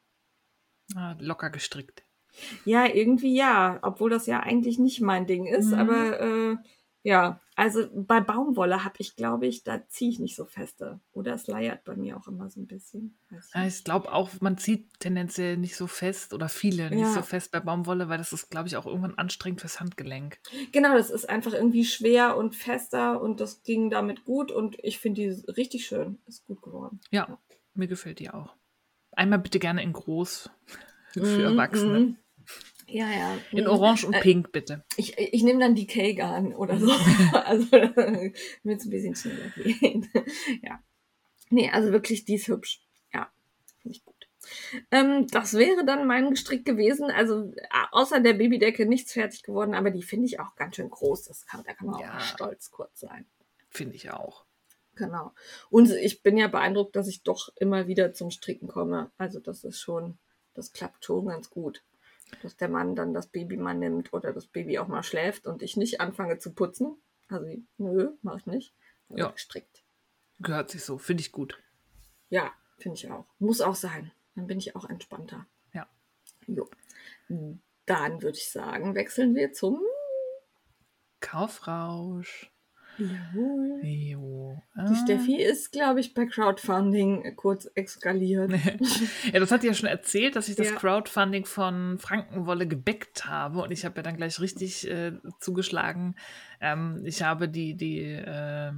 ah, 0.97 1.15
locker 1.21 1.51
gestrickt. 1.51 2.03
Ja, 2.65 2.87
irgendwie 2.87 3.35
ja, 3.37 3.79
obwohl 3.83 4.11
das 4.11 4.27
ja 4.27 4.41
eigentlich 4.41 4.79
nicht 4.79 5.01
mein 5.01 5.27
Ding 5.27 5.47
ist, 5.47 5.69
Mhm. 5.69 5.75
aber 5.79 6.21
äh, 6.21 6.57
ja, 7.03 7.41
also 7.55 7.89
bei 7.95 8.21
Baumwolle 8.21 8.85
habe 8.85 8.95
ich, 8.99 9.17
glaube 9.17 9.47
ich, 9.47 9.63
da 9.65 9.87
ziehe 9.89 10.11
ich 10.11 10.19
nicht 10.19 10.37
so 10.37 10.45
feste. 10.47 11.01
Oder 11.13 11.35
es 11.35 11.47
leiert 11.47 11.85
bei 11.85 11.97
mir 11.97 12.17
auch 12.17 12.27
immer 12.29 12.49
so 12.49 12.61
ein 12.61 12.67
bisschen. 12.67 13.19
Ja, 13.55 13.67
ich 13.67 13.85
glaube 13.85 14.13
auch, 14.13 14.31
man 14.41 14.57
zieht 14.57 14.99
tendenziell 15.01 15.57
nicht 15.59 15.77
so 15.77 15.87
fest 15.87 16.33
oder 16.33 16.49
viele 16.49 16.91
nicht 16.91 17.01
Ja. 17.01 17.13
so 17.13 17.23
fest 17.23 17.51
bei 17.53 17.61
Baumwolle, 17.61 18.09
weil 18.09 18.19
das 18.19 18.33
ist, 18.33 18.51
glaube 18.51 18.69
ich, 18.69 18.77
auch 18.77 18.87
irgendwann 18.87 19.19
anstrengend 19.19 19.61
fürs 19.61 19.81
Handgelenk. 19.81 20.39
Genau, 20.73 20.95
das 20.95 21.11
ist 21.11 21.29
einfach 21.29 21.53
irgendwie 21.53 21.85
schwer 21.85 22.37
und 22.37 22.55
fester 22.57 23.21
und 23.21 23.41
das 23.41 23.63
ging 23.63 23.91
damit 23.91 24.25
gut 24.25 24.51
und 24.51 24.77
ich 24.83 24.99
finde 24.99 25.21
die 25.23 25.53
richtig 25.53 25.87
schön. 25.87 26.19
Ist 26.27 26.47
gut 26.47 26.63
geworden. 26.63 27.01
Ja, 27.11 27.39
mir 27.75 27.89
gefällt 27.89 28.19
die 28.19 28.31
auch. 28.31 28.55
Einmal 29.13 29.39
bitte 29.39 29.59
gerne 29.59 29.83
in 29.83 29.93
groß 29.93 30.51
für 31.13 31.21
Mhm, 31.21 31.39
Erwachsene. 31.43 32.17
Ja, 32.87 33.11
ja. 33.11 33.39
In 33.53 33.65
Mhm. 33.65 33.71
Orange 33.71 34.05
und 34.07 34.15
Äh, 34.15 34.21
Pink 34.21 34.53
bitte. 34.53 34.85
Ich, 34.97 35.17
ich 35.19 35.43
nehme 35.43 35.61
dann 35.61 35.75
die 35.75 35.87
K-Garn 35.87 36.55
oder 36.55 36.79
so. 36.79 36.91
also, 37.45 37.67
damit 37.71 38.35
es 38.65 38.85
ein 38.85 38.91
bisschen 38.91 39.15
schneller 39.17 39.49
geht. 39.57 40.09
ja. 40.63 40.81
Nee, 41.51 41.71
also 41.71 41.93
wirklich, 41.93 42.25
die 42.25 42.35
ist 42.35 42.49
hübsch. 42.49 42.81
Ja, 43.13 43.31
finde 43.81 43.97
ich 43.97 44.05
gut. 44.05 44.29
Ähm, 44.91 45.27
das 45.29 45.55
wäre 45.55 45.85
dann 45.85 46.07
mein 46.07 46.31
Gestrick 46.31 46.65
gewesen. 46.65 47.11
Also, 47.11 47.53
a- 47.71 47.89
außer 47.93 48.21
der 48.21 48.33
Babydecke 48.35 48.87
nichts 48.87 49.13
fertig 49.13 49.43
geworden, 49.43 49.75
aber 49.75 49.91
die 49.91 50.03
finde 50.03 50.27
ich 50.27 50.41
auch 50.41 50.55
ganz 50.57 50.77
schön 50.77 50.91
groß. 50.91 51.25
Das 51.25 51.47
kann, 51.47 51.63
da 51.65 51.75
kann 51.75 51.87
man 51.89 52.01
Ja. 52.01 52.17
auch 52.17 52.21
stolz 52.21 52.71
kurz 52.71 53.01
sein. 53.01 53.27
Finde 53.71 53.95
ich 53.97 54.11
auch. 54.11 54.45
Genau. 54.97 55.33
Und 55.71 55.91
ich 55.91 56.23
bin 56.23 56.37
ja 56.37 56.49
beeindruckt, 56.49 56.97
dass 56.97 57.09
ich 57.09 57.23
doch 57.23 57.51
immer 57.57 57.87
wieder 57.87 58.13
zum 58.13 58.31
Stricken 58.31 58.69
komme. 58.69 59.11
Also 59.17 59.41
das 59.41 59.65
ist 59.65 59.81
schon, 59.81 60.19
das 60.55 60.73
klappt 60.73 61.05
schon 61.05 61.27
ganz 61.27 61.49
gut. 61.49 61.83
Dass 62.41 62.57
der 62.57 62.69
Mann 62.69 62.97
dann 62.97 63.13
das 63.15 63.27
Baby 63.29 63.57
mal 63.57 63.75
nimmt 63.75 64.13
oder 64.13 64.33
das 64.33 64.47
Baby 64.47 64.79
auch 64.79 64.89
mal 64.89 65.03
schläft 65.03 65.47
und 65.47 65.63
ich 65.63 65.77
nicht 65.77 66.01
anfange 66.01 66.39
zu 66.39 66.53
putzen. 66.55 66.97
Also 67.29 67.47
nö, 67.79 68.13
mach 68.23 68.39
ich 68.39 68.47
nicht. 68.47 68.75
Dann 69.09 69.19
Ja. 69.19 69.25
wird 69.27 69.35
gestrickt. 69.37 69.85
Gehört 70.41 70.71
sich 70.71 70.85
so. 70.85 70.99
Finde 70.99 71.21
ich 71.21 71.31
gut. 71.33 71.63
Ja, 72.31 72.53
finde 72.79 72.97
ich 72.97 73.11
auch. 73.11 73.27
Muss 73.39 73.61
auch 73.61 73.75
sein. 73.77 74.11
Dann 74.35 74.47
bin 74.47 74.59
ich 74.59 74.75
auch 74.75 74.89
entspannter. 74.89 75.47
Ja. 75.73 75.87
Jo. 76.47 76.69
Dann 77.87 78.23
würde 78.23 78.39
ich 78.39 78.51
sagen, 78.51 78.95
wechseln 78.95 79.35
wir 79.35 79.53
zum 79.53 79.81
Kaufrausch. 81.21 82.52
Jawohl. 82.99 83.81
Jo. 83.83 84.63
Die 84.77 84.81
Ah. 84.81 84.95
Steffi 85.05 85.37
ist, 85.41 85.73
glaube 85.73 86.01
ich, 86.01 86.15
bei 86.15 86.27
Crowdfunding 86.27 87.37
kurz 87.37 87.69
eskaliert. 87.75 88.53
Ja, 89.33 89.41
das 89.41 89.51
hat 89.51 89.65
ja 89.65 89.75
schon 89.75 89.89
erzählt, 89.89 90.37
dass 90.37 90.49
ich 90.49 90.57
das 90.57 90.71
Ja. 90.71 90.77
Crowdfunding 90.77 91.45
von 91.45 91.99
Frankenwolle 91.99 92.67
gebackt 92.67 93.27
habe 93.27 93.63
und 93.63 93.71
ich 93.71 93.85
habe 93.85 93.97
ja 93.97 94.03
dann 94.03 94.17
gleich 94.17 94.41
richtig 94.41 94.89
äh, 94.91 95.13
zugeschlagen. 95.41 96.17
Ähm, 96.61 97.03
ich 97.05 97.23
habe 97.23 97.49
die, 97.49 97.75
die 97.77 98.01
äh, 98.03 98.73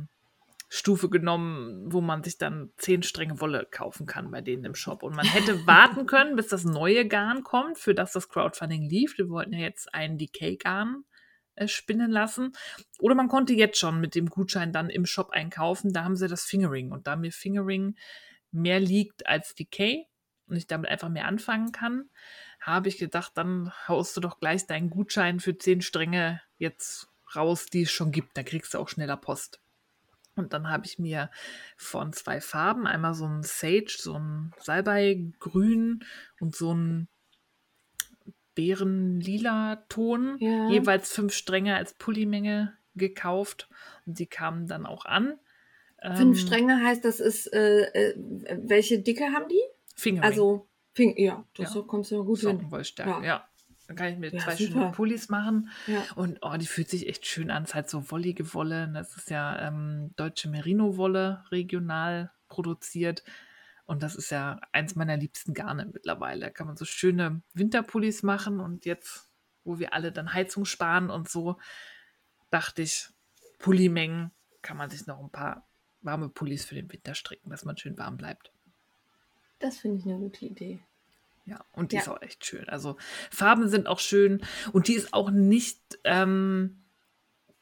Stufe 0.68 1.08
genommen, 1.08 1.92
wo 1.92 2.00
man 2.00 2.24
sich 2.24 2.38
dann 2.38 2.70
zehn 2.76 3.02
Stränge 3.02 3.40
Wolle 3.40 3.66
kaufen 3.70 4.06
kann 4.06 4.30
bei 4.30 4.40
denen 4.40 4.64
im 4.64 4.74
Shop. 4.74 5.02
Und 5.02 5.14
man 5.14 5.26
hätte 5.26 5.66
warten 5.66 6.06
können, 6.06 6.36
bis 6.36 6.48
das 6.48 6.64
neue 6.64 7.06
Garn 7.06 7.42
kommt, 7.44 7.78
für 7.78 7.94
das 7.94 8.12
das 8.12 8.28
Crowdfunding 8.28 8.82
lief. 8.88 9.16
Wir 9.18 9.28
wollten 9.28 9.52
ja 9.52 9.60
jetzt 9.60 9.94
einen 9.94 10.18
Decay-Garn 10.18 11.04
spinnen 11.66 12.10
lassen. 12.10 12.52
Oder 12.98 13.14
man 13.14 13.28
konnte 13.28 13.52
jetzt 13.52 13.78
schon 13.78 14.00
mit 14.00 14.14
dem 14.14 14.28
Gutschein 14.28 14.72
dann 14.72 14.90
im 14.90 15.06
Shop 15.06 15.30
einkaufen. 15.30 15.92
Da 15.92 16.04
haben 16.04 16.16
sie 16.16 16.28
das 16.28 16.44
Fingering. 16.44 16.92
Und 16.92 17.06
da 17.06 17.16
mir 17.16 17.32
Fingering 17.32 17.96
mehr 18.50 18.80
liegt 18.80 19.26
als 19.26 19.54
Decay 19.54 20.06
und 20.46 20.56
ich 20.56 20.66
damit 20.66 20.90
einfach 20.90 21.08
mehr 21.08 21.26
anfangen 21.26 21.72
kann, 21.72 22.10
habe 22.60 22.88
ich 22.88 22.98
gedacht, 22.98 23.32
dann 23.34 23.72
haust 23.88 24.16
du 24.16 24.20
doch 24.20 24.38
gleich 24.38 24.66
deinen 24.66 24.90
Gutschein 24.90 25.40
für 25.40 25.56
zehn 25.56 25.82
Stränge 25.82 26.40
jetzt 26.56 27.08
raus, 27.34 27.66
die 27.66 27.82
es 27.82 27.90
schon 27.90 28.12
gibt. 28.12 28.36
Da 28.36 28.42
kriegst 28.42 28.74
du 28.74 28.78
auch 28.78 28.88
schneller 28.88 29.16
Post. 29.16 29.60
Und 30.36 30.52
dann 30.52 30.68
habe 30.68 30.86
ich 30.86 30.98
mir 30.98 31.30
von 31.76 32.12
zwei 32.12 32.40
Farben, 32.40 32.86
einmal 32.86 33.14
so 33.14 33.26
ein 33.26 33.42
Sage, 33.42 33.94
so 33.96 34.18
ein 34.18 34.52
Salbei-Grün 34.58 36.04
und 36.40 36.56
so 36.56 36.74
ein 36.74 37.08
Beerenlila 38.54 39.84
Ton, 39.88 40.36
Ja. 40.38 40.68
jeweils 40.70 41.12
fünf 41.12 41.32
Stränge 41.32 41.76
als 41.76 41.94
Pullimenge 41.94 42.72
gekauft. 42.94 43.68
Und 44.06 44.18
die 44.18 44.26
kamen 44.26 44.66
dann 44.66 44.86
auch 44.86 45.04
an. 45.04 45.38
Fünf 46.02 46.20
Ähm, 46.20 46.46
Stränge 46.46 46.82
heißt, 46.84 47.04
das 47.04 47.18
ist, 47.20 47.52
äh, 47.52 47.82
äh, 47.82 48.14
welche 48.62 49.00
Dicke 49.00 49.24
haben 49.32 49.48
die? 49.48 49.60
Fingering. 49.96 50.24
Also, 50.24 50.68
Fing 50.92 51.14
ja, 51.16 51.44
das 51.56 51.74
Ja. 51.74 51.82
kommst 51.82 52.12
du 52.12 52.24
gut 52.24 52.40
hin. 52.40 52.70
Ja. 52.98 53.22
ja. 53.22 53.48
Dann 53.86 53.96
kann 53.96 54.12
ich 54.12 54.18
mir 54.18 54.30
Ja, 54.32 54.38
zwei 54.38 54.56
super. 54.56 54.72
schöne 54.72 54.92
Pullis 54.92 55.28
machen. 55.28 55.70
Ja. 55.86 56.04
Und 56.14 56.38
oh, 56.40 56.56
die 56.56 56.66
fühlt 56.66 56.88
sich 56.88 57.08
echt 57.08 57.26
schön 57.26 57.50
an. 57.50 57.64
Es 57.64 57.70
ist 57.70 57.74
halt 57.74 57.90
so 57.90 58.10
wollige 58.10 58.54
Wolle. 58.54 58.90
Das 58.94 59.16
ist 59.16 59.28
ja 59.30 59.66
ähm, 59.68 60.12
deutsche 60.16 60.48
Merino-Wolle, 60.48 61.44
regional 61.50 62.30
produziert. 62.48 63.24
Und 63.86 64.02
das 64.02 64.14
ist 64.14 64.30
ja 64.30 64.60
eins 64.72 64.94
meiner 64.94 65.16
liebsten 65.16 65.52
Garne 65.52 65.86
mittlerweile. 65.92 66.40
Da 66.46 66.50
kann 66.50 66.66
man 66.66 66.76
so 66.76 66.84
schöne 66.84 67.42
Winterpullis 67.52 68.22
machen. 68.22 68.60
Und 68.60 68.86
jetzt, 68.86 69.30
wo 69.64 69.78
wir 69.78 69.92
alle 69.92 70.10
dann 70.10 70.32
Heizung 70.32 70.64
sparen 70.64 71.10
und 71.10 71.28
so, 71.28 71.58
dachte 72.50 72.82
ich, 72.82 73.08
Pullimengen 73.58 74.30
kann 74.62 74.76
man 74.76 74.88
sich 74.90 75.06
noch 75.06 75.20
ein 75.20 75.30
paar 75.30 75.66
warme 76.00 76.28
Pullis 76.28 76.64
für 76.64 76.74
den 76.74 76.90
Winter 76.92 77.14
stricken, 77.14 77.50
dass 77.50 77.64
man 77.64 77.76
schön 77.76 77.98
warm 77.98 78.16
bleibt. 78.16 78.52
Das 79.58 79.78
finde 79.78 79.98
ich 79.98 80.04
eine 80.04 80.18
gute 80.18 80.44
Idee. 80.46 80.80
Ja, 81.46 81.62
und 81.72 81.92
die 81.92 81.96
Ja. 81.96 82.02
ist 82.02 82.08
auch 82.08 82.22
echt 82.22 82.44
schön. 82.46 82.68
Also 82.68 82.96
Farben 83.30 83.68
sind 83.68 83.86
auch 83.86 83.98
schön 84.00 84.42
und 84.72 84.88
die 84.88 84.94
ist 84.94 85.12
auch 85.12 85.30
nicht 85.30 85.98
ähm, 86.04 86.82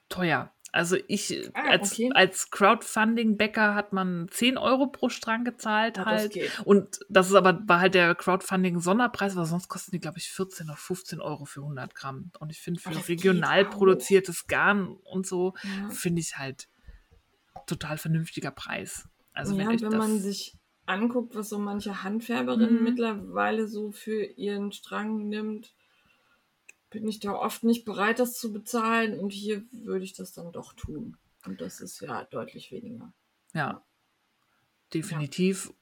teuer. 0.09 0.53
Also 0.73 0.97
ich 1.07 1.51
Ah, 1.55 1.69
als, 1.69 1.93
okay. 1.93 2.11
als 2.15 2.51
Crowdfunding-Bäcker 2.51 3.75
hat 3.75 3.93
man 3.93 4.29
10 4.31 4.57
Euro 4.57 4.87
pro 4.87 5.11
Strang 5.11 5.45
gezahlt 5.45 5.99
Ja, 5.99 6.05
das 6.05 6.23
halt. 6.23 6.33
geht. 6.33 6.63
Und 6.65 6.99
das 7.11 7.29
ist 7.29 7.35
aber, 7.35 7.63
war 7.69 7.81
halt 7.81 7.95
der 7.95 8.15
Crowdfunding-Sonderpreis, 8.15 9.37
weil 9.37 9.45
sonst 9.45 9.69
kosten 9.69 9.91
die, 9.91 10.01
glaube 10.01 10.19
ich, 10.19 10.31
14 10.31 10.69
oder 10.69 10.77
15 10.77 11.21
Euro 11.21 11.45
für 11.45 11.61
100 11.61 11.95
Gramm. 11.95 12.33
Und 12.41 12.51
ich 12.51 12.61
finde, 12.61 12.81
für 12.81 12.91
das 12.95 13.09
regional 13.09 13.67
produziertes 13.67 14.47
Garn 14.47 14.89
und 14.89 15.27
so, 15.27 15.55
Ja. 15.63 15.89
finde 15.91 16.21
ich 16.23 16.39
halt 16.39 16.69
total 17.67 17.99
vernünftiger 17.99 18.51
Preis. 18.51 19.09
Also 19.35 19.57
wenn 19.57 19.65
ja, 19.65 19.71
wenn 19.71 19.91
das, 19.91 19.99
man 19.99 20.19
sich 20.21 20.57
anguckt, 20.87 21.35
was 21.35 21.49
so 21.49 21.59
manche 21.59 22.03
Handfärberinnen 22.03 22.79
Mhm. 22.79 22.85
mittlerweile 22.85 23.69
so 23.69 23.93
für 23.93 24.25
ihren 24.25 24.73
Strang 24.73 25.29
nimmt, 25.29 25.75
bin 26.93 27.09
ich 27.09 27.21
da 27.21 27.33
oft 27.33 27.65
nicht 27.65 27.85
bereit, 27.85 28.19
das 28.19 28.39
zu 28.39 28.53
bezahlen. 28.53 29.19
Und 29.19 29.31
hier 29.31 29.63
würde 29.73 30.05
ich 30.05 30.13
das 30.13 30.33
dann 30.33 30.53
doch 30.53 30.75
tun. 30.75 31.17
Und 31.47 31.61
das 31.61 31.81
ist 31.81 32.01
ja 32.01 32.25
deutlich 32.25 32.71
weniger. 32.71 33.13
Ja, 33.55 33.83
definitiv. 34.95 35.73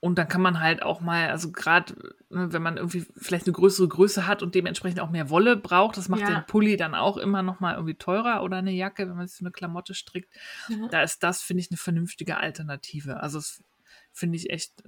Und 0.00 0.16
dann 0.16 0.28
kann 0.28 0.42
man 0.42 0.60
halt 0.60 0.82
auch 0.82 1.00
mal, 1.00 1.28
also 1.28 1.50
gerade 1.50 2.14
ne, 2.30 2.52
wenn 2.52 2.62
man 2.62 2.76
irgendwie 2.76 3.04
vielleicht 3.16 3.46
eine 3.46 3.52
größere 3.52 3.88
Größe 3.88 4.28
hat 4.28 4.44
und 4.44 4.54
dementsprechend 4.54 5.00
auch 5.00 5.10
mehr 5.10 5.28
Wolle 5.28 5.56
braucht, 5.56 5.96
das 5.96 6.08
macht 6.08 6.20
Ja. 6.20 6.30
den 6.30 6.46
Pulli 6.46 6.76
dann 6.76 6.94
auch 6.94 7.16
immer 7.16 7.42
noch 7.42 7.58
mal 7.58 7.74
irgendwie 7.74 7.96
teurer 7.96 8.44
oder 8.44 8.58
eine 8.58 8.70
Jacke, 8.70 9.08
wenn 9.08 9.16
man 9.16 9.26
sich 9.26 9.38
so 9.38 9.44
eine 9.44 9.50
Klamotte 9.50 9.94
strickt. 9.94 10.32
Ja. 10.68 10.86
Da 10.88 11.02
ist 11.02 11.24
das, 11.24 11.42
finde 11.42 11.62
ich, 11.62 11.70
eine 11.72 11.78
vernünftige 11.78 12.36
Alternative. 12.36 13.20
Also 13.20 13.38
das 13.38 13.60
finde 14.12 14.36
ich 14.36 14.50
echt 14.50 14.84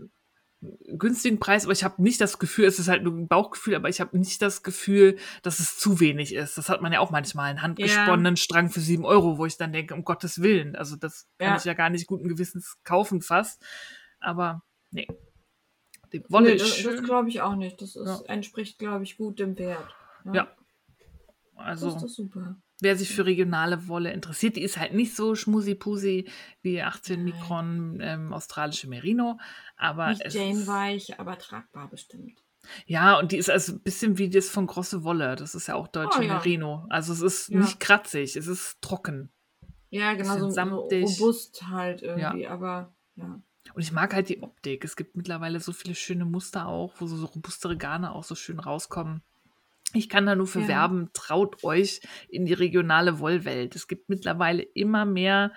günstigen 0.62 1.38
Preis, 1.40 1.64
aber 1.64 1.72
ich 1.72 1.84
habe 1.84 2.02
nicht 2.02 2.20
das 2.20 2.38
Gefühl, 2.38 2.66
es 2.66 2.78
ist 2.78 2.88
halt 2.88 3.02
nur 3.02 3.14
ein 3.14 3.28
Bauchgefühl, 3.28 3.74
aber 3.74 3.88
ich 3.88 4.00
habe 4.00 4.18
nicht 4.18 4.42
das 4.42 4.62
Gefühl, 4.62 5.16
dass 5.42 5.58
es 5.58 5.78
zu 5.78 6.00
wenig 6.00 6.34
ist. 6.34 6.58
Das 6.58 6.68
hat 6.68 6.82
man 6.82 6.92
ja 6.92 7.00
auch 7.00 7.10
manchmal, 7.10 7.48
einen 7.50 7.62
handgesponnenen 7.62 8.36
Strang 8.36 8.68
für 8.68 8.80
sieben 8.80 9.04
Euro, 9.06 9.38
wo 9.38 9.46
ich 9.46 9.56
dann 9.56 9.72
denke, 9.72 9.94
um 9.94 10.04
Gottes 10.04 10.42
Willen, 10.42 10.76
also 10.76 10.96
das 10.96 11.28
kann 11.38 11.48
Ja. 11.52 11.56
ich 11.56 11.64
ja 11.64 11.72
gar 11.74 11.88
nicht 11.88 12.06
guten 12.06 12.28
Gewissens 12.28 12.76
kaufen 12.84 13.22
fast. 13.22 13.64
Aber 14.20 14.62
nee. 14.90 15.08
Die 16.12 16.22
Wolle 16.28 16.48
Nee, 16.50 16.54
ist 16.56 16.84
das, 16.84 16.94
das 16.96 17.02
glaube 17.04 17.28
ich 17.30 17.40
auch 17.40 17.54
nicht. 17.54 17.80
Das 17.80 17.96
ist, 17.96 18.06
Ja. 18.06 18.20
entspricht, 18.26 18.78
glaube 18.78 19.04
ich, 19.04 19.16
gut 19.16 19.38
dem 19.38 19.56
Wert. 19.58 19.94
Ja. 20.32 20.48
Das 21.56 21.66
Also 21.66 21.88
ist 21.88 22.02
doch 22.02 22.08
super. 22.08 22.56
Wer 22.82 22.96
sich 22.96 23.10
für 23.14 23.26
regionale 23.26 23.88
Wolle 23.88 24.12
interessiert, 24.12 24.56
die 24.56 24.62
ist 24.62 24.78
halt 24.78 24.94
nicht 24.94 25.14
so 25.14 25.34
schmusi-pusi 25.34 26.28
wie 26.62 26.82
18 26.82 27.16
Nein. 27.16 27.24
Mikron 27.24 27.98
ähm, 28.00 28.32
australische 28.32 28.88
Merino, 28.88 29.38
aber 29.76 30.08
Nicht 30.10 30.22
es 30.24 30.34
Jane 30.34 30.66
weich, 30.66 31.18
aber 31.20 31.38
tragbar 31.38 31.88
bestimmt. 31.88 32.42
ja, 32.86 33.18
und 33.18 33.32
die 33.32 33.36
ist 33.38 33.50
also 33.50 33.72
ein 33.72 33.80
bisschen 33.80 34.18
wie 34.18 34.28
das 34.30 34.48
von 34.48 34.66
Grosse 34.66 35.02
Wolle, 35.04 35.36
das 35.36 35.54
ist 35.54 35.66
ja 35.68 35.74
auch 35.74 35.88
deutsche 35.88 36.20
Oh, 36.20 36.22
ja. 36.22 36.34
Merino. 36.34 36.86
Also 36.90 37.12
es 37.12 37.20
ist 37.22 37.48
Ja. 37.48 37.60
nicht 37.60 37.80
kratzig, 37.80 38.36
es 38.36 38.46
ist 38.46 38.80
trocken. 38.82 39.30
Ja, 39.90 40.14
genau, 40.14 40.38
so, 40.38 40.50
samtig. 40.50 41.04
robust 41.04 41.66
halt 41.68 42.02
irgendwie, 42.02 42.46
aber 42.46 42.94
ja. 43.16 43.40
Und 43.74 43.82
ich 43.82 43.92
mag 43.92 44.14
halt 44.14 44.28
die 44.28 44.42
Optik. 44.42 44.84
Es 44.84 44.96
gibt 44.96 45.16
mittlerweile 45.16 45.60
so 45.60 45.72
viele 45.72 45.94
schöne 45.94 46.24
Muster 46.24 46.66
auch, 46.66 46.94
wo 46.98 47.06
so, 47.06 47.16
so 47.16 47.26
robustere 47.26 47.76
Garne 47.76 48.12
auch 48.12 48.24
so 48.24 48.34
schön 48.34 48.58
rauskommen. 48.58 49.22
Ich 49.94 50.08
kann 50.08 50.26
da 50.26 50.36
nur 50.36 50.46
für 50.46 50.60
Ja. 50.60 50.68
werben, 50.68 51.10
traut 51.12 51.64
euch 51.64 52.00
in 52.28 52.44
die 52.46 52.52
regionale 52.52 53.18
Wollwelt. 53.18 53.74
Es 53.74 53.88
gibt 53.88 54.08
mittlerweile 54.08 54.62
immer 54.62 55.04
mehr 55.04 55.52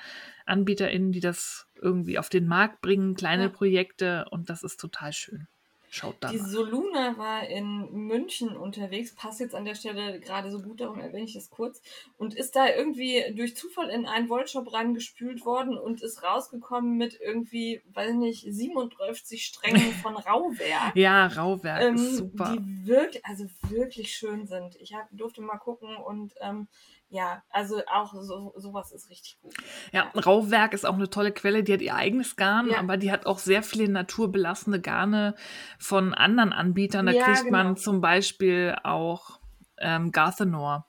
AnbieterInnen, 0.46 1.12
die 1.12 1.20
das 1.20 1.68
irgendwie 1.82 2.18
auf 2.18 2.30
den 2.30 2.48
Markt 2.48 2.82
bringen, 2.82 3.16
kleine 3.16 3.44
Ja. 3.44 3.50
Projekte 3.50 4.26
und 4.32 4.50
das 4.50 4.64
ist 4.64 4.80
total 4.80 5.14
schön. 5.14 5.48
Schaut 5.94 6.16
da 6.22 6.32
Die 6.32 6.40
mal. 6.40 6.50
Soluna 6.50 7.18
war 7.20 7.48
in 7.48 7.88
München 7.92 8.58
unterwegs, 8.58 9.14
passt 9.14 9.40
jetzt 9.40 9.54
an 9.54 9.64
der 9.64 9.76
Stelle 9.76 10.20
gerade 10.20 10.50
so 10.50 10.60
gut, 10.60 10.82
darum 10.82 11.00
erwähne 11.00 11.26
ich 11.26 11.36
das 11.36 11.52
kurz, 11.52 11.84
und 12.18 12.34
ist 12.34 12.56
da 12.56 12.68
irgendwie 12.68 13.24
durch 13.36 13.56
Zufall 13.56 13.92
in 13.92 14.08
einen 14.08 14.28
Wollshop 14.28 14.74
reingespült 14.74 15.46
worden 15.46 15.78
und 15.78 16.02
ist 16.02 16.24
rausgekommen 16.24 16.98
mit 16.98 17.20
irgendwie, 17.22 17.84
weiß 17.94 18.16
nicht, 18.16 18.44
37 18.44 19.46
Strängen 19.46 19.94
von 20.02 20.16
Rauwerk. 20.16 20.96
Ja, 20.96 21.28
Rauwerk 21.28 21.84
ähm, 21.84 21.96
ist 21.96 22.18
super. 22.18 22.58
die 22.58 22.88
wirklich, 22.88 23.24
also 23.24 23.46
wirklich 23.70 24.16
schön 24.16 24.48
sind. 24.48 24.76
Ich 24.78 24.96
hab, 24.96 25.08
durfte 25.12 25.42
mal 25.42 25.60
gucken 25.60 25.96
und 25.96 26.34
ähm, 26.42 26.68
ja, 27.16 27.44
also 27.52 27.80
auch 27.94 28.12
so, 28.14 28.54
sowas 28.58 28.92
ist 28.92 29.08
richtig 29.12 29.38
gut. 29.40 29.54
Ja, 29.92 30.10
Rauwerk 30.16 30.74
ist 30.74 30.84
auch 30.84 30.96
eine 30.96 31.10
tolle 31.12 31.32
Quelle. 31.32 31.64
Die 31.64 31.72
hat 31.74 31.82
ihr 31.82 31.94
eigenes 31.96 32.36
Garn, 32.36 32.70
Ja. 32.72 32.80
aber 32.80 32.98
die 32.98 33.12
hat 33.12 33.28
auch 33.28 33.38
sehr 33.38 33.62
viele 33.62 33.88
naturbelassene 33.88 34.82
Garne 34.82 35.36
von 35.78 36.16
anderen 36.16 36.52
Anbietern. 36.54 37.06
Da 37.06 37.12
Ja, 37.12 37.26
kriegt 37.26 37.52
man 37.52 37.68
genau. 37.68 37.80
zum 37.80 38.02
Beispiel 38.02 38.76
auch 38.84 39.40
ähm, 39.78 40.12
Garthenor, 40.12 40.88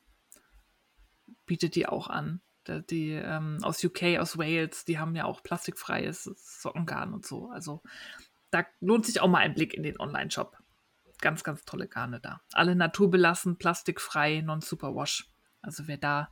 bietet 1.47 1.75
die 1.75 1.87
auch 1.87 2.09
an. 2.09 2.41
Da- 2.64 2.81
Die 2.81 3.11
ähm, 3.11 3.59
aus 3.62 3.85
UK, 3.85 4.18
aus 4.18 4.39
Wales, 4.39 4.87
die 4.87 4.99
haben 4.99 5.14
ja 5.14 5.25
auch 5.27 5.43
plastikfreies 5.43 6.25
Sockengarn 6.25 7.12
und 7.12 7.27
so. 7.27 7.51
Also 7.51 7.83
da 8.51 8.64
lohnt 8.81 9.05
sich 9.05 9.20
auch 9.20 9.29
mal 9.29 9.41
ein 9.41 9.55
Blick 9.55 9.75
in 9.75 9.83
den 9.83 10.01
Online-Shop. 10.01 10.57
Ganz, 11.20 11.45
ganz 11.45 11.64
tolle 11.64 11.87
Garne 11.87 12.20
da. 12.20 12.41
Alle 12.53 12.75
naturbelassen, 12.75 13.59
plastikfrei, 13.59 14.41
non-superwash. 14.41 15.29
Also 15.65 15.89
wer 15.89 15.97
da 15.97 16.31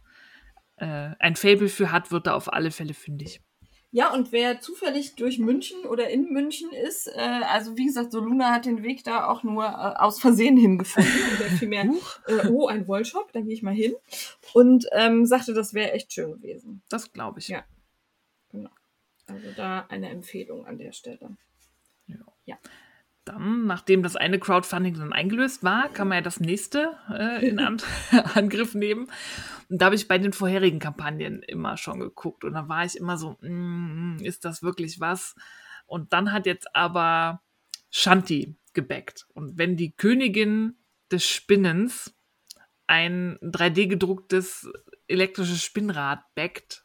äh, 0.76 1.11
ein 1.18 1.37
Fable 1.37 1.68
für 1.68 1.93
hat, 1.93 2.11
wird 2.11 2.26
da 2.26 2.35
auf 2.35 2.53
alle 2.53 2.70
Fälle 2.70 2.95
fündig. 2.95 3.41
Ja, 3.95 4.11
und 4.14 4.33
wer 4.33 4.59
zufällig 4.59 5.16
durch 5.16 5.39
München 5.39 5.85
oder 5.85 6.09
in 6.09 6.33
München 6.33 6.72
ist, 6.72 7.09
äh, 7.09 7.41
also 7.47 7.76
wie 7.76 7.85
gesagt, 7.85 8.12
Soluna 8.12 8.51
hat 8.51 8.64
den 8.64 8.83
Weg 8.83 9.05
da 9.05 9.26
auch 9.26 9.43
nur 9.43 9.64
äh, 9.64 9.68
aus 9.68 10.18
Versehen 10.18 10.57
hingefunden. 10.57 11.12
Und 11.30 11.41
der 11.41 11.51
vielmehr, 11.51 11.85
Huch, 11.85 12.20
äh, 12.26 12.49
oh, 12.49 12.68
ein 12.68 12.89
Wollshop, 12.89 13.33
da 13.33 13.41
gehe 13.43 13.53
ich 13.53 13.62
mal 13.62 13.74
hin. 13.74 13.95
Und 14.55 14.87
ähm, 14.93 15.26
sagte, 15.26 15.53
das 15.53 15.74
wäre 15.74 15.93
echt 15.93 16.11
schön 16.12 16.33
gewesen. 16.33 16.83
das 16.89 17.12
glaube 17.12 17.41
ich. 17.41 17.49
Ja. 17.49 17.64
Also 19.26 19.49
da 19.57 19.87
eine 19.89 20.09
Empfehlung 20.09 20.66
an 20.66 20.78
der 20.78 20.93
Stelle. 20.93 21.37
Dann, 23.25 23.66
nachdem 23.66 24.03
das 24.03 24.16
eine 24.16 24.41
Crowdfunding 24.41 24.95
dann 24.95 25.12
eingelöst 25.12 25.62
war, 25.62 25.89
kann 25.89 26.09
man 26.09 26.16
ja 26.16 26.23
das 26.23 26.41
nächste 26.41 26.97
äh, 27.09 27.47
in 27.47 27.59
An 27.61 27.81
Angriff 28.35 28.75
nehmen. 28.75 29.09
Und 29.68 29.81
da 29.81 29.87
habe 29.87 29.95
ich 29.95 30.09
bei 30.09 30.18
den 30.18 30.33
vorherigen 30.33 30.81
Kampagnen 30.81 31.43
immer 31.43 31.77
schon 31.77 32.01
geguckt. 32.01 32.45
Und 32.45 32.55
da 32.55 32.68
war 32.68 32.85
ich 32.85 32.97
immer 32.97 33.16
so, 33.16 33.37
mm, 33.41 34.18
ist 34.23 34.45
das 34.45 34.62
wirklich 34.62 35.01
was? 35.01 35.37
Und 35.87 36.12
dann 36.12 36.33
hat 36.33 36.47
jetzt 36.47 36.75
aber 36.75 37.43
Shanti 37.91 38.57
gebackt. 38.73 39.27
Und 39.35 39.59
wenn 39.59 39.77
die 39.77 39.93
Königin 39.93 40.77
des 41.11 41.25
Spinnens 41.25 42.14
ein 42.87 43.39
3D-gedrucktes 43.41 44.68
elektrisches 45.07 45.62
Spinnrad 45.62 46.23
backt, 46.35 46.85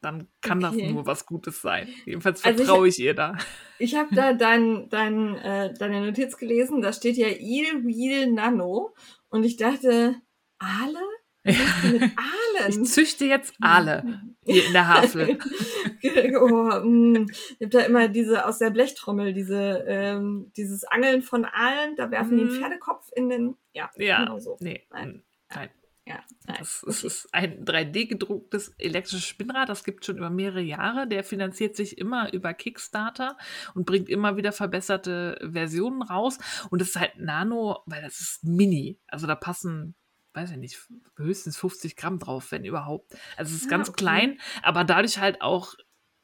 dann 0.00 0.28
kann 0.40 0.64
Okay. 0.64 0.82
das 0.84 0.90
nur 0.92 1.06
was 1.06 1.26
Gutes 1.26 1.60
sein. 1.62 1.88
Jedenfalls 2.06 2.44
Also 2.44 2.60
ich- 2.60 2.66
vertraue 2.66 2.88
ich, 2.88 2.98
ihr 3.00 3.14
da. 3.14 3.36
Ich 3.78 3.94
habe 3.96 4.14
da 4.14 4.32
dein, 4.34 4.88
dein, 4.90 5.34
äh, 5.36 5.74
deine 5.74 6.00
Notiz 6.04 6.36
gelesen, 6.36 6.80
da 6.82 6.92
steht 6.92 7.16
ja 7.16 7.28
Il 7.28 7.84
Wheel 7.84 8.30
Nano. 8.32 8.94
Und 9.28 9.44
ich 9.44 9.56
dachte, 9.56 10.16
Aale? 10.58 11.00
Ich 12.68 12.84
züchte 12.84 13.24
jetzt 13.24 13.54
Aale 13.60 14.20
hier 14.44 14.66
in 14.66 14.72
der 14.72 14.88
Havel. 14.88 15.38
oh, 16.40 16.80
mm. 16.84 17.26
Ich 17.58 17.64
habe 17.66 17.68
da 17.70 17.80
immer 17.80 18.08
diese 18.08 18.44
aus 18.46 18.58
der 18.58 18.70
Blechtrommel, 18.70 19.32
diese, 19.32 19.84
ähm, 19.86 20.52
dieses 20.56 20.84
Angeln 20.84 21.22
von 21.22 21.44
Aalen, 21.46 21.96
da 21.96 22.10
werfen 22.10 22.36
die 22.36 22.42
einen 22.44 22.52
Mhm. 22.54 22.60
Pferdekopf 22.60 23.08
in 23.14 23.28
den. 23.28 23.56
Ja, 23.72 23.90
Ja, 23.96 24.24
genau 24.24 24.38
so. 24.38 24.56
nee, 24.60 24.86
Nein. 24.90 25.22
nein. 25.54 25.70
Ja. 26.08 26.22
Das, 26.46 26.82
das 26.86 27.04
ist 27.04 27.34
ein 27.34 27.64
3D-gedrucktes 27.66 28.72
elektrisches 28.78 29.26
Spinnrad, 29.26 29.68
das 29.68 29.84
gibt 29.84 30.06
schon 30.06 30.16
über 30.16 30.30
mehrere 30.30 30.62
Jahre. 30.62 31.06
Der 31.06 31.22
finanziert 31.22 31.76
sich 31.76 31.98
immer 31.98 32.32
über 32.32 32.54
Kickstarter 32.54 33.36
und 33.74 33.84
bringt 33.84 34.08
immer 34.08 34.36
wieder 34.38 34.52
verbesserte 34.52 35.38
Versionen 35.52 36.00
raus. 36.02 36.38
Und 36.70 36.80
das 36.80 36.88
ist 36.88 36.96
halt 36.96 37.18
Nano, 37.18 37.82
weil 37.84 38.00
das 38.00 38.20
ist 38.20 38.44
mini. 38.44 38.98
Also 39.08 39.26
da 39.26 39.34
passen, 39.34 39.94
weiß 40.32 40.52
ich 40.52 40.56
nicht, 40.56 40.88
höchstens 41.16 41.58
50 41.58 41.96
Gramm 41.96 42.18
drauf, 42.18 42.50
wenn 42.52 42.64
überhaupt. 42.64 43.14
Also 43.36 43.54
es 43.54 43.62
ist 43.62 43.66
Ah, 43.66 43.70
ganz 43.70 43.90
okay. 43.90 43.98
klein, 43.98 44.40
aber 44.62 44.84
dadurch 44.84 45.18
halt 45.18 45.42
auch 45.42 45.74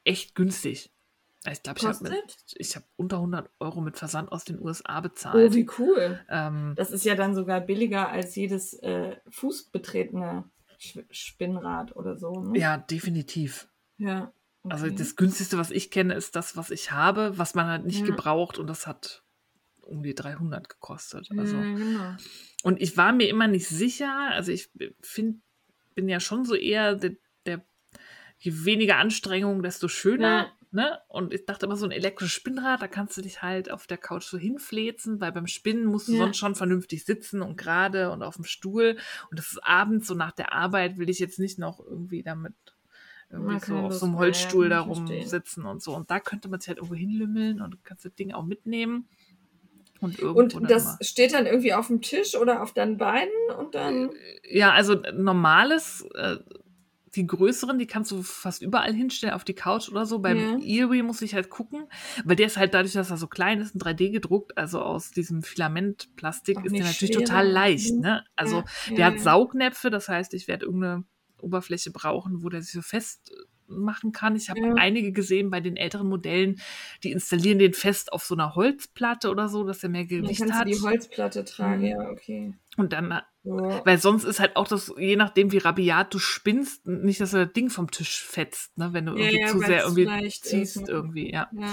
echt 0.04 0.34
günstig. 0.34 0.93
Ich 1.52 1.62
glaube, 1.62 1.78
ich 1.78 1.84
habe 2.76 2.84
hab 2.86 2.90
unter 2.96 3.16
100 3.16 3.50
Euro 3.60 3.80
mit 3.82 3.98
Versand 3.98 4.32
aus 4.32 4.44
den 4.44 4.58
USA 4.60 4.98
Oh, 4.98 5.02
bezahlt. 5.02 5.54
wie 5.54 5.68
cool. 5.78 6.18
ähm, 6.30 6.72
Das 6.76 6.90
ist 6.90 7.04
ja 7.04 7.14
dann 7.14 7.34
sogar 7.34 7.60
billiger 7.60 8.08
als 8.08 8.34
jedes 8.34 8.72
äh, 8.82 9.16
fußbetretene 9.28 10.44
Spinnrad 11.10 11.94
oder 11.96 12.16
so. 12.16 12.32
Ne? 12.42 12.58
ja, 12.58 12.76
definitiv. 12.78 13.68
Ja. 13.98 14.32
Also 14.66 14.86
Okay. 14.86 14.94
das 14.96 15.16
günstigste, 15.16 15.58
was 15.58 15.70
ich 15.70 15.90
kenne, 15.90 16.14
ist 16.14 16.34
das, 16.36 16.56
was 16.56 16.70
ich 16.70 16.90
habe, 16.92 17.36
was 17.36 17.54
man 17.54 17.66
halt 17.66 17.84
nicht 17.84 18.00
Ja. 18.00 18.06
gebraucht 18.06 18.58
und 18.58 18.66
das 18.66 18.86
hat 18.86 19.22
um 19.82 20.02
die 20.02 20.14
300 20.14 20.68
gekostet. 20.70 21.28
Also 21.36 21.56
ja, 21.58 21.62
genau. 21.74 22.16
und 22.62 22.80
ich 22.80 22.96
war 22.96 23.12
mir 23.12 23.28
immer 23.28 23.46
nicht 23.48 23.68
sicher, 23.68 24.30
also 24.30 24.50
ich 24.50 24.70
finde, 25.02 25.40
bin 25.94 26.08
ja 26.08 26.20
schon 26.20 26.46
so 26.46 26.54
eher 26.54 26.94
der, 26.96 27.12
der 27.44 27.62
je 28.38 28.64
weniger 28.64 28.96
Anstrengung, 28.96 29.62
desto 29.62 29.88
schöner. 29.88 30.44
Ja. 30.44 30.52
Ne? 30.74 30.98
Und 31.06 31.32
ich 31.32 31.46
dachte 31.46 31.66
immer, 31.66 31.76
so 31.76 31.84
ein 31.86 31.92
elektrisches 31.92 32.34
Spinnrad, 32.34 32.82
da 32.82 32.88
kannst 32.88 33.16
du 33.16 33.22
dich 33.22 33.42
halt 33.42 33.70
auf 33.70 33.86
der 33.86 33.96
Couch 33.96 34.24
so 34.24 34.36
hinfläzen, 34.38 35.20
weil 35.20 35.30
beim 35.30 35.46
Spinnen 35.46 35.84
musst 35.84 36.08
du 36.08 36.12
Ja. 36.14 36.18
sonst 36.24 36.36
schon 36.38 36.56
vernünftig 36.56 37.04
sitzen 37.04 37.42
und 37.42 37.56
gerade 37.56 38.10
und 38.10 38.24
auf 38.24 38.34
dem 38.34 38.44
Stuhl. 38.44 38.96
Und 39.30 39.38
das 39.38 39.52
ist 39.52 39.64
abends, 39.64 40.08
so 40.08 40.14
nach 40.14 40.32
der 40.32 40.52
Arbeit, 40.52 40.98
will 40.98 41.08
ich 41.08 41.20
jetzt 41.20 41.38
nicht 41.38 41.60
noch 41.60 41.78
irgendwie 41.78 42.24
damit 42.24 42.54
irgendwie 43.30 43.60
so 43.64 43.76
auf 43.76 43.94
so 43.94 44.06
einem 44.06 44.18
Holzstuhl 44.18 44.68
da 44.68 44.80
rumsitzen 44.80 45.64
und 45.64 45.80
so. 45.80 45.94
Und 45.94 46.10
da 46.10 46.18
könnte 46.18 46.48
man 46.48 46.58
sich 46.58 46.66
halt 46.68 46.78
irgendwo 46.78 46.96
hinlümmeln 46.96 47.60
und 47.60 47.82
kannst 47.84 48.04
das 48.04 48.14
Ding 48.14 48.32
auch 48.32 48.44
mitnehmen. 48.44 49.06
Und 50.00 50.18
irgendwo 50.18 50.56
Und 50.58 50.70
das 50.70 50.84
immer- 50.84 50.98
steht 51.02 51.34
dann 51.34 51.46
irgendwie 51.46 51.72
auf 51.72 51.86
dem 51.86 52.00
Tisch 52.02 52.34
oder 52.36 52.62
auf 52.62 52.72
deinen 52.74 52.96
Beinen 52.98 53.30
und 53.58 53.76
dann. 53.76 54.10
Ja, 54.42 54.72
also 54.72 54.94
normales, 55.12 56.04
äh, 56.14 56.38
die 57.16 57.26
größeren, 57.26 57.78
die 57.78 57.86
kannst 57.86 58.10
du 58.10 58.22
fast 58.22 58.62
überall 58.62 58.92
hinstellen, 58.92 59.34
auf 59.34 59.44
die 59.44 59.54
Couch 59.54 59.88
oder 59.88 60.06
so. 60.06 60.18
Beim 60.18 60.36
Ja. 60.62 60.84
Erie 60.84 61.02
muss 61.02 61.22
ich 61.22 61.34
halt 61.34 61.50
gucken, 61.50 61.86
weil 62.24 62.36
der 62.36 62.46
ist 62.46 62.56
halt 62.56 62.74
dadurch, 62.74 62.92
dass 62.94 63.10
er 63.10 63.16
so 63.16 63.26
klein 63.26 63.60
ist, 63.60 63.74
in 63.74 63.80
3D 63.80 64.10
gedruckt, 64.10 64.56
also 64.58 64.80
aus 64.80 65.10
diesem 65.10 65.42
Filamentplastik, 65.42 66.58
Auch 66.58 66.64
ist 66.64 66.72
der 66.74 66.84
natürlich 66.84 67.14
schwerer. 67.14 67.24
total 67.26 67.48
leicht. 67.48 67.94
Mhm. 67.94 68.00
Ne? 68.00 68.24
Also 68.36 68.56
ja, 68.88 68.94
der 68.96 69.06
hat. 69.06 69.20
Saugnäpfe, 69.20 69.90
das 69.90 70.08
heißt, 70.08 70.34
ich 70.34 70.48
werde 70.48 70.66
irgendeine 70.66 71.04
Oberfläche 71.40 71.90
brauchen, 71.90 72.42
wo 72.42 72.48
der 72.48 72.62
sich 72.62 72.72
so 72.72 72.82
fest 72.82 73.32
machen 73.66 74.12
kann. 74.12 74.36
Ich 74.36 74.50
habe 74.50 74.60
Ja. 74.60 74.74
einige 74.76 75.10
gesehen 75.12 75.50
bei 75.50 75.60
den 75.60 75.76
älteren 75.76 76.06
Modellen, 76.08 76.60
die 77.02 77.12
installieren 77.12 77.58
den 77.58 77.72
fest 77.72 78.12
auf 78.12 78.22
so 78.24 78.34
einer 78.34 78.54
Holzplatte 78.54 79.30
oder 79.30 79.48
so, 79.48 79.64
dass 79.64 79.82
er 79.82 79.88
mehr 79.88 80.02
Dann 80.02 80.22
Gewicht 80.22 80.40
kannst 80.40 80.54
hat. 80.54 80.66
du 80.66 80.70
die 80.70 80.80
Holzplatte 80.80 81.44
tragen, 81.46 81.80
Mhm. 81.82 81.86
ja, 81.88 82.10
okay. 82.10 82.54
Und 82.76 82.92
dann 82.92 83.20
Ja. 83.46 83.84
weil 83.84 83.98
sonst 83.98 84.24
ist 84.24 84.40
halt 84.40 84.56
auch 84.56 84.66
das, 84.66 84.90
je 84.96 85.16
nachdem, 85.16 85.52
wie 85.52 85.58
rabiat 85.58 86.14
du 86.14 86.18
spinnst, 86.18 86.86
nicht, 86.86 87.20
dass 87.20 87.32
du 87.32 87.44
das 87.44 87.52
Ding 87.52 87.68
vom 87.68 87.90
Tisch 87.90 88.22
fetzt, 88.24 88.76
ne? 88.78 88.94
wenn 88.94 89.04
du 89.04 89.12
Ja, 89.12 89.18
irgendwie 89.26 89.40
ja, 89.40 89.46
zu 89.48 89.54
weil's 89.58 89.66
sehr 89.66 89.82
irgendwie 89.82 90.26
ist, 90.26 90.44
ziehst, 90.46 90.88
irgendwie, 90.88 91.30
ja. 91.30 91.50
Ja. 91.52 91.66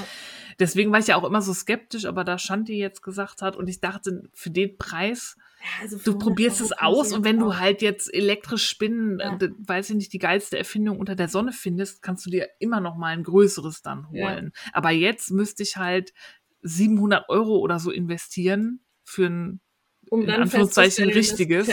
Deswegen 0.60 0.92
war 0.92 1.00
ich 1.00 1.08
ja 1.08 1.16
auch 1.16 1.24
immer 1.24 1.42
so 1.42 1.54
skeptisch, 1.54 2.04
aber 2.06 2.26
da 2.26 2.38
Shanti 2.38 2.78
jetzt 2.78 3.02
gesagt 3.02 3.42
hat 3.42 3.56
und 3.56 3.70
ich 3.70 3.80
dachte, 3.80 4.24
für 4.34 4.50
den 4.50 4.78
Preis, 4.78 5.38
Ja, 5.62 5.84
also 5.84 5.98
für 5.98 6.04
du 6.04 6.12
100 6.12 6.28
probierst 6.28 6.60
es 6.60 6.72
aus 6.74 7.10
du 7.10 7.16
und 7.16 7.24
wenn 7.24 7.40
du 7.40 7.52
auch- 7.52 7.60
halt 7.60 7.82
jetzt 7.82 8.14
elektrisch 8.14 8.68
spinnen, 8.68 9.20
Ja. 9.22 9.38
äh, 9.38 9.50
weiß 9.60 9.92
ich 9.92 9.96
nicht, 9.96 10.12
die 10.12 10.20
geilste 10.20 10.58
Erfindung 10.58 11.00
unter 11.00 11.16
der 11.16 11.30
Sonne 11.30 11.54
findest, 11.54 12.02
kannst 12.02 12.26
du 12.26 12.30
dir 12.30 12.50
immer 12.60 12.82
noch 12.82 12.98
mal 12.98 13.14
ein 13.14 13.24
größeres 13.24 13.82
dann 13.82 14.08
Ja. 14.12 14.28
holen. 14.28 14.52
Aber 14.74 14.90
jetzt 14.92 15.32
müsste 15.32 15.64
ich 15.64 15.78
halt 15.78 16.12
700 16.64 17.30
Euro 17.30 17.60
oder 17.60 17.80
so 17.80 17.92
investieren 17.92 18.82
für 19.06 19.28
ein 19.28 19.62
um 20.12 20.22
in 20.24 20.28
dann 20.28 20.42
Anführungszeichen 20.44 21.10
richtiges. 21.10 21.68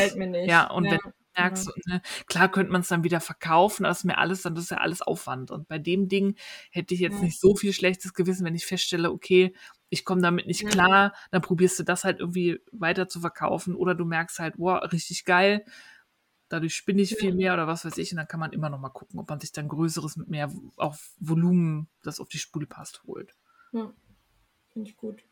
Ja, 0.45 0.71
und 0.71 0.91
wenn 0.91 0.99
Ja. 0.99 1.13
merkst, 1.37 1.71
ne, 1.87 2.03
klar 2.27 2.51
könnte 2.51 2.73
man 2.73 2.81
es 2.81 2.89
dann 2.89 3.05
wieder 3.05 3.21
verkaufen, 3.21 3.85
aber 3.85 3.91
das 3.91 3.99
ist 3.99 4.05
mir 4.05 4.19
alles, 4.19 4.43
dann 4.43 4.55
das 4.57 4.65
ist 4.65 4.71
ja 4.71 4.79
alles 4.79 5.03
Aufwand. 5.03 5.51
Und 5.53 5.69
bei 5.69 5.79
dem 5.79 6.09
Ding 6.09 6.37
hätte 6.73 6.95
ich 6.95 7.01
jetzt 7.01 7.23
Ja. 7.23 7.23
nicht 7.23 7.39
so 7.41 7.55
viel 7.57 7.73
schlechtes 7.73 8.15
Gewissen, 8.15 8.45
wenn 8.45 8.55
ich 8.57 8.67
feststelle, 8.67 9.11
okay, 9.13 9.55
ich 9.91 10.05
komme 10.05 10.23
damit 10.23 10.47
nicht 10.47 10.65
Ja. 10.65 10.71
klar, 10.71 11.15
dann 11.31 11.43
probierst 11.43 11.79
du 11.79 11.85
das 11.85 12.05
halt 12.05 12.21
irgendwie 12.21 12.61
weiter 12.73 13.09
zu 13.09 13.21
verkaufen 13.21 13.75
oder 13.77 13.95
du 13.95 14.05
merkst 14.05 14.39
halt, 14.41 14.55
wow, 14.59 14.83
richtig 14.93 15.25
geil, 15.25 15.65
dadurch 16.51 16.75
spinne 16.77 17.03
ich 17.03 17.17
viel 17.17 17.35
mehr 17.35 17.55
oder 17.55 17.67
was 17.69 17.85
weiß 17.85 17.99
ich 17.99 18.13
und 18.13 18.19
dann 18.19 18.29
kann 18.29 18.41
man 18.41 18.53
immer 18.53 18.71
noch 18.71 18.81
mal 18.81 18.91
gucken, 18.91 19.21
ob 19.21 19.29
man 19.31 19.41
sich 19.41 19.53
dann 19.53 19.69
größeres 19.69 20.17
mit 20.17 20.29
mehr 20.29 20.53
auf 20.77 21.13
Volumen, 21.21 21.89
das 22.03 22.21
auf 22.21 22.29
die 22.31 22.39
Spule 22.39 22.67
passt, 22.67 23.03
holt. 23.07 23.35
Ja. 23.73 23.93
Finde 24.73 24.91
ich 24.91 24.97
gut. 24.97 25.25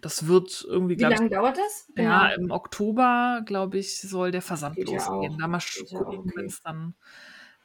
Das 0.00 0.26
wird 0.26 0.64
irgendwie, 0.68 0.98
Wie 0.98 1.02
ich, 1.04 1.08
lange 1.08 1.28
dauert 1.30 1.56
das? 1.58 1.88
ja, 1.96 2.28
Genau. 2.34 2.44
im 2.44 2.50
Oktober, 2.50 3.42
glaube 3.46 3.78
ich, 3.78 4.00
soll 4.00 4.30
der 4.30 4.42
Versand 4.42 4.76
Geht 4.76 4.88
ja 4.88 4.94
losgehen. 4.96 5.34
auch. 5.34 5.38
Da 5.38 5.48
mal 5.48 5.58
Geht 5.58 5.90
ja 5.90 5.98
gucken, 5.98 6.18
okay. 6.20 6.32
wenn 6.34 6.46
es 6.46 6.60
dann, 6.62 6.94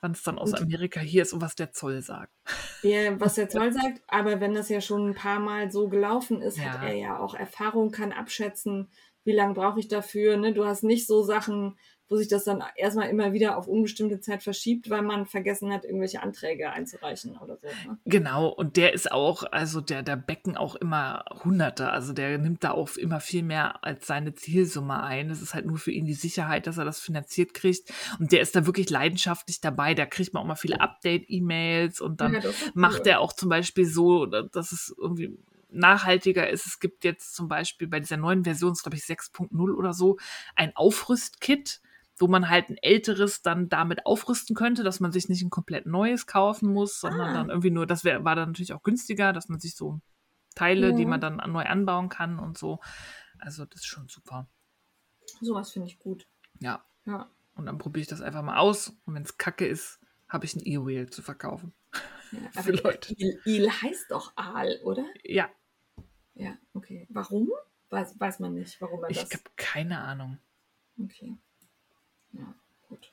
wann 0.01 0.11
es 0.11 0.23
dann 0.23 0.37
aus 0.37 0.51
Und- 0.53 0.61
Amerika 0.61 0.99
hier 0.99 1.23
ist 1.23 1.33
und 1.33 1.41
was 1.41 1.55
der 1.55 1.71
Zoll 1.71 2.01
sagt. 2.01 2.31
Ja, 2.83 3.19
was 3.19 3.35
der 3.35 3.49
Zoll 3.49 3.73
sagt, 3.73 4.01
aber 4.07 4.39
wenn 4.39 4.53
das 4.53 4.69
ja 4.69 4.81
schon 4.81 5.09
ein 5.09 5.15
paar 5.15 5.39
Mal 5.39 5.71
so 5.71 5.89
gelaufen 5.89 6.41
ist, 6.41 6.59
hat 6.59 6.81
Ja. 6.83 6.87
er 6.89 6.95
ja 6.95 7.19
auch 7.19 7.33
Erfahrung, 7.33 7.91
kann 7.91 8.11
abschätzen, 8.11 8.89
wie 9.23 9.33
lange 9.33 9.55
brauche 9.55 9.79
ich 9.79 9.87
dafür. 9.87 10.37
Ne? 10.37 10.53
Du 10.53 10.65
hast 10.65 10.83
nicht 10.83 11.07
so 11.07 11.23
Sachen, 11.23 11.77
wo 12.07 12.17
sich 12.17 12.27
das 12.27 12.43
dann 12.43 12.63
erstmal 12.75 13.09
immer 13.09 13.33
wieder 13.33 13.57
auf 13.57 13.67
unbestimmte 13.67 14.19
Zeit 14.19 14.43
verschiebt, 14.43 14.89
weil 14.89 15.01
man 15.01 15.25
vergessen 15.25 15.73
hat, 15.73 15.85
irgendwelche 15.85 16.21
Anträge 16.21 16.71
einzureichen 16.71 17.37
oder 17.37 17.57
so. 17.57 17.67
Ne? 17.67 17.97
Genau, 18.05 18.47
und 18.49 18.77
der 18.77 18.93
ist 18.93 19.11
auch, 19.11 19.43
also 19.51 19.81
der, 19.81 20.03
der 20.03 20.15
Becken 20.15 20.55
auch 20.55 20.75
immer 20.75 21.25
Hunderte, 21.43 21.89
also 21.89 22.13
der 22.13 22.37
nimmt 22.37 22.63
da 22.63 22.71
auch 22.71 22.95
immer 22.95 23.19
viel 23.19 23.43
mehr 23.43 23.83
als 23.83 24.05
seine 24.07 24.35
Zielsumme 24.35 25.01
ein. 25.01 25.29
Das 25.29 25.41
ist 25.41 25.53
halt 25.53 25.65
nur 25.65 25.77
für 25.77 25.91
ihn 25.91 26.05
die 26.05 26.13
Sicherheit, 26.13 26.67
dass 26.67 26.77
er 26.77 26.85
das 26.85 26.99
finanziert 26.99 27.53
kriegt. 27.53 27.91
Und 28.19 28.31
der 28.31 28.41
ist 28.41 28.55
da 28.55 28.65
wirklich 28.65 28.89
leidenschaftlich 28.89 29.61
dabei. 29.61 29.93
Da 29.95 30.05
kriegt 30.05 30.33
man 30.33 30.43
auch 30.43 30.47
mal 30.47 30.55
viele 30.55 30.81
Update-E-Mails 30.81 32.01
und 32.01 32.21
dann 32.21 32.33
Ja, 32.35 32.41
macht 32.73 33.01
cool. 33.01 33.07
er 33.07 33.19
auch 33.19 33.33
zum 33.33 33.49
Beispiel 33.49 33.85
so, 33.85 34.25
dass 34.25 34.71
es 34.71 34.93
irgendwie 34.97 35.37
nachhaltiger 35.71 36.49
ist. 36.49 36.65
Es 36.65 36.79
gibt 36.79 37.03
jetzt 37.03 37.35
zum 37.35 37.47
Beispiel 37.47 37.87
bei 37.87 37.99
dieser 37.99 38.17
neuen 38.17 38.43
Version, 38.43 38.73
glaube 38.73 38.97
ich 38.97 39.03
6.0 39.03 39.73
oder 39.75 39.93
so, 39.93 40.17
ein 40.55 40.75
Aufrüstkit, 40.75 41.81
wo 42.17 42.27
man 42.27 42.49
halt 42.49 42.69
ein 42.69 42.77
älteres 42.77 43.41
dann 43.41 43.67
damit 43.69 44.05
aufrüsten 44.05 44.55
könnte, 44.55 44.83
dass 44.83 44.99
man 44.99 45.11
sich 45.11 45.27
nicht 45.29 45.41
ein 45.43 45.49
komplett 45.49 45.85
neues 45.85 46.27
kaufen 46.27 46.71
muss, 46.71 46.99
sondern 46.99 47.29
Ah. 47.29 47.33
dann 47.33 47.49
irgendwie 47.49 47.71
nur, 47.71 47.85
das 47.85 48.03
wär, 48.03 48.23
war 48.23 48.35
dann 48.35 48.49
natürlich 48.49 48.73
auch 48.73 48.83
günstiger, 48.83 49.33
dass 49.33 49.49
man 49.49 49.59
sich 49.59 49.75
so 49.75 49.99
Teile, 50.55 50.93
die 50.93 51.03
Ja. 51.03 51.07
man 51.09 51.19
dann 51.21 51.37
neu 51.51 51.65
anbauen 51.65 52.07
kann 52.09 52.39
und 52.39 52.57
so. 52.57 52.79
Also 53.39 53.65
das 53.65 53.81
ist 53.81 53.87
schon 53.87 54.07
super. 54.07 54.47
Sowas 55.41 55.71
finde 55.71 55.87
ich 55.89 55.99
gut. 55.99 56.27
Ja. 56.59 56.85
Ja. 57.05 57.29
Und 57.55 57.65
dann 57.65 57.77
probiere 57.77 58.01
ich 58.01 58.07
das 58.07 58.21
einfach 58.21 58.41
mal 58.41 58.57
aus. 58.57 58.89
Und 59.05 59.15
wenn 59.15 59.23
es 59.23 59.37
kacke 59.37 59.65
ist, 59.67 59.99
habe 60.29 60.45
ich 60.45 60.55
ein 60.55 60.61
E-Wheel 60.65 61.09
zu 61.09 61.21
verkaufen. 61.21 61.73
ja 62.31 62.39
Für 62.63 62.71
Leute. 62.71 63.13
Il, 63.17 63.39
Il 63.45 63.69
heißt 63.69 64.11
doch 64.11 64.31
Aal, 64.37 64.79
oder? 64.83 65.05
Ja, 65.23 65.49
Ja, 66.33 66.57
okay. 66.73 67.07
Warum? 67.09 67.49
Weiß, 67.89 68.19
weiß 68.19 68.39
man 68.39 68.53
nicht, 68.55 68.79
warum 68.81 69.03
er 69.03 69.09
ich 69.09 69.19
das. 69.19 69.31
habe 69.31 69.43
keine 69.57 69.99
Ahnung. 69.99 70.37
Okay. 71.01 71.37
Ja, 72.37 72.53
gut. 72.89 73.11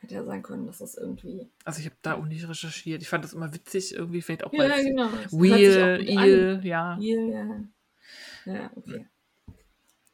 Hätte 0.00 0.14
ja 0.14 0.24
sein 0.24 0.42
können, 0.42 0.66
dass 0.66 0.78
das 0.78 0.96
irgendwie. 0.96 1.48
Also 1.64 1.80
ich 1.80 1.86
habe 1.86 1.96
da 2.02 2.14
auch 2.14 2.24
nicht 2.24 2.48
recherchiert. 2.48 3.02
Ich 3.02 3.08
fand 3.08 3.24
das 3.24 3.32
immer 3.32 3.52
witzig, 3.54 3.94
irgendwie 3.94 4.22
vielleicht 4.22 4.44
auch 4.44 4.52
Ja, 4.52 4.76
genau. 4.82 5.08
Wheel. 5.30 6.04
Eel, 6.06 6.60
ja, 6.64 6.96
Hier, 6.98 7.26
ja. 7.26 7.60
Ja, 8.44 8.70
okay. 8.76 9.06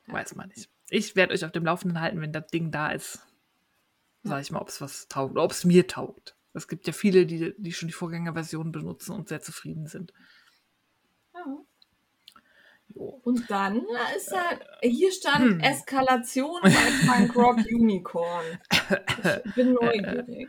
weiß 0.07 0.35
man 0.35 0.49
nicht. 0.49 0.71
Ich 0.89 1.17
werde 1.17 1.35
euch 1.35 1.45
auf 1.45 1.53
dem 1.53 1.65
Laufenden 1.65 2.01
halten, 2.01 2.21
wenn 2.21 2.33
das 2.33 2.47
Ding 2.49 2.71
da 2.71 2.91
ist. 2.91 3.27
Sag 4.23 4.41
ich 4.41 4.51
mal, 4.51 4.61
ob 4.61 4.69
es 4.69 4.81
was 4.81 5.09
taugt 5.09 5.33
oder 5.33 5.43
ob 5.43 5.51
es 5.51 5.65
mir 5.65 5.87
taugt. 5.87 6.37
Es 6.55 6.69
gibt 6.69 6.87
ja 6.87 6.93
viele, 6.93 7.27
die, 7.27 7.55
die 7.57 7.73
schon 7.73 7.89
die 7.89 7.95
Vorgängerversion 7.95 8.73
benutzen 8.73 9.13
und 9.13 9.29
sehr 9.29 9.41
zufrieden 9.41 9.87
sind. 9.87 10.13
Und 12.95 13.51
dann 13.51 13.83
ist 14.17 14.31
da, 14.31 14.43
hier 14.83 15.13
stand 15.13 15.45
Hm. 15.45 15.61
Eskalation 15.61 16.61
bei 16.63 16.71
Punk 17.07 17.37
Rock 17.37 17.59
Unicorn. 17.71 18.45
Ich 19.45 19.55
bin 19.55 19.75
neugierig. 19.75 20.49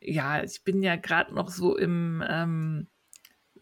Ja, 0.00 0.42
ich 0.42 0.62
bin 0.64 0.82
ja 0.82 0.96
gerade 0.96 1.34
noch 1.34 1.48
so 1.50 1.76
im 1.76 2.24
ähm, 2.26 2.88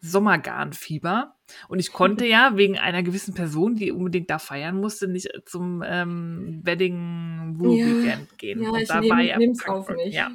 Sommergarnfieber. 0.01 1.35
Und 1.67 1.79
ich 1.79 1.91
konnte 1.91 2.25
ja 2.25 2.55
wegen 2.55 2.77
einer 2.77 3.03
gewissen 3.03 3.33
Person, 3.33 3.75
die 3.75 3.91
unbedingt 3.91 4.29
da 4.29 4.39
feiern 4.39 4.75
musste, 4.75 5.07
nicht 5.07 5.29
zum 5.45 5.83
ähm, 5.85 6.61
Wedding 6.63 7.55
Woo 7.57 7.73
Ja. 7.73 7.85
Weekend 7.85 8.37
gehen. 8.37 8.61
Ja, 8.63 8.69
und 8.69 8.79
ich 8.79 8.87
da 8.87 9.01
nehm, 9.01 9.19
ja 9.19 9.37
nehm's 9.37 9.67
auf 9.67 9.89
mich. 9.89 10.13
Ja, 10.13 10.31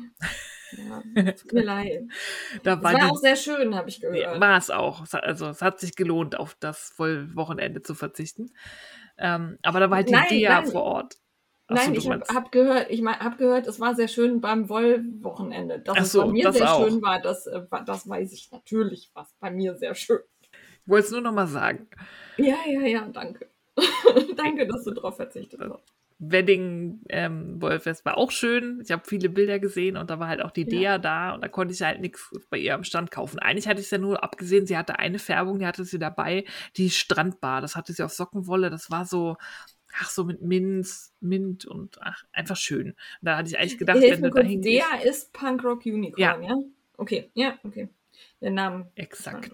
Ja, 0.77 1.03
tut 1.33 1.53
mir 1.53 1.62
leid. 1.64 2.03
da 2.62 2.77
Es 2.77 2.83
war, 2.83 2.95
war 2.95 3.11
auch 3.11 3.16
sehr 3.16 3.37
schön, 3.37 3.75
habe 3.75 3.89
ich 3.89 4.01
gehört. 4.01 4.41
war 4.41 4.59
es 4.59 4.70
auch. 4.70 5.03
Es 5.03 5.14
Also 5.14 5.49
es 5.49 5.62
hat 5.62 5.81
sich 5.81 5.97
gelohnt, 5.97 6.39
auf 6.39 6.57
das 6.61 6.91
Vollwochenende 6.97 7.83
zu 7.83 7.95
verzichten. 7.95 8.51
Ähm, 9.16 9.59
aber 9.62 9.81
da 9.81 9.91
war 9.91 9.97
halt 9.99 10.09
die 10.09 10.12
Nein, 10.12 10.29
Dia 10.29 10.62
nein. 10.62 10.70
vor 10.70 10.83
Ort. 10.83 11.16
Ach 11.66 11.75
Nein, 11.77 11.95
ich 11.95 12.11
habe 12.11 12.25
hab 12.35 12.53
gehört, 12.53 12.91
ich 12.91 13.01
mein, 13.01 13.18
hab 13.20 13.39
gehört, 13.39 13.66
es 13.66 13.81
war 13.81 13.95
sehr 13.95 14.09
schön 14.09 14.41
beim 14.41 14.68
Wollwochenende. 14.68 15.79
Dass 15.79 15.99
Ach 15.99 16.05
es 16.05 16.12
so, 16.12 16.20
bei 16.27 16.33
mir 16.33 16.53
sehr 16.53 16.68
auch. 16.68 16.87
schön 16.89 17.01
war, 17.03 17.20
das, 17.22 17.47
äh, 17.47 17.62
war- 17.70 17.85
das 17.85 18.09
weiß 18.09 18.33
ich 18.33 18.51
natürlich, 18.51 19.11
was 19.14 19.33
bei 19.41 19.51
mir 19.51 19.77
sehr 19.77 19.95
schön. 19.95 20.20
Ich 20.43 20.89
wollte 20.91 21.07
es 21.07 21.12
nur 21.12 21.22
noch 21.22 21.33
mal 21.33 21.47
sagen. 21.47 21.89
Ja, 22.37 22.57
ja, 22.66 22.83
ja, 22.83 23.09
danke. 23.09 23.49
danke, 24.37 24.66
dass 24.66 24.85
du 24.85 24.91
drauf 24.93 25.16
verzichtet 25.16 25.61
hast. 25.61 25.93
Wedding 26.31 27.01
ähm, 27.09 27.61
Wollfest 27.61 28.05
war 28.05 28.16
auch 28.18 28.31
schön. 28.31 28.81
Ich 28.85 28.91
habe 28.91 29.03
viele 29.07 29.29
Bilder 29.29 29.59
gesehen 29.59 29.97
und 29.97 30.11
da 30.11 30.18
war 30.18 30.29
halt 30.29 30.43
auch 30.43 30.51
die 30.51 30.62
Ja. 30.62 30.68
Dea 30.68 30.99
da 30.99 31.35
und 31.35 31.43
da 31.43 31.49
konnte 31.49 31.72
ich 31.75 31.83
halt 31.83 32.01
nichts 32.01 32.31
bei 32.51 32.59
ihr 32.59 32.75
am 32.75 32.85
Stand 32.85 33.11
kaufen. 33.11 33.39
Eigentlich 33.39 33.66
hatte 33.68 33.81
ich 33.81 33.87
es 33.87 33.91
ja 33.91 33.99
nur 33.99 34.22
abgesehen, 34.25 34.66
sie 34.66 34.77
hatte 34.77 34.99
eine 34.99 35.18
Färbung, 35.18 35.59
die 35.59 35.66
hatte 35.66 35.85
sie 35.85 35.99
dabei, 35.99 36.45
die 36.77 36.91
Strandbar. 36.91 37.61
Das 37.61 37.77
hatte 37.77 37.93
sie 37.93 38.03
auf 38.03 38.12
Sockenwolle. 38.12 38.70
Das 38.70 38.91
war 38.91 39.05
so, 39.07 39.37
ach, 40.01 40.11
so 40.11 40.25
mit 40.25 40.43
Minz, 40.43 41.14
Mint 41.20 41.64
und 41.66 42.01
ach, 42.03 42.25
einfach 42.33 42.57
schön. 42.57 42.95
Da 43.22 43.37
hatte 43.37 43.49
ich 43.49 43.59
eigentlich 43.59 43.79
gedacht, 43.79 43.99
Hilf 43.99 44.16
wenn 44.16 44.22
du 44.22 44.31
da 44.31 44.41
kurz, 44.41 44.49
hingehst. 44.51 44.87
der 45.03 45.11
ist 45.11 45.33
Punkrock 45.33 45.87
Unicorn, 45.87 46.43
ja. 46.43 46.49
Ja. 46.49 46.57
Okay, 46.97 47.31
ja, 47.35 47.59
okay. 47.64 47.89
Der 48.41 48.51
Name. 48.51 48.91
Exakt. 48.97 49.51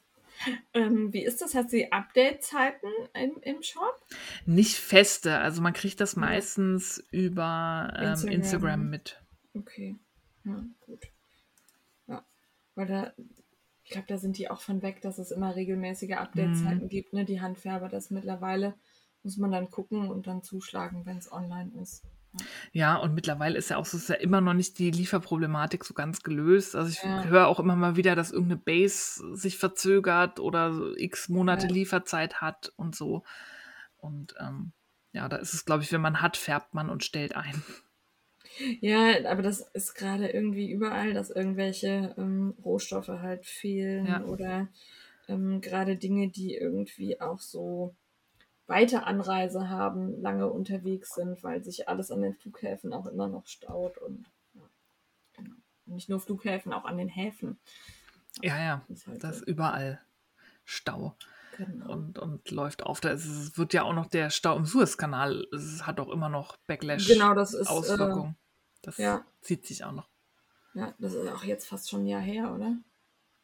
Ähm, 0.72 1.12
wie 1.12 1.24
ist 1.24 1.43
das? 1.43 1.55
Hat 1.55 1.70
sie 1.70 1.93
Update-Zeiten 1.93 2.88
im, 3.14 3.38
im 3.43 3.62
Shop? 3.62 4.01
Nicht 4.47 4.76
feste, 4.76 5.38
also 5.38 5.61
man 5.62 5.72
kriegt 5.72 6.01
das 6.01 6.16
meistens 6.16 7.05
über 7.11 7.93
ähm, 7.97 8.09
Instagram. 8.09 8.34
Instagram. 8.34 8.91
mit. 8.91 9.22
Okay. 9.55 9.97
Ja, 10.45 10.64
gut. 10.86 11.03
Ja. 12.07 12.24
Weil 12.74 12.86
da, 12.86 13.12
ich 13.84 13.91
glaube, 13.91 14.07
da 14.09 14.16
sind 14.18 14.38
die 14.38 14.49
auch 14.51 14.61
von 14.61 14.82
weg, 14.82 15.03
dass 15.03 15.18
es 15.18 15.30
immer 15.30 15.57
regelmäßige 15.57 16.12
Update-Zeiten 16.12 16.88
gibt, 16.88 17.12
ne? 17.12 17.24
Die 17.24 17.41
Handfärber, 17.41 17.88
das 17.88 18.11
mittlerweile 18.11 18.74
muss 19.22 19.36
man 19.36 19.51
dann 19.51 19.70
gucken 19.70 20.09
und 20.09 20.26
dann 20.26 20.43
zuschlagen, 20.43 21.05
wenn 21.05 21.18
es 21.18 21.30
online 21.30 21.72
ist. 21.82 22.05
Ja, 22.72 22.97
und 22.97 23.14
mittlerweile 23.14 23.59
ist 23.59 23.70
ja 23.70 23.76
auch 23.76 23.85
so, 23.87 23.97
ist 23.97 24.09
ja 24.09 24.14
immer 24.14 24.41
noch 24.41 24.55
nicht 24.55 24.78
die 24.78 24.91
Lieferproblematik 24.91 25.85
so 25.85 25.95
ganz 25.95 26.22
gelöst. 26.22 26.76
Also 26.76 26.91
ich 26.91 27.03
Ja. 27.03 27.24
höre 27.24 27.47
auch 27.49 27.59
immer 27.61 27.76
mal 27.76 27.97
wieder, 27.97 28.14
dass 28.14 28.31
irgendeine 28.31 28.61
Base 28.61 29.37
sich 29.37 29.59
verzögert 29.59 30.39
oder 30.41 30.72
so 30.72 30.95
x 30.97 31.28
Monate 31.28 31.66
Ja. 31.66 31.72
Lieferzeit 31.72 32.41
hat 32.41 32.72
und 32.76 32.95
so. 32.95 33.24
Und 33.99 34.35
ähm, 34.39 34.72
ja, 35.12 35.28
da 35.28 35.37
ist 35.37 35.55
es, 35.55 35.64
glaube 35.64 35.83
ich, 35.83 35.93
wenn 35.93 36.01
man 36.01 36.22
hat, 36.22 36.37
färbt 36.37 36.72
man 36.74 36.89
und 36.89 37.05
stellt 37.05 37.35
ein. 37.37 37.62
Ja, 38.81 39.12
aber 39.31 39.43
das 39.43 39.61
ist 39.74 39.95
gerade 39.95 40.28
irgendwie 40.28 40.70
überall, 40.70 41.12
dass 41.14 41.31
irgendwelche 41.31 42.14
ähm, 42.18 42.55
Rohstoffe 42.64 43.09
halt 43.09 43.47
fehlen 43.47 44.07
Ja. 44.07 44.22
oder 44.24 44.68
ähm, 45.28 45.61
gerade 45.61 45.97
Dinge, 45.97 46.28
die 46.31 46.55
irgendwie 46.55 47.20
auch 47.20 47.39
so 47.41 47.95
weite 48.71 49.05
Anreise 49.05 49.68
haben, 49.68 50.23
lange 50.23 50.49
unterwegs 50.49 51.14
sind, 51.14 51.43
weil 51.45 51.62
sich 51.62 51.89
alles 51.89 52.11
an 52.11 52.23
den 52.23 52.35
Flughäfen 52.35 52.95
auch 52.95 53.07
immer 53.07 53.29
noch 53.29 53.47
staut 53.47 53.99
und 53.99 54.25
ja, 54.55 54.62
genau. 55.35 55.57
Nicht 55.87 56.09
nur 56.09 56.21
Flughäfen, 56.21 56.73
auch 56.73 56.85
an 56.85 56.97
den 56.97 57.09
Häfen. 57.09 57.59
Ja, 58.41 58.59
ja, 58.59 58.85
Ist 58.89 59.07
halt 59.07 59.23
das 59.23 59.39
ist 59.39 59.49
überall 59.49 60.01
Stau 60.64 61.16
Genau. 61.57 61.93
und, 61.93 62.18
und 62.18 62.51
läuft 62.51 62.85
auf. 62.85 63.01
Da 63.01 63.11
ist, 63.11 63.27
es 63.27 63.59
wird 63.59 63.75
ja 63.75 63.83
auch 63.83 63.93
noch 63.93 64.07
der 64.07 64.31
Stau 64.31 64.57
im 64.57 64.64
Suezkanal, 64.64 65.47
es 65.53 65.87
hat 65.87 66.01
auch 66.01 66.09
immer 66.09 66.29
noch 66.29 66.57
Backlash. 66.66 67.07
Genau, 67.07 67.35
das 67.35 67.53
ist, 67.53 67.66
äh, 67.66 67.71
Auswirkungen. 67.71 68.37
das 68.83 68.97
ja. 68.97 69.27
zieht 69.43 69.66
sich 69.66 69.85
auch 69.85 69.93
noch. 69.93 70.09
Ja, 70.73 70.95
das 70.99 71.12
ist 71.14 71.29
auch 71.29 71.45
jetzt 71.45 71.66
fast 71.66 71.91
schon 71.91 72.05
ein 72.05 72.07
Jahr 72.07 72.21
her, 72.23 72.55
oder? 72.55 72.77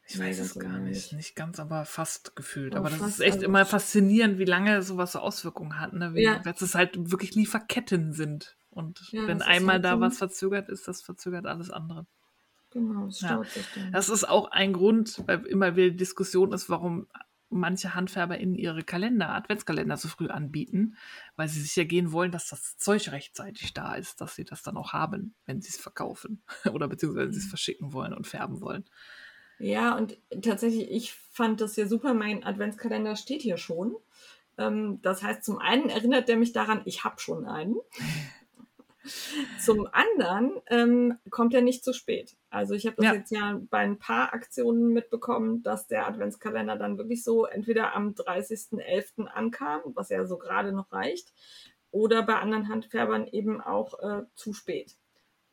Ich 0.08 0.18
weiß 0.18 0.38
es 0.38 0.54
gar 0.58 0.78
nicht. 0.78 1.12
nicht. 1.12 1.34
Ganz, 1.34 1.58
aber 1.58 1.84
fast 1.84 2.36
gefühlt. 2.36 2.74
Aber 2.76 2.88
aber 2.88 2.96
das 2.96 3.08
ist 3.08 3.20
echt 3.20 3.34
also- 3.34 3.46
immer 3.46 3.66
faszinierend, 3.66 4.38
wie 4.38 4.44
lange 4.44 4.82
sowas 4.82 5.12
so 5.12 5.18
Auswirkungen 5.18 5.80
hat. 5.80 5.92
Ne? 5.92 6.14
Wie, 6.14 6.22
Ja. 6.22 6.38
Dass 6.40 6.62
es 6.62 6.74
halt 6.74 7.10
wirklich 7.10 7.34
Lieferketten 7.34 8.12
sind. 8.12 8.56
Und 8.70 9.00
Ja, 9.10 9.26
wenn 9.26 9.38
das 9.38 9.48
einmal 9.48 9.74
halt 9.76 9.84
da 9.84 9.94
so. 9.94 10.00
was 10.00 10.18
verzögert 10.18 10.68
ist, 10.68 10.86
das 10.86 11.02
verzögert 11.02 11.46
alles 11.46 11.70
andere. 11.70 12.06
Genau, 12.70 13.06
es 13.06 13.20
Ja. 13.22 13.42
sich 13.42 13.66
dann. 13.74 13.90
Das 13.92 14.08
ist 14.08 14.28
auch 14.28 14.50
ein 14.50 14.72
Grund, 14.74 15.22
weil 15.26 15.44
immer 15.46 15.76
wieder 15.76 15.90
die 15.90 15.96
Diskussion 15.96 16.52
ist, 16.52 16.68
warum 16.68 17.06
manche 17.48 17.94
Handfärber 17.94 18.38
in 18.38 18.54
ihre 18.54 18.82
Kalender, 18.82 19.30
Adventskalender 19.30 19.96
so 19.96 20.08
früh 20.08 20.28
anbieten, 20.28 20.96
weil 21.36 21.48
sie 21.48 21.60
sicher 21.60 21.84
gehen 21.84 22.10
wollen, 22.12 22.32
dass 22.32 22.48
das 22.48 22.76
Zeug 22.76 23.10
rechtzeitig 23.12 23.72
da 23.72 23.94
ist, 23.94 24.20
dass 24.20 24.34
sie 24.34 24.44
das 24.44 24.62
dann 24.62 24.76
auch 24.76 24.92
haben, 24.92 25.34
wenn 25.46 25.62
sie 25.62 25.70
es 25.70 25.76
verkaufen 25.78 26.42
oder 26.74 26.86
beziehungsweise 26.88 27.26
wenn 27.26 27.32
sie 27.32 27.38
es 27.40 27.46
verschicken 27.46 27.92
wollen 27.92 28.12
und 28.12 28.26
färben 28.26 28.60
wollen. 28.60 28.84
Ja, 29.58 29.96
und 29.96 30.18
tatsächlich, 30.42 30.90
ich 30.90 31.14
fand 31.14 31.60
das 31.60 31.76
ja 31.76 31.86
super. 31.86 32.14
Mein 32.14 32.44
Adventskalender 32.44 33.16
steht 33.16 33.42
hier 33.42 33.56
schon. 33.56 33.96
Ähm, 34.58 35.00
das 35.02 35.22
heißt, 35.22 35.44
zum 35.44 35.58
einen 35.58 35.88
erinnert 35.88 36.28
der 36.28 36.36
mich 36.36 36.52
daran, 36.52 36.82
ich 36.84 37.04
habe 37.04 37.20
schon 37.20 37.46
einen. 37.46 37.76
Zum 39.64 39.86
anderen 39.92 40.60
ähm, 40.66 41.16
kommt 41.30 41.54
er 41.54 41.62
nicht 41.62 41.84
zu 41.84 41.92
spät. 41.92 42.36
Also 42.50 42.74
ich 42.74 42.86
habe 42.86 42.96
das 42.96 43.04
Ja. 43.04 43.14
jetzt 43.14 43.30
ja 43.30 43.60
bei 43.70 43.78
ein 43.78 43.98
paar 43.98 44.32
Aktionen 44.34 44.92
mitbekommen, 44.92 45.62
dass 45.62 45.86
der 45.86 46.08
Adventskalender 46.08 46.76
dann 46.76 46.98
wirklich 46.98 47.22
so 47.22 47.44
entweder 47.46 47.94
am 47.94 48.14
30.11. 48.14 49.26
ankam, 49.26 49.80
was 49.94 50.08
ja 50.08 50.24
so 50.26 50.38
gerade 50.38 50.72
noch 50.72 50.90
reicht, 50.90 51.32
oder 51.92 52.24
bei 52.24 52.34
anderen 52.34 52.68
Handfärbern 52.68 53.28
eben 53.28 53.60
auch 53.60 53.98
äh, 54.00 54.22
zu 54.34 54.52
spät. 54.52 54.96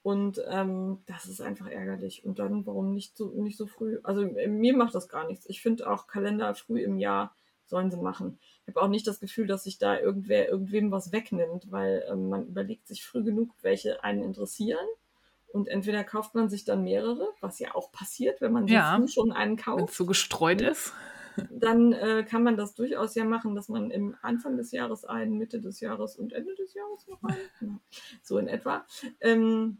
Und 0.04 0.42
ähm, 0.50 1.00
das 1.06 1.26
ist 1.28 1.42
einfach 1.42 1.68
ärgerlich. 1.68 2.26
Und 2.26 2.38
dann, 2.38 2.66
warum 2.66 2.94
nicht 2.94 3.18
so, 3.18 3.30
nicht 3.30 3.58
so 3.58 3.66
früh? 3.68 4.00
Also 4.04 4.22
mir 4.26 4.76
macht 4.76 4.94
das 4.94 5.08
gar 5.08 5.26
nichts. 5.26 5.46
Ich 5.48 5.62
finde 5.62 5.90
auch 5.90 6.08
Kalender 6.08 6.54
früh 6.56 6.82
im 6.82 6.98
Jahr 7.00 7.34
sollen 7.66 7.90
sie 7.90 7.98
machen. 7.98 8.38
Ich 8.64 8.76
habe 8.76 8.82
auch 8.86 8.90
nicht 8.90 9.08
das 9.08 9.22
Gefühl, 9.22 9.48
dass 9.48 9.64
sich 9.64 9.78
da 9.78 9.98
irgendwer 9.98 10.50
irgendwem 10.50 10.92
was 10.92 11.14
wegnimmt, 11.14 11.72
weil 11.72 12.06
ähm, 12.10 12.28
man 12.30 12.46
überlegt 12.48 12.88
sich 12.88 13.06
früh 13.06 13.24
genug, 13.24 13.50
welche 13.62 14.04
einen 14.04 14.22
interessieren. 14.24 14.86
Und 15.48 15.70
entweder 15.70 16.04
kauft 16.04 16.36
man 16.36 16.50
sich 16.50 16.66
dann 16.66 16.84
mehrere, 16.84 17.30
was 17.40 17.60
ja 17.60 17.74
auch 17.74 17.92
passiert, 17.92 18.42
wenn 18.42 18.52
man 18.52 18.68
Ja. 18.68 18.98
früh 18.98 19.08
schon 19.08 19.32
einen 19.32 19.52
Wenn 19.58 19.60
es 19.60 19.66
kauft. 19.66 19.94
so 19.94 20.06
gestreut 20.06 20.62
ist. 20.62 20.94
Dann 21.50 21.94
äh, 21.94 22.26
kann 22.28 22.44
man 22.44 22.58
das 22.58 22.76
durchaus 22.76 23.16
ja 23.16 23.24
machen, 23.24 23.56
dass 23.56 23.70
man 23.70 23.90
im 23.90 24.16
Anfang 24.22 24.58
des 24.58 24.72
Jahres 24.72 25.06
einen, 25.06 25.38
Mitte 25.38 25.62
des 25.62 25.80
Jahres 25.80 26.16
und 26.16 26.34
Ende 26.34 26.54
des 26.56 26.74
Jahres 26.74 27.08
noch 27.08 27.24
einen. 27.24 27.80
So 28.22 28.38
in 28.38 28.48
etwa. 28.48 28.86
Ähm, 29.22 29.78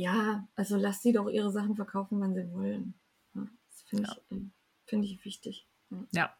ja, 0.00 0.48
also 0.54 0.76
lasst 0.76 1.02
sie 1.02 1.12
doch 1.12 1.28
ihre 1.28 1.50
Sachen 1.52 1.76
verkaufen, 1.76 2.20
wann 2.20 2.34
sie 2.34 2.50
wollen. 2.52 2.94
Ja, 3.34 3.46
das 3.68 3.82
finde 3.82 4.04
Ja. 4.04 4.12
ich, 4.16 4.22
ähm, 4.30 4.52
finde 4.86 5.06
ich 5.06 5.24
wichtig. 5.26 5.66
Ja, 5.90 6.06
Ja, 6.12 6.34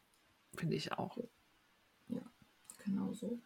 finde 0.57 0.77
ich 0.77 0.93
auch. 0.93 1.19
genau 2.85 3.13
so. 3.13 3.39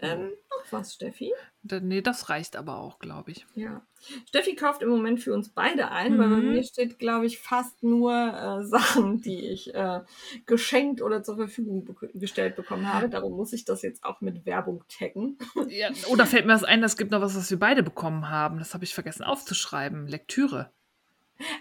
Ähm, 0.00 0.30
noch 0.50 0.72
was, 0.72 0.94
Steffi? 0.94 1.32
Da- 1.64 1.80
Nee, 1.80 2.02
das 2.02 2.28
reicht 2.28 2.54
aber 2.54 2.78
auch, 2.78 3.00
glaube 3.00 3.32
ich. 3.32 3.46
Ja. 3.56 3.82
Steffi 4.28 4.54
kauft 4.54 4.80
im 4.82 4.88
Moment 4.90 5.20
für 5.20 5.34
uns 5.34 5.48
beide 5.48 5.90
ein, 5.90 6.16
weil 6.18 6.28
bei 6.28 6.36
Mhm. 6.36 6.52
mir 6.52 6.62
steht, 6.62 7.00
glaube 7.00 7.26
ich, 7.26 7.40
fast 7.40 7.82
nur 7.82 8.12
äh, 8.12 8.64
Sachen, 9.06 9.20
die 9.20 9.40
ich 9.48 9.74
äh, 9.74 10.00
geschenkt 10.46 11.02
oder 11.02 11.24
zur 11.24 11.36
Verfügung 11.36 11.84
bek 11.84 12.10
gestellt 12.14 12.54
bekommen 12.54 12.92
habe. 12.92 13.08
Darum 13.08 13.32
muss 13.36 13.52
ich 13.52 13.64
das 13.64 13.82
jetzt 13.82 14.04
auch 14.04 14.20
mit 14.20 14.46
Werbung 14.46 14.84
taggen. 14.88 15.36
Ja, 15.68 15.88
oder 16.12 16.26
fällt 16.26 16.46
mir 16.46 16.52
das 16.52 16.62
ein, 16.64 16.82
es 16.84 16.96
gibt 16.96 17.10
noch 17.10 17.20
was, 17.20 17.36
was 17.36 17.50
wir 17.50 17.58
beide 17.58 17.82
bekommen 17.82 18.30
haben. 18.30 18.58
Das 18.60 18.74
habe 18.74 18.84
ich 18.84 18.94
vergessen 18.94 19.24
aufzuschreiben. 19.24 20.06
Lektüre. 20.06 20.70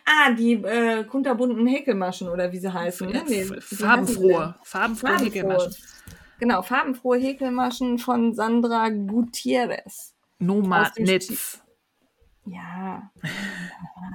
Ah, 0.06 0.32
die 0.32 0.54
äh, 0.54 1.04
kunterbunten 1.06 1.66
Häkelmaschen 1.68 2.30
oder 2.30 2.52
wie 2.52 2.60
sie 2.60 2.72
heißen. 2.72 3.10
Ne? 3.10 3.24
Nee, 3.28 3.46
farbenfrohe. 3.46 4.56
Farbenfrohe 4.64 5.10
Farbenfrohe. 5.10 5.18
Häkelmaschen. 5.26 5.76
Genau, 6.40 6.62
farbenfrohe 6.62 7.18
Häkelmaschen 7.18 7.98
von 7.98 8.34
Sandra 8.34 8.90
Gutierrez. 8.90 10.16
Noma 10.40 10.84
Aus 10.84 10.94
dem 10.94 11.06
Netz. 11.06 11.62
Ja, 12.46 13.12
ja 13.24 13.32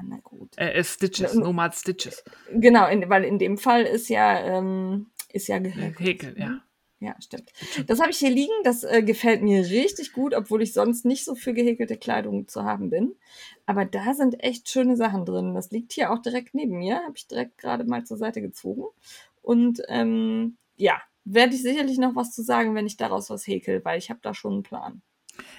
na 0.09 0.19
gut. 0.23 0.57
Äh, 0.57 0.73
äh, 0.73 0.85
Stitches, 0.85 1.35
Nomad 1.35 1.75
Stitches. 1.75 2.25
Genau, 2.53 2.87
in, 2.87 3.09
weil 3.11 3.25
in 3.25 3.39
dem 3.39 3.59
Fall 3.59 3.83
ist 3.83 4.09
ja, 4.09 4.39
ähm, 4.39 5.11
ist 5.33 5.49
ja 5.49 5.59
gehäkelt. 5.59 6.01
Häkel, 6.01 6.39
ja. 6.39 6.61
Ja, 7.01 7.17
stimmt. 7.21 7.53
Das 7.89 8.01
habe 8.01 8.13
ich 8.13 8.19
hier 8.19 8.31
liegen. 8.31 8.53
Das 8.63 8.85
äh, 8.85 9.03
gefällt 9.03 9.43
mir 9.43 9.65
richtig 9.65 10.13
gut, 10.13 10.35
obwohl 10.35 10.63
ich 10.63 10.73
sonst 10.73 11.05
nicht 11.05 11.25
so 11.25 11.35
für 11.35 11.53
gehäkelte 11.53 11.97
Kleidung 11.97 12.47
zu 12.47 12.63
haben 12.63 12.91
bin. 12.91 13.17
Aber 13.67 13.85
da 13.85 14.15
sind 14.15 14.41
echt 14.45 14.69
schöne 14.69 14.97
Sachen 14.97 15.25
drin. 15.25 15.53
Das 15.53 15.73
liegt 15.73 15.93
hier 15.93 16.13
auch 16.13 16.21
direkt 16.21 16.55
neben 16.55 16.79
mir. 16.79 17.03
Habe 17.03 17.15
ich 17.17 17.27
direkt 17.27 17.59
gerade 17.59 17.83
mal 17.83 18.05
zur 18.05 18.19
Seite 18.19 18.41
gezogen. 18.41 18.85
Und 19.43 19.83
ähm, 19.89 20.57
ja, 20.77 21.03
werde 21.25 21.55
ich 21.55 21.63
sicherlich 21.63 21.99
noch 21.99 22.17
was 22.17 22.33
zu 22.33 22.43
sagen, 22.43 22.75
wenn 22.75 22.87
ich 22.87 22.97
daraus 22.97 23.31
was 23.31 23.47
häkel, 23.47 23.85
weil 23.85 23.99
ich 23.99 24.11
habe 24.11 24.21
da 24.23 24.35
schon 24.35 24.53
einen 24.55 24.63
Plan. 24.63 25.03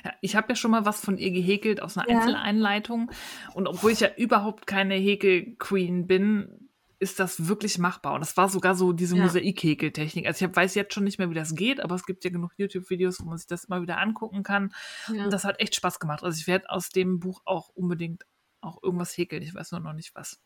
Ja, 0.03 0.13
ich 0.21 0.35
habe 0.35 0.49
ja 0.49 0.55
schon 0.55 0.71
mal 0.71 0.85
was 0.85 1.01
von 1.01 1.17
ihr 1.17 1.31
gehäkelt 1.31 1.81
aus 1.81 1.97
einer 1.97 2.09
Ja. 2.09 2.17
Einzeleinleitung. 2.19 3.11
Und 3.53 3.67
obwohl 3.67 3.91
ich 3.91 4.01
ja 4.01 4.09
überhaupt 4.15 4.67
keine 4.67 4.95
Häkel-Queen 4.95 6.05
bin, 6.05 6.69
ist 6.99 7.19
das 7.19 7.47
wirklich 7.47 7.79
machbar. 7.79 8.13
Und 8.13 8.21
das 8.21 8.37
war 8.37 8.49
sogar 8.49 8.75
so 8.75 8.93
diese 8.93 9.17
Ja. 9.17 9.23
Mosaik-Häkeltechnik. 9.23 10.25
Also 10.27 10.37
ich 10.37 10.43
hab, 10.43 10.55
weiß 10.55 10.75
jetzt 10.75 10.93
schon 10.93 11.03
nicht 11.03 11.17
mehr, 11.17 11.29
wie 11.29 11.35
das 11.35 11.55
geht, 11.55 11.81
aber 11.81 11.95
es 11.95 12.05
gibt 12.05 12.23
ja 12.23 12.29
genug 12.29 12.51
YouTube-Videos, 12.57 13.19
wo 13.19 13.25
man 13.25 13.37
sich 13.37 13.47
das 13.47 13.65
immer 13.65 13.81
wieder 13.81 13.97
angucken 13.97 14.43
kann. 14.43 14.73
Ja. 15.11 15.25
Und 15.25 15.33
das 15.33 15.43
hat 15.43 15.59
echt 15.59 15.75
Spaß 15.75 15.99
gemacht. 15.99 16.23
Also 16.23 16.39
ich 16.39 16.47
werde 16.47 16.69
aus 16.69 16.89
dem 16.89 17.19
Buch 17.19 17.41
auch 17.45 17.69
unbedingt 17.69 18.23
auch 18.61 18.81
irgendwas 18.81 19.17
häkeln. 19.17 19.41
Ich 19.41 19.53
weiß 19.53 19.71
nur 19.71 19.81
noch 19.81 19.93
nicht 19.93 20.15
was. 20.15 20.39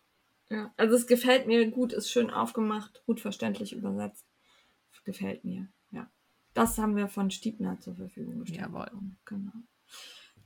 Ja, 0.49 0.73
also 0.77 0.95
es 0.95 1.05
gefällt 1.05 1.45
mir 1.45 1.69
gut, 1.69 1.91
ist 1.91 2.09
schön 2.09 2.31
aufgemacht, 2.31 3.03
gut 3.05 3.19
verständlich 3.19 3.73
übersetzt. 3.73 4.25
Gefällt 5.07 5.45
mir, 5.45 5.69
ja. 5.91 6.11
Das 6.53 6.77
haben 6.77 6.97
wir 6.97 7.07
von 7.07 7.31
Stiebner 7.31 7.79
zur 7.79 7.95
Verfügung 7.95 8.41
gestellt. 8.41 8.59
Jawohl. 8.59 8.91
Genau. 9.23 9.53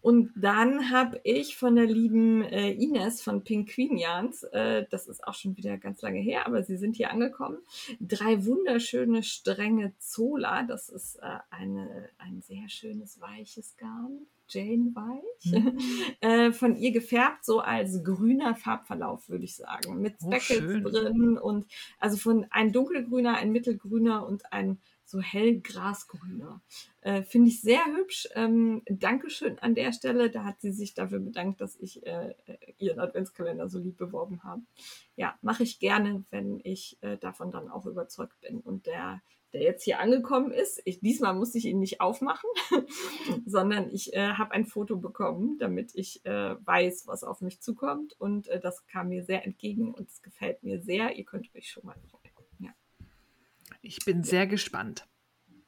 Und 0.01 0.31
dann 0.35 0.91
habe 0.91 1.19
ich 1.23 1.57
von 1.57 1.75
der 1.75 1.87
lieben 1.87 2.43
äh, 2.43 2.71
Ines 2.71 3.23
von 3.23 3.43
Pinguinians, 3.43 4.43
äh, 4.43 4.85
das 4.91 5.07
ist 5.07 5.23
auch 5.27 5.33
schon 5.33 5.57
wieder 5.57 5.79
ganz 5.79 6.03
lange 6.03 6.19
her, 6.19 6.45
aber 6.45 6.61
sie 6.63 6.77
sind 6.77 6.95
hier 6.95 7.09
angekommen, 7.09 7.57
drei 7.99 8.45
wunderschöne 8.45 9.23
strenge 9.23 9.93
Zola. 9.97 10.61
Das 10.61 10.89
ist 10.89 11.15
äh, 11.15 11.39
eine, 11.49 12.09
ein 12.19 12.41
sehr 12.41 12.69
schönes 12.69 13.19
weiches 13.19 13.77
Garn, 13.77 14.27
Jane 14.51 14.91
Weich. 14.93 15.53
äh, 16.21 16.51
von 16.51 16.75
ihr 16.75 16.91
gefärbt, 16.91 17.45
so 17.45 17.59
als 17.59 18.03
grüner 18.03 18.55
Farbverlauf, 18.55 19.29
würde 19.29 19.45
ich 19.45 19.55
sagen. 19.55 20.01
Mit 20.01 20.15
Oh, 20.23 20.27
Speckles 20.27 20.59
schön. 20.59 20.83
drin 20.83 21.37
und 21.37 21.65
also 21.99 22.17
von 22.17 22.45
ein 22.51 22.71
dunkelgrüner, 22.71 23.35
ein 23.35 23.51
mittelgrüner 23.51 24.25
und 24.27 24.51
ein 24.51 24.79
so 25.05 25.19
hellgrasgrüner. 25.21 26.61
Äh, 27.01 27.23
Finde 27.23 27.49
ich 27.49 27.61
sehr 27.61 27.83
hübsch. 27.85 28.27
Ähm, 28.35 28.81
Dankeschön 28.89 29.59
an 29.59 29.75
der 29.75 29.91
Stelle. 29.91 30.29
Da 30.29 30.45
hat 30.45 30.61
sie 30.61 30.71
sich 30.71 30.93
dafür 30.93 31.19
bedankt, 31.19 31.59
dass 31.59 31.75
ich 31.75 32.05
äh, 32.05 32.33
ihren 32.77 32.99
Adventskalender 32.99 33.67
so 33.69 33.79
lieb 33.79 33.97
beworben 33.97 34.43
habe. 34.43 34.61
Ja, 35.17 35.37
mache 35.41 35.63
ich 35.63 35.79
gerne, 35.79 36.23
wenn 36.29 36.61
ich 36.63 36.97
äh, 37.01 37.17
davon 37.17 37.51
dann 37.51 37.69
auch 37.69 37.85
überzeugt 37.85 38.39
bin. 38.41 38.59
Und 38.61 38.85
der, 38.85 39.21
der 39.53 39.61
jetzt 39.61 39.83
hier 39.83 39.99
angekommen 39.99 40.51
ist, 40.51 40.81
ich, 40.85 40.99
diesmal 41.01 41.33
musste 41.33 41.57
ich 41.57 41.65
ihn 41.65 41.79
nicht 41.79 41.99
aufmachen, 42.01 42.49
sondern 43.45 43.89
ich 43.91 44.13
äh, 44.13 44.33
habe 44.33 44.51
ein 44.51 44.65
Foto 44.65 44.97
bekommen, 44.97 45.57
damit 45.59 45.91
ich 45.95 46.25
äh, 46.25 46.55
weiß, 46.65 47.07
was 47.07 47.23
auf 47.23 47.41
mich 47.41 47.61
zukommt. 47.61 48.13
Und 48.19 48.47
äh, 48.47 48.59
das 48.59 48.85
kam 48.87 49.09
mir 49.09 49.23
sehr 49.23 49.45
entgegen 49.45 49.93
und 49.93 50.09
es 50.09 50.21
gefällt 50.21 50.63
mir 50.63 50.81
sehr. 50.81 51.15
Ihr 51.15 51.25
könnt 51.25 51.53
euch 51.55 51.69
schon 51.69 51.85
mal 51.85 51.95
freuen. 52.09 52.23
Ja. 52.59 52.69
Ich 53.81 53.99
bin 54.05 54.23
sehr 54.23 54.47
gespannt. 54.47 55.07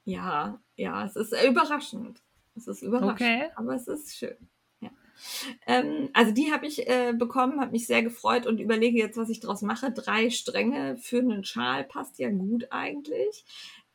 Ja, 0.05 0.61
ja, 0.75 1.05
es 1.05 1.15
ist 1.15 1.34
überraschend. 1.43 2.23
Es 2.55 2.67
ist 2.67 2.81
überraschend, 2.81 3.21
Okay. 3.21 3.49
aber 3.55 3.75
es 3.75 3.88
ist 3.88 4.15
schön. 4.15 4.38
Ähm, 5.68 6.09
also 6.14 6.32
die 6.32 6.51
habe 6.51 6.66
ich 6.66 6.88
äh, 6.88 7.14
bekommen, 7.14 7.59
habe 7.59 7.72
mich 7.72 7.88
sehr 7.88 8.03
gefreut 8.03 8.45
und 8.45 8.59
überlege 8.59 8.97
jetzt, 8.97 9.18
was 9.18 9.30
ich 9.30 9.39
draus 9.39 9.61
mache. 9.61 9.91
Drei 9.91 10.30
Stränge 10.30 10.97
für 10.97 11.20
einen 11.20 11.43
Schal 11.43 11.84
passt 11.84 12.20
ja 12.20 12.30
gut 12.30 12.68
eigentlich. 12.72 13.45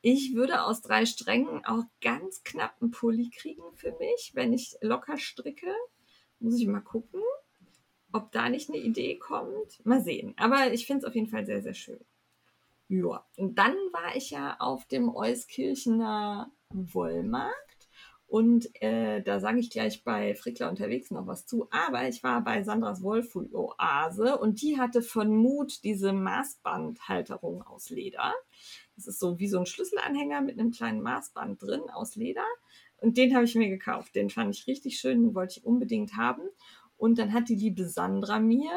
Ich 0.01 0.35
würde 0.35 0.63
aus 0.63 0.81
drei 0.81 1.07
Strängen 1.07 1.65
auch 1.65 1.85
ganz 2.01 2.45
knapp 2.45 2.77
einen 2.81 2.91
Pulli 2.91 3.31
kriegen 3.31 3.65
für 3.75 3.93
mich, 3.99 4.33
wenn 4.35 4.53
ich 4.53 4.77
locker 4.81 5.19
stricke. 5.19 5.75
Muss 6.41 6.61
ich 6.61 6.67
mal 6.69 6.81
gucken, 6.81 7.21
ob 8.13 8.31
da 8.31 8.49
nicht 8.49 8.69
eine 8.69 8.79
Idee 8.79 9.17
kommt. 9.17 9.85
Mal 9.85 10.01
sehen. 10.01 10.35
Aber 10.37 10.73
ich 10.73 10.87
finde 10.87 11.01
es 11.01 11.09
auf 11.09 11.15
jeden 11.15 11.29
Fall 11.29 11.47
sehr, 11.47 11.63
sehr 11.63 11.75
schön. 11.75 12.01
Ja, 12.89 13.27
und 13.37 13.59
dann 13.59 13.75
war 13.93 14.17
ich 14.17 14.31
ja 14.31 14.57
auf 14.61 14.87
dem 14.87 15.15
Euskirchener 15.15 16.51
Wollmarkt 16.71 17.78
und 18.29 18.69
äh, 18.83 19.23
da 19.23 19.41
sage 19.41 19.59
ich 19.59 19.71
gleich 19.71 20.05
bei 20.05 20.35
Frickler 20.35 20.69
unterwegs 20.69 21.11
noch 21.11 21.27
was 21.27 21.47
zu. 21.47 21.67
Aber 21.71 22.07
ich 22.07 22.23
war 22.23 22.45
bei 22.45 22.63
Sandras 22.63 23.03
Wollfuhl-Oase 23.03 24.37
und 24.37 24.61
die 24.61 24.79
hatte 24.79 25.01
von 25.01 25.35
Mut 25.35 25.83
diese 25.83 26.13
Maßbandhalterung 26.13 27.63
aus 27.63 27.89
Leder. 27.89 28.35
Das 28.97 29.07
ist 29.07 29.19
so 29.19 29.39
wie 29.39 29.49
so 29.49 29.59
ein 29.59 29.65
Schlüsselanhänger 29.65 30.43
mit 30.43 30.59
einem 30.59 30.73
kleinen 30.73 31.01
Maßband 31.01 31.63
drin 31.63 31.89
aus 31.91 32.17
Leder. 32.17 32.45
Und 32.99 33.17
den 33.17 33.35
habe 33.35 33.47
ich 33.47 33.55
mir 33.55 33.71
gekauft. 33.71 34.15
Den 34.15 34.29
fand 34.29 34.55
ich 34.55 34.67
richtig 34.67 34.99
schön, 34.99 35.23
den 35.23 35.35
wollte 35.35 35.61
ich 35.61 35.65
unbedingt 35.65 36.17
haben. 36.17 36.43
Und 36.99 37.19
dann 37.19 37.33
hat 37.33 37.49
die 37.49 37.57
liebe 37.57 37.89
Sandra 37.89 38.41
mir 38.41 38.73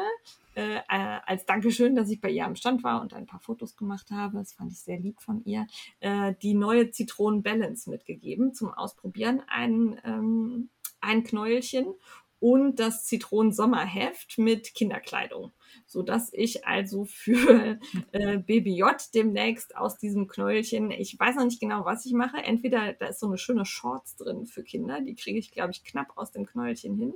äh, 0.54 0.76
äh, 0.76 0.80
als 0.88 1.46
Dankeschön, 1.46 1.94
dass 1.94 2.10
ich 2.10 2.20
bei 2.20 2.30
ihr 2.30 2.44
am 2.44 2.56
Stand 2.56 2.84
war 2.84 3.00
und 3.00 3.14
ein 3.14 3.26
paar 3.26 3.40
Fotos 3.40 3.76
gemacht 3.76 4.10
habe, 4.10 4.38
das 4.38 4.52
fand 4.52 4.72
ich 4.72 4.80
sehr 4.80 4.98
lieb 4.98 5.20
von 5.20 5.42
ihr, 5.44 5.66
äh, 6.00 6.34
die 6.42 6.54
neue 6.54 6.90
Zitronen 6.90 7.42
Balance 7.42 7.88
mitgegeben 7.88 8.52
zum 8.52 8.72
Ausprobieren. 8.72 9.42
Ein, 9.48 10.00
ähm, 10.04 10.70
ein 11.00 11.24
Knäuelchen 11.24 11.94
und 12.38 12.80
das 12.80 13.04
Zitronen 13.04 13.52
Sommerheft 13.52 14.36
mit 14.36 14.74
Kinderkleidung, 14.74 15.52
sodass 15.86 16.32
ich 16.32 16.66
also 16.66 17.04
für 17.04 17.78
äh, 18.12 18.38
Baby 18.38 18.76
J 18.76 18.96
demnächst 19.14 19.76
aus 19.76 19.96
diesem 19.96 20.26
Knäuelchen, 20.26 20.90
ich 20.90 21.18
weiß 21.18 21.36
noch 21.36 21.44
nicht 21.44 21.60
genau, 21.60 21.84
was 21.84 22.04
ich 22.04 22.12
mache, 22.12 22.38
entweder 22.38 22.94
da 22.94 23.06
ist 23.06 23.20
so 23.20 23.26
eine 23.26 23.38
schöne 23.38 23.64
Shorts 23.64 24.16
drin 24.16 24.46
für 24.46 24.64
Kinder, 24.64 25.00
die 25.00 25.14
kriege 25.14 25.38
ich, 25.38 25.52
glaube 25.52 25.70
ich, 25.70 25.84
knapp 25.84 26.16
aus 26.16 26.32
dem 26.32 26.44
Knäuelchen 26.44 26.96
hin. 26.96 27.14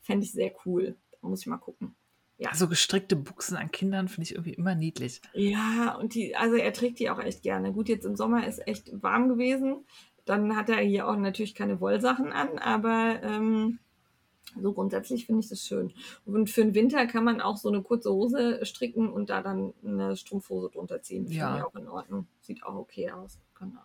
Fände 0.00 0.26
ich 0.26 0.32
sehr 0.32 0.52
cool. 0.66 0.96
Da 1.22 1.28
muss 1.28 1.40
ich 1.40 1.46
mal 1.46 1.56
gucken. 1.56 1.94
Ja. 2.38 2.50
Also 2.50 2.68
gestrickte 2.68 3.14
Buchsen 3.16 3.56
an 3.56 3.70
Kindern 3.70 4.08
finde 4.08 4.22
ich 4.24 4.32
irgendwie 4.32 4.54
immer 4.54 4.74
niedlich. 4.74 5.22
Ja, 5.34 5.94
und 6.00 6.14
die, 6.14 6.34
also 6.34 6.56
er 6.56 6.72
trägt 6.72 6.98
die 6.98 7.08
auch 7.10 7.20
echt 7.20 7.42
gerne. 7.42 7.72
Gut, 7.72 7.88
jetzt 7.88 8.04
im 8.04 8.16
Sommer 8.16 8.46
ist 8.46 8.66
echt 8.66 8.90
warm 9.02 9.28
gewesen. 9.28 9.84
Dann 10.24 10.56
hat 10.56 10.68
er 10.68 10.78
hier 10.78 11.06
auch 11.08 11.16
natürlich 11.16 11.54
keine 11.54 11.80
Wollsachen 11.80 12.32
an, 12.32 12.58
aber 12.58 13.22
ähm, 13.22 13.78
so 14.60 14.72
grundsätzlich 14.72 15.26
finde 15.26 15.40
ich 15.42 15.48
das 15.48 15.66
schön. 15.66 15.92
Und 16.24 16.50
für 16.50 16.62
den 16.64 16.74
Winter 16.74 17.06
kann 17.06 17.24
man 17.24 17.40
auch 17.40 17.56
so 17.56 17.68
eine 17.68 17.82
kurze 17.82 18.10
Hose 18.12 18.64
stricken 18.64 19.10
und 19.12 19.30
da 19.30 19.42
dann 19.42 19.72
eine 19.84 20.16
Strumpfhose 20.16 20.70
drunter 20.70 21.02
ziehen. 21.02 21.24
Finde 21.26 21.38
Ja. 21.38 21.56
ich 21.58 21.62
auch 21.64 21.74
in 21.76 21.88
Ordnung. 21.88 22.26
Sieht 22.40 22.64
auch 22.64 22.74
okay 22.74 23.10
aus. 23.10 23.38
Genau. 23.58 23.80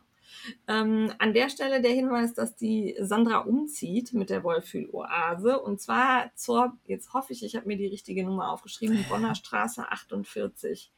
Ähm, 0.67 1.11
an 1.19 1.33
der 1.33 1.49
Stelle 1.49 1.81
der 1.81 1.91
Hinweis, 1.91 2.33
dass 2.33 2.55
die 2.55 2.95
Sandra 2.99 3.39
umzieht 3.39 4.13
mit 4.13 4.29
der 4.29 4.43
Wollfühl-Oase. 4.43 5.59
Und 5.59 5.81
zwar 5.81 6.31
zur, 6.35 6.77
jetzt 6.85 7.13
hoffe 7.13 7.33
ich, 7.33 7.43
ich 7.43 7.55
habe 7.55 7.67
mir 7.67 7.77
die 7.77 7.87
richtige 7.87 8.23
Nummer 8.23 8.51
aufgeschrieben, 8.51 9.05
Bonner 9.09 9.35
Straße 9.35 9.89
48 9.89 10.91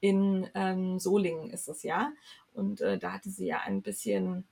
in 0.00 0.48
ähm, 0.54 0.98
Solingen 0.98 1.50
ist 1.50 1.68
das 1.68 1.82
ja. 1.82 2.12
Und 2.52 2.80
äh, 2.80 2.98
da 2.98 3.12
hatte 3.12 3.30
sie 3.30 3.46
ja 3.46 3.60
ein 3.60 3.82
bisschen 3.82 4.44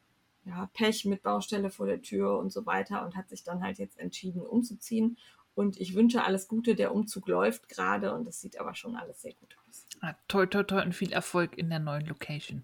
ja, 0.45 0.69
Pech 0.75 1.05
mit 1.05 1.23
Baustelle 1.23 1.71
vor 1.71 1.87
der 1.87 2.03
Tür 2.03 2.39
und 2.39 2.53
so 2.53 2.67
weiter 2.67 3.05
und 3.05 3.17
hat 3.17 3.29
sich 3.29 3.45
dann 3.45 3.63
halt 3.63 3.79
jetzt 3.79 3.99
entschieden 3.99 4.43
umzuziehen. 4.43 5.17
Und 5.55 5.81
ich 5.81 5.95
wünsche 5.95 6.23
alles 6.23 6.47
Gute. 6.47 6.75
Der 6.77 6.95
Umzug 6.95 7.27
läuft 7.27 7.69
gerade 7.69 8.15
und 8.15 8.29
es 8.29 8.41
sieht 8.41 8.61
aber 8.61 8.75
schon 8.75 8.95
alles 8.95 9.23
sehr 9.23 9.35
gut 9.35 9.57
aus. 9.69 9.87
Ah, 10.01 10.15
toi, 10.29 10.47
toi, 10.47 10.63
toi 10.63 10.83
und 10.83 10.95
viel 10.95 11.13
Erfolg 11.13 11.59
in 11.59 11.69
der 11.69 11.81
neuen 11.81 12.07
Location. 12.07 12.63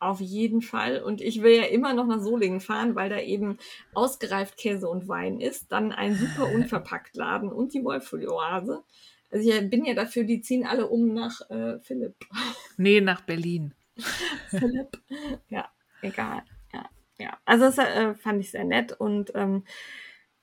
Auf 0.00 0.20
jeden 0.20 0.62
Fall. 0.62 1.02
Und 1.02 1.20
ich 1.20 1.42
will 1.42 1.56
ja 1.56 1.64
immer 1.64 1.92
noch 1.92 2.06
nach 2.06 2.20
Solingen 2.20 2.60
fahren, 2.60 2.94
weil 2.94 3.10
da 3.10 3.18
eben 3.18 3.58
ausgereift 3.94 4.56
Käse 4.56 4.88
und 4.88 5.08
Wein 5.08 5.40
ist. 5.40 5.72
Dann 5.72 5.92
ein 5.92 6.14
super 6.14 6.46
unverpackt 6.54 7.16
Laden 7.16 7.50
und 7.50 7.74
die 7.74 7.84
Wollfühl-Oase. 7.84 8.84
Also 9.30 9.50
ich 9.50 9.70
bin 9.70 9.84
ja 9.84 9.94
dafür, 9.94 10.24
die 10.24 10.40
ziehen 10.40 10.66
alle 10.66 10.86
um 10.88 11.12
nach 11.12 11.40
äh, 11.50 11.78
Philipp. 11.80 12.14
Nee, 12.76 13.00
nach 13.00 13.22
Berlin. 13.22 13.74
Philipp. 14.50 15.02
Ja, 15.48 15.68
egal. 16.00 16.42
Ja, 16.72 16.88
ja. 17.18 17.36
Also 17.44 17.64
das 17.64 17.78
äh, 17.78 18.14
fand 18.14 18.40
ich 18.40 18.52
sehr 18.52 18.64
nett 18.64 18.92
und 18.92 19.32
ähm, 19.34 19.64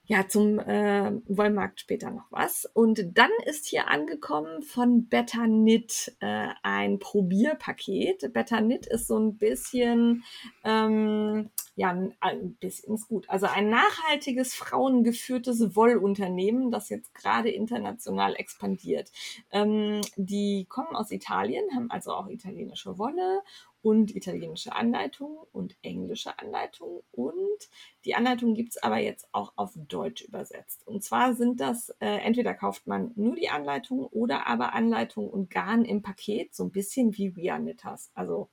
ja, 0.06 0.28
zum 0.28 0.58
äh, 0.60 1.12
Wollmarkt 1.26 1.80
später 1.80 2.10
noch 2.10 2.30
was. 2.30 2.64
Und 2.72 3.18
dann 3.18 3.30
ist 3.44 3.66
hier 3.66 3.88
angekommen 3.88 4.62
von 4.62 5.08
Better 5.08 5.44
Knit 5.44 6.16
äh, 6.20 6.48
ein 6.62 6.98
Probierpaket. 6.98 8.32
Better 8.32 8.58
Knit 8.58 8.86
ist 8.86 9.08
so 9.08 9.18
ein 9.18 9.36
bisschen, 9.36 10.22
ähm, 10.64 11.50
ja, 11.76 11.90
ein, 12.20 12.54
bisschen 12.54 12.94
ist 12.94 13.06
gut. 13.06 13.28
Also 13.28 13.46
ein 13.46 13.68
nachhaltiges, 13.68 14.54
frauengeführtes 14.54 15.76
Wollunternehmen, 15.76 16.70
das 16.70 16.88
jetzt 16.88 17.14
gerade 17.14 17.50
international 17.50 18.34
expandiert. 18.34 19.12
Ähm, 19.50 20.00
die 20.16 20.64
kommen 20.70 20.96
aus 20.96 21.10
Italien, 21.10 21.64
haben 21.74 21.90
also 21.90 22.14
auch 22.14 22.28
italienische 22.28 22.98
Wolle 22.98 23.42
und 23.82 24.16
italienische 24.16 24.74
Anleitungen 24.74 25.36
und 25.52 25.76
englische 25.82 26.38
Anleitungen. 26.38 27.02
Und 27.12 27.68
die 28.06 28.14
Anleitungen 28.14 28.54
gibt 28.54 28.70
es 28.70 28.82
aber 28.82 28.96
jetzt 28.98 29.28
auch 29.32 29.52
auf 29.56 29.74
Deutsch 29.76 30.22
übersetzt. 30.22 30.86
Und 30.86 31.04
zwar 31.04 31.34
sind 31.34 31.60
das, 31.60 31.90
äh, 32.00 32.06
entweder 32.06 32.54
kauft 32.54 32.86
man 32.86 33.12
nur 33.16 33.36
die 33.36 33.50
Anleitung 33.50 34.06
oder 34.06 34.46
aber 34.46 34.72
Anleitung 34.72 35.28
und 35.28 35.50
Garn 35.50 35.84
im 35.84 36.00
Paket, 36.00 36.54
so 36.54 36.64
ein 36.64 36.72
bisschen 36.72 37.18
wie 37.18 37.36
We 37.36 37.54
Knitters. 37.54 38.10
Also 38.14 38.48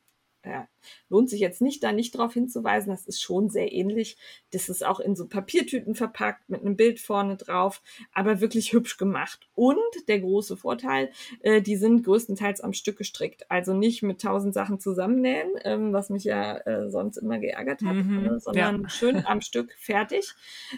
ja, 0.46 0.68
lohnt 1.10 1.30
sich 1.30 1.40
jetzt 1.40 1.62
nicht, 1.62 1.84
da 1.84 1.92
nicht 1.92 2.16
darauf 2.16 2.34
hinzuweisen. 2.34 2.92
Das 2.92 3.06
ist 3.06 3.22
schon 3.22 3.50
sehr 3.50 3.72
ähnlich. 3.72 4.18
Das 4.52 4.70
ist 4.70 4.86
auch 4.86 5.00
in 5.00 5.16
so 5.16 5.28
Papiertüten 5.28 5.96
verpackt 5.96 6.50
mit 6.50 6.62
einem 6.62 6.76
Bild 6.76 7.00
vorne 7.00 7.38
drauf, 7.38 7.82
aber 8.14 8.42
wirklich 8.42 8.74
hübsch 8.74 8.98
gemacht. 8.98 9.48
Und 9.56 9.80
der 10.08 10.20
große 10.20 10.58
Vorteil, 10.58 11.12
äh, 11.42 11.62
die 11.62 11.78
sind 11.78 12.04
größtenteils 12.04 12.62
am 12.62 12.74
Stück 12.74 12.98
gestrickt. 12.98 13.50
Also 13.50 13.74
nicht 13.74 14.04
mit 14.04 14.22
tausend 14.22 14.54
Sachen 14.54 14.80
zusammennähen, 14.80 15.52
ähm, 15.64 15.94
was 15.94 16.10
mich 16.10 16.26
ja 16.26 16.58
äh, 16.58 16.90
sonst 16.90 17.18
immer 17.18 17.40
geärgert 17.40 17.82
hat, 17.82 17.96
Mhm, 17.96 18.26
äh, 18.26 18.40
sondern 18.40 18.84
ja. 18.84 18.90
schön 18.90 19.26
am 19.26 19.42
Stück 19.42 19.74
fertig. 19.80 20.34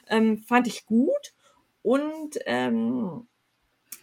Ähm, 0.07 0.37
fand 0.37 0.67
ich 0.67 0.85
gut. 0.85 1.33
Und 1.81 2.39
ähm, 2.45 3.27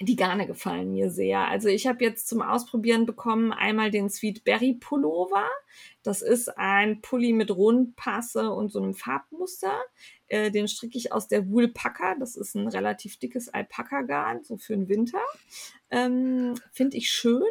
die 0.02 0.16
Garne 0.16 0.46
gefallen 0.46 0.92
mir 0.92 1.10
sehr. 1.10 1.48
Also 1.48 1.68
ich 1.68 1.86
habe 1.86 2.04
jetzt 2.04 2.28
zum 2.28 2.42
Ausprobieren 2.42 3.06
bekommen 3.06 3.52
einmal 3.52 3.90
den 3.90 4.10
Sweet 4.10 4.44
Berry 4.44 4.74
Pullover. 4.74 5.46
Das 6.02 6.22
ist 6.22 6.56
ein 6.58 7.00
Pulli 7.00 7.32
mit 7.32 7.50
Rundpasse 7.50 8.50
und 8.50 8.70
so 8.70 8.82
einem 8.82 8.94
Farbmuster. 8.94 9.74
Äh, 10.28 10.50
den 10.50 10.68
stricke 10.68 10.98
ich 10.98 11.12
aus 11.12 11.28
der 11.28 11.48
Woolpacker. 11.48 12.16
Das 12.18 12.36
ist 12.36 12.54
ein 12.54 12.68
relativ 12.68 13.18
dickes 13.18 13.48
Alpaka-Garn, 13.48 14.44
so 14.44 14.56
für 14.56 14.74
den 14.74 14.88
Winter. 14.88 15.22
Ähm, 15.90 16.54
Finde 16.72 16.96
ich 16.96 17.10
schön. 17.10 17.42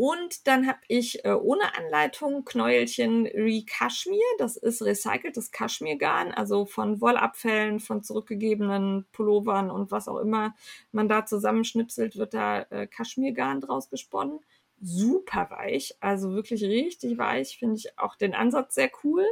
Und 0.00 0.46
dann 0.46 0.66
habe 0.66 0.78
ich 0.88 1.26
äh, 1.26 1.32
ohne 1.32 1.76
Anleitung 1.76 2.46
Knäuelchen 2.46 3.26
Re-Kaschmir. 3.26 4.24
Das 4.38 4.56
ist 4.56 4.80
recyceltes 4.80 5.50
Kaschmirgarn, 5.50 6.32
also 6.32 6.64
von 6.64 7.02
Wollabfällen, 7.02 7.80
von 7.80 8.02
zurückgegebenen 8.02 9.04
Pullovern 9.12 9.70
und 9.70 9.90
was 9.90 10.08
auch 10.08 10.16
immer 10.16 10.54
man 10.90 11.10
da 11.10 11.26
zusammenschnipselt, 11.26 12.16
wird 12.16 12.32
da 12.32 12.62
äh, 12.70 12.86
Kaschmirgarn 12.86 13.60
draus 13.60 13.90
gesponnen. 13.90 14.40
Super 14.80 15.50
weich, 15.50 15.94
also 16.00 16.32
wirklich 16.32 16.64
richtig 16.64 17.18
weich. 17.18 17.58
Finde 17.58 17.76
ich 17.76 17.98
auch 17.98 18.16
den 18.16 18.34
Ansatz 18.34 18.76
sehr 18.76 18.90
cool. 19.04 19.26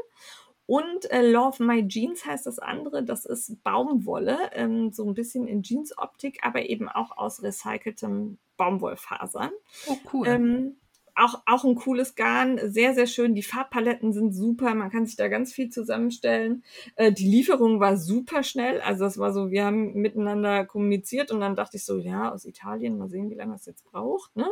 Und 0.68 1.10
äh, 1.10 1.22
Love 1.22 1.64
My 1.64 1.88
Jeans 1.88 2.26
heißt 2.26 2.44
das 2.44 2.58
andere. 2.58 3.02
Das 3.02 3.24
ist 3.24 3.64
Baumwolle, 3.64 4.36
ähm, 4.52 4.92
so 4.92 5.08
ein 5.08 5.14
bisschen 5.14 5.48
in 5.48 5.62
Jeans-Optik, 5.62 6.40
aber 6.42 6.68
eben 6.68 6.90
auch 6.90 7.16
aus 7.16 7.42
recyceltem 7.42 8.36
Baumwollfasern. 8.58 9.50
Oh, 9.86 9.96
cool. 10.12 10.28
Ähm, 10.28 10.76
auch, 11.14 11.40
auch 11.46 11.64
ein 11.64 11.74
cooles 11.74 12.16
Garn, 12.16 12.60
sehr, 12.70 12.92
sehr 12.92 13.06
schön. 13.06 13.34
Die 13.34 13.42
Farbpaletten 13.42 14.12
sind 14.12 14.34
super, 14.34 14.74
man 14.74 14.90
kann 14.90 15.06
sich 15.06 15.16
da 15.16 15.28
ganz 15.28 15.54
viel 15.54 15.70
zusammenstellen. 15.70 16.62
Äh, 16.96 17.12
die 17.12 17.26
Lieferung 17.26 17.80
war 17.80 17.96
super 17.96 18.42
schnell. 18.42 18.82
Also 18.82 19.04
das 19.04 19.16
war 19.16 19.32
so, 19.32 19.50
wir 19.50 19.64
haben 19.64 19.94
miteinander 19.94 20.66
kommuniziert 20.66 21.30
und 21.30 21.40
dann 21.40 21.56
dachte 21.56 21.78
ich 21.78 21.84
so, 21.86 21.96
ja, 21.96 22.30
aus 22.30 22.44
Italien, 22.44 22.98
mal 22.98 23.08
sehen, 23.08 23.30
wie 23.30 23.36
lange 23.36 23.54
es 23.54 23.64
jetzt 23.64 23.90
braucht. 23.90 24.36
Ne? 24.36 24.46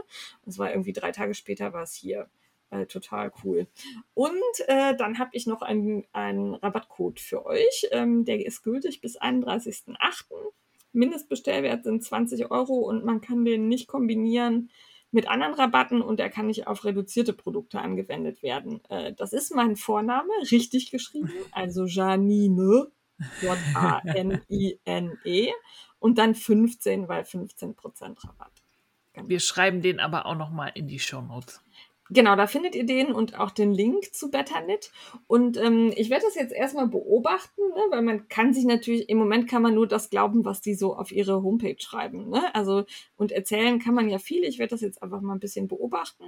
Das 0.46 0.58
war 0.58 0.70
irgendwie 0.70 0.94
drei 0.94 1.12
Tage 1.12 1.34
später 1.34 1.74
war 1.74 1.82
es 1.82 1.92
hier. 1.92 2.30
Äh, 2.70 2.86
total 2.86 3.32
cool. 3.44 3.66
Und 4.14 4.34
äh, 4.66 4.96
dann 4.96 5.18
habe 5.18 5.30
ich 5.32 5.46
noch 5.46 5.62
einen, 5.62 6.04
Rabattcode 6.14 7.20
für 7.20 7.46
euch. 7.46 7.86
Ähm, 7.92 8.24
der 8.24 8.44
ist 8.44 8.62
gültig 8.62 9.00
bis 9.00 9.20
31.08. 9.20 9.96
Mindestbestellwert 10.92 11.84
sind 11.84 12.02
20 12.02 12.50
Euro 12.50 12.74
und 12.74 13.04
man 13.04 13.20
kann 13.20 13.44
den 13.44 13.68
nicht 13.68 13.86
kombinieren 13.86 14.70
mit 15.12 15.28
anderen 15.28 15.54
Rabatten 15.54 16.02
und 16.02 16.18
er 16.20 16.28
kann 16.30 16.48
nicht 16.48 16.66
auf 16.66 16.84
reduzierte 16.84 17.32
Produkte 17.32 17.80
angewendet 17.80 18.42
werden. 18.42 18.80
Äh, 18.88 19.12
das 19.12 19.32
ist 19.32 19.54
mein 19.54 19.76
Vorname, 19.76 20.32
richtig 20.50 20.90
geschrieben, 20.90 21.30
also 21.52 21.86
Janine, 21.86 22.90
J-A-N-I-N-E 23.40 24.72
und 26.00 26.18
dann 26.18 26.34
15, 26.34 27.08
weil 27.08 27.22
15% 27.22 28.24
Rabatt. 28.24 28.52
Wir 29.24 29.40
schreiben 29.40 29.80
den 29.80 30.00
aber 30.00 30.26
auch 30.26 30.34
nochmal 30.34 30.72
in 30.74 30.88
die 30.88 30.98
Shownotes. 30.98 31.62
Genau, 32.10 32.36
da 32.36 32.46
findet 32.46 32.74
ihr 32.74 32.86
den 32.86 33.12
und 33.12 33.38
auch 33.38 33.50
den 33.50 33.72
Link 33.72 34.14
zu 34.14 34.30
Betterknit. 34.30 34.92
Und 35.26 35.56
ähm, 35.56 35.92
ich 35.96 36.08
werde 36.08 36.24
das 36.24 36.36
jetzt 36.36 36.52
erstmal 36.52 36.86
beobachten, 36.86 37.60
ne, 37.60 37.82
weil 37.90 38.02
man 38.02 38.28
kann 38.28 38.54
sich 38.54 38.64
natürlich, 38.64 39.08
im 39.08 39.18
Moment 39.18 39.48
kann 39.48 39.62
man 39.62 39.74
nur 39.74 39.88
das 39.88 40.10
glauben, 40.10 40.44
was 40.44 40.60
die 40.60 40.74
so 40.74 40.94
auf 40.94 41.10
ihre 41.10 41.42
Homepage 41.42 41.76
schreiben. 41.78 42.30
Ne? 42.30 42.54
Also, 42.54 42.84
und 43.16 43.32
erzählen 43.32 43.80
kann 43.80 43.94
man 43.94 44.08
ja 44.08 44.18
viel. 44.18 44.44
Ich 44.44 44.58
werde 44.58 44.70
das 44.70 44.82
jetzt 44.82 45.02
einfach 45.02 45.20
mal 45.20 45.34
ein 45.34 45.40
bisschen 45.40 45.66
beobachten. 45.66 46.24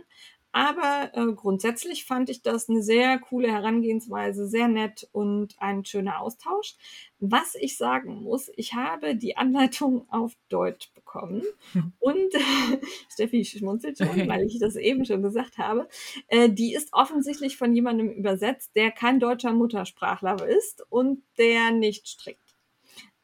Aber 0.53 1.11
äh, 1.13 1.33
grundsätzlich 1.35 2.05
fand 2.05 2.31
ich 2.31 2.43
das 2.43 2.69
eine 2.69 2.83
sehr 2.83 3.19
coole 3.19 3.53
Herangehensweise, 3.53 4.49
sehr 4.49 4.69
nett 4.69 5.07
und 5.13 5.55
ein 5.59 5.85
schöner 5.85 6.21
Austausch. 6.21 6.75
Was 7.21 7.55
ich 7.55 7.77
sagen 7.77 8.23
muss, 8.23 8.51
ich 8.57 8.75
habe 8.75 9.15
die 9.15 9.37
Anleitung 9.37 10.07
auf 10.11 10.33
Deutsch 10.49 10.93
bekommen 10.95 11.43
und 11.99 12.33
Steffi 13.13 13.45
schmunzelt 13.45 13.99
schon, 13.99 14.29
weil 14.29 14.47
ich 14.47 14.59
das 14.59 14.77
eben 14.77 15.05
schon 15.05 15.23
gesagt 15.23 15.59
habe. 15.59 15.89
Äh, 16.29 16.49
die 16.49 16.75
ist 16.75 16.89
offensichtlich 16.93 17.57
von 17.57 17.75
jemandem 17.75 18.11
übersetzt, 18.11 18.75
der 18.75 18.91
kein 18.91 19.21
deutscher 19.21 19.53
Muttersprachler 19.53 20.47
ist 20.47 20.85
und 20.89 21.23
der 21.37 21.73
nicht 21.73 22.09
strickt. 22.09 22.57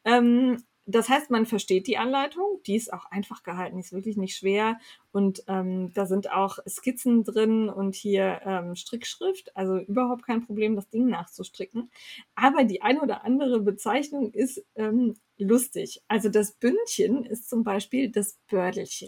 Ähm, 0.03 0.63
das 0.87 1.09
heißt, 1.09 1.31
man 1.31 1.47
versteht 1.47 1.87
die 1.87 1.97
Anleitung, 1.97 2.61
die 2.67 2.75
ist 2.75 2.93
auch 2.93 3.05
einfach 3.09 3.41
gehalten, 3.41 3.77
die 3.77 3.81
ist 3.81 3.91
wirklich 3.91 4.17
nicht 4.17 4.37
schwer 4.37 4.79
und 5.15 5.45
ähm, 5.47 5.93
da 5.93 6.05
sind 6.05 6.29
auch 6.29 6.57
Skizzen 6.67 7.23
drin 7.23 7.69
und 7.69 7.95
hier 7.95 8.41
ähm, 8.43 8.75
Strickschrift, 8.75 9.55
also 9.55 9.77
überhaupt 9.77 10.25
kein 10.25 10.45
Problem, 10.45 10.75
das 10.75 10.89
Ding 10.89 11.07
nachzustricken. 11.07 11.89
Aber 12.35 12.65
die 12.65 12.81
eine 12.81 12.99
oder 12.99 13.23
andere 13.23 13.61
Bezeichnung 13.61 14.33
ist 14.33 14.65
ähm, 14.75 15.15
lustig. 15.37 16.01
Also 16.09 16.27
das 16.27 16.51
Bündchen 16.51 17.23
ist 17.23 17.49
zum 17.49 17.63
Beispiel 17.63 18.11
das 18.11 18.37
Bördelchen. 18.49 19.07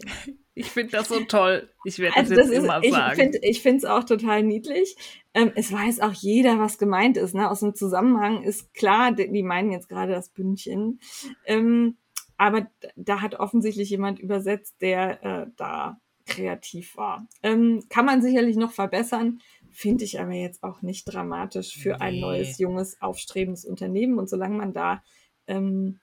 Ich 0.54 0.72
finde 0.72 0.94
das 0.94 1.10
so 1.10 1.20
toll. 1.26 1.70
Ich 1.84 2.00
werde 2.00 2.16
Also 2.16 2.36
das 2.36 2.46
das 2.46 2.48
jetzt 2.52 2.58
ist, 2.60 2.64
immer 2.64 2.84
ich 2.84 2.92
sagen. 2.92 3.16
finde 3.16 3.40
ich 3.42 3.62
finde 3.62 3.78
es 3.78 3.86
auch 3.86 4.06
total 4.06 4.44
niedlich. 4.44 4.96
Ähm, 5.34 5.52
es 5.56 5.74
weiß 5.74 6.00
auch 6.00 6.14
jeder, 6.14 6.58
was 6.58 6.78
gemeint 6.78 7.18
ist. 7.18 7.36
Ne? 7.36 7.52
Aus 7.52 7.60
dem 7.60 7.76
Zusammenhang 7.76 8.44
ist 8.44 8.74
klar, 8.74 9.12
die 9.12 9.30
die 9.30 9.44
meinen 9.44 9.72
jetzt 9.72 9.90
gerade 9.90 10.14
das 10.14 10.30
Bündchen. 10.30 11.02
Ähm, 11.46 11.98
aber 12.38 12.68
da 12.96 13.22
hat 13.22 13.36
offensichtlich 13.36 13.90
jemand 13.90 14.20
übersetzt, 14.20 14.82
der 14.82 15.24
äh, 15.24 15.48
da 15.58 16.00
kreativ 16.26 16.98
war. 16.98 17.28
Ähm, 17.44 17.84
kann 17.90 18.06
man 18.06 18.22
sicherlich 18.22 18.58
noch 18.58 18.72
verbessern, 18.72 19.40
finde 19.70 20.04
ich 20.04 20.20
aber 20.20 20.34
jetzt 20.34 20.64
auch 20.64 20.82
nicht 20.82 21.06
dramatisch 21.06 21.78
für 21.78 22.02
ein 22.02 22.16
Nee. 22.16 22.22
neues, 22.22 22.58
junges, 22.58 23.02
aufstrebendes 23.02 23.66
Unternehmen. 23.66 24.18
Und 24.20 24.30
solange 24.30 24.58
man 24.58 24.74
da 24.74 25.04
ähm, 25.48 26.00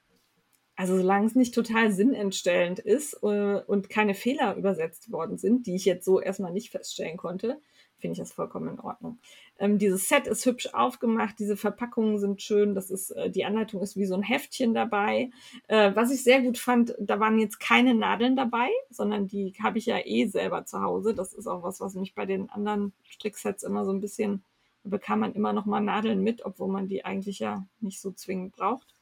also 0.77 0.97
solange 0.97 1.27
es 1.27 1.35
nicht 1.35 1.55
total 1.55 1.93
sinnentstellend 1.93 2.81
ist 2.81 3.15
äh, 3.23 3.61
und 3.67 3.89
keine 3.91 4.15
Fehler 4.15 4.57
übersetzt 4.57 5.13
worden 5.13 5.39
sind, 5.39 5.67
die 5.67 5.77
ich 5.77 5.85
jetzt 5.85 6.05
so 6.05 6.21
erstmal 6.21 6.53
nicht 6.53 6.71
feststellen 6.71 7.17
konnte, 7.17 7.61
finde 7.99 8.13
ich 8.13 8.19
das 8.19 8.33
vollkommen 8.33 8.69
in 8.69 8.81
Ordnung. 8.81 9.21
Ähm, 9.59 9.79
dieses 9.79 10.09
Set 10.09 10.27
ist 10.27 10.45
hübsch 10.47 10.69
aufgemacht, 10.73 11.39
diese 11.39 11.57
Verpackungen 11.57 12.19
sind 12.19 12.43
schön, 12.43 12.75
das 12.75 12.91
ist, 12.91 13.11
äh, 13.13 13.31
die 13.31 13.45
Anleitung 13.45 13.81
ist 13.83 13.97
wie 13.97 14.07
so 14.07 14.15
ein 14.15 14.23
Heftchen 14.23 14.75
dabei. 14.75 15.31
Äh, 15.69 15.95
was 15.95 16.11
ich 16.11 16.25
sehr 16.25 16.43
gut 16.43 16.59
fand, 16.59 16.95
da 16.99 17.21
waren 17.21 17.39
jetzt 17.39 17.61
keine 17.61 17.95
Nadeln 17.95 18.35
dabei, 18.35 18.69
sondern 18.91 19.29
die 19.29 19.55
habe 19.63 19.79
ich 19.79 19.87
ja 19.87 19.99
eh 20.05 20.27
selber 20.27 20.65
zu 20.65 20.83
Hause. 20.83 21.15
Das 21.15 21.33
ist 21.33 21.47
auch 21.47 21.63
was, 21.63 21.81
was 21.81 21.95
mich 21.95 22.15
bei 22.15 22.27
den 22.27 22.51
anderen 22.51 22.93
Stricksets 23.09 23.63
immer 23.63 23.85
so 23.85 23.93
ein 23.93 24.01
bisschen, 24.01 24.43
bekam 24.83 25.21
man 25.21 25.35
immer 25.35 25.53
noch 25.53 25.67
mal 25.67 25.81
Nadeln 25.81 26.23
mit, 26.23 26.45
obwohl 26.45 26.69
man 26.69 26.89
die 26.89 27.05
eigentlich 27.05 27.39
ja 27.39 27.67
nicht 27.81 28.01
so 28.01 28.11
zwingend 28.11 28.57
braucht. 28.57 28.95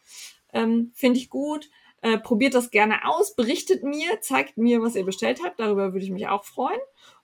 Ähm, 0.52 0.92
Finde 0.94 1.18
ich 1.18 1.30
gut. 1.30 1.70
Äh, 2.02 2.18
probiert 2.18 2.54
das 2.54 2.70
gerne 2.70 3.06
aus, 3.06 3.36
berichtet 3.36 3.84
mir, 3.84 4.20
zeigt 4.20 4.58
mir, 4.58 4.82
was 4.82 4.96
ihr 4.96 5.04
bestellt 5.04 5.40
habt. 5.44 5.60
Darüber 5.60 5.92
würde 5.92 6.04
ich 6.04 6.10
mich 6.10 6.26
auch 6.26 6.44
freuen. 6.44 6.80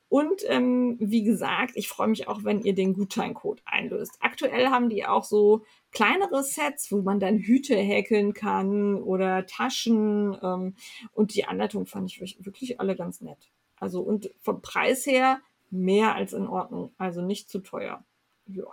Und 0.08 0.42
ähm, 0.46 0.96
wie 1.00 1.22
gesagt, 1.22 1.72
ich 1.74 1.88
freue 1.88 2.08
mich 2.08 2.28
auch, 2.28 2.42
wenn 2.42 2.62
ihr 2.62 2.74
den 2.74 2.94
Gutscheincode 2.94 3.60
einlöst. 3.66 4.16
Aktuell 4.20 4.68
haben 4.68 4.88
die 4.88 5.04
auch 5.04 5.24
so 5.24 5.64
kleinere 5.92 6.42
Sets, 6.42 6.90
wo 6.90 7.02
man 7.02 7.20
dann 7.20 7.38
Hüte 7.38 7.76
häkeln 7.76 8.32
kann 8.32 8.94
oder 9.02 9.44
Taschen. 9.46 10.36
Ähm, 10.42 10.74
und 11.12 11.34
die 11.34 11.44
Anleitung 11.44 11.84
fand 11.86 12.10
ich 12.10 12.20
wirklich- 12.44 12.80
alle 12.80 12.96
ganz 12.96 13.20
nett. 13.20 13.50
Also 13.76 14.00
und 14.00 14.30
vom 14.40 14.62
Preis 14.62 15.04
her 15.04 15.40
mehr 15.70 16.14
als 16.14 16.32
in 16.32 16.46
Ordnung. 16.46 16.92
Also 16.96 17.20
nicht 17.20 17.50
zu 17.50 17.58
teuer. 17.58 18.02
Ja. 18.46 18.64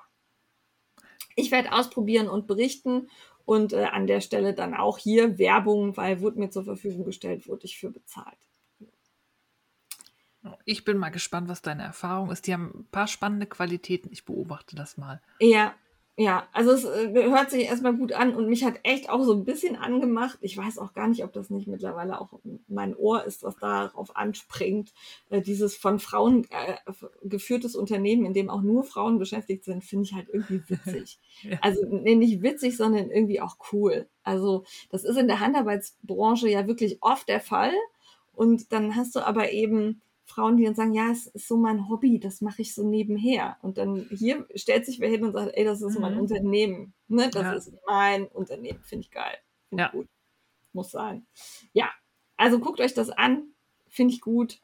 Ich 1.35 1.51
werde 1.51 1.73
ausprobieren 1.73 2.29
und 2.29 2.47
berichten 2.47 3.09
und 3.43 3.73
äh, 3.73 3.83
an 3.91 4.07
der 4.07 4.21
Stelle 4.21 4.53
dann 4.53 4.73
auch 4.73 4.97
hier 4.97 5.37
Werbung, 5.37 5.97
weil 5.97 6.21
wurde 6.21 6.39
mir 6.39 6.49
zur 6.49 6.63
Verfügung 6.63 7.03
gestellt, 7.03 7.47
wurde 7.49 7.65
ich 7.65 7.77
für 7.77 7.91
bezahlt. 7.91 8.37
Ich 10.65 10.85
bin 10.85 10.97
mal 10.97 11.09
gespannt, 11.09 11.49
was 11.49 11.61
deine 11.61 11.83
Erfahrung 11.83 12.31
ist. 12.31 12.47
Die 12.47 12.53
haben 12.53 12.71
ein 12.75 12.87
paar 12.91 13.07
spannende 13.07 13.45
Qualitäten. 13.45 14.09
Ich 14.11 14.25
beobachte 14.25 14.75
das 14.75 14.97
mal. 14.97 15.21
Ja, 15.39 15.73
Ja, 16.17 16.47
also 16.53 16.71
es 16.71 16.85
äh, 16.85 17.11
hört 17.13 17.51
sich 17.51 17.65
erstmal 17.65 17.93
gut 17.93 18.13
an 18.13 18.33
und 18.35 18.47
mich 18.47 18.63
hat 18.63 18.75
echt 18.83 19.09
auch 19.09 19.21
so 19.23 19.33
ein 19.33 19.43
bisschen 19.43 19.75
angemacht. 19.75 20.37
Ich 20.39 20.55
weiß 20.57 20.77
auch 20.77 20.93
gar 20.93 21.09
nicht, 21.09 21.25
ob 21.25 21.33
das 21.33 21.49
nicht 21.49 21.67
mittlerweile 21.67 22.21
auch 22.21 22.29
mein 22.69 22.95
Ohr 22.95 23.25
ist, 23.25 23.43
was 23.43 23.57
darauf 23.57 24.15
anspringt. 24.15 24.93
Äh, 25.29 25.41
dieses 25.41 25.75
von 25.75 25.99
Frauen 25.99 26.47
äh, 26.51 26.77
geführtes 27.23 27.75
Unternehmen, 27.75 28.25
in 28.25 28.33
dem 28.33 28.49
auch 28.49 28.61
nur 28.61 28.85
Frauen 28.85 29.19
beschäftigt 29.19 29.65
sind, 29.65 29.83
finde 29.83 30.05
ich 30.05 30.13
halt 30.13 30.29
irgendwie 30.31 30.61
witzig. 30.69 31.19
Ja. 31.41 31.57
Also 31.61 31.85
nee, 31.85 32.15
nicht 32.15 32.41
witzig, 32.41 32.77
sondern 32.77 33.09
irgendwie 33.11 33.41
auch 33.41 33.57
cool. 33.73 34.07
Also 34.23 34.63
das 34.91 35.03
ist 35.03 35.17
in 35.17 35.27
der 35.27 35.41
Handarbeitsbranche 35.41 36.47
ja 36.47 36.65
wirklich 36.65 36.99
oft 37.01 37.27
der 37.27 37.41
Fall. 37.41 37.73
Und 38.31 38.71
dann 38.71 38.95
hast 38.95 39.15
du 39.15 39.19
aber 39.19 39.51
eben 39.51 40.01
Frauen, 40.25 40.57
die 40.57 40.63
dann 40.65 40.75
sagen, 40.75 40.93
ja, 40.93 41.11
es 41.11 41.27
ist 41.27 41.47
so 41.47 41.55
mein 41.57 41.87
Hobby, 41.87 42.19
das 42.19 42.41
mache 42.41 42.61
ich 42.63 42.73
so 42.73 42.83
nebenher. 42.87 43.57
Und 43.61 43.77
dann 43.77 44.07
hier 44.09 44.47
stellt 44.55 44.85
sich 44.85 44.99
wer 44.99 45.09
hin 45.09 45.23
und 45.23 45.33
sagt, 45.33 45.51
ey, 45.55 45.63
das 45.63 45.81
ist 45.81 45.99
mein 45.99 46.15
Mhm. 46.15 46.21
Unternehmen. 46.21 46.93
Ne? 47.07 47.29
Das 47.31 47.43
Ja. 47.43 47.53
ist 47.53 47.73
mein 47.85 48.25
Unternehmen. 48.27 48.79
Finde 48.83 49.03
ich 49.05 49.11
geil. 49.11 49.37
Finde 49.69 49.83
ich 49.83 49.87
Ja. 49.93 49.99
gut. 49.99 50.07
Muss 50.73 50.91
sein. 50.91 51.25
Ja, 51.73 51.89
also 52.37 52.59
guckt 52.59 52.79
euch 52.81 52.93
das 52.93 53.09
an. 53.11 53.49
Finde 53.87 54.13
ich 54.13 54.21
gut. 54.21 54.59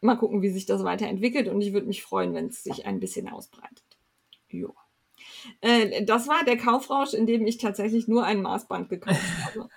Mal 0.00 0.16
gucken, 0.16 0.42
wie 0.42 0.50
sich 0.50 0.64
das 0.66 0.84
weiterentwickelt. 0.84 1.48
Und 1.48 1.60
ich 1.60 1.72
würde 1.72 1.86
mich 1.86 2.02
freuen, 2.02 2.32
wenn 2.34 2.46
es 2.46 2.62
sich 2.62 2.86
ein 2.86 2.98
bisschen 3.00 3.28
ausbreitet. 3.28 3.84
Jo. 4.48 4.74
Äh, 5.60 6.04
das 6.04 6.28
war 6.28 6.44
der 6.44 6.56
Kaufrausch, 6.56 7.14
in 7.14 7.26
dem 7.26 7.46
ich 7.46 7.58
tatsächlich 7.58 8.08
nur 8.08 8.24
ein 8.24 8.42
Maßband 8.42 8.88
gekauft 8.88 9.20
habe. 9.56 9.68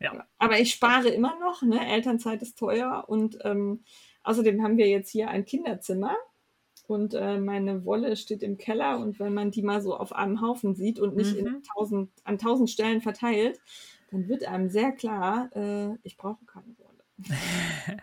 Ja. 0.00 0.26
Aber 0.38 0.58
ich 0.58 0.72
spare 0.72 1.08
immer 1.10 1.38
noch, 1.38 1.62
ne? 1.62 1.78
Elternzeit 1.86 2.40
ist 2.42 2.58
teuer 2.58 3.04
und 3.08 3.38
ähm, 3.44 3.84
außerdem 4.22 4.62
haben 4.62 4.76
wir 4.78 4.88
jetzt 4.88 5.10
hier 5.10 5.28
ein 5.28 5.44
Kinderzimmer 5.44 6.16
und 6.86 7.14
äh, 7.14 7.38
meine 7.38 7.84
Wolle 7.84 8.16
steht 8.16 8.42
im 8.42 8.56
Keller 8.56 8.98
und 8.98 9.20
wenn 9.20 9.34
man 9.34 9.50
die 9.50 9.62
mal 9.62 9.80
so 9.82 9.94
auf 9.96 10.12
einem 10.14 10.40
Haufen 10.40 10.74
sieht 10.74 10.98
und 10.98 11.16
nicht 11.16 11.36
in 11.36 11.44
Mhm. 11.44 11.62
tausend, 11.74 12.10
an 12.24 12.38
tausend 12.38 12.70
Stellen 12.70 13.00
verteilt, 13.02 13.60
dann 14.10 14.26
wird 14.28 14.44
einem 14.44 14.68
sehr 14.70 14.92
klar, 14.92 15.50
äh, 15.54 15.96
ich 16.02 16.16
brauche 16.16 16.44
keine 16.46 16.74
Wolle. 16.78 17.04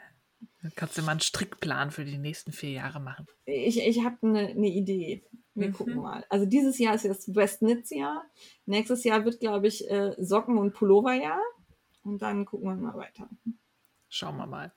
Dann 0.61 0.71
kannst 0.75 0.97
du 0.97 1.01
mal 1.01 1.11
einen 1.11 1.19
Strickplan 1.21 1.91
für 1.91 2.03
die 2.05 2.17
nächsten 2.17 2.51
vier 2.51 2.71
Jahre 2.71 2.99
machen. 2.99 3.25
Ich, 3.45 3.79
ich 3.79 4.03
habe 4.03 4.17
eine 4.21 4.53
ne 4.55 4.67
Idee. 4.69 5.23
Wir 5.53 5.69
Mhm. 5.69 5.73
gucken 5.73 5.95
mal. 5.97 6.25
Also 6.29 6.45
dieses 6.45 6.77
Jahr 6.77 6.95
ist 6.95 7.03
jetzt 7.03 7.35
Westnitz-Jahr. 7.35 8.25
Nächstes 8.65 9.03
Jahr 9.03 9.23
wird, 9.25 9.39
glaube 9.39 9.67
ich, 9.67 9.89
äh, 9.89 10.13
Socken- 10.17 10.57
und 10.57 10.73
Pulloverjahr. 10.73 11.39
Und 12.07 12.21
dann 12.21 12.45
gucken 12.45 12.69
wir 12.69 12.75
mal 12.75 12.95
weiter. 12.95 13.27
Schauen 14.07 14.37
wir 14.37 14.47
mal. 14.47 14.71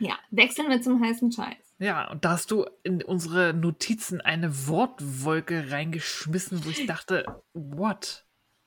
Ja, 0.00 0.18
wechseln 0.32 0.68
wir 0.68 0.82
zum 0.82 1.00
heißen 1.00 1.30
Scheiß. 1.30 1.76
Ja, 1.78 2.10
und 2.10 2.24
da 2.24 2.32
hast 2.32 2.50
du 2.50 2.66
in 2.82 3.04
unsere 3.04 3.54
Notizen 3.54 4.20
eine 4.20 4.66
Wortwolke 4.66 5.70
reingeschmissen, 5.70 6.64
wo 6.64 6.70
ich 6.70 6.86
dachte, 6.86 7.40
what? 7.54 8.24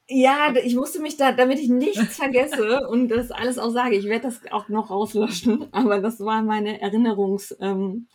Ja, 0.07 0.55
ich 0.55 0.75
musste 0.75 1.01
mich 1.01 1.17
da, 1.17 1.33
damit 1.33 1.59
ich 1.59 1.67
nichts 1.67 2.15
vergesse 2.15 2.87
und 2.89 3.09
das 3.09 3.31
alles 3.31 3.57
auch 3.57 3.71
sage. 3.71 3.97
Ich 3.97 4.05
werde 4.05 4.27
das 4.27 4.39
auch 4.51 4.69
noch 4.69 4.89
rauslöschen, 4.89 5.67
aber 5.73 5.99
das 5.99 6.21
war 6.21 6.41
meine 6.41 6.79
Erinnerungsgeschichte. 6.79 7.65
Ähm, 7.65 8.07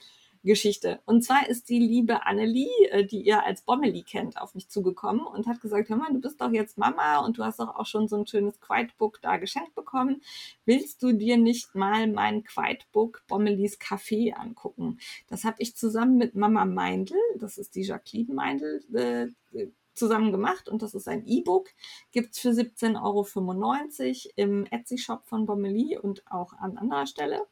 Geschichte. 0.42 1.00
und 1.04 1.22
zwar 1.22 1.48
ist 1.48 1.68
die 1.68 1.78
liebe 1.78 2.26
Annelie, 2.26 2.68
äh, 2.90 3.04
die 3.04 3.22
ihr 3.22 3.44
als 3.44 3.62
Bommeli 3.62 4.02
kennt, 4.02 4.40
auf 4.40 4.54
mich 4.54 4.68
zugekommen 4.68 5.26
und 5.26 5.46
hat 5.46 5.60
gesagt, 5.60 5.88
hör 5.88 5.96
mal, 5.96 6.12
du 6.12 6.20
bist 6.20 6.40
doch 6.40 6.50
jetzt 6.50 6.78
Mama 6.78 7.18
und 7.18 7.38
du 7.38 7.44
hast 7.44 7.60
doch 7.60 7.76
auch 7.76 7.86
schon 7.86 8.08
so 8.08 8.16
ein 8.16 8.26
schönes 8.26 8.60
Quitebook 8.60 9.20
da 9.20 9.36
geschenkt 9.36 9.74
bekommen. 9.74 10.22
Willst 10.64 11.02
du 11.02 11.12
dir 11.12 11.36
nicht 11.36 11.74
mal 11.74 12.06
mein 12.06 12.44
Quitebook 12.44 13.22
Bommelis 13.28 13.78
Café 13.78 14.32
angucken? 14.32 14.98
Das 15.28 15.44
habe 15.44 15.56
ich 15.60 15.76
zusammen 15.76 16.16
mit 16.16 16.34
Mama 16.34 16.64
Meindl, 16.64 17.16
das 17.38 17.58
ist 17.58 17.74
die 17.74 17.82
Jacqueline 17.82 18.34
Meindl, 18.34 18.80
äh, 18.94 19.66
zusammen 20.00 20.32
gemacht 20.32 20.68
und 20.68 20.82
das 20.82 20.94
ist 20.94 21.06
ein 21.06 21.24
E-Book. 21.26 21.68
Gibt 22.10 22.34
es 22.34 22.40
für 22.40 22.48
17,95 22.48 24.26
Euro 24.26 24.32
im 24.36 24.66
Etsy-Shop 24.66 25.26
von 25.26 25.46
Bommeli 25.46 25.98
und 25.98 26.26
auch 26.26 26.52
an 26.54 26.76
anderer 26.76 27.06
Stelle. 27.06 27.46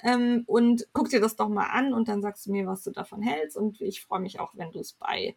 Ähm, 0.00 0.42
und 0.46 0.88
guck 0.92 1.10
dir 1.10 1.20
das 1.20 1.36
doch 1.36 1.48
mal 1.48 1.66
an 1.66 1.92
und 1.92 2.08
dann 2.08 2.22
sagst 2.22 2.46
du 2.46 2.50
mir, 2.50 2.66
was 2.66 2.82
du 2.82 2.90
davon 2.90 3.22
hältst. 3.22 3.56
Und 3.56 3.80
ich 3.80 4.02
freue 4.02 4.20
mich 4.20 4.40
auch, 4.40 4.56
wenn 4.56 4.72
du 4.72 4.80
es 4.80 4.94
bei, 4.94 5.36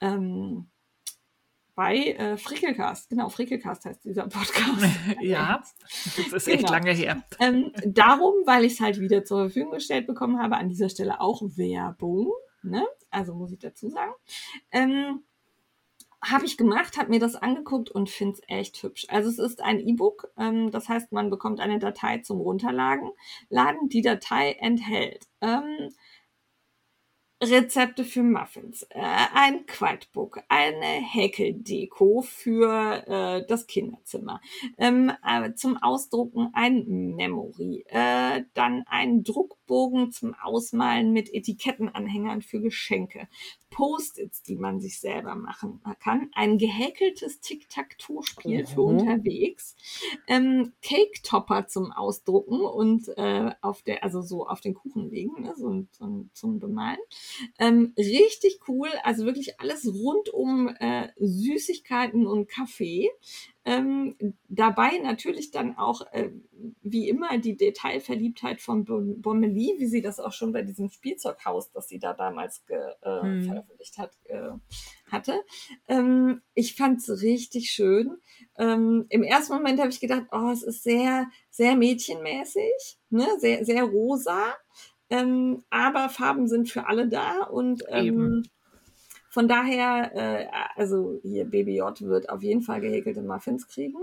ähm, 0.00 0.70
bei 1.74 1.96
äh, 1.96 2.36
Frickelcast, 2.38 3.10
genau, 3.10 3.28
Frickelcast 3.28 3.84
heißt 3.84 4.04
dieser 4.04 4.28
Podcast. 4.28 4.86
ja, 5.20 5.62
das 6.16 6.32
ist 6.32 6.48
echt 6.48 6.60
Genau. 6.60 6.72
lange 6.72 6.92
her. 6.92 7.22
Ähm, 7.40 7.72
darum, 7.84 8.32
weil 8.46 8.64
ich 8.64 8.74
es 8.74 8.80
halt 8.80 9.00
wieder 9.00 9.24
zur 9.24 9.40
Verfügung 9.40 9.72
gestellt 9.72 10.06
bekommen 10.06 10.38
habe, 10.40 10.56
an 10.56 10.68
dieser 10.68 10.88
Stelle 10.88 11.20
auch 11.20 11.42
Werbung, 11.42 12.32
ne? 12.62 12.86
also 13.10 13.34
muss 13.34 13.52
ich 13.52 13.58
dazu 13.58 13.88
sagen. 13.88 14.12
Ähm, 14.70 15.22
habe 16.30 16.44
ich 16.44 16.56
gemacht, 16.56 16.96
habe 16.98 17.10
mir 17.10 17.20
das 17.20 17.36
angeguckt 17.36 17.90
und 17.90 18.10
finde 18.10 18.34
es 18.34 18.42
echt 18.48 18.82
hübsch. 18.82 19.06
Also 19.08 19.28
es 19.28 19.38
ist 19.38 19.62
ein 19.62 19.80
E-Book, 19.80 20.30
ähm, 20.38 20.70
das 20.70 20.88
heißt, 20.88 21.12
man 21.12 21.30
bekommt 21.30 21.60
eine 21.60 21.78
Datei 21.78 22.18
zum 22.18 22.40
Runterladen. 22.40 23.10
Laden. 23.48 23.88
Die 23.88 24.02
Datei 24.02 24.52
enthält 24.60 25.26
ähm, 25.40 25.90
Rezepte 27.42 28.04
für 28.04 28.22
Muffins, 28.22 28.84
äh, 28.84 29.02
ein 29.34 29.66
Quitebook, 29.66 30.40
eine 30.48 30.86
Häkeldeko 30.86 32.22
für 32.22 33.06
äh, 33.06 33.46
das 33.46 33.66
Kinderzimmer, 33.66 34.40
ähm, 34.78 35.12
äh, 35.22 35.52
zum 35.52 35.76
Ausdrucken 35.76 36.48
ein 36.54 37.14
Memory, 37.14 37.84
äh, 37.88 38.44
dann 38.54 38.84
ein 38.86 39.22
Druckbogen 39.66 40.12
zum 40.12 40.34
Ausmalen 40.34 41.12
mit 41.12 41.32
Etikettenanhängern 41.32 42.42
für 42.42 42.60
Geschenke, 42.60 43.28
Post-its, 43.70 44.42
die 44.42 44.56
man 44.56 44.80
sich 44.80 45.00
selber 45.00 45.34
machen 45.34 45.82
kann, 46.00 46.30
ein 46.34 46.56
gehäkeltes 46.56 47.40
Tic-Tac-Toe-Spiel 47.40 48.66
für 48.66 48.80
Mhm. 48.80 48.86
unterwegs, 49.00 49.76
ähm, 50.28 50.72
Cake-Topper 50.82 51.66
zum 51.66 51.92
Ausdrucken 51.92 52.60
und 52.60 53.08
äh, 53.16 53.50
auf 53.60 53.82
der, 53.82 54.02
also 54.02 54.22
so 54.22 54.46
auf 54.46 54.60
den 54.60 54.74
Kuchen 54.74 55.10
legen, 55.10 55.42
ne, 55.42 55.52
so, 55.56 55.84
so 55.92 56.26
zum 56.32 56.58
Bemalen. 56.58 56.98
Ähm, 57.58 57.92
richtig 57.98 58.60
cool, 58.68 58.88
also 59.02 59.26
wirklich 59.26 59.60
alles 59.60 59.86
rund 59.86 60.30
um 60.30 60.68
äh, 60.78 61.08
Süßigkeiten 61.18 62.26
und 62.26 62.48
Kaffee. 62.48 63.10
Ähm, 63.68 64.14
dabei 64.48 64.96
natürlich 65.02 65.50
dann 65.50 65.76
auch, 65.76 66.02
äh, 66.12 66.30
wie 66.82 67.08
immer, 67.08 67.36
die 67.38 67.56
Detailverliebtheit 67.56 68.60
von 68.60 68.84
Bon- 68.84 69.20
Bommeli, 69.20 69.74
wie 69.78 69.86
sie 69.86 70.02
das 70.02 70.20
auch 70.20 70.32
schon 70.32 70.52
bei 70.52 70.62
diesem 70.62 70.88
Spielzeughaus, 70.88 71.72
das 71.72 71.88
sie 71.88 71.98
da 71.98 72.12
damals 72.14 72.64
ge, 72.66 72.76
äh, 72.76 73.20
Hm. 73.22 73.42
veröffentlicht 73.44 73.98
hat, 73.98 74.12
äh, 74.26 74.50
hatte. 75.10 75.42
Ähm, 75.88 76.42
ich 76.54 76.76
fand 76.76 77.00
es 77.00 77.22
richtig 77.22 77.70
schön. 77.70 78.18
Ähm, 78.56 79.06
Im 79.08 79.24
ersten 79.24 79.54
Moment 79.54 79.80
habe 79.80 79.90
ich 79.90 79.98
gedacht, 80.00 80.26
oh, 80.30 80.50
es 80.52 80.62
ist 80.62 80.84
sehr, 80.84 81.26
sehr 81.50 81.74
mädchenmäßig, 81.76 82.98
ne? 83.10 83.26
sehr, 83.38 83.64
sehr 83.64 83.82
rosa. 83.82 84.54
Ähm, 85.10 85.64
aber 85.70 86.08
Farben 86.08 86.46
sind 86.46 86.68
für 86.70 86.86
alle 86.86 87.08
da 87.08 87.42
und 87.44 87.82
ähm. 87.90 88.44
Von 89.36 89.48
daher, 89.48 90.12
äh, 90.14 90.46
also 90.76 91.20
hier 91.22 91.44
BBJ 91.44 91.82
wird 92.06 92.30
auf 92.30 92.42
jeden 92.42 92.62
Fall 92.62 92.80
gehäkelte 92.80 93.20
Muffins 93.20 93.68
kriegen. 93.68 93.98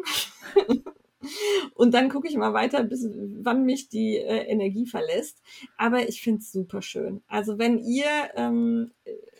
Und 1.75 1.93
dann 1.93 2.09
gucke 2.09 2.27
ich 2.27 2.35
mal 2.35 2.53
weiter, 2.53 2.83
bis 2.83 3.07
wann 3.41 3.65
mich 3.65 3.89
die 3.89 4.17
äh, 4.17 4.45
Energie 4.45 4.85
verlässt. 4.85 5.41
Aber 5.77 6.07
ich 6.07 6.21
finde 6.21 6.39
es 6.39 6.51
super 6.51 6.81
schön. 6.81 7.21
Also 7.27 7.57
wenn 7.57 7.79
ihr 7.79 8.05
ähm, 8.35 8.91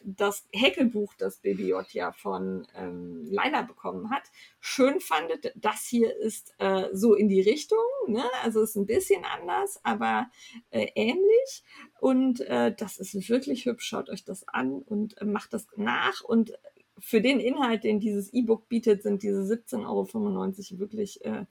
das 0.03 0.47
Häkelbuch, 0.51 1.13
das 1.17 1.38
BBJ 1.38 1.73
ja 1.91 2.11
von 2.11 2.67
ähm, 2.75 3.25
Leila 3.29 3.61
bekommen 3.61 4.09
hat, 4.09 4.23
schön 4.59 4.99
fandet, 4.99 5.53
das 5.55 5.86
hier 5.86 6.15
ist 6.15 6.53
äh, 6.59 6.89
so 6.93 7.13
in 7.13 7.29
die 7.29 7.41
Richtung. 7.41 7.79
Ne? 8.07 8.23
Also 8.43 8.61
ist 8.61 8.75
ein 8.75 8.86
bisschen 8.86 9.23
anders, 9.25 9.79
aber 9.84 10.29
äh, 10.71 10.88
ähnlich. 10.95 11.63
Und 11.99 12.41
äh, 12.41 12.73
das 12.75 12.97
ist 12.97 13.29
wirklich 13.29 13.65
hübsch. 13.65 13.86
Schaut 13.86 14.09
euch 14.09 14.25
das 14.25 14.47
an 14.47 14.81
und 14.81 15.15
macht 15.23 15.53
das 15.53 15.67
nach. 15.75 16.21
Und 16.21 16.53
für 16.99 17.21
den 17.21 17.39
Inhalt, 17.39 17.84
den 17.84 17.99
dieses 17.99 18.34
E-Book 18.34 18.67
bietet, 18.69 19.03
sind 19.03 19.23
diese 19.23 19.41
17,95 19.41 19.84
Euro 19.86 20.79
wirklich 20.79 21.23
äh, 21.25 21.45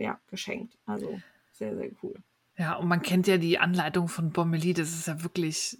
ja, 0.00 0.20
geschenkt. 0.28 0.78
Also 0.86 1.20
sehr, 1.52 1.76
sehr 1.76 1.90
cool. 2.02 2.14
Ja, 2.56 2.76
und 2.76 2.88
man 2.88 3.02
kennt 3.02 3.26
ja 3.26 3.38
die 3.38 3.58
Anleitung 3.58 4.08
von 4.08 4.30
Bommeli, 4.30 4.74
das 4.74 4.92
ist 4.92 5.06
ja 5.06 5.22
wirklich 5.22 5.78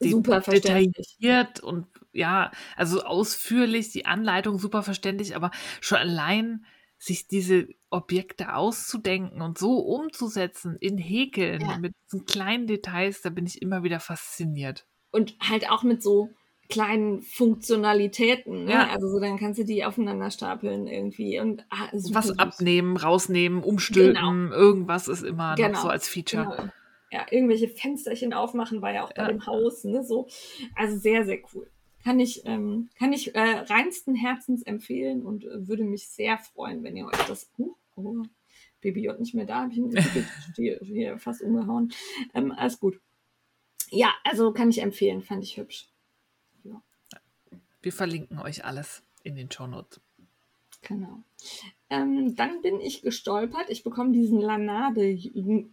Super 0.00 0.40
detailliert 0.40 1.60
und 1.60 1.86
ja, 2.12 2.50
also 2.76 3.02
ausführlich, 3.04 3.90
die 3.90 4.06
Anleitung 4.06 4.58
super 4.58 4.82
verständlich, 4.82 5.36
aber 5.36 5.50
schon 5.80 5.98
allein 5.98 6.66
sich 6.98 7.28
diese 7.28 7.68
Objekte 7.90 8.54
auszudenken 8.54 9.40
und 9.40 9.58
so 9.58 9.78
umzusetzen 9.78 10.76
in 10.80 10.98
Häkeln 10.98 11.60
Ja. 11.60 11.78
mit 11.78 11.94
diesen 12.06 12.26
kleinen 12.26 12.66
Details, 12.66 13.20
da 13.22 13.30
bin 13.30 13.46
ich 13.46 13.62
immer 13.62 13.82
wieder 13.82 14.00
fasziniert. 14.00 14.86
Und 15.10 15.36
halt 15.40 15.70
auch 15.70 15.82
mit 15.82 16.02
so 16.02 16.30
kleinen 16.68 17.22
Funktionalitäten. 17.22 18.64
Ne? 18.64 18.72
Ja. 18.72 18.88
Also 18.88 19.08
so, 19.08 19.20
dann 19.20 19.38
kannst 19.38 19.58
du 19.60 19.64
die 19.64 19.84
aufeinander 19.84 20.30
stapeln 20.30 20.86
irgendwie. 20.86 21.38
Und 21.40 21.64
ah, 21.70 21.88
Was 21.92 22.28
süß. 22.28 22.38
abnehmen, 22.38 22.96
rausnehmen, 22.96 23.62
umstülpen, 23.62 24.52
irgendwas 24.52 25.08
ist 25.08 25.22
immer 25.22 25.50
noch 25.50 25.56
Genau. 25.56 25.80
so 25.82 25.88
als 25.88 26.08
Feature. 26.08 26.44
Genau. 26.56 26.70
Ja, 27.12 27.26
irgendwelche 27.30 27.68
Fensterchen 27.68 28.32
aufmachen 28.32 28.82
war 28.82 28.92
ja 28.92 29.04
auch 29.04 29.12
bei 29.12 29.22
Ja. 29.22 29.28
dem 29.28 29.46
Haus, 29.46 29.84
ne, 29.84 30.02
so. 30.04 30.26
Also 30.74 30.96
sehr, 30.98 31.24
sehr 31.24 31.38
cool. 31.54 31.70
kann 32.02 32.18
ich, 32.20 32.42
ähm, 32.44 32.88
kann 32.98 33.12
ich 33.12 33.34
äh, 33.34 33.40
reinsten 33.40 34.14
Herzens 34.14 34.62
empfehlen 34.62 35.22
und 35.22 35.44
äh, 35.44 35.68
würde 35.68 35.84
mich 35.84 36.08
sehr 36.08 36.38
freuen, 36.38 36.82
wenn 36.82 36.96
ihr 36.96 37.06
euch 37.06 37.16
das. 37.28 37.50
Uh, 37.56 37.74
oh, 37.96 38.22
Baby 38.82 39.04
J 39.04 39.18
nicht 39.18 39.32
mehr 39.34 39.46
da, 39.46 39.62
habe 39.62 39.72
ich 39.72 39.78
ihn 39.78 39.90
hier, 40.56 40.78
hier 40.82 41.18
fast 41.18 41.40
umgehauen. 41.40 41.92
Ähm, 42.34 42.52
alles 42.52 42.78
gut. 42.78 43.00
Ja, 43.90 44.12
also 44.24 44.52
kann 44.52 44.68
ich 44.70 44.82
empfehlen, 44.82 45.22
fand 45.22 45.42
ich 45.44 45.56
hübsch. 45.56 45.86
Wir 47.84 47.92
verlinken 47.92 48.38
euch 48.38 48.64
alles 48.64 49.02
in 49.24 49.36
den 49.36 49.50
Show 49.50 49.66
Notes. 49.66 50.00
Genau. 50.80 51.18
Ähm, 51.90 52.34
dann 52.34 52.62
bin 52.62 52.80
ich 52.80 53.02
gestolpert. 53.02 53.68
Ich 53.68 53.84
bekomme 53.84 54.12
diesen 54.12 54.40
Lanade 54.40 55.18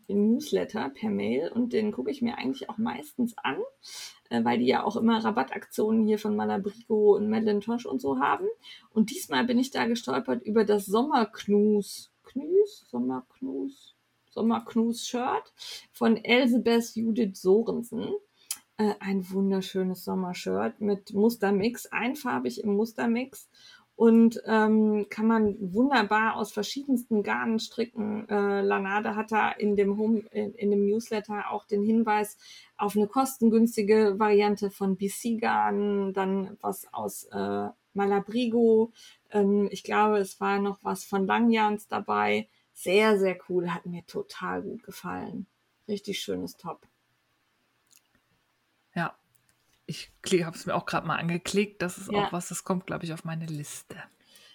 Newsletter 0.09 0.89
per 0.89 1.09
Mail 1.09 1.49
und 1.53 1.71
den 1.71 1.93
gucke 1.93 2.11
ich 2.11 2.21
mir 2.21 2.37
eigentlich 2.37 2.69
auch 2.69 2.77
meistens 2.77 3.37
an, 3.37 3.57
äh, 4.29 4.43
weil 4.43 4.59
die 4.59 4.65
ja 4.65 4.83
auch 4.83 4.97
immer 4.97 5.23
Rabattaktionen 5.23 6.05
hier 6.05 6.19
von 6.19 6.35
Malabrigo 6.35 7.15
und 7.15 7.29
Madeline 7.29 7.61
und 7.85 8.01
so 8.01 8.19
haben. 8.19 8.47
Und 8.89 9.11
diesmal 9.11 9.45
bin 9.45 9.57
ich 9.57 9.71
da 9.71 9.85
gestolpert 9.85 10.43
über 10.43 10.65
das 10.65 10.85
Sommerknus. 10.85 12.11
Knus? 12.23 12.85
Sommerknus? 12.89 13.95
Sommerknus-Shirt 14.31 15.53
von 15.93 16.17
Elsebeth 16.17 16.93
Judith 16.95 17.41
Sorensen. 17.41 18.09
Äh, 18.81 18.95
ein 18.99 19.29
wunderschönes 19.29 20.03
Sommershirt 20.03 20.81
mit 20.81 21.13
Mustermix, 21.13 21.85
einfarbig 21.87 22.63
im 22.63 22.75
Mustermix 22.75 23.47
und 23.95 24.41
ähm, 24.47 25.05
kann 25.07 25.27
man 25.27 25.55
wunderbar 25.59 26.35
aus 26.35 26.51
verschiedensten 26.51 27.21
Garnen 27.21 27.59
stricken. 27.59 28.27
Äh, 28.27 28.61
Lanade 28.61 29.15
hat 29.15 29.31
da 29.31 29.51
in 29.51 29.75
dem 29.75 29.99
Home, 29.99 30.21
in, 30.31 30.55
in, 30.55 30.71
dem 30.71 30.87
Newsletter 30.87 31.51
auch 31.51 31.65
den 31.65 31.83
Hinweis 31.83 32.39
auf 32.75 32.95
eine 32.95 33.05
kostengünstige 33.05 34.15
Variante 34.17 34.71
von 34.71 34.97
BC-Garnen, 34.97 36.13
dann 36.13 36.57
was 36.61 36.91
aus 36.91 37.25
äh, 37.25 37.67
Malabrigo. 37.93 38.93
Ähm, 39.29 39.69
ich 39.69 39.83
glaube, 39.83 40.17
es 40.17 40.41
war 40.41 40.57
noch 40.59 40.79
was 40.81 41.03
von 41.03 41.27
Langjans 41.27 41.87
dabei. 41.87 42.47
Sehr, 42.73 43.19
sehr 43.19 43.37
cool, 43.47 43.69
hat 43.71 43.85
mir 43.85 44.03
total 44.07 44.63
gut 44.63 44.81
gefallen. 44.81 45.45
Richtig 45.87 46.19
schönes 46.19 46.57
Top. 46.57 46.87
Ja, 48.95 49.15
ich 49.91 50.43
habe 50.43 50.55
es 50.55 50.65
mir 50.65 50.75
auch 50.75 50.85
gerade 50.85 51.05
mal 51.05 51.17
angeklickt. 51.17 51.81
Das 51.81 51.97
ist 51.97 52.11
ja. 52.11 52.25
auch 52.25 52.33
was, 52.33 52.47
das 52.49 52.63
kommt, 52.63 52.87
glaube 52.87 53.05
ich, 53.05 53.13
auf 53.13 53.23
meine 53.23 53.45
Liste. 53.45 53.95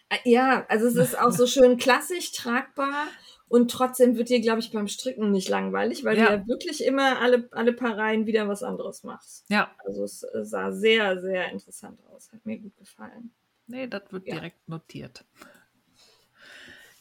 Äh, 0.09 0.19
ja, 0.25 0.67
also 0.69 0.87
es 0.87 0.97
ist 0.97 1.19
auch 1.19 1.31
so 1.31 1.47
schön 1.47 1.79
klassisch 1.79 2.33
tragbar 2.33 3.07
und 3.49 3.71
trotzdem 3.71 4.17
wird 4.17 4.29
dir, 4.29 4.41
glaube 4.41 4.61
ich, 4.61 4.73
beim 4.73 4.89
Stricken 4.89 5.31
nicht 5.31 5.49
langweilig, 5.49 6.05
weil 6.05 6.19
ja. 6.19 6.27
du 6.27 6.33
ja 6.33 6.49
wirklich 6.49 6.85
immer 6.85 7.21
alle, 7.21 7.49
alle 7.53 7.73
paar 7.73 7.97
Reihen 7.97 8.27
wieder 8.27 8.49
was 8.49 8.63
anderes 8.63 9.05
machst. 9.05 9.45
Ja. 9.49 9.75
Also 9.85 10.05
es 10.05 10.27
sah 10.43 10.73
sehr, 10.73 11.21
sehr 11.21 11.51
interessant 11.51 12.01
aus. 12.11 12.33
Hat 12.33 12.45
mir 12.45 12.59
gut 12.59 12.77
gefallen. 12.77 13.33
Nee, 13.67 13.87
das 13.87 14.03
wird 14.11 14.27
ja. 14.27 14.35
direkt 14.35 14.69
notiert. 14.69 15.25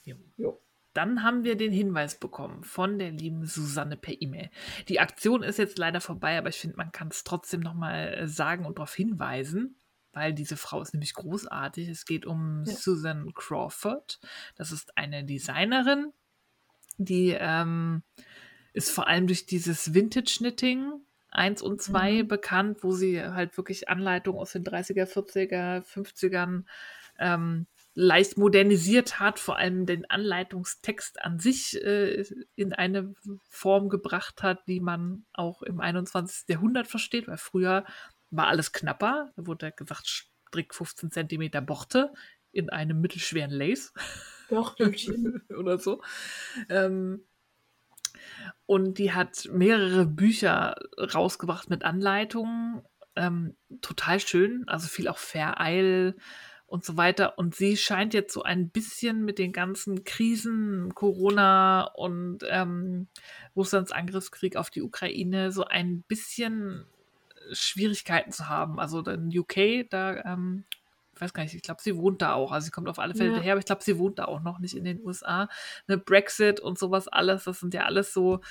Jo. 0.03 0.15
jo. 0.37 0.61
Dann 0.95 1.23
haben 1.23 1.43
wir 1.43 1.57
den 1.57 1.73
Hinweis 1.73 2.17
bekommen 2.17 2.63
von 2.63 2.97
der 2.97 3.11
lieben 3.11 3.45
Susanne 3.45 3.97
per 3.97 4.19
E-Mail. 4.21 4.49
Die 4.87 5.01
Aktion 5.01 5.43
ist 5.43 5.59
jetzt 5.59 5.77
leider 5.77 5.99
vorbei, 5.99 6.37
aber 6.37 6.47
ich 6.47 6.57
finde, 6.57 6.77
man 6.77 6.93
kann 6.93 7.09
es 7.09 7.25
trotzdem 7.25 7.59
nochmal 7.59 8.13
äh, 8.13 8.27
sagen 8.29 8.65
und 8.65 8.77
darauf 8.77 8.95
hinweisen, 8.95 9.75
weil 10.13 10.33
diese 10.33 10.55
Frau 10.55 10.81
ist 10.81 10.93
nämlich 10.93 11.13
großartig. 11.13 11.89
Es 11.89 12.05
geht 12.05 12.25
um 12.25 12.63
ja. 12.65 12.73
Susan 12.73 13.33
Crawford. 13.33 14.21
Das 14.55 14.71
ist 14.71 14.97
eine 14.97 15.25
Designerin, 15.25 16.13
die 16.97 17.35
ähm, 17.37 18.01
ist 18.71 18.89
vor 18.89 19.07
allem 19.07 19.27
durch 19.27 19.45
dieses 19.45 19.93
Vintage-Knitting 19.93 20.93
1 21.31 21.61
und 21.61 21.81
2 21.81 22.23
mhm. 22.23 22.27
bekannt, 22.29 22.83
wo 22.83 22.91
sie 22.91 23.21
halt 23.21 23.57
wirklich 23.57 23.89
Anleitungen 23.89 24.39
aus 24.39 24.53
den 24.53 24.63
30er, 24.63 25.11
40er, 25.11 25.83
50ern 25.83 26.63
ähm, 27.19 27.67
leicht 27.95 28.37
modernisiert 28.37 29.21
hat, 29.21 29.39
vor 29.39 29.57
allem 29.57 29.85
den 29.85 30.07
Anleitungstext 30.09 31.21
an 31.23 31.39
sich 31.39 31.81
äh, 31.81 32.25
in 32.55 32.73
eine 32.73 33.15
Form 33.49 33.87
gebracht 33.87 34.43
hat, 34.43 34.67
die 34.67 34.81
man 34.81 35.25
auch 35.33 35.61
im 35.61 35.79
21. 35.79 36.49
Jahrhundert 36.49 36.87
versteht, 36.87 37.27
weil 37.29 37.37
früher 37.37 37.85
war 38.31 38.47
alles 38.47 38.73
knapper. 38.73 39.31
Da 39.37 39.47
wurde 39.47 39.71
gesagt, 39.71 40.07
strick 40.07 40.75
15 40.75 41.11
cm 41.11 41.65
Borte 41.65 42.13
in 42.51 42.69
einem 42.69 42.99
mittelschweren 42.99 43.51
Lace. 43.51 43.93
Bortchen. 44.49 45.41
oder 45.57 45.79
so. 45.79 46.03
Ähm, 46.67 47.25
und 48.65 48.97
die 48.97 49.13
hat 49.13 49.47
mehrere 49.51 50.05
Bücher 50.05 50.75
rausgebracht 50.97 51.69
mit 51.69 51.83
Anleitungen. 51.83 52.81
Ähm, 53.15 53.55
total 53.81 54.19
schön, 54.19 54.67
also 54.67 54.89
viel 54.89 55.07
auch 55.07 55.17
Fair 55.17 55.55
Isle 55.59 56.15
und 56.67 56.83
so 56.83 56.97
weiter. 56.97 57.37
Und 57.37 57.55
sie 57.55 57.77
scheint 57.77 58.13
jetzt 58.13 58.33
so 58.33 58.43
ein 58.43 58.69
bisschen 58.69 59.23
mit 59.23 59.39
den 59.39 59.53
ganzen 59.53 60.03
Krisen, 60.03 60.93
Corona 60.95 61.83
und 61.95 62.39
ähm, 62.49 63.07
Russlands 63.55 63.91
Angriffskrieg 63.91 64.55
auf 64.57 64.69
die 64.69 64.81
Ukraine 64.81 65.51
so 65.51 65.65
ein 65.65 66.03
bisschen 66.07 66.85
Schwierigkeiten 67.51 68.31
zu 68.31 68.49
haben. 68.49 68.79
Also 68.79 69.01
in 69.01 69.37
UK, 69.37 69.89
da, 69.89 70.23
ähm, 70.23 70.65
ich 71.13 71.21
weiß 71.21 71.33
gar 71.33 71.43
nicht, 71.43 71.55
ich 71.55 71.61
glaube, 71.61 71.81
sie 71.81 71.95
wohnt 71.97 72.21
da 72.21 72.33
auch. 72.33 72.51
Also 72.51 72.65
sie 72.65 72.71
kommt 72.71 72.89
auf 72.89 72.99
alle 72.99 73.15
Fälle 73.15 73.31
ja. 73.31 73.37
daher, 73.37 73.53
aber 73.53 73.59
ich 73.59 73.65
glaube, 73.65 73.83
sie 73.83 73.97
wohnt 73.97 74.19
da 74.19 74.25
auch 74.25 74.41
noch 74.41 74.59
nicht 74.59 74.75
in 74.75 74.83
den 74.83 75.03
USA. 75.05 75.47
Eine 75.87 75.97
Brexit 75.97 76.59
und 76.59 76.77
sowas 76.79 77.07
alles, 77.07 77.45
das 77.45 77.59
sind 77.59 77.73
ja 77.73 77.83
alles 77.83 78.13
so 78.13 78.41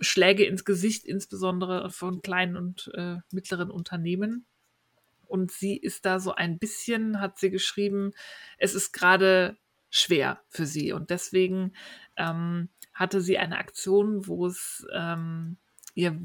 Schläge 0.00 0.44
ins 0.44 0.64
Gesicht, 0.64 1.04
insbesondere 1.04 1.90
von 1.90 2.22
kleinen 2.22 2.56
und 2.56 2.90
äh, 2.94 3.18
mittleren 3.30 3.70
Unternehmen. 3.70 4.46
Und 5.32 5.50
sie 5.50 5.76
ist 5.76 6.04
da 6.04 6.20
so 6.20 6.34
ein 6.34 6.58
bisschen, 6.58 7.20
hat 7.20 7.38
sie 7.38 7.50
geschrieben, 7.50 8.12
es 8.58 8.74
ist 8.74 8.92
gerade 8.92 9.56
schwer 9.88 10.42
für 10.50 10.66
sie. 10.66 10.92
Und 10.92 11.08
deswegen 11.08 11.72
ähm, 12.16 12.68
hatte 12.92 13.22
sie 13.22 13.38
eine 13.38 13.56
Aktion, 13.56 14.26
wo 14.26 14.46
es 14.46 14.86
ähm, 14.92 15.56
ihr 15.94 16.20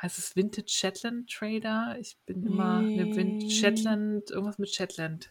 heißt 0.00 0.18
es 0.18 0.36
Vintage 0.36 0.68
Shetland 0.68 1.30
Trader? 1.30 1.96
Ich 1.98 2.18
bin 2.26 2.44
immer 2.44 2.82
nee. 2.82 3.00
eine 3.00 3.16
Vintage 3.16 3.50
Shetland, 3.50 4.30
irgendwas 4.30 4.58
mit 4.58 4.68
Shetland. 4.68 5.30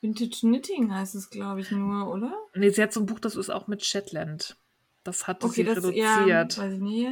Vintage 0.00 0.40
Knitting 0.40 0.92
heißt 0.92 1.14
es, 1.14 1.30
glaube 1.30 1.60
ich, 1.60 1.70
nur, 1.70 2.10
oder? 2.10 2.34
Nee, 2.54 2.70
sie 2.70 2.82
hat 2.82 2.92
so 2.92 3.00
ein 3.00 3.06
Buch, 3.06 3.20
das 3.20 3.36
ist 3.36 3.50
auch 3.50 3.68
mit 3.68 3.84
Shetland. 3.84 4.56
Das 5.04 5.28
hat 5.28 5.44
okay, 5.44 5.54
sie 5.54 5.64
das, 5.64 5.76
reduziert. 5.76 6.26
Ja, 6.26 6.44
weiß 6.44 6.74
ich 6.74 6.80
nicht. 6.80 7.06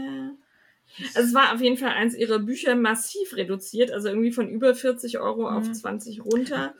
Also 1.15 1.29
es 1.29 1.35
war 1.35 1.55
auf 1.55 1.61
jeden 1.61 1.77
Fall 1.77 1.91
eins 1.91 2.15
ihrer 2.17 2.39
Bücher 2.39 2.75
massiv 2.75 3.35
reduziert, 3.35 3.91
also 3.93 4.09
irgendwie 4.09 4.33
von 4.33 4.49
über 4.49 4.75
40 4.75 5.19
Euro 5.19 5.51
mhm. 5.51 5.57
auf 5.57 5.73
20 5.73 6.25
runter. 6.25 6.75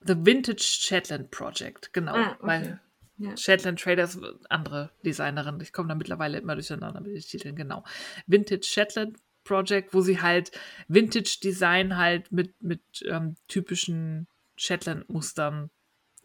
The 0.00 0.14
Vintage 0.16 0.62
Shetland 0.62 1.30
Project, 1.30 1.92
genau. 1.92 2.14
Ah, 2.14 2.32
okay. 2.32 2.46
Weil 2.46 2.80
ja. 3.18 3.36
Shetland 3.36 3.80
Traders, 3.80 4.18
andere 4.48 4.90
Designerin, 5.04 5.60
ich 5.60 5.72
komme 5.72 5.88
da 5.88 5.94
mittlerweile 5.94 6.38
immer 6.38 6.54
durcheinander 6.54 7.00
mit 7.00 7.14
den 7.14 7.20
Titeln, 7.20 7.54
genau. 7.54 7.84
Vintage 8.26 8.64
Shetland 8.64 9.18
Project, 9.44 9.92
wo 9.94 10.00
sie 10.00 10.20
halt 10.20 10.52
Vintage 10.88 11.38
Design 11.42 11.96
halt 11.96 12.30
mit, 12.32 12.62
mit 12.62 12.82
ähm, 13.06 13.36
typischen 13.48 14.26
Shetland-Mustern 14.56 15.70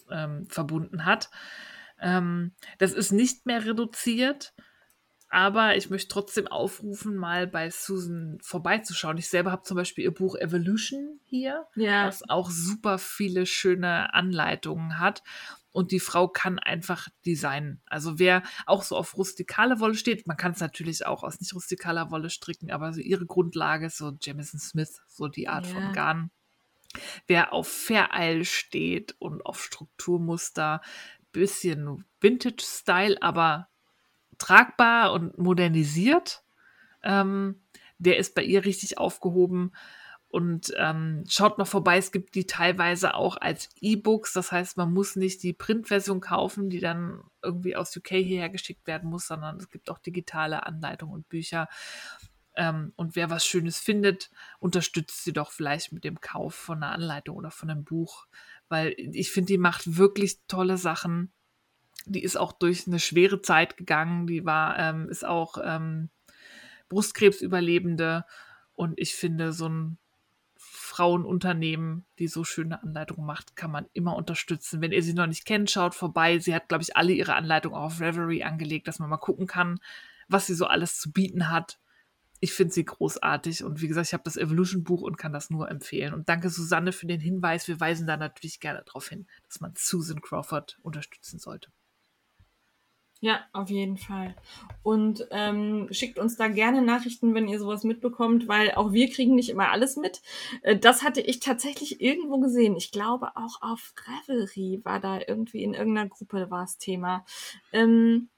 ähm, 0.09 0.47
verbunden 0.47 1.05
hat. 1.05 1.29
Ähm, 1.99 2.53
das 2.77 2.93
ist 2.93 3.11
nicht 3.11 3.45
mehr 3.45 3.65
reduziert, 3.65 4.53
aber 5.35 5.75
ich 5.75 5.89
möchte 5.89 6.07
trotzdem 6.07 6.47
aufrufen, 6.47 7.17
mal 7.17 7.45
bei 7.45 7.69
Susan 7.69 8.37
vorbeizuschauen. 8.41 9.17
Ich 9.17 9.27
selber 9.27 9.51
habe 9.51 9.63
zum 9.63 9.75
Beispiel 9.75 10.05
ihr 10.05 10.13
Buch 10.13 10.37
Evolution 10.37 11.19
hier, 11.25 11.67
ja. 11.75 12.07
was 12.07 12.29
auch 12.29 12.49
super 12.49 12.97
viele 12.97 13.45
schöne 13.45 14.13
Anleitungen 14.13 14.97
hat. 14.97 15.23
Und 15.73 15.91
die 15.91 15.99
Frau 15.99 16.29
kann 16.29 16.57
einfach 16.57 17.09
designen. 17.25 17.81
Also 17.85 18.17
wer 18.17 18.43
auch 18.65 18.81
so 18.83 18.95
auf 18.95 19.17
rustikale 19.17 19.81
Wolle 19.81 19.95
steht, 19.95 20.25
man 20.25 20.37
kann 20.37 20.53
es 20.53 20.61
natürlich 20.61 21.05
auch 21.05 21.21
aus 21.21 21.41
nicht 21.41 21.53
rustikaler 21.53 22.11
Wolle 22.11 22.29
stricken, 22.29 22.71
aber 22.71 22.93
so 22.93 23.01
ihre 23.01 23.25
Grundlage 23.25 23.87
ist 23.87 23.97
so 23.97 24.13
Jamison 24.21 24.61
Smith, 24.61 25.01
so 25.09 25.27
die 25.27 25.49
Art 25.49 25.67
ja. 25.67 25.73
von 25.73 25.91
Garn. 25.91 26.31
Wer 27.27 27.51
auf 27.51 27.67
Fair 27.67 28.07
steht 28.45 29.17
und 29.19 29.45
auf 29.45 29.61
Strukturmuster, 29.61 30.79
bisschen 31.33 32.05
Vintage-Style, 32.21 33.21
aber 33.21 33.67
tragbar 34.37 35.13
und 35.13 35.37
modernisiert. 35.37 36.43
Ähm, 37.03 37.61
der 37.97 38.17
ist 38.17 38.35
bei 38.35 38.43
ihr 38.43 38.65
richtig 38.65 38.97
aufgehoben. 38.97 39.71
Und 40.27 40.73
ähm, 40.77 41.23
schaut 41.29 41.57
mal 41.57 41.63
vorbei, 41.63 41.97
es 41.97 42.11
gibt 42.11 42.35
die 42.35 42.45
teilweise 42.45 43.13
auch 43.13 43.37
als 43.37 43.69
E-Books. 43.79 44.33
Das 44.33 44.51
heißt, 44.51 44.75
man 44.75 44.91
muss 44.91 45.15
nicht 45.15 45.43
die 45.43 45.53
Printversion 45.53 46.19
kaufen, 46.19 46.69
die 46.69 46.81
dann 46.81 47.21
irgendwie 47.41 47.77
aus 47.77 47.95
UK 47.95 48.09
hierher 48.09 48.49
geschickt 48.49 48.85
werden 48.85 49.09
muss, 49.09 49.27
sondern 49.27 49.55
es 49.57 49.69
gibt 49.69 49.89
auch 49.89 49.99
digitale 49.99 50.65
Anleitungen 50.65 51.15
und 51.15 51.29
Bücher. 51.29 51.69
Ähm, 52.57 52.91
und 52.97 53.15
wer 53.15 53.29
was 53.29 53.45
Schönes 53.45 53.79
findet, 53.79 54.29
unterstützt 54.59 55.23
sie 55.23 55.31
doch 55.31 55.51
vielleicht 55.51 55.93
mit 55.93 56.03
dem 56.03 56.19
Kauf 56.19 56.53
von 56.53 56.83
einer 56.83 56.91
Anleitung 56.91 57.37
oder 57.37 57.51
von 57.51 57.69
einem 57.69 57.85
Buch. 57.85 58.25
Weil 58.67 58.93
ich 58.97 59.31
finde, 59.31 59.53
die 59.53 59.57
macht 59.57 59.95
wirklich 59.95 60.39
tolle 60.47 60.77
Sachen 60.77 61.31
die 62.05 62.23
ist 62.23 62.37
auch 62.37 62.51
durch 62.51 62.87
eine 62.87 62.99
schwere 62.99 63.41
Zeit 63.41 63.77
gegangen. 63.77 64.27
Die 64.27 64.45
war, 64.45 64.77
ähm, 64.77 65.09
ist 65.09 65.25
auch 65.25 65.57
ähm, 65.63 66.09
Brustkrebsüberlebende. 66.89 68.25
Und 68.73 68.99
ich 68.99 69.15
finde, 69.15 69.53
so 69.53 69.67
ein 69.67 69.97
Frauenunternehmen, 70.57 72.05
die 72.19 72.27
so 72.27 72.43
schöne 72.43 72.81
Anleitungen 72.81 73.25
macht, 73.25 73.55
kann 73.55 73.71
man 73.71 73.85
immer 73.93 74.15
unterstützen. 74.15 74.81
Wenn 74.81 74.91
ihr 74.91 75.03
sie 75.03 75.13
noch 75.13 75.27
nicht 75.27 75.45
kennt, 75.45 75.71
schaut 75.71 75.95
vorbei. 75.95 76.39
Sie 76.39 76.55
hat, 76.55 76.69
glaube 76.69 76.83
ich, 76.83 76.95
alle 76.95 77.13
ihre 77.13 77.35
Anleitungen 77.35 77.77
auf 77.77 77.99
Reverie 77.99 78.43
angelegt, 78.43 78.87
dass 78.87 78.99
man 78.99 79.09
mal 79.09 79.17
gucken 79.17 79.47
kann, 79.47 79.79
was 80.27 80.47
sie 80.47 80.53
so 80.53 80.67
alles 80.67 80.99
zu 80.99 81.11
bieten 81.11 81.49
hat. 81.49 81.79
Ich 82.39 82.53
finde 82.53 82.73
sie 82.73 82.85
großartig 82.85 83.63
und 83.63 83.81
wie 83.81 83.87
gesagt, 83.87 84.07
ich 84.07 84.13
habe 84.13 84.23
das 84.23 84.37
Evolution-Buch 84.37 85.01
und 85.01 85.17
kann 85.17 85.33
das 85.33 85.49
nur 85.49 85.69
empfehlen. 85.69 86.13
Und 86.13 86.29
danke 86.29 86.49
Susanne 86.49 86.91
für 86.91 87.07
den 87.07 87.19
Hinweis. 87.19 87.67
Wir 87.67 87.79
weisen 87.79 88.07
da 88.07 88.17
natürlich 88.17 88.59
gerne 88.59 88.83
darauf 88.85 89.07
hin, 89.07 89.25
dass 89.47 89.61
man 89.61 89.73
Susan 89.75 90.21
Crawford 90.21 90.77
unterstützen 90.81 91.39
sollte. 91.39 91.71
Ja, 93.25 93.39
auf 93.53 93.71
jeden 93.71 93.97
Fall. 93.97 94.35
Und 94.83 95.27
ähm, 95.31 95.87
schickt 95.89 96.19
uns 96.19 96.35
da 96.35 96.47
gerne 96.47 96.83
Nachrichten, 96.83 97.33
wenn 97.33 97.47
ihr 97.47 97.57
sowas 97.57 97.83
mitbekommt, 97.83 98.47
weil 98.47 98.73
auch 98.75 98.93
wir 98.93 99.09
kriegen 99.09 99.33
nicht 99.33 99.49
immer 99.49 99.71
alles 99.71 99.95
mit. 99.95 100.21
Äh, 100.61 100.77
das 100.77 101.01
hatte 101.01 101.21
ich 101.21 101.39
tatsächlich 101.39 102.01
irgendwo 102.01 102.37
gesehen. 102.37 102.75
Ich 102.75 102.91
glaube 102.91 103.35
auch 103.35 103.63
auf 103.63 103.95
Revelry 104.27 104.79
war 104.83 104.99
da 104.99 105.21
irgendwie 105.27 105.63
in 105.63 105.73
irgendeiner 105.73 106.07
Gruppe 106.07 106.51
war 106.51 106.65
es 106.65 106.77
Thema. 106.77 107.25
Ähm, 107.73 108.29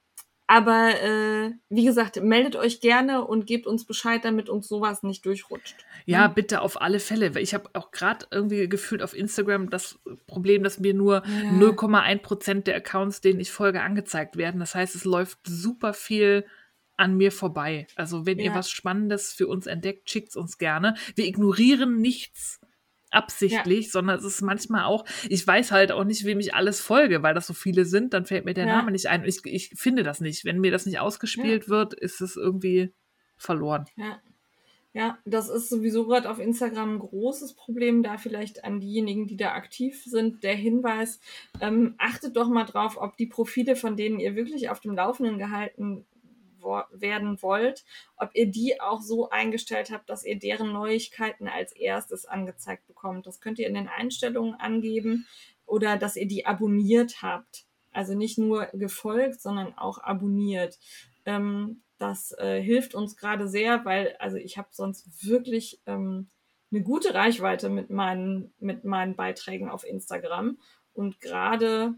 aber 0.47 0.91
äh, 1.03 1.51
wie 1.69 1.83
gesagt, 1.83 2.21
meldet 2.23 2.55
euch 2.55 2.79
gerne 2.79 3.25
und 3.25 3.45
gebt 3.45 3.67
uns 3.67 3.83
Bescheid, 3.83 4.23
damit 4.23 4.47
uns 4.47 4.69
sowas 4.69 5.03
nicht 5.03 5.25
durchrutscht. 5.25 5.75
Ja, 6.05 6.29
bitte 6.29 6.61
auf 6.61 6.81
alle 6.81 7.01
Fälle. 7.01 7.37
Ich 7.39 7.53
habe 7.53 7.69
auch 7.73 7.91
gerade 7.91 8.25
irgendwie 8.31 8.69
gefühlt 8.69 9.03
auf 9.03 9.13
Instagram 9.13 9.69
das 9.69 9.99
Problem, 10.25 10.63
dass 10.63 10.79
mir 10.79 10.93
nur 10.93 11.23
ja. 11.25 11.51
0,1 11.51 12.19
Prozent 12.19 12.67
der 12.67 12.77
Accounts, 12.77 13.19
denen 13.19 13.41
ich 13.41 13.51
folge, 13.51 13.81
angezeigt 13.81 14.37
werden. 14.37 14.61
Das 14.61 14.73
heißt, 14.73 14.95
es 14.95 15.03
läuft 15.03 15.39
super 15.45 15.93
viel 15.93 16.45
an 16.95 17.17
mir 17.17 17.33
vorbei. 17.33 17.87
Also 17.95 18.25
wenn 18.25 18.39
ja. 18.39 18.45
ihr 18.45 18.55
was 18.55 18.71
Spannendes 18.71 19.33
für 19.33 19.47
uns 19.47 19.67
entdeckt, 19.67 20.09
schickt 20.09 20.29
es 20.29 20.37
uns 20.37 20.57
gerne. 20.57 20.95
Wir 21.15 21.25
ignorieren 21.25 21.97
nichts 21.97 22.61
absichtlich, 23.11 23.85
ja. 23.85 23.91
sondern 23.91 24.17
es 24.17 24.25
ist 24.25 24.41
manchmal 24.41 24.85
auch, 24.85 25.05
ich 25.29 25.45
weiß 25.45 25.71
halt 25.71 25.91
auch 25.91 26.03
nicht, 26.03 26.25
wem 26.25 26.39
ich 26.39 26.53
alles 26.53 26.81
folge, 26.81 27.23
weil 27.23 27.34
das 27.34 27.47
so 27.47 27.53
viele 27.53 27.85
sind, 27.85 28.13
dann 28.13 28.25
fällt 28.25 28.45
mir 28.45 28.53
der 28.53 28.67
ja. 28.67 28.77
Name 28.77 28.91
nicht 28.91 29.07
ein. 29.07 29.23
Ich, 29.25 29.45
ich 29.45 29.71
finde 29.75 30.03
das 30.03 30.21
nicht. 30.21 30.45
Wenn 30.45 30.59
mir 30.59 30.71
das 30.71 30.85
nicht 30.85 30.99
ausgespielt 30.99 31.63
ja. 31.63 31.69
wird, 31.69 31.93
ist 31.93 32.21
es 32.21 32.35
irgendwie 32.35 32.93
verloren. 33.38 33.85
Ja. 33.95 34.19
Ja, 34.93 35.19
das 35.25 35.47
ist 35.47 35.69
sowieso 35.69 36.07
gerade 36.07 36.27
auf 36.27 36.39
Instagram 36.39 36.95
ein 36.95 36.99
großes 36.99 37.53
Problem, 37.53 38.01
da 38.01 38.17
vielleicht 38.17 38.63
an 38.63 38.79
diejenigen, 38.79 39.27
die 39.27 39.38
da 39.38 39.51
aktiv 39.51 40.03
sind, 40.03 40.43
der 40.43 40.55
Hinweis, 40.55 41.19
ähm, 41.61 41.93
achtet 41.99 42.35
doch 42.35 42.49
mal 42.49 42.63
drauf, 42.63 42.97
ob 42.99 43.15
die 43.15 43.27
Profile, 43.27 43.75
von 43.75 43.95
denen 43.95 44.19
ihr 44.19 44.35
wirklich 44.35 44.71
auf 44.71 44.79
dem 44.79 44.95
Laufenden 44.95 45.38
gehalten 45.38 46.07
werden 46.91 47.41
wollt, 47.41 47.84
ob 48.18 48.31
ihr 48.34 48.48
die 48.48 48.80
auch 48.80 49.02
so 49.02 49.30
eingestellt 49.30 49.91
habt, 49.91 50.10
dass 50.10 50.26
ihr 50.26 50.38
deren 50.38 50.72
Neuigkeiten 50.72 51.48
als 51.48 51.72
erstes 51.72 52.26
angezeigt 52.26 52.88
bekommt. 52.88 53.27
Das 53.27 53.41
könnt 53.41 53.60
ihr 53.60 53.68
in 53.68 53.73
den 53.73 53.88
Einstellungen 53.88 54.56
angeben 54.56 55.27
oder 55.65 55.98
dass 55.98 56.15
ihr 56.15 56.27
die 56.27 56.45
abonniert 56.45 57.22
habt. 57.22 57.65
Also 57.91 58.15
nicht 58.15 58.38
nur 58.38 58.68
gefolgt, 58.73 59.41
sondern 59.41 59.77
auch 59.77 59.98
abonniert. 59.99 60.77
Ähm, 61.26 61.81
das 61.98 62.31
äh, 62.38 62.61
hilft 62.61 62.94
uns 62.94 63.18
gerade 63.18 63.48
sehr, 63.48 63.84
weil 63.85 64.15
also 64.19 64.38
ich 64.38 64.57
habe 64.57 64.69
sonst 64.72 65.26
wirklich 65.26 65.81
ähm, 65.88 66.30
eine 66.72 66.81
gute 66.81 67.14
Reichweite 67.14 67.69
mit 67.69 67.89
meinen, 67.89 68.53
mit 68.60 68.84
meinen 68.84 69.15
Beiträgen 69.15 69.69
auf 69.69 69.84
Instagram 69.84 70.60
und 70.94 71.22
gerade 71.22 71.95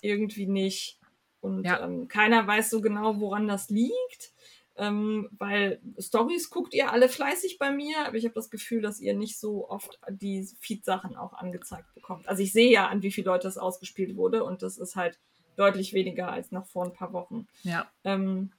irgendwie 0.00 0.46
nicht 0.46 1.00
und 1.44 1.64
ja. 1.64 1.84
ähm, 1.84 2.08
keiner 2.08 2.46
weiß 2.46 2.70
so 2.70 2.80
genau, 2.80 3.20
woran 3.20 3.46
das 3.46 3.68
liegt. 3.68 4.32
Ähm, 4.76 5.28
weil 5.38 5.80
Stories 5.98 6.50
guckt 6.50 6.74
ihr 6.74 6.90
alle 6.90 7.08
fleißig 7.08 7.58
bei 7.58 7.70
mir, 7.70 8.06
aber 8.06 8.16
ich 8.16 8.24
habe 8.24 8.34
das 8.34 8.50
Gefühl, 8.50 8.80
dass 8.80 8.98
ihr 8.98 9.14
nicht 9.14 9.38
so 9.38 9.68
oft 9.68 10.00
die 10.08 10.48
Feed-Sachen 10.58 11.16
auch 11.16 11.34
angezeigt 11.34 11.94
bekommt. 11.94 12.26
Also 12.28 12.42
ich 12.42 12.52
sehe 12.52 12.72
ja, 12.72 12.88
an 12.88 13.02
wie 13.02 13.12
viele 13.12 13.26
Leute 13.26 13.46
das 13.46 13.58
ausgespielt 13.58 14.16
wurde 14.16 14.42
und 14.42 14.62
das 14.62 14.78
ist 14.78 14.96
halt 14.96 15.20
deutlich 15.54 15.92
weniger 15.92 16.32
als 16.32 16.50
noch 16.50 16.66
vor 16.66 16.86
ein 16.86 16.94
paar 16.94 17.12
Wochen. 17.12 17.46
Ja. 17.62 17.88
Ähm, 18.02 18.50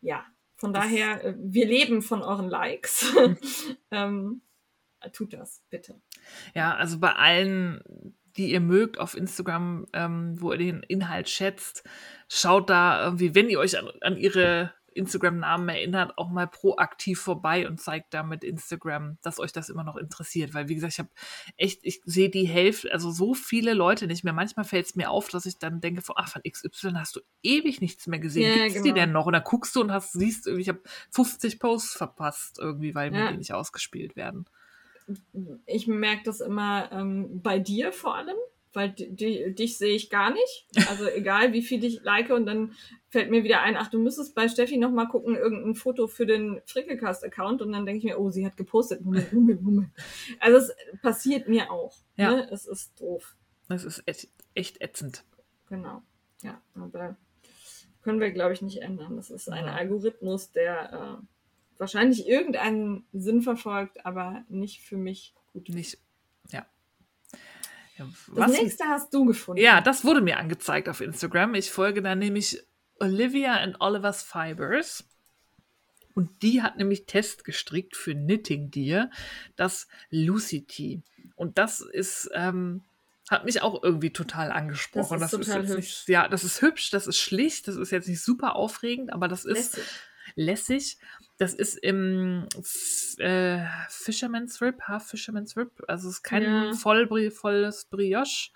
ja, 0.00 0.24
von 0.54 0.72
das 0.72 0.84
daher, 0.84 1.24
äh, 1.24 1.34
wir 1.38 1.66
leben 1.66 2.02
von 2.02 2.22
euren 2.22 2.48
Likes. 2.48 3.12
ähm, 3.90 4.42
tut 5.12 5.32
das, 5.32 5.62
bitte. 5.70 6.00
Ja, 6.54 6.76
also 6.76 7.00
bei 7.00 7.14
allen 7.14 8.14
die 8.36 8.52
ihr 8.52 8.60
mögt 8.60 8.98
auf 8.98 9.16
Instagram, 9.16 9.86
ähm, 9.92 10.40
wo 10.40 10.52
ihr 10.52 10.58
den 10.58 10.82
Inhalt 10.82 11.28
schätzt, 11.28 11.84
schaut 12.28 12.70
da 12.70 13.04
irgendwie, 13.04 13.34
wenn 13.34 13.48
ihr 13.48 13.58
euch 13.58 13.78
an, 13.78 13.88
an 14.00 14.16
ihre 14.16 14.72
Instagram-Namen 14.94 15.68
erinnert, 15.68 16.18
auch 16.18 16.30
mal 16.30 16.46
proaktiv 16.46 17.20
vorbei 17.20 17.66
und 17.66 17.80
zeigt 17.80 18.14
da 18.14 18.22
mit 18.22 18.44
Instagram, 18.44 19.18
dass 19.22 19.38
euch 19.38 19.52
das 19.52 19.68
immer 19.68 19.84
noch 19.84 19.96
interessiert. 19.96 20.54
Weil, 20.54 20.68
wie 20.68 20.74
gesagt, 20.74 20.94
ich 20.94 20.98
habe 20.98 21.08
echt, 21.56 21.80
ich 21.82 22.02
sehe 22.04 22.30
die 22.30 22.46
Hälfte, 22.46 22.92
also 22.92 23.10
so 23.10 23.34
viele 23.34 23.74
Leute 23.74 24.06
nicht 24.06 24.24
mehr. 24.24 24.32
Manchmal 24.32 24.64
fällt 24.64 24.86
es 24.86 24.96
mir 24.96 25.10
auf, 25.10 25.28
dass 25.28 25.46
ich 25.46 25.58
dann 25.58 25.80
denke, 25.80 26.02
von, 26.02 26.16
ach, 26.18 26.28
von 26.28 26.42
XY 26.42 26.92
hast 26.94 27.16
du 27.16 27.20
ewig 27.42 27.80
nichts 27.80 28.06
mehr 28.06 28.18
gesehen. 28.18 28.50
Ja, 28.50 28.64
Gibt's 28.64 28.74
genau. 28.74 28.84
die 28.84 28.92
denn 28.92 29.12
noch? 29.12 29.26
Und 29.26 29.32
dann 29.32 29.44
guckst 29.44 29.74
du 29.76 29.80
und 29.80 29.92
hast, 29.92 30.12
siehst, 30.12 30.46
ich 30.46 30.68
habe 30.68 30.82
50 31.10 31.58
Posts 31.58 31.94
verpasst 31.94 32.58
irgendwie, 32.58 32.94
weil 32.94 33.12
ja. 33.12 33.24
mir 33.24 33.30
die 33.32 33.38
nicht 33.38 33.54
ausgespielt 33.54 34.16
werden 34.16 34.46
ich 35.66 35.86
merke 35.86 36.22
das 36.24 36.40
immer 36.40 36.90
ähm, 36.92 37.42
bei 37.42 37.58
dir 37.58 37.92
vor 37.92 38.16
allem, 38.16 38.36
weil 38.72 38.90
dich, 38.90 39.54
dich 39.54 39.78
sehe 39.78 39.94
ich 39.94 40.10
gar 40.10 40.32
nicht. 40.32 40.66
Also 40.88 41.06
egal, 41.14 41.52
wie 41.52 41.62
viel 41.62 41.84
ich 41.84 42.02
like 42.02 42.30
und 42.30 42.46
dann 42.46 42.72
fällt 43.08 43.30
mir 43.30 43.44
wieder 43.44 43.62
ein, 43.62 43.76
ach, 43.76 43.88
du 43.88 43.98
müsstest 43.98 44.34
bei 44.34 44.48
Steffi 44.48 44.78
noch 44.78 44.90
mal 44.90 45.06
gucken, 45.06 45.36
irgendein 45.36 45.74
Foto 45.74 46.06
für 46.06 46.26
den 46.26 46.60
Frickelcast-Account 46.66 47.62
und 47.62 47.72
dann 47.72 47.84
denke 47.84 47.98
ich 47.98 48.04
mir, 48.04 48.18
oh, 48.18 48.30
sie 48.30 48.46
hat 48.46 48.56
gepostet. 48.56 49.04
Moment, 49.04 49.32
Moment, 49.32 49.62
Moment. 49.62 49.90
Also 50.40 50.58
es 50.58 51.00
passiert 51.00 51.48
mir 51.48 51.70
auch. 51.70 51.96
Ja. 52.16 52.32
Ne? 52.32 52.48
Es 52.50 52.66
ist 52.66 53.00
doof. 53.00 53.36
Es 53.68 53.84
ist 53.84 54.02
echt 54.54 54.80
ätzend. 54.80 55.24
Genau. 55.68 56.02
Ja, 56.42 56.60
aber 56.74 57.16
können 58.02 58.20
wir, 58.20 58.32
glaube 58.32 58.52
ich, 58.52 58.62
nicht 58.62 58.82
ändern. 58.82 59.16
Das 59.16 59.30
ist 59.30 59.48
ein 59.48 59.64
ja. 59.64 59.72
Algorithmus, 59.72 60.50
der 60.50 61.20
äh, 61.20 61.26
wahrscheinlich 61.82 62.28
irgendeinen 62.28 63.04
Sinn 63.12 63.42
verfolgt, 63.42 64.06
aber 64.06 64.44
nicht 64.48 64.82
für 64.82 64.96
mich 64.96 65.34
gut. 65.52 65.68
Nicht, 65.68 65.98
ja. 66.50 66.64
ja 67.98 68.06
das 68.36 68.52
nächste 68.52 68.84
hast 68.84 69.12
du 69.12 69.24
gefunden. 69.24 69.60
Ja, 69.60 69.80
das 69.80 70.04
wurde 70.04 70.20
mir 70.20 70.38
angezeigt 70.38 70.88
auf 70.88 71.00
Instagram. 71.00 71.54
Ich 71.54 71.72
folge 71.72 72.00
da 72.00 72.14
nämlich 72.14 72.62
Olivia 73.00 73.56
and 73.56 73.80
Oliver's 73.80 74.22
Fibers. 74.22 75.04
Und 76.14 76.42
die 76.42 76.62
hat 76.62 76.76
nämlich 76.76 77.06
Test 77.06 77.42
gestrickt 77.42 77.96
für 77.96 78.14
Knitting 78.14 78.70
Deer, 78.70 79.10
das 79.56 79.88
Lucy 80.10 80.64
Tea. 80.64 81.02
Und 81.34 81.58
das 81.58 81.80
ist, 81.80 82.30
ähm, 82.32 82.82
hat 83.28 83.44
mich 83.44 83.60
auch 83.60 83.82
irgendwie 83.82 84.12
total 84.12 84.52
angesprochen. 84.52 85.18
Das 85.18 85.32
ist, 85.32 85.40
das 85.40 85.46
total 85.48 85.64
ist 85.64 85.70
hübsch. 85.70 85.78
Nicht, 85.78 86.08
ja, 86.08 86.28
das 86.28 86.44
ist 86.44 86.62
hübsch, 86.62 86.90
das 86.90 87.08
ist 87.08 87.18
schlicht, 87.18 87.66
das 87.66 87.74
ist 87.74 87.90
jetzt 87.90 88.08
nicht 88.08 88.22
super 88.22 88.54
aufregend, 88.54 89.12
aber 89.12 89.26
das 89.26 89.44
ist 89.44 89.74
lässig. 89.74 89.84
lässig. 90.36 90.98
Das 91.42 91.54
ist 91.54 91.74
im 91.74 92.46
äh, 93.18 93.64
Fisherman's 93.88 94.62
Rib, 94.62 94.80
Half 94.82 95.08
Fisherman's 95.08 95.56
Rib. 95.56 95.72
Also 95.88 96.08
es 96.08 96.18
ist 96.18 96.22
kein 96.22 96.44
ja. 96.44 96.72
voll, 96.72 97.08
volles 97.32 97.86
Brioche. 97.86 98.52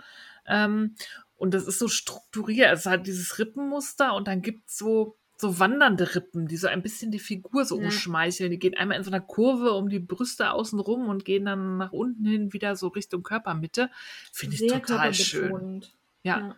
Ähm, 0.47 0.95
und 1.37 1.53
das 1.53 1.67
ist 1.67 1.81
so 1.81 1.89
strukturiert. 1.89 2.73
Es 2.73 2.87
hat 2.87 3.09
dieses 3.09 3.41
Rippenmuster 3.41 4.15
und 4.15 4.29
dann 4.29 4.41
gibt 4.41 4.69
es 4.69 4.79
so, 4.79 5.17
so 5.37 5.59
wandernde 5.59 6.15
Rippen, 6.15 6.47
die 6.47 6.57
so 6.57 6.69
ein 6.69 6.81
bisschen 6.81 7.11
die 7.11 7.19
Figur 7.19 7.65
so 7.65 7.77
ja. 7.77 7.87
umschmeicheln. 7.87 8.53
Die 8.53 8.59
gehen 8.61 8.77
einmal 8.77 8.99
in 8.99 9.03
so 9.03 9.11
einer 9.11 9.21
Kurve 9.21 9.73
um 9.73 9.89
die 9.89 9.99
Brüste 9.99 10.53
außen 10.53 10.79
rum 10.79 11.09
und 11.09 11.25
gehen 11.25 11.47
dann 11.47 11.79
nach 11.79 11.91
unten 11.91 12.25
hin 12.25 12.53
wieder 12.53 12.77
so 12.77 12.87
Richtung 12.87 13.25
Körpermitte. 13.25 13.91
Finde 14.33 14.55
ich 14.55 14.71
total 14.71 15.13
schön. 15.13 15.85
Ja. 16.23 16.39
ja. 16.39 16.57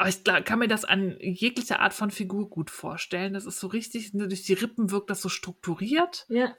Aber 0.00 0.08
ich 0.08 0.24
kann 0.24 0.58
mir 0.58 0.66
das 0.66 0.86
an 0.86 1.14
jeglicher 1.20 1.80
Art 1.80 1.92
von 1.92 2.10
Figur 2.10 2.48
gut 2.48 2.70
vorstellen. 2.70 3.34
Das 3.34 3.44
ist 3.44 3.60
so 3.60 3.66
richtig, 3.66 4.14
ne, 4.14 4.28
durch 4.28 4.44
die 4.44 4.54
Rippen 4.54 4.90
wirkt 4.90 5.10
das 5.10 5.20
so 5.20 5.28
strukturiert. 5.28 6.24
Ja. 6.30 6.56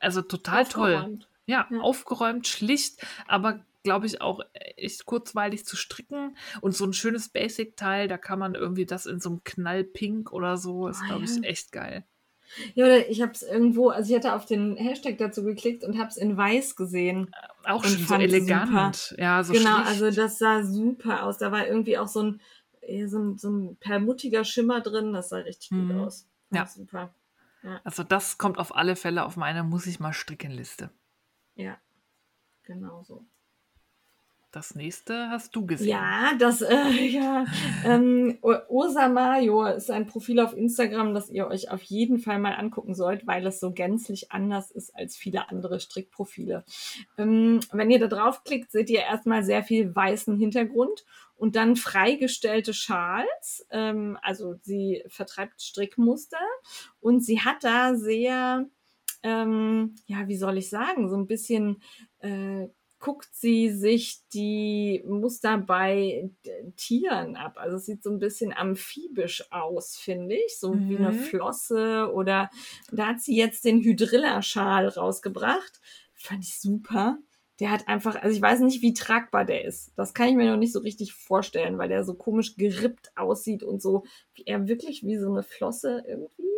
Also 0.00 0.20
total 0.20 0.66
toll. 0.66 1.18
Ja, 1.46 1.66
ja, 1.70 1.80
aufgeräumt, 1.80 2.46
schlicht, 2.46 3.06
aber 3.26 3.64
glaube 3.84 4.04
ich 4.04 4.20
auch 4.20 4.40
echt 4.76 5.06
kurzweilig 5.06 5.64
zu 5.64 5.76
stricken. 5.76 6.36
Und 6.60 6.76
so 6.76 6.84
ein 6.84 6.92
schönes 6.92 7.30
Basic-Teil, 7.30 8.06
da 8.06 8.18
kann 8.18 8.38
man 8.38 8.54
irgendwie 8.54 8.84
das 8.84 9.06
in 9.06 9.18
so 9.18 9.30
einem 9.30 9.44
Knallpink 9.44 10.30
oder 10.30 10.58
so, 10.58 10.86
ist, 10.86 11.00
oh, 11.04 11.06
glaube 11.06 11.24
ich, 11.24 11.42
echt 11.42 11.72
geil. 11.72 12.04
Ja, 12.74 12.84
oder 12.84 13.08
ich 13.08 13.22
habe 13.22 13.32
es 13.32 13.40
irgendwo, 13.40 13.88
also 13.88 14.10
ich 14.10 14.16
hatte 14.22 14.34
auf 14.34 14.44
den 14.44 14.76
Hashtag 14.76 15.16
dazu 15.16 15.42
geklickt 15.42 15.84
und 15.84 15.98
habe 15.98 16.10
es 16.10 16.18
in 16.18 16.36
weiß 16.36 16.76
gesehen. 16.76 17.30
Auch 17.64 17.82
schon 17.82 18.04
so 18.04 18.14
elegant. 18.16 18.94
Super. 18.96 19.22
Ja, 19.22 19.42
so 19.42 19.54
Genau, 19.54 19.76
schlicht. 19.76 19.88
also 19.88 20.10
das 20.10 20.38
sah 20.38 20.62
super 20.62 21.22
aus. 21.22 21.38
Da 21.38 21.50
war 21.50 21.66
irgendwie 21.66 21.96
auch 21.96 22.08
so 22.08 22.22
ein 22.22 22.40
so 23.06 23.18
ein, 23.18 23.38
so 23.38 23.50
ein 23.50 23.76
perlmuttiger 23.76 24.44
Schimmer 24.44 24.80
drin. 24.80 25.12
Das 25.12 25.30
sah 25.30 25.38
richtig 25.38 25.70
mhm. 25.70 25.88
gut 25.88 25.96
aus. 25.98 26.28
Ja. 26.50 26.66
Super. 26.66 27.14
Ja. 27.62 27.80
Also 27.82 28.02
das 28.04 28.36
kommt 28.38 28.58
auf 28.58 28.76
alle 28.76 28.94
Fälle 28.94 29.24
auf 29.24 29.36
meine 29.36 29.64
muss 29.64 29.86
ich 29.86 29.98
mal 29.98 30.12
stricken 30.12 30.50
Liste. 30.50 30.90
Ja, 31.54 31.78
genau 32.62 33.02
so. 33.02 33.26
Das 34.54 34.74
nächste 34.74 35.30
hast 35.30 35.56
du 35.56 35.66
gesehen. 35.66 35.88
Ja, 35.88 36.32
das, 36.38 36.62
äh, 36.62 36.90
ja, 37.08 37.44
ähm, 37.84 38.38
Ursa 38.40 39.08
Mayo 39.08 39.66
ist 39.66 39.90
ein 39.90 40.06
Profil 40.06 40.40
auf 40.40 40.56
Instagram, 40.56 41.12
das 41.12 41.28
ihr 41.28 41.48
euch 41.48 41.70
auf 41.70 41.82
jeden 41.82 42.18
Fall 42.18 42.38
mal 42.38 42.52
angucken 42.52 42.94
sollt, 42.94 43.26
weil 43.26 43.46
es 43.46 43.58
so 43.58 43.72
gänzlich 43.72 44.30
anders 44.30 44.70
ist 44.70 44.94
als 44.94 45.16
viele 45.16 45.48
andere 45.48 45.80
Strickprofile. 45.80 46.64
Ähm, 47.18 47.60
wenn 47.72 47.90
ihr 47.90 47.98
da 47.98 48.06
draufklickt, 48.06 48.70
seht 48.70 48.90
ihr 48.90 49.00
erstmal 49.00 49.42
sehr 49.44 49.64
viel 49.64 49.94
weißen 49.94 50.36
Hintergrund 50.38 51.04
und 51.36 51.56
dann 51.56 51.76
freigestellte 51.76 52.74
Schals. 52.74 53.66
Ähm, 53.70 54.18
also 54.22 54.54
sie 54.62 55.02
vertreibt 55.08 55.60
Strickmuster 55.60 56.38
und 57.00 57.24
sie 57.24 57.40
hat 57.40 57.64
da 57.64 57.96
sehr, 57.96 58.66
ähm, 59.24 59.96
ja, 60.06 60.28
wie 60.28 60.36
soll 60.36 60.58
ich 60.58 60.70
sagen, 60.70 61.08
so 61.08 61.16
ein 61.16 61.26
bisschen 61.26 61.82
äh, 62.20 62.68
guckt 63.04 63.34
sie 63.34 63.68
sich 63.70 64.26
die 64.32 65.04
Muster 65.06 65.58
bei 65.58 66.30
Tieren 66.78 67.36
ab. 67.36 67.58
Also 67.58 67.76
es 67.76 67.84
sieht 67.84 68.02
so 68.02 68.08
ein 68.08 68.18
bisschen 68.18 68.50
amphibisch 68.54 69.44
aus, 69.52 69.98
finde 69.98 70.36
ich. 70.36 70.58
So 70.58 70.72
mhm. 70.72 70.88
wie 70.88 70.96
eine 70.96 71.12
mhm. 71.12 71.18
Flosse 71.18 72.10
oder 72.14 72.48
da 72.90 73.08
hat 73.08 73.20
sie 73.20 73.36
jetzt 73.36 73.66
den 73.66 73.82
Hydrilla-Schal 73.82 74.88
rausgebracht. 74.88 75.82
Fand 76.14 76.44
ich 76.44 76.58
super. 76.58 77.18
Der 77.60 77.70
hat 77.70 77.88
einfach, 77.88 78.16
also 78.16 78.34
ich 78.34 78.40
weiß 78.40 78.60
nicht, 78.60 78.80
wie 78.80 78.94
tragbar 78.94 79.44
der 79.44 79.66
ist. 79.66 79.92
Das 79.96 80.14
kann 80.14 80.28
ich 80.28 80.34
mir 80.34 80.50
noch 80.50 80.56
nicht 80.56 80.72
so 80.72 80.78
richtig 80.78 81.12
vorstellen, 81.12 81.76
weil 81.76 81.90
der 81.90 82.04
so 82.04 82.14
komisch 82.14 82.56
gerippt 82.56 83.12
aussieht 83.16 83.62
und 83.62 83.82
so, 83.82 84.04
wie 84.32 84.44
er 84.46 84.66
wirklich 84.66 85.02
wie 85.04 85.18
so 85.18 85.30
eine 85.30 85.42
Flosse 85.42 86.02
irgendwie. 86.08 86.53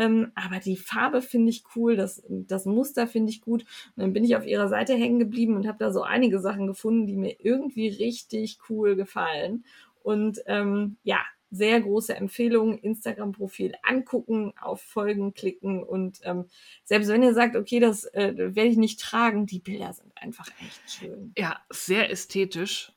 Ähm, 0.00 0.32
aber 0.34 0.60
die 0.60 0.78
Farbe 0.78 1.20
finde 1.20 1.50
ich 1.50 1.62
cool, 1.76 1.94
das, 1.94 2.22
das 2.26 2.64
Muster 2.64 3.06
finde 3.06 3.30
ich 3.30 3.42
gut. 3.42 3.66
Und 3.94 4.02
dann 4.02 4.14
bin 4.14 4.24
ich 4.24 4.34
auf 4.34 4.46
ihrer 4.46 4.68
Seite 4.68 4.94
hängen 4.94 5.18
geblieben 5.18 5.56
und 5.56 5.68
habe 5.68 5.76
da 5.78 5.92
so 5.92 6.02
einige 6.02 6.40
Sachen 6.40 6.66
gefunden, 6.66 7.06
die 7.06 7.16
mir 7.16 7.36
irgendwie 7.38 7.88
richtig 7.88 8.58
cool 8.70 8.96
gefallen. 8.96 9.66
Und 10.02 10.40
ähm, 10.46 10.96
ja, 11.02 11.18
sehr 11.50 11.82
große 11.82 12.14
Empfehlung, 12.14 12.78
Instagram-Profil 12.78 13.74
angucken, 13.82 14.54
auf 14.58 14.80
Folgen 14.80 15.34
klicken 15.34 15.82
und 15.82 16.20
ähm, 16.22 16.46
selbst 16.84 17.08
wenn 17.08 17.24
ihr 17.24 17.34
sagt, 17.34 17.56
okay, 17.56 17.80
das 17.80 18.04
äh, 18.14 18.34
werde 18.36 18.68
ich 18.68 18.76
nicht 18.76 19.00
tragen, 19.00 19.46
die 19.46 19.58
Bilder 19.58 19.92
sind 19.92 20.12
einfach 20.16 20.48
echt 20.60 20.90
schön. 20.90 21.32
Ja, 21.36 21.60
sehr 21.68 22.08
ästhetisch. 22.10 22.92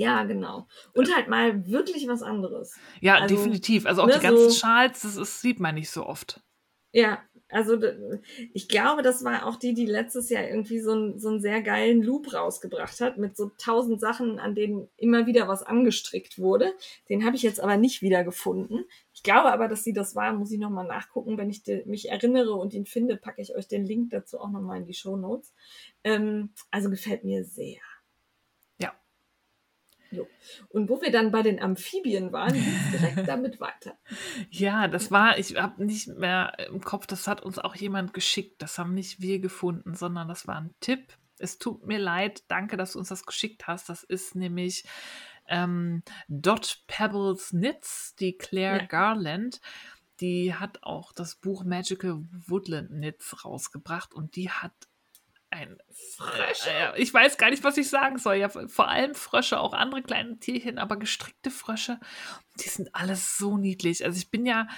Ja, 0.00 0.24
genau. 0.24 0.66
Und 0.94 1.14
halt 1.14 1.28
mal 1.28 1.66
wirklich 1.66 2.08
was 2.08 2.22
anderes. 2.22 2.78
Ja, 3.00 3.16
also, 3.16 3.34
definitiv. 3.34 3.84
Also 3.84 4.02
auch 4.02 4.06
ne, 4.06 4.14
die 4.14 4.20
ganzen 4.20 4.50
so, 4.50 4.56
Schals, 4.56 5.00
das 5.00 5.16
ist, 5.16 5.42
sieht 5.42 5.60
man 5.60 5.74
nicht 5.74 5.90
so 5.90 6.06
oft. 6.06 6.40
Ja, 6.92 7.18
also 7.50 7.78
ich 8.54 8.68
glaube, 8.68 9.02
das 9.02 9.24
war 9.24 9.46
auch 9.46 9.56
die, 9.56 9.74
die 9.74 9.86
letztes 9.86 10.30
Jahr 10.30 10.44
irgendwie 10.44 10.80
so, 10.80 10.94
ein, 10.94 11.18
so 11.18 11.28
einen 11.28 11.40
sehr 11.40 11.62
geilen 11.62 12.02
Loop 12.02 12.32
rausgebracht 12.32 13.00
hat, 13.00 13.18
mit 13.18 13.36
so 13.36 13.50
tausend 13.58 14.00
Sachen, 14.00 14.38
an 14.38 14.54
denen 14.54 14.88
immer 14.96 15.26
wieder 15.26 15.48
was 15.48 15.62
angestrickt 15.62 16.38
wurde. 16.38 16.72
Den 17.08 17.24
habe 17.24 17.36
ich 17.36 17.42
jetzt 17.42 17.60
aber 17.60 17.76
nicht 17.76 18.02
wieder 18.02 18.24
gefunden. 18.24 18.84
Ich 19.12 19.22
glaube 19.22 19.52
aber, 19.52 19.68
dass 19.68 19.84
sie 19.84 19.92
das 19.92 20.16
war, 20.16 20.32
muss 20.32 20.50
ich 20.50 20.58
nochmal 20.58 20.86
nachgucken. 20.86 21.36
Wenn 21.36 21.50
ich 21.50 21.62
mich 21.84 22.08
erinnere 22.08 22.54
und 22.54 22.72
ihn 22.72 22.86
finde, 22.86 23.16
packe 23.16 23.42
ich 23.42 23.54
euch 23.54 23.68
den 23.68 23.84
Link 23.84 24.10
dazu 24.10 24.40
auch 24.40 24.50
nochmal 24.50 24.78
in 24.78 24.86
die 24.86 24.94
Show 24.94 25.16
Notes. 25.16 25.52
Ähm, 26.04 26.54
also 26.70 26.88
gefällt 26.88 27.24
mir 27.24 27.44
sehr. 27.44 27.80
Jo. 30.10 30.26
Und 30.68 30.88
wo 30.88 31.00
wir 31.00 31.12
dann 31.12 31.30
bei 31.30 31.42
den 31.42 31.60
Amphibien 31.60 32.32
waren, 32.32 32.52
ging 32.54 32.62
es 32.62 33.00
direkt 33.00 33.28
damit 33.28 33.60
weiter. 33.60 33.98
Ja, 34.50 34.88
das 34.88 35.10
war, 35.10 35.38
ich 35.38 35.56
habe 35.56 35.84
nicht 35.84 36.08
mehr 36.08 36.56
im 36.68 36.80
Kopf, 36.80 37.06
das 37.06 37.28
hat 37.28 37.42
uns 37.42 37.58
auch 37.58 37.74
jemand 37.76 38.12
geschickt. 38.14 38.60
Das 38.62 38.78
haben 38.78 38.94
nicht 38.94 39.20
wir 39.20 39.38
gefunden, 39.38 39.94
sondern 39.94 40.28
das 40.28 40.46
war 40.46 40.56
ein 40.56 40.74
Tipp. 40.80 41.14
Es 41.38 41.58
tut 41.58 41.86
mir 41.86 41.98
leid, 41.98 42.44
danke, 42.48 42.76
dass 42.76 42.92
du 42.92 42.98
uns 42.98 43.08
das 43.08 43.24
geschickt 43.24 43.66
hast. 43.66 43.88
Das 43.88 44.02
ist 44.02 44.34
nämlich 44.34 44.84
ähm, 45.46 46.02
Dot 46.28 46.82
Pebbles 46.86 47.50
Knits, 47.50 48.14
die 48.16 48.36
Claire 48.36 48.80
ja. 48.80 48.86
Garland. 48.86 49.60
Die 50.20 50.54
hat 50.54 50.82
auch 50.82 51.12
das 51.12 51.36
Buch 51.36 51.64
Magical 51.64 52.22
Woodland 52.46 52.90
Knits 52.90 53.42
rausgebracht 53.44 54.12
und 54.12 54.36
die 54.36 54.50
hat 54.50 54.74
ein 55.50 55.78
Frösche. 56.16 56.70
Äh, 56.70 57.00
ich 57.00 57.12
weiß 57.12 57.38
gar 57.38 57.50
nicht, 57.50 57.64
was 57.64 57.76
ich 57.76 57.88
sagen 57.88 58.18
soll. 58.18 58.36
Ja, 58.36 58.48
vor 58.48 58.88
allem 58.88 59.14
Frösche, 59.14 59.60
auch 59.60 59.72
andere 59.72 60.02
kleine 60.02 60.38
Tierchen, 60.38 60.78
aber 60.78 60.96
gestrickte 60.96 61.50
Frösche, 61.50 61.98
die 62.60 62.68
sind 62.68 62.94
alles 62.94 63.36
so 63.36 63.56
niedlich. 63.56 64.04
Also 64.04 64.18
ich 64.18 64.30
bin 64.30 64.46
ja 64.46 64.68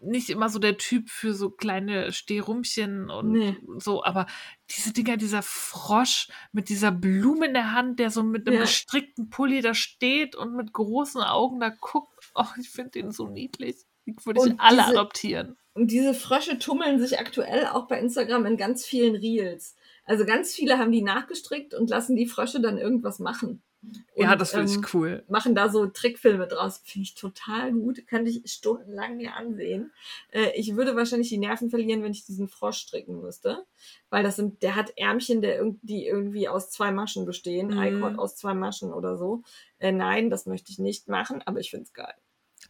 nicht 0.00 0.30
immer 0.30 0.48
so 0.48 0.58
der 0.58 0.78
Typ 0.78 1.10
für 1.10 1.34
so 1.34 1.50
kleine 1.50 2.12
Stehrumchen 2.12 3.10
und 3.10 3.32
nee. 3.32 3.56
so, 3.78 4.04
aber 4.04 4.26
diese 4.70 4.92
Dinger, 4.92 5.16
dieser 5.16 5.42
Frosch 5.42 6.28
mit 6.52 6.68
dieser 6.68 6.92
Blume 6.92 7.46
in 7.46 7.54
der 7.54 7.72
Hand, 7.72 7.98
der 7.98 8.10
so 8.10 8.22
mit 8.22 8.46
einem 8.46 8.56
ja. 8.56 8.60
gestrickten 8.62 9.28
Pulli 9.28 9.60
da 9.60 9.74
steht 9.74 10.36
und 10.36 10.54
mit 10.54 10.72
großen 10.72 11.20
Augen 11.20 11.58
da 11.58 11.70
guckt, 11.70 12.30
oh, 12.34 12.44
ich 12.60 12.70
finde 12.70 12.90
den 12.90 13.10
so 13.10 13.28
niedlich. 13.28 13.76
Die 14.06 14.14
würde 14.24 14.52
ich 14.52 14.60
alle 14.60 14.82
diese, 14.82 14.88
adoptieren. 14.90 15.56
Und 15.74 15.90
diese 15.90 16.14
Frösche 16.14 16.58
tummeln 16.58 17.00
sich 17.00 17.18
aktuell 17.18 17.66
auch 17.66 17.88
bei 17.88 17.98
Instagram 17.98 18.46
in 18.46 18.56
ganz 18.56 18.86
vielen 18.86 19.16
Reels. 19.16 19.74
Also 20.08 20.24
ganz 20.24 20.54
viele 20.54 20.78
haben 20.78 20.90
die 20.90 21.02
nachgestrickt 21.02 21.74
und 21.74 21.90
lassen 21.90 22.16
die 22.16 22.26
Frösche 22.26 22.60
dann 22.60 22.78
irgendwas 22.78 23.18
machen. 23.18 23.62
Und, 23.82 24.24
ja, 24.24 24.34
das 24.34 24.52
finde 24.52 24.70
ich 24.70 24.78
ähm, 24.78 24.86
cool. 24.94 25.24
Machen 25.28 25.54
da 25.54 25.68
so 25.68 25.86
Trickfilme 25.86 26.48
draus. 26.48 26.80
Finde 26.82 27.04
ich 27.04 27.14
total 27.14 27.72
gut. 27.72 28.06
Kann 28.06 28.26
ich 28.26 28.42
stundenlang 28.46 29.18
mir 29.18 29.34
ansehen. 29.34 29.92
Äh, 30.30 30.50
ich 30.56 30.74
würde 30.76 30.96
wahrscheinlich 30.96 31.28
die 31.28 31.36
Nerven 31.36 31.68
verlieren, 31.68 32.02
wenn 32.02 32.12
ich 32.12 32.24
diesen 32.24 32.48
Frosch 32.48 32.78
stricken 32.78 33.20
müsste. 33.20 33.66
Weil 34.08 34.22
das 34.22 34.36
sind, 34.36 34.62
der 34.62 34.76
hat 34.76 34.96
Ärmchen, 34.96 35.42
der, 35.42 35.62
die 35.82 36.06
irgendwie 36.06 36.48
aus 36.48 36.70
zwei 36.70 36.90
Maschen 36.90 37.26
bestehen. 37.26 37.68
Mhm. 37.68 37.82
iCord 37.82 38.18
aus 38.18 38.34
zwei 38.34 38.54
Maschen 38.54 38.92
oder 38.92 39.18
so. 39.18 39.42
Äh, 39.78 39.92
nein, 39.92 40.30
das 40.30 40.46
möchte 40.46 40.72
ich 40.72 40.78
nicht 40.78 41.08
machen, 41.08 41.42
aber 41.44 41.60
ich 41.60 41.70
finde 41.70 41.84
es 41.84 41.92
geil. 41.92 42.14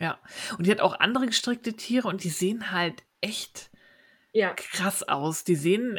Ja. 0.01 0.19
Und 0.59 0.66
die 0.66 0.73
hat 0.73 0.81
auch 0.81 0.98
andere 0.98 1.27
gestrickte 1.27 1.73
Tiere 1.74 2.09
und 2.09 2.24
die 2.24 2.31
sehen 2.31 2.73
halt 2.73 3.05
echt 3.20 3.70
ja. 4.32 4.52
krass 4.55 5.09
aus. 5.09 5.44
Die 5.44 5.56
sehen 5.56 5.98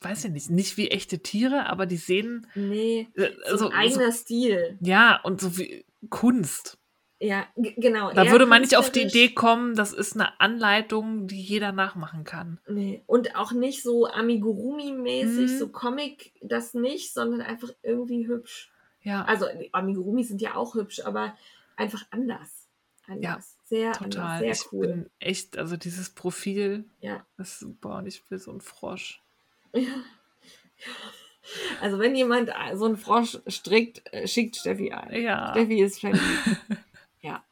weiß 0.00 0.26
ich 0.26 0.30
nicht, 0.30 0.50
nicht 0.50 0.76
wie 0.76 0.88
echte 0.88 1.20
Tiere, 1.20 1.66
aber 1.66 1.86
die 1.86 1.96
sehen. 1.96 2.46
Nee, 2.54 3.08
äh, 3.14 3.30
so 3.54 3.68
ein 3.68 3.74
eigener 3.74 4.12
so, 4.12 4.18
Stil. 4.18 4.78
Ja, 4.80 5.20
und 5.22 5.40
so 5.40 5.58
wie 5.58 5.84
Kunst. 6.10 6.78
Ja, 7.20 7.46
genau. 7.56 8.12
Da 8.12 8.30
würde 8.30 8.46
man 8.46 8.62
nicht 8.62 8.76
auf 8.76 8.90
die 8.90 9.02
Idee 9.02 9.30
kommen, 9.30 9.74
das 9.74 9.92
ist 9.92 10.14
eine 10.14 10.40
Anleitung, 10.40 11.26
die 11.26 11.40
jeder 11.40 11.72
nachmachen 11.72 12.22
kann. 12.22 12.60
Nee, 12.68 13.02
und 13.06 13.34
auch 13.34 13.50
nicht 13.50 13.82
so 13.82 14.06
Amigurumi-mäßig, 14.06 15.52
mhm. 15.52 15.58
so 15.58 15.68
Comic, 15.68 16.32
das 16.42 16.74
nicht, 16.74 17.12
sondern 17.12 17.40
einfach 17.40 17.70
irgendwie 17.82 18.28
hübsch. 18.28 18.70
Ja. 19.02 19.24
Also 19.24 19.46
Amigurumi 19.72 20.22
sind 20.22 20.40
ja 20.40 20.54
auch 20.54 20.76
hübsch, 20.76 21.00
aber 21.04 21.36
einfach 21.76 22.04
anders. 22.10 22.68
anders. 23.08 23.22
Ja, 23.22 23.38
sehr 23.64 23.92
total. 23.94 24.22
anders, 24.22 24.38
sehr 24.38 24.52
ich 24.52 24.72
cool. 24.72 24.86
bin 24.86 25.10
echt, 25.18 25.58
also 25.58 25.76
dieses 25.76 26.10
Profil, 26.10 26.84
ja. 27.00 27.26
ist 27.36 27.58
super 27.58 27.96
und 27.96 28.06
ich 28.06 28.30
will 28.30 28.38
so 28.38 28.52
einen 28.52 28.60
Frosch. 28.60 29.24
Ja. 29.74 29.82
Also 31.80 31.98
wenn 31.98 32.14
jemand 32.14 32.50
so 32.74 32.84
einen 32.84 32.96
Frosch 32.96 33.38
strickt, 33.46 34.02
äh, 34.12 34.26
schickt 34.26 34.56
Steffi 34.56 34.92
ein. 34.92 35.22
Ja. 35.22 35.52
Steffi 35.52 35.80
ist 35.80 36.00
verliebt. 36.00 36.22
ja. 37.20 37.42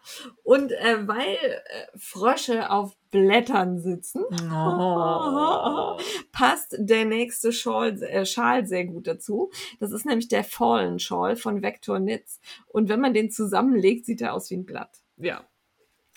Und 0.44 0.72
äh, 0.72 1.06
weil 1.08 1.34
äh, 1.34 1.86
Frösche 1.96 2.70
auf 2.70 2.96
Blättern 3.10 3.80
sitzen, 3.80 4.24
oh. 4.52 5.98
passt 6.32 6.76
der 6.78 7.06
nächste 7.06 7.52
Schal, 7.52 8.02
äh, 8.02 8.26
Schal 8.26 8.66
sehr 8.66 8.84
gut 8.84 9.06
dazu. 9.06 9.50
Das 9.80 9.92
ist 9.92 10.04
nämlich 10.04 10.28
der 10.28 10.44
Fallen 10.44 10.98
Schal 10.98 11.36
von 11.36 11.62
Vector 11.62 11.98
Knits. 11.98 12.40
Und 12.66 12.88
wenn 12.88 13.00
man 13.00 13.14
den 13.14 13.30
zusammenlegt, 13.30 14.04
sieht 14.04 14.20
er 14.20 14.34
aus 14.34 14.50
wie 14.50 14.56
ein 14.56 14.66
Blatt. 14.66 14.98
Ja. 15.16 15.46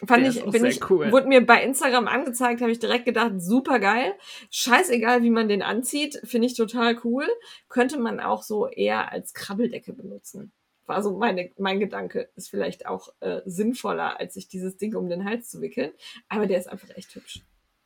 Fand 0.08 0.28
ich, 0.28 0.44
bin 0.46 0.66
ich, 0.66 0.90
cool. 0.90 1.12
wurde 1.12 1.28
mir 1.28 1.46
bei 1.46 1.62
Instagram 1.62 2.08
angezeigt, 2.08 2.62
habe 2.62 2.72
ich 2.72 2.80
direkt 2.80 3.06
gedacht, 3.06 3.34
super 3.38 3.80
geil. 3.80 4.14
Scheißegal, 4.50 5.24
wie 5.24 5.30
man 5.30 5.50
den 5.50 5.62
anzieht, 5.62 6.22
finde 6.24 6.48
ich 6.48 6.56
total 6.56 6.98
cool. 7.04 7.28
Könnte 7.68 8.00
man 8.00 8.20
auch 8.20 8.44
so 8.44 8.68
eher 8.68 9.12
als 9.12 9.34
Krabbeldecke 9.34 9.94
benutzen. 9.94 10.52
War 10.86 11.04
so 11.04 11.18
meine, 11.18 11.52
mein 11.58 11.80
Gedanke. 11.80 12.30
Ist 12.36 12.50
vielleicht 12.50 12.88
auch 12.88 13.10
äh, 13.20 13.42
sinnvoller, 13.46 14.20
als 14.20 14.36
sich 14.36 14.48
dieses 14.48 14.78
Ding 14.78 14.96
um 14.96 15.10
den 15.10 15.26
Hals 15.26 15.50
zu 15.50 15.62
wickeln. 15.62 15.92
Aber 16.30 16.48
der 16.48 16.58
ist 16.58 16.70
einfach 16.70 16.90
echt 16.96 17.14
hübsch. 17.16 17.42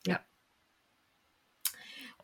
Ja. 0.06 0.20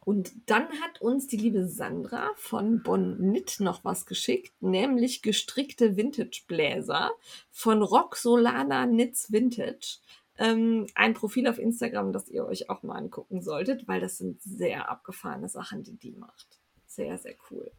Und 0.09 0.31
dann 0.47 0.67
hat 0.81 1.01
uns 1.01 1.27
die 1.27 1.37
liebe 1.37 1.67
Sandra 1.67 2.31
von 2.35 2.81
Bonn 2.81 3.17
Knit 3.19 3.59
noch 3.59 3.85
was 3.85 4.07
geschickt, 4.07 4.59
nämlich 4.59 5.21
gestrickte 5.21 5.97
Vintage-Bläser 5.97 7.11
von 7.51 7.83
Roxolana 7.83 8.87
Knits 8.87 9.31
Vintage. 9.31 9.99
Ähm, 10.39 10.87
ein 10.95 11.13
Profil 11.13 11.47
auf 11.47 11.59
Instagram, 11.59 12.11
das 12.11 12.27
ihr 12.27 12.43
euch 12.43 12.71
auch 12.71 12.81
mal 12.81 12.95
angucken 12.95 13.43
solltet, 13.43 13.87
weil 13.87 14.01
das 14.01 14.17
sind 14.17 14.41
sehr 14.41 14.89
abgefahrene 14.89 15.47
Sachen, 15.47 15.83
die 15.83 15.97
die 15.97 16.13
macht. 16.13 16.59
Sehr, 16.87 17.15
sehr 17.19 17.35
cool. 17.51 17.69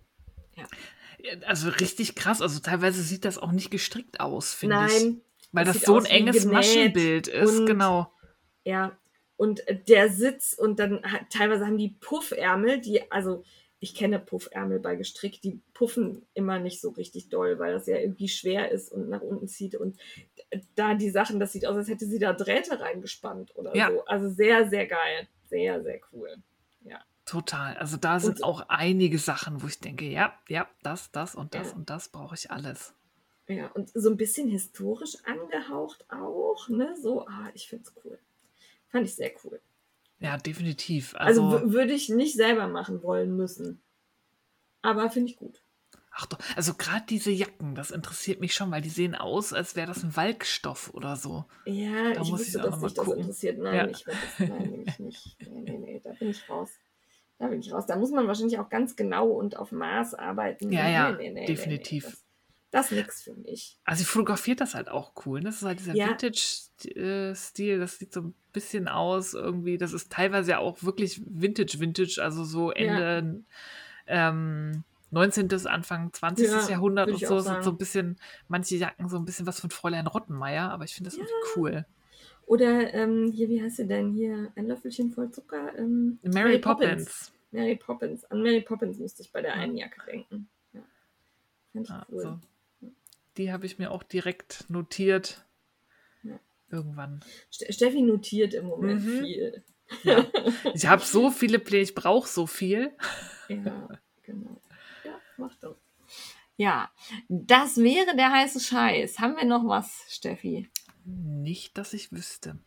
Ja. 0.55 0.67
Also 1.49 1.69
richtig 1.69 2.15
krass. 2.15 2.41
Also 2.41 2.61
teilweise 2.61 3.03
sieht 3.03 3.25
das 3.25 3.39
auch 3.39 3.51
nicht 3.51 3.73
gestrickt 3.73 4.21
aus, 4.21 4.55
finde 4.55 4.87
ich. 4.87 5.03
Nein. 5.03 5.21
Weil 5.51 5.65
das, 5.65 5.79
das 5.79 5.87
so 5.87 5.97
ein 5.97 6.05
enges 6.05 6.45
Maschenbild 6.45 7.27
ist, 7.27 7.67
genau. 7.67 8.13
Ja, 8.63 8.97
und 9.41 9.63
der 9.89 10.11
Sitz 10.11 10.53
und 10.53 10.79
dann 10.79 11.01
teilweise 11.31 11.65
haben 11.65 11.79
die 11.79 11.95
Puffärmel, 12.01 12.79
die, 12.81 13.11
also 13.11 13.43
ich 13.79 13.95
kenne 13.95 14.19
Puffärmel 14.19 14.79
bei 14.81 14.97
gestrickt, 14.97 15.43
die 15.45 15.61
puffen 15.73 16.27
immer 16.35 16.59
nicht 16.59 16.83
so 16.83 16.91
richtig 16.91 17.31
doll, 17.31 17.59
weil 17.59 17.73
das 17.73 17.87
ja 17.87 17.97
irgendwie 17.97 18.29
schwer 18.29 18.71
ist 18.71 18.93
und 18.93 19.09
nach 19.09 19.23
unten 19.23 19.49
zieht. 19.49 19.75
Und 19.77 19.99
da 20.75 20.95
die 20.95 21.09
Sachen, 21.09 21.41
das 21.41 21.53
sieht 21.53 21.65
aus, 21.65 21.75
als 21.77 21.89
hätte 21.89 22.05
sie 22.05 22.19
da 22.19 22.35
Drähte 22.35 22.79
reingespannt 22.81 23.57
oder 23.57 23.75
Ja. 23.75 23.91
so. 23.91 24.05
Also 24.05 24.29
sehr, 24.29 24.69
sehr 24.69 24.87
geil. 24.87 25.27
Sehr, 25.49 25.83
sehr 25.83 26.01
cool. 26.13 26.37
Ja. 26.85 27.01
Total. 27.25 27.79
Also 27.79 27.97
da 27.97 28.21
sind 28.21 28.41
Und- 28.41 28.45
auch 28.45 28.67
einige 28.69 29.19
Sachen, 29.19 29.63
wo 29.63 29.67
ich 29.69 29.79
denke, 29.81 30.05
ja, 30.05 30.35
ja, 30.49 30.69
das, 30.83 31.11
das 31.13 31.35
und 31.35 31.55
das 31.55 31.71
Ja. 31.71 31.77
und 31.77 31.89
das 31.89 32.11
brauche 32.11 32.35
ich 32.35 32.51
alles. 32.51 32.93
Ja, 33.49 33.69
und 33.69 33.91
so 33.95 34.11
ein 34.11 34.19
bisschen 34.19 34.49
historisch 34.49 35.17
angehaucht 35.25 36.05
auch, 36.11 36.69
ne? 36.69 36.95
So, 37.01 37.27
ah, 37.27 37.49
ich 37.55 37.69
finde 37.71 37.85
es 37.87 37.95
cool. 38.05 38.19
Fand 38.91 39.07
ich 39.07 39.15
sehr 39.15 39.31
cool. 39.45 39.61
Ja, 40.19 40.37
definitiv. 40.37 41.15
Also, 41.17 41.45
Also, 41.45 41.73
würde 41.73 41.93
ich 41.95 42.09
nicht 42.09 42.35
selber 42.37 42.67
machen 42.69 43.03
wollen 43.03 43.37
müssen. 43.37 43.81
Aber 44.83 45.11
finde 45.11 45.31
ich 45.31 45.37
gut. 45.37 45.63
ach 46.13 46.27
doch, 46.27 46.39
also 46.57 46.75
gerade 46.75 47.05
diese 47.09 47.31
Jacken, 47.31 47.75
das 47.75 47.91
interessiert 47.91 48.41
mich 48.41 48.53
schon, 48.55 48.71
weil 48.71 48.83
die 48.83 48.89
sehen 48.91 49.15
aus, 49.15 49.53
als 49.53 49.77
wäre 49.77 49.87
das 49.87 50.03
ein 50.03 50.15
Walkstoff 50.17 50.93
oder 50.95 51.17
so. 51.17 51.45
Ja, 51.65 52.13
Da 52.15 52.21
ich 52.23 52.31
muss 52.31 52.41
ich 52.49 52.55
wusste, 52.55 52.61
auch 52.65 52.71
noch 52.71 52.83
dass 52.83 52.93
dich 52.95 53.05
das 53.05 53.17
interessiert. 53.17 53.59
Nein, 53.59 53.75
Ja. 53.75 53.87
ich 53.89 54.05
das, 54.05 54.17
nein, 54.39 54.49
nämlich 54.71 54.99
nicht. 54.99 55.37
Nee, 55.49 55.61
nee, 55.61 55.79
nee, 55.79 56.01
da 56.03 56.13
bin 56.13 56.31
ich 56.31 56.49
raus. 56.49 56.71
Da 57.39 57.47
bin 57.47 57.61
ich 57.61 57.73
raus. 57.73 57.87
Da 57.87 57.97
muss 57.97 58.11
man 58.11 58.27
wahrscheinlich 58.27 58.59
auch 58.59 58.69
ganz 58.69 58.97
genau 58.97 59.29
und 59.29 59.57
auf 59.57 59.73
Maß 59.73 60.15
arbeiten. 60.15 60.71
Ja, 60.73 60.89
ja, 60.89 61.13
Nee, 61.13 61.31
nee, 61.31 61.47
definitiv. 61.47 62.05
Das, 62.05 62.25
das 62.71 62.87
ist 62.87 62.93
nichts 62.99 63.23
für 63.23 63.35
mich. 63.35 63.79
Also 63.85 64.01
sie 64.01 64.05
fotografiert 64.07 64.61
das 64.61 64.75
halt 64.75 64.89
auch 64.89 65.13
cool. 65.27 65.41
ne? 65.41 65.47
Das 65.47 65.57
ist 65.57 65.63
halt 65.63 65.81
dieser 65.81 65.95
Ja. 65.95 66.09
Vintage-Stil, 66.09 67.79
das 67.79 67.99
sieht 67.99 68.13
so 68.13 68.21
ein 68.23 68.35
bisschen 68.53 68.89
aus 68.89 69.35
irgendwie. 69.35 69.79
Das 69.79 69.93
ist 69.93 70.13
teilweise 70.13 70.53
ja 70.53 70.59
auch 70.59 70.83
wirklich 70.83 71.21
Vintage-Vintage, 71.27 72.21
also 72.23 72.45
so 72.45 72.71
Ende 72.71 73.43
ähm, 74.07 74.85
19. 75.11 75.51
Anfang 75.67 76.13
20. 76.13 76.47
Ja, 76.49 76.69
Jahrhundert 76.69 77.11
und 77.11 77.19
so. 77.19 77.41
sind 77.41 77.65
so 77.65 77.71
ein 77.71 77.79
bisschen, 77.79 78.17
manche 78.49 78.77
Jacken 78.77 79.09
so 79.09 79.17
ein 79.17 79.25
bisschen 79.25 79.47
was 79.47 79.61
von 79.61 79.71
Fräulein 79.71 80.07
Rottenmeier, 80.07 80.71
aber 80.71 80.85
ich 80.85 80.95
finde 80.95 81.11
das 81.11 81.19
irgendwie 81.19 81.35
cool. 81.57 81.87
Oder 82.47 82.93
ähm, 82.95 83.31
hier, 83.33 83.49
wie 83.49 83.63
heißt 83.63 83.77
sie 83.77 83.87
denn 83.87 84.13
hier? 84.13 84.53
Ein 84.57 84.67
Löffelchen 84.67 85.13
voll 85.13 85.31
Zucker? 85.31 85.77
Ähm, 85.79 86.19
Mary, 86.23 86.59
Poppins. 86.59 87.33
Mary 87.53 87.77
Poppins. 87.77 88.25
An 88.25 88.43
Mary 88.43 88.61
Poppins 88.61 88.99
musste 88.99 89.23
ich 89.23 89.31
bei 89.33 89.41
der 89.43 89.55
einen 89.55 89.77
Jacke 89.77 90.01
denken. 90.07 90.49
Ja. 90.73 90.81
Fand 91.73 91.85
ich 91.85 91.91
Ja, 91.91 92.07
cool. 92.11 92.23
so. 92.23 92.39
Die 93.37 93.53
habe 93.53 93.67
ich 93.67 93.79
mir 93.79 93.91
auch 93.91 94.03
direkt 94.03 94.65
notiert. 94.69 95.45
Ja. 96.23 96.39
Irgendwann. 96.71 97.21
Ste- 97.51 97.73
Steffi 97.73 98.03
notiert 98.03 98.55
im 98.55 98.67
Moment 98.67 99.05
Mhm. 99.05 99.21
viel. 99.21 99.65
Ja. 100.05 100.25
Ich 100.75 100.87
habe 100.87 101.03
so 101.03 101.31
viele 101.31 101.59
Pläne, 101.59 101.83
ich 101.83 101.95
brauche 101.95 102.29
so 102.29 102.47
viel. 102.47 102.97
Ja, 103.49 103.89
genau. 104.23 104.61
Ja, 105.05 105.19
mach 105.37 105.55
das. 105.57 105.75
Ja, 106.57 106.91
das 107.29 107.79
wäre 107.79 108.15
der 108.17 108.31
heiße 108.31 108.61
Scheiß. 108.61 109.19
Haben 109.19 109.37
wir 109.37 109.45
noch 109.47 109.67
was, 109.67 110.05
Steffi? 110.09 110.69
Nicht, 111.05 111.77
dass 111.79 111.93
ich 111.95 112.13
wüsste. 112.13 112.59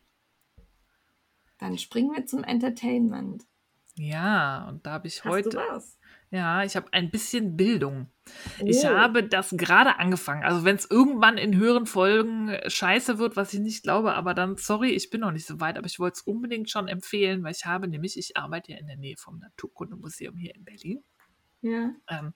Dann 1.58 1.78
springen 1.78 2.14
wir 2.14 2.26
zum 2.26 2.42
Entertainment. 2.44 3.44
Ja, 3.96 4.66
und 4.68 4.84
da 4.84 4.92
habe 4.94 5.06
ich 5.06 5.24
Hast 5.24 5.30
heute. 5.30 5.48
du 5.50 5.56
was? 5.58 5.96
Ja, 6.34 6.64
ich 6.64 6.74
habe 6.74 6.92
ein 6.92 7.12
bisschen 7.12 7.56
Bildung. 7.56 8.08
Ich 8.64 8.78
Oh. 8.84 8.88
habe 8.88 9.22
das 9.22 9.50
gerade 9.56 10.00
angefangen. 10.00 10.42
Also 10.42 10.64
wenn 10.64 10.74
es 10.74 10.90
irgendwann 10.90 11.38
in 11.38 11.54
höheren 11.56 11.86
Folgen 11.86 12.48
äh, 12.48 12.68
scheiße 12.68 13.18
wird, 13.18 13.36
was 13.36 13.54
ich 13.54 13.60
nicht 13.60 13.84
glaube, 13.84 14.14
aber 14.14 14.34
dann, 14.34 14.56
sorry, 14.56 14.90
ich 14.90 15.10
bin 15.10 15.20
noch 15.20 15.30
nicht 15.30 15.46
so 15.46 15.60
weit, 15.60 15.78
aber 15.78 15.86
ich 15.86 16.00
wollte 16.00 16.14
es 16.14 16.22
unbedingt 16.22 16.68
schon 16.70 16.88
empfehlen, 16.88 17.44
weil 17.44 17.52
ich 17.52 17.66
habe 17.66 17.86
nämlich, 17.86 18.18
ich 18.18 18.36
arbeite 18.36 18.72
ja 18.72 18.78
in 18.78 18.88
der 18.88 18.96
Nähe 18.96 19.14
vom 19.16 19.38
Naturkundemuseum 19.38 20.36
hier 20.36 20.56
in 20.56 20.64
Berlin. 20.64 21.04
Ja, 21.64 21.94
Ähm, 22.10 22.34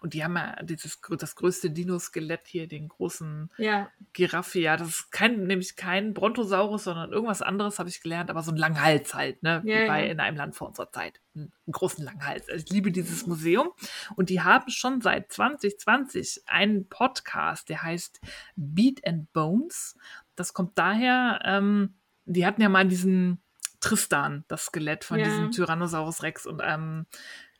und 0.00 0.14
die 0.14 0.22
haben 0.22 0.36
ja 0.36 0.62
dieses, 0.62 1.00
das 1.18 1.34
größte 1.34 1.72
Dino-Skelett 1.72 2.46
hier, 2.46 2.68
den 2.68 2.86
großen 2.86 3.50
ja, 3.58 3.90
Giraffe, 4.12 4.60
ja, 4.60 4.76
das 4.76 4.88
ist 4.88 5.10
kein, 5.10 5.44
nämlich 5.48 5.74
kein 5.74 6.14
Brontosaurus, 6.14 6.84
sondern 6.84 7.12
irgendwas 7.12 7.42
anderes 7.42 7.80
habe 7.80 7.88
ich 7.88 8.00
gelernt, 8.00 8.30
aber 8.30 8.44
so 8.44 8.52
ein 8.52 8.56
Langhals 8.56 9.12
halt, 9.12 9.42
ne? 9.42 9.60
Wie 9.64 9.72
Ja, 9.72 9.88
bei 9.88 10.04
ja. 10.04 10.12
in 10.12 10.20
einem 10.20 10.36
Land 10.36 10.54
vor 10.54 10.68
unserer 10.68 10.92
Zeit. 10.92 11.20
Einen 11.34 11.50
großen 11.68 12.04
Langhals. 12.04 12.48
Also 12.48 12.64
ich 12.64 12.70
liebe 12.70 12.92
dieses 12.92 13.26
Museum. 13.26 13.72
Und 14.14 14.30
die 14.30 14.40
haben 14.40 14.70
schon 14.70 15.00
seit 15.00 15.32
2020 15.32 16.44
einen 16.46 16.88
Podcast, 16.88 17.68
der 17.68 17.82
heißt 17.82 18.20
Beat 18.54 19.04
and 19.04 19.32
Bones. 19.32 19.98
Das 20.36 20.54
kommt 20.54 20.78
daher, 20.78 21.40
ähm, 21.44 21.96
die 22.24 22.46
hatten 22.46 22.62
ja 22.62 22.68
mal 22.68 22.86
diesen 22.86 23.42
Tristan, 23.80 24.44
das 24.46 24.66
Skelett 24.66 25.04
von 25.04 25.18
diesem 25.18 25.50
Tyrannosaurus 25.50 26.22
Rex 26.22 26.46
und 26.46 26.60
ähm, 26.62 27.06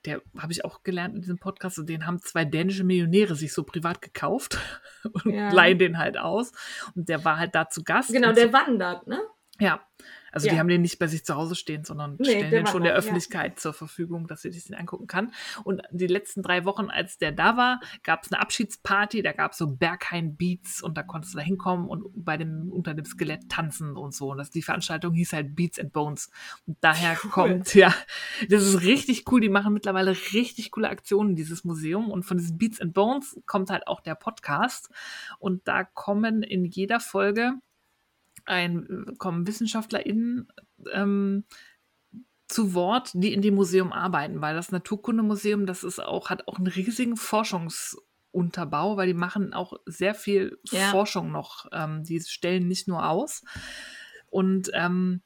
der 0.04 0.22
habe 0.38 0.52
ich 0.52 0.64
auch 0.64 0.82
gelernt 0.82 1.14
in 1.14 1.20
diesem 1.20 1.38
Podcast 1.38 1.78
und 1.78 1.88
den 1.88 2.06
haben 2.06 2.20
zwei 2.20 2.44
dänische 2.44 2.84
Millionäre 2.84 3.34
sich 3.34 3.52
so 3.52 3.62
privat 3.64 4.00
gekauft 4.02 4.58
und 5.24 5.32
Ja. 5.34 5.50
leihen 5.52 5.78
den 5.78 5.98
halt 5.98 6.18
aus. 6.18 6.52
Und 6.94 7.08
der 7.08 7.24
war 7.24 7.38
halt 7.38 7.54
da 7.54 7.68
zu 7.68 7.82
Gast. 7.84 8.12
genau, 8.12 8.32
der 8.32 8.52
wandert, 8.52 9.06
ne? 9.06 9.20
ja. 9.58 9.80
Also 10.32 10.48
die 10.48 10.54
Ja. 10.54 10.60
haben 10.60 10.68
den 10.68 10.82
nicht 10.82 10.98
bei 10.98 11.06
sich 11.06 11.24
zu 11.24 11.34
Hause 11.34 11.54
stehen, 11.54 11.84
sondern 11.84 12.16
Nee, 12.18 12.24
stellen 12.30 12.50
den 12.50 12.66
schon 12.66 12.82
der 12.82 12.92
ja. 12.92 12.98
Öffentlichkeit 12.98 13.58
zur 13.58 13.72
Verfügung, 13.72 14.26
dass 14.26 14.42
sie 14.42 14.50
sich 14.52 14.64
den 14.64 14.74
angucken 14.76 15.06
kann. 15.06 15.32
Und 15.64 15.82
die 15.90 16.06
letzten 16.06 16.42
drei 16.42 16.64
Wochen, 16.64 16.90
als 16.90 17.18
der 17.18 17.32
da 17.32 17.56
war, 17.56 17.80
gab 18.02 18.24
es 18.24 18.32
eine 18.32 18.40
Abschiedsparty, 18.40 19.22
da 19.22 19.32
gab 19.32 19.52
es 19.52 19.58
so 19.58 19.66
Berghain 19.68 20.36
Beats 20.36 20.82
und 20.82 20.96
da 20.96 21.02
konntest 21.02 21.34
du 21.34 21.38
da 21.38 21.44
hinkommen 21.44 21.88
und 21.88 22.04
bei 22.14 22.36
dem, 22.36 22.70
unter 22.72 22.94
dem 22.94 23.04
Skelett 23.04 23.48
tanzen 23.48 23.96
und 23.96 24.14
so. 24.14 24.30
Und 24.32 24.38
das, 24.38 24.50
die 24.50 24.62
Veranstaltung 24.62 25.14
hieß 25.14 25.32
halt 25.32 25.54
Beats 25.56 25.78
and 25.78 25.92
Bones. 25.92 26.30
Und 26.66 26.76
daher 26.80 27.16
Cool. 27.24 27.30
kommt, 27.30 27.74
ja, 27.74 27.94
das 28.48 28.62
ist 28.62 28.82
richtig 28.82 29.30
cool. 29.30 29.40
Die 29.40 29.48
machen 29.48 29.72
mittlerweile 29.72 30.10
richtig 30.32 30.70
coole 30.70 30.88
Aktionen, 30.88 31.36
dieses 31.36 31.64
Museum. 31.64 32.10
Und 32.10 32.22
von 32.24 32.36
diesen 32.38 32.58
Beats 32.58 32.80
and 32.80 32.94
Bones 32.94 33.40
kommt 33.46 33.70
halt 33.70 33.86
auch 33.86 34.00
der 34.00 34.14
Podcast. 34.14 34.90
Und 35.38 35.66
da 35.66 35.84
kommen 35.84 36.42
in 36.42 36.64
jeder 36.64 37.00
Folge 37.00 37.54
ein, 38.50 39.14
kommen 39.18 39.46
WissenschaftlerInnen 39.46 40.48
ähm, 40.92 41.44
zu 42.48 42.74
Wort, 42.74 43.12
die 43.14 43.32
in 43.32 43.42
dem 43.42 43.54
Museum 43.54 43.92
arbeiten, 43.92 44.40
weil 44.40 44.54
das 44.54 44.72
Naturkundemuseum, 44.72 45.66
das 45.66 45.84
ist 45.84 46.00
auch, 46.00 46.30
hat 46.30 46.48
auch 46.48 46.58
einen 46.58 46.66
riesigen 46.66 47.16
Forschungsunterbau, 47.16 48.96
weil 48.96 49.06
die 49.06 49.14
machen 49.14 49.54
auch 49.54 49.74
sehr 49.86 50.14
viel 50.14 50.58
Ja. 50.70 50.90
Forschung 50.90 51.30
noch. 51.30 51.66
Ähm, 51.72 52.02
die 52.02 52.20
stellen 52.20 52.66
nicht 52.66 52.88
nur 52.88 53.08
aus. 53.08 53.44
Und 54.28 54.70
ähm, 54.74 55.22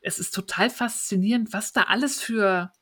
es 0.00 0.18
ist 0.18 0.34
total 0.34 0.70
faszinierend, 0.70 1.52
was 1.52 1.72
da 1.72 1.82
alles 1.82 2.20
für, 2.20 2.72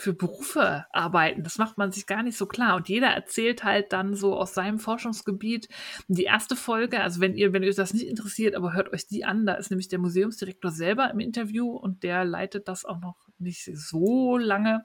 für 0.00 0.14
Berufe 0.14 0.86
arbeiten. 0.92 1.42
Das 1.42 1.58
macht 1.58 1.76
man 1.76 1.92
sich 1.92 2.06
gar 2.06 2.22
nicht 2.22 2.38
so 2.38 2.46
klar. 2.46 2.76
Und 2.76 2.88
jeder 2.88 3.08
erzählt 3.08 3.64
halt 3.64 3.92
dann 3.92 4.14
so 4.14 4.34
aus 4.34 4.54
seinem 4.54 4.78
Forschungsgebiet. 4.78 5.68
Die 6.08 6.24
erste 6.24 6.56
Folge, 6.56 7.00
also 7.00 7.20
wenn 7.20 7.34
ihr, 7.34 7.52
wenn 7.52 7.64
euch 7.64 7.76
das 7.76 7.92
nicht 7.92 8.06
interessiert, 8.06 8.54
aber 8.54 8.72
hört 8.72 8.92
euch 8.92 9.06
die 9.06 9.24
an, 9.24 9.44
da 9.44 9.54
ist 9.54 9.70
nämlich 9.70 9.88
der 9.88 9.98
Museumsdirektor 9.98 10.70
selber 10.70 11.10
im 11.10 11.20
Interview 11.20 11.70
und 11.70 12.02
der 12.02 12.24
leitet 12.24 12.66
das 12.66 12.86
auch 12.86 12.98
noch 12.98 13.28
nicht 13.38 13.70
so 13.74 14.38
lange. 14.38 14.84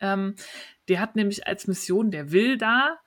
Ähm, 0.00 0.36
der 0.88 1.00
hat 1.00 1.16
nämlich 1.16 1.46
als 1.46 1.66
Mission, 1.66 2.10
der 2.10 2.32
will 2.32 2.56
da 2.56 2.98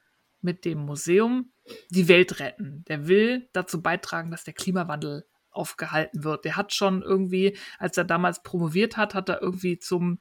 mit 0.42 0.66
dem 0.66 0.80
Museum 0.80 1.52
die 1.90 2.08
Welt 2.08 2.40
retten. 2.40 2.86
Der 2.88 3.08
will 3.08 3.50
dazu 3.54 3.82
beitragen, 3.82 4.30
dass 4.30 4.44
der 4.44 4.54
Klimawandel 4.54 5.26
aufgehalten 5.50 6.24
wird. 6.24 6.46
Der 6.46 6.58
hat 6.58 6.74
schon 6.74 7.02
irgendwie, 7.02 7.58
als 7.80 7.98
er 7.98 8.04
damals 8.04 8.44
promoviert 8.44 8.98
hat, 8.98 9.16
hat 9.16 9.30
er 9.30 9.42
irgendwie 9.42 9.80
zum 9.80 10.20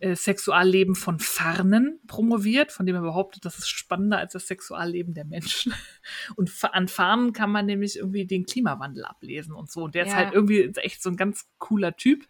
äh, 0.00 0.14
Sexualleben 0.14 0.94
von 0.94 1.18
Farnen 1.18 2.00
promoviert, 2.06 2.72
von 2.72 2.86
dem 2.86 2.94
er 2.96 3.02
behauptet, 3.02 3.44
das 3.44 3.58
ist 3.58 3.68
spannender 3.68 4.18
als 4.18 4.32
das 4.32 4.46
Sexualleben 4.46 5.14
der 5.14 5.24
Menschen. 5.24 5.72
Und 6.36 6.50
an 6.72 6.88
Farnen 6.88 7.32
kann 7.32 7.50
man 7.50 7.66
nämlich 7.66 7.96
irgendwie 7.96 8.26
den 8.26 8.44
Klimawandel 8.46 9.04
ablesen 9.04 9.54
und 9.54 9.70
so. 9.70 9.84
Und 9.84 9.94
der 9.94 10.04
ist 10.04 10.10
Ja. 10.12 10.16
halt 10.16 10.34
irgendwie 10.34 10.70
echt 10.76 11.02
so 11.02 11.10
ein 11.10 11.16
ganz 11.16 11.46
cooler 11.58 11.96
Typ. 11.96 12.26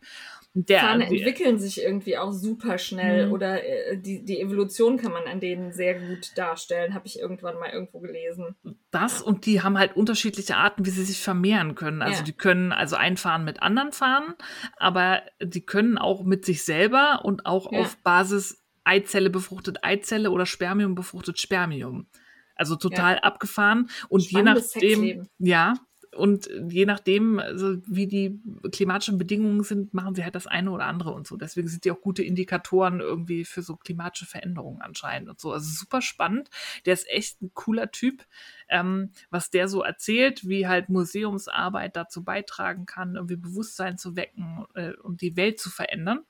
Der, 0.59 0.97
die- 0.97 1.03
entwickeln 1.19 1.59
sich 1.59 1.83
irgendwie 1.83 2.17
auch 2.17 2.33
super 2.33 2.79
schnell 2.79 3.27
Mhm. 3.27 3.33
oder 3.33 3.63
äh, 3.63 3.99
die, 3.99 4.25
die 4.25 4.41
Evolution 4.41 4.97
kann 4.97 5.13
man 5.13 5.25
an 5.25 5.39
denen 5.39 5.73
sehr 5.73 6.01
gut 6.01 6.33
darstellen, 6.37 6.95
habe 6.95 7.07
ich 7.07 7.19
irgendwann 7.19 7.59
mal 7.59 7.69
irgendwo 7.71 8.01
gelesen. 8.01 8.57
Das 8.91 9.21
und 9.21 9.45
die 9.45 9.61
haben 9.63 9.77
halt 9.79 9.97
unterschiedliche 9.97 10.57
Arten, 10.57 10.87
wie 10.87 10.91
sie 10.91 11.05
sich 11.05 11.21
vermehren 11.21 11.75
können. 11.75 12.01
Also 12.01 12.19
Ja. 12.21 12.25
die 12.25 12.33
können 12.33 12.73
also 12.73 12.97
einfahren 12.97 13.45
mit 13.45 13.61
anderen 13.63 13.93
fahren, 13.93 14.35
aber 14.79 15.21
die 15.43 15.61
können 15.67 15.99
auch 15.99 16.25
mit 16.25 16.47
sich 16.47 16.63
selber 16.65 17.21
und 17.25 17.45
auch 17.45 17.71
Ja. 17.71 17.81
auf 17.81 17.97
Basis 17.99 18.63
Eizelle 18.85 19.29
befruchtet 19.31 19.85
Eizelle 19.85 20.31
oder 20.31 20.47
Spermium 20.47 20.95
befruchtet 20.95 21.39
Spermium. 21.39 22.07
Also 22.55 22.77
total 22.77 23.19
abgefahren 23.19 23.91
und 24.09 24.23
je 24.23 24.29
Spannendes 24.31 24.75
nachdem, 24.75 24.91
Sexleben. 25.01 25.29
ja, 25.39 25.75
und 26.17 26.49
je 26.69 26.87
nachdem, 26.87 27.39
also 27.39 27.77
wie 27.87 28.07
die 28.07 28.41
klimatischen 28.73 29.19
Bedingungen 29.19 29.63
sind, 29.63 29.95
machen 29.95 30.15
sie 30.15 30.25
halt 30.25 30.35
das 30.35 30.47
eine 30.47 30.71
oder 30.71 30.87
andere 30.87 31.13
und 31.13 31.27
so. 31.27 31.37
Deswegen 31.37 31.69
sind 31.69 31.85
die 31.85 31.91
auch 31.91 32.01
gute 32.01 32.23
Indikatoren 32.23 33.01
irgendwie 33.01 33.45
für 33.45 33.63
so 33.63 33.77
klimatische 33.77 34.27
Veränderungen 34.27 34.81
anscheinend 34.83 35.29
und 35.29 35.41
so. 35.41 35.53
Also 35.53 35.71
super 35.71 36.03
spannend. 36.03 36.51
Der 36.85 36.95
ist 36.95 37.09
echt 37.09 37.43
ein 37.43 37.51
cooler 37.55 37.91
Typ, 37.91 38.25
ähm, 38.69 39.13
was 39.31 39.51
der 39.51 39.69
so 39.69 39.83
erzählt, 39.83 40.49
wie 40.49 40.67
halt 40.67 40.89
Museumsarbeit 40.89 41.97
dazu 41.97 42.25
beitragen 42.25 42.87
kann, 42.87 43.17
irgendwie 43.17 43.37
Bewusstsein 43.37 43.99
zu 43.99 44.17
wecken 44.17 44.65
äh, 44.75 44.93
und 44.95 45.21
die 45.21 45.37
Welt 45.37 45.61
zu 45.61 45.71
verändern. 45.71 46.25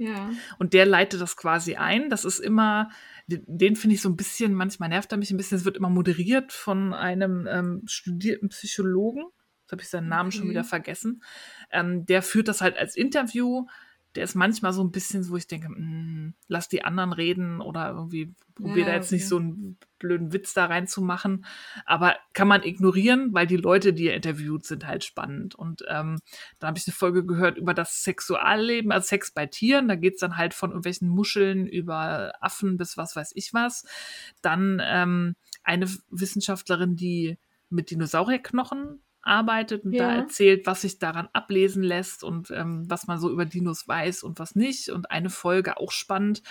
Ja. 0.00 0.30
Und 0.58 0.72
der 0.72 0.86
leitet 0.86 1.20
das 1.20 1.36
quasi 1.36 1.76
ein. 1.76 2.08
Das 2.08 2.24
ist 2.24 2.38
immer, 2.38 2.88
den, 3.26 3.76
finde 3.76 3.94
ich 3.94 4.00
so 4.00 4.08
ein 4.08 4.16
bisschen, 4.16 4.54
manchmal 4.54 4.88
nervt 4.88 5.12
er 5.12 5.18
mich 5.18 5.30
ein 5.30 5.36
bisschen. 5.36 5.58
Es 5.58 5.66
wird 5.66 5.76
immer 5.76 5.90
moderiert 5.90 6.52
von 6.54 6.94
einem 6.94 7.46
ähm, 7.46 7.82
studierten 7.84 8.48
Psychologen. 8.48 9.24
Jetzt 9.60 9.72
habe 9.72 9.82
ich 9.82 9.90
seinen 9.90 10.08
Namen 10.08 10.32
schon 10.32 10.44
Okay. 10.44 10.50
wieder 10.52 10.64
vergessen. 10.64 11.22
Ähm, 11.70 12.06
der 12.06 12.22
führt 12.22 12.48
das 12.48 12.62
halt 12.62 12.78
als 12.78 12.96
Interview. 12.96 13.66
Der 14.16 14.24
ist 14.24 14.34
manchmal 14.34 14.72
so 14.72 14.82
ein 14.82 14.90
bisschen, 14.90 15.22
so, 15.22 15.32
wo 15.32 15.36
ich 15.36 15.46
denke, 15.46 15.68
mm, 15.68 16.34
lass 16.48 16.68
die 16.68 16.84
anderen 16.84 17.12
reden 17.12 17.60
oder 17.60 17.90
irgendwie 17.90 18.34
probier 18.54 18.84
da 18.84 18.90
Ja, 18.90 18.96
jetzt 18.96 19.12
nicht 19.12 19.22
okay. 19.22 19.28
so 19.28 19.36
einen 19.38 19.78
blöden 19.98 20.32
Witz 20.32 20.52
da 20.54 20.66
reinzumachen. 20.66 21.44
Aber 21.86 22.16
kann 22.32 22.48
man 22.48 22.62
ignorieren, 22.62 23.32
weil 23.32 23.46
die 23.46 23.56
Leute, 23.56 23.92
die 23.92 24.08
er 24.08 24.16
interviewt, 24.16 24.64
sind 24.64 24.86
halt 24.86 25.04
spannend. 25.04 25.54
Und 25.54 25.84
ähm, 25.88 26.18
da 26.58 26.68
habe 26.68 26.78
ich 26.78 26.86
eine 26.86 26.94
Folge 26.94 27.24
gehört 27.24 27.58
über 27.58 27.74
das 27.74 28.02
Sexualleben, 28.02 28.92
also 28.92 29.06
Sex 29.06 29.30
bei 29.30 29.46
Tieren. 29.46 29.88
Da 29.88 29.94
geht's 29.94 30.20
dann 30.20 30.36
halt 30.36 30.54
von 30.54 30.70
irgendwelchen 30.70 31.08
Muscheln 31.08 31.66
über 31.66 32.32
Affen 32.40 32.76
bis 32.76 32.96
was 32.96 33.14
weiß 33.16 33.32
ich 33.34 33.54
was. 33.54 33.84
Dann 34.42 34.80
ähm, 34.84 35.36
eine 35.62 35.88
Wissenschaftlerin, 36.10 36.96
die 36.96 37.38
mit 37.68 37.90
Dinosaurierknochen 37.90 39.00
arbeitet 39.22 39.84
und 39.84 39.98
da 40.00 40.10
Ja. 40.10 40.16
erzählt, 40.16 40.66
was 40.66 40.82
sich 40.82 40.98
daran 40.98 41.28
ablesen 41.32 41.82
lässt 41.82 42.24
und 42.24 42.50
ähm, 42.50 42.88
was 42.88 43.06
man 43.06 43.18
so 43.20 43.30
über 43.30 43.44
Dinos 43.44 43.86
weiß 43.86 44.22
und 44.22 44.38
was 44.38 44.54
nicht. 44.54 44.88
Und 44.90 45.10
eine 45.10 45.30
Folge 45.30 45.78
auch 45.78 45.92
spannend. 45.92 46.42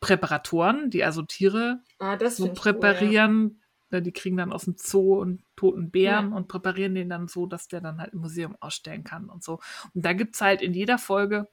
Präparatoren, 0.00 0.90
die 0.90 1.02
also 1.04 1.22
Tiere 1.22 1.80
Ah, 1.98 2.18
so 2.28 2.44
ich 2.44 2.50
cool, 2.50 2.54
präparieren. 2.54 3.60
Ne, 3.90 4.02
Die 4.02 4.12
kriegen 4.12 4.36
dann 4.36 4.52
aus 4.52 4.64
dem 4.64 4.74
Zoo 4.76 5.22
einen 5.22 5.42
toten 5.56 5.90
Bären 5.90 6.30
Ja. 6.30 6.36
und 6.36 6.48
präparieren 6.48 6.94
den 6.94 7.08
dann 7.08 7.26
so, 7.28 7.46
dass 7.46 7.68
der 7.68 7.80
dann 7.80 8.00
halt 8.00 8.12
im 8.12 8.20
Museum 8.20 8.56
ausstellen 8.60 9.04
kann 9.04 9.28
und 9.30 9.42
so. 9.42 9.60
Und 9.94 10.04
da 10.04 10.12
gibt's 10.12 10.40
halt 10.40 10.60
in 10.62 10.74
jeder 10.74 10.98
Folge 10.98 11.48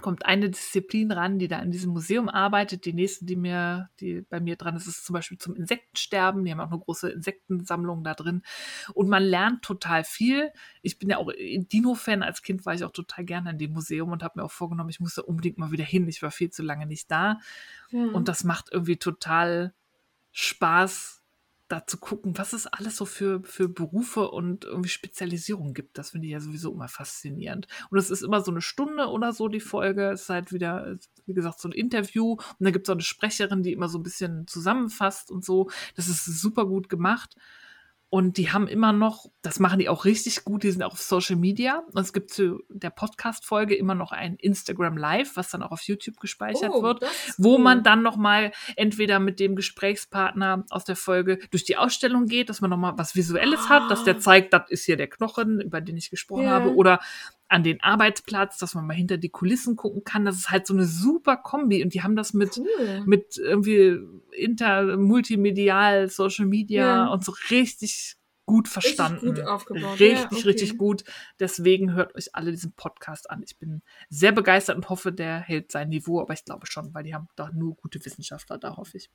kommt 0.00 0.24
eine 0.24 0.48
Disziplin 0.48 1.10
ran, 1.10 1.38
die 1.38 1.48
da 1.48 1.58
in 1.58 1.72
diesem 1.72 1.92
Museum 1.92 2.28
arbeitet. 2.28 2.84
Die 2.84 2.92
nächste, 2.92 3.24
die 3.24 3.34
mir, 3.34 3.90
die 4.00 4.22
bei 4.22 4.38
mir 4.38 4.56
dran 4.56 4.76
ist, 4.76 4.86
ist 4.86 5.04
zum 5.04 5.14
Beispiel 5.14 5.38
zum 5.38 5.56
Insektensterben. 5.56 6.44
Die 6.44 6.52
haben 6.52 6.60
auch 6.60 6.70
eine 6.70 6.78
große 6.78 7.10
Insektensammlung 7.10 8.04
da 8.04 8.14
drin. 8.14 8.42
Und 8.94 9.08
man 9.08 9.22
lernt 9.22 9.62
total 9.62 10.04
viel. 10.04 10.52
Ich 10.82 10.98
bin 10.98 11.10
ja 11.10 11.18
auch 11.18 11.32
Dino-Fan. 11.32 12.22
Als 12.22 12.42
Kind 12.42 12.64
war 12.64 12.74
ich 12.74 12.84
auch 12.84 12.92
total 12.92 13.24
gerne 13.24 13.50
in 13.50 13.58
dem 13.58 13.72
Museum 13.72 14.12
und 14.12 14.22
habe 14.22 14.38
mir 14.38 14.44
auch 14.44 14.52
vorgenommen, 14.52 14.90
ich 14.90 15.00
muss 15.00 15.14
da 15.14 15.22
unbedingt 15.22 15.58
mal 15.58 15.72
wieder 15.72 15.84
hin. 15.84 16.08
Ich 16.08 16.22
war 16.22 16.30
viel 16.30 16.50
zu 16.50 16.62
lange 16.62 16.86
nicht 16.86 17.10
da. 17.10 17.40
Ja. 17.90 18.04
Und 18.04 18.28
das 18.28 18.44
macht 18.44 18.68
irgendwie 18.70 18.98
total 18.98 19.74
Spaß, 20.30 21.17
da 21.68 21.86
zu 21.86 21.98
gucken, 21.98 22.36
was 22.38 22.54
es 22.54 22.66
alles 22.66 22.96
so 22.96 23.04
für, 23.04 23.42
für 23.44 23.68
Berufe 23.68 24.30
und 24.30 24.64
irgendwie 24.64 24.88
Spezialisierungen 24.88 25.74
gibt. 25.74 25.98
Das 25.98 26.10
finde 26.10 26.26
ich 26.26 26.32
ja 26.32 26.40
sowieso 26.40 26.72
immer 26.72 26.88
faszinierend. 26.88 27.68
Und 27.90 27.98
es 27.98 28.10
ist 28.10 28.22
immer 28.22 28.40
so 28.40 28.50
eine 28.50 28.62
Stunde 28.62 29.08
oder 29.08 29.32
so, 29.32 29.48
die 29.48 29.60
Folge. 29.60 30.10
Es 30.10 30.22
ist 30.22 30.28
halt 30.30 30.52
wieder, 30.52 30.96
wie 31.26 31.34
gesagt, 31.34 31.60
so 31.60 31.68
ein 31.68 31.72
Interview. 31.72 32.32
Und 32.32 32.56
dann 32.60 32.72
gibt 32.72 32.86
es 32.86 32.90
auch 32.90 32.94
eine 32.94 33.02
Sprecherin, 33.02 33.62
die 33.62 33.72
immer 33.72 33.88
so 33.88 33.98
ein 33.98 34.02
bisschen 34.02 34.46
zusammenfasst 34.46 35.30
und 35.30 35.44
so. 35.44 35.70
Das 35.94 36.08
ist 36.08 36.24
super 36.24 36.64
gut 36.64 36.88
gemacht. 36.88 37.36
Und 38.10 38.38
die 38.38 38.50
haben 38.50 38.66
immer 38.68 38.92
noch, 38.94 39.26
das 39.42 39.60
machen 39.60 39.78
die 39.78 39.88
auch 39.90 40.06
richtig 40.06 40.44
gut, 40.44 40.62
die 40.62 40.70
sind 40.70 40.82
auch 40.82 40.92
auf 40.92 41.00
Social 41.02 41.36
Media. 41.36 41.82
Und 41.92 42.00
es 42.00 42.14
gibt 42.14 42.30
zu 42.30 42.62
der 42.70 42.88
Podcast-Folge 42.88 43.74
immer 43.74 43.94
noch 43.94 44.12
ein 44.12 44.36
Instagram 44.36 44.96
Live, 44.96 45.36
was 45.36 45.50
dann 45.50 45.62
auch 45.62 45.72
auf 45.72 45.82
YouTube 45.82 46.18
gespeichert 46.18 46.70
Oh, 46.72 46.82
wird, 46.82 47.04
wo 47.36 47.56
cool. 47.56 47.58
man 47.62 47.82
dann 47.82 48.02
nochmal 48.02 48.52
entweder 48.76 49.18
mit 49.18 49.40
dem 49.40 49.56
Gesprächspartner 49.56 50.64
aus 50.70 50.84
der 50.84 50.96
Folge 50.96 51.38
durch 51.50 51.64
die 51.64 51.76
Ausstellung 51.76 52.26
geht, 52.26 52.48
dass 52.48 52.62
man 52.62 52.70
nochmal 52.70 52.94
was 52.96 53.14
Visuelles 53.14 53.68
hat, 53.68 53.90
dass 53.90 54.04
der 54.04 54.16
Ah. 54.16 54.20
zeigt, 54.20 54.54
das 54.54 54.70
ist 54.70 54.84
hier 54.86 54.96
der 54.96 55.08
Knochen, 55.08 55.60
über 55.60 55.82
den 55.82 55.96
ich 55.98 56.08
gesprochen 56.08 56.44
Ja. 56.44 56.50
habe, 56.50 56.74
oder 56.74 57.00
an 57.48 57.62
den 57.62 57.80
Arbeitsplatz, 57.82 58.58
dass 58.58 58.74
man 58.74 58.86
mal 58.86 58.94
hinter 58.94 59.16
die 59.16 59.30
Kulissen 59.30 59.76
gucken 59.76 60.04
kann. 60.04 60.24
Das 60.24 60.36
ist 60.36 60.50
halt 60.50 60.66
so 60.66 60.74
eine 60.74 60.84
super 60.84 61.36
Kombi 61.36 61.82
und 61.82 61.94
die 61.94 62.02
haben 62.02 62.14
das 62.16 62.34
mit 62.34 62.58
Cool. 62.58 63.02
mit 63.06 63.36
irgendwie 63.38 63.98
inter, 64.36 64.96
multimedial, 64.96 66.08
Social 66.08 66.46
Media 66.46 66.84
Ja. 66.86 67.06
und 67.08 67.24
so 67.24 67.32
richtig 67.50 68.16
gut 68.44 68.66
verstanden. 68.68 69.26
gut 69.26 69.40
aufgebaut. 69.40 70.00
Richtig, 70.00 70.10
Ja, 70.20 70.26
okay. 70.32 70.42
richtig 70.48 70.78
gut. 70.78 71.04
Deswegen 71.38 71.92
hört 71.92 72.14
euch 72.14 72.34
alle 72.34 72.50
diesen 72.50 72.72
Podcast 72.72 73.28
an. 73.30 73.42
Ich 73.44 73.58
bin 73.58 73.82
sehr 74.08 74.32
begeistert 74.32 74.76
und 74.76 74.88
hoffe, 74.88 75.12
der 75.12 75.38
hält 75.40 75.70
sein 75.70 75.90
Niveau, 75.90 76.20
aber 76.22 76.32
ich 76.32 76.46
glaube 76.46 76.66
schon, 76.66 76.94
weil 76.94 77.02
die 77.04 77.14
haben 77.14 77.28
da 77.36 77.50
nur 77.52 77.76
gute 77.76 78.02
Wissenschaftler, 78.02 78.56
da 78.56 78.76
hoffe 78.76 78.96
ich. 78.96 79.10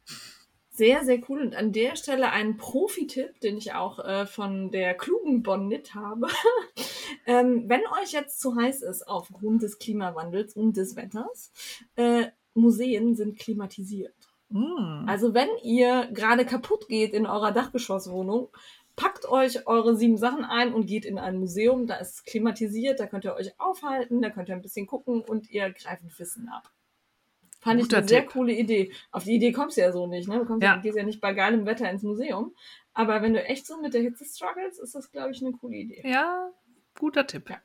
Sehr, 0.75 1.03
sehr 1.05 1.19
cool. 1.29 1.39
Und 1.39 1.55
an 1.55 1.71
der 1.71 1.95
Stelle 1.95 2.31
ein 2.31 2.57
Profi-Tipp, 2.57 3.39
den 3.41 3.57
ich 3.57 3.73
auch 3.73 3.99
äh, 3.99 4.25
von 4.25 4.71
der 4.71 4.95
klugen 4.95 5.43
Bonnit 5.43 5.93
habe. 5.93 6.27
ähm, 7.27 7.65
wenn 7.67 7.81
euch 8.01 8.11
jetzt 8.11 8.41
zu 8.41 8.55
heiß 8.55 8.81
ist 8.81 9.07
aufgrund 9.07 9.61
des 9.61 9.77
Klimawandels 9.77 10.55
und 10.55 10.75
des 10.75 10.95
Wetters, 10.95 11.51
äh, 11.95 12.25
Museen 12.55 13.15
sind 13.15 13.37
klimatisiert. 13.37 14.15
Mm. 14.49 15.07
Also 15.07 15.35
wenn 15.35 15.49
ihr 15.61 16.09
gerade 16.11 16.43
kaputt 16.43 16.87
geht 16.87 17.13
in 17.13 17.27
eurer 17.27 17.51
Dachgeschosswohnung, 17.51 18.49
packt 18.95 19.29
euch 19.29 19.67
eure 19.67 19.95
sieben 19.95 20.17
Sachen 20.17 20.43
ein 20.43 20.73
und 20.73 20.87
geht 20.87 21.05
in 21.05 21.19
ein 21.19 21.37
Museum. 21.37 21.85
Da 21.85 21.97
ist 21.97 22.15
es 22.15 22.23
klimatisiert, 22.23 22.99
da 22.99 23.05
könnt 23.05 23.25
ihr 23.25 23.35
euch 23.35 23.59
aufhalten, 23.59 24.23
da 24.23 24.31
könnt 24.31 24.49
ihr 24.49 24.55
ein 24.55 24.63
bisschen 24.63 24.87
gucken 24.87 25.21
und 25.21 25.51
ihr 25.51 25.71
greift 25.71 26.03
Wissen 26.17 26.49
ab. 26.49 26.71
Fand 27.63 27.79
ich 27.79 27.85
Guter 27.85 27.97
eine 27.97 28.07
sehr 28.07 28.21
Tipp. 28.21 28.31
coole 28.31 28.53
Idee. 28.53 28.91
Auf 29.11 29.23
die 29.23 29.35
Idee 29.35 29.51
kommst 29.51 29.77
du 29.77 29.81
ja 29.81 29.91
so 29.91 30.05
nicht, 30.07 30.27
ne? 30.27 30.39
Du 30.39 30.45
kommst 30.45 30.63
ja. 30.63 30.75
Ja. 30.75 30.81
gehst 30.81 30.97
ja 30.97 31.03
nicht 31.03 31.21
bei 31.21 31.33
geilem 31.33 31.65
Wetter 31.65 31.89
ins 31.89 32.03
Museum. 32.03 32.53
Aber 32.93 33.21
wenn 33.21 33.33
du 33.33 33.43
echt 33.43 33.65
so 33.65 33.79
mit 33.81 33.93
der 33.93 34.01
Hitze 34.01 34.25
struggles, 34.25 34.77
ist 34.79 34.93
das, 34.95 35.11
glaube 35.11 35.31
ich, 35.31 35.41
eine 35.41 35.53
coole 35.53 35.77
Idee. 35.77 36.03
ja, 36.07 36.49
guter 36.99 37.25
Tipp. 37.25 37.49
Ja. 37.49 37.57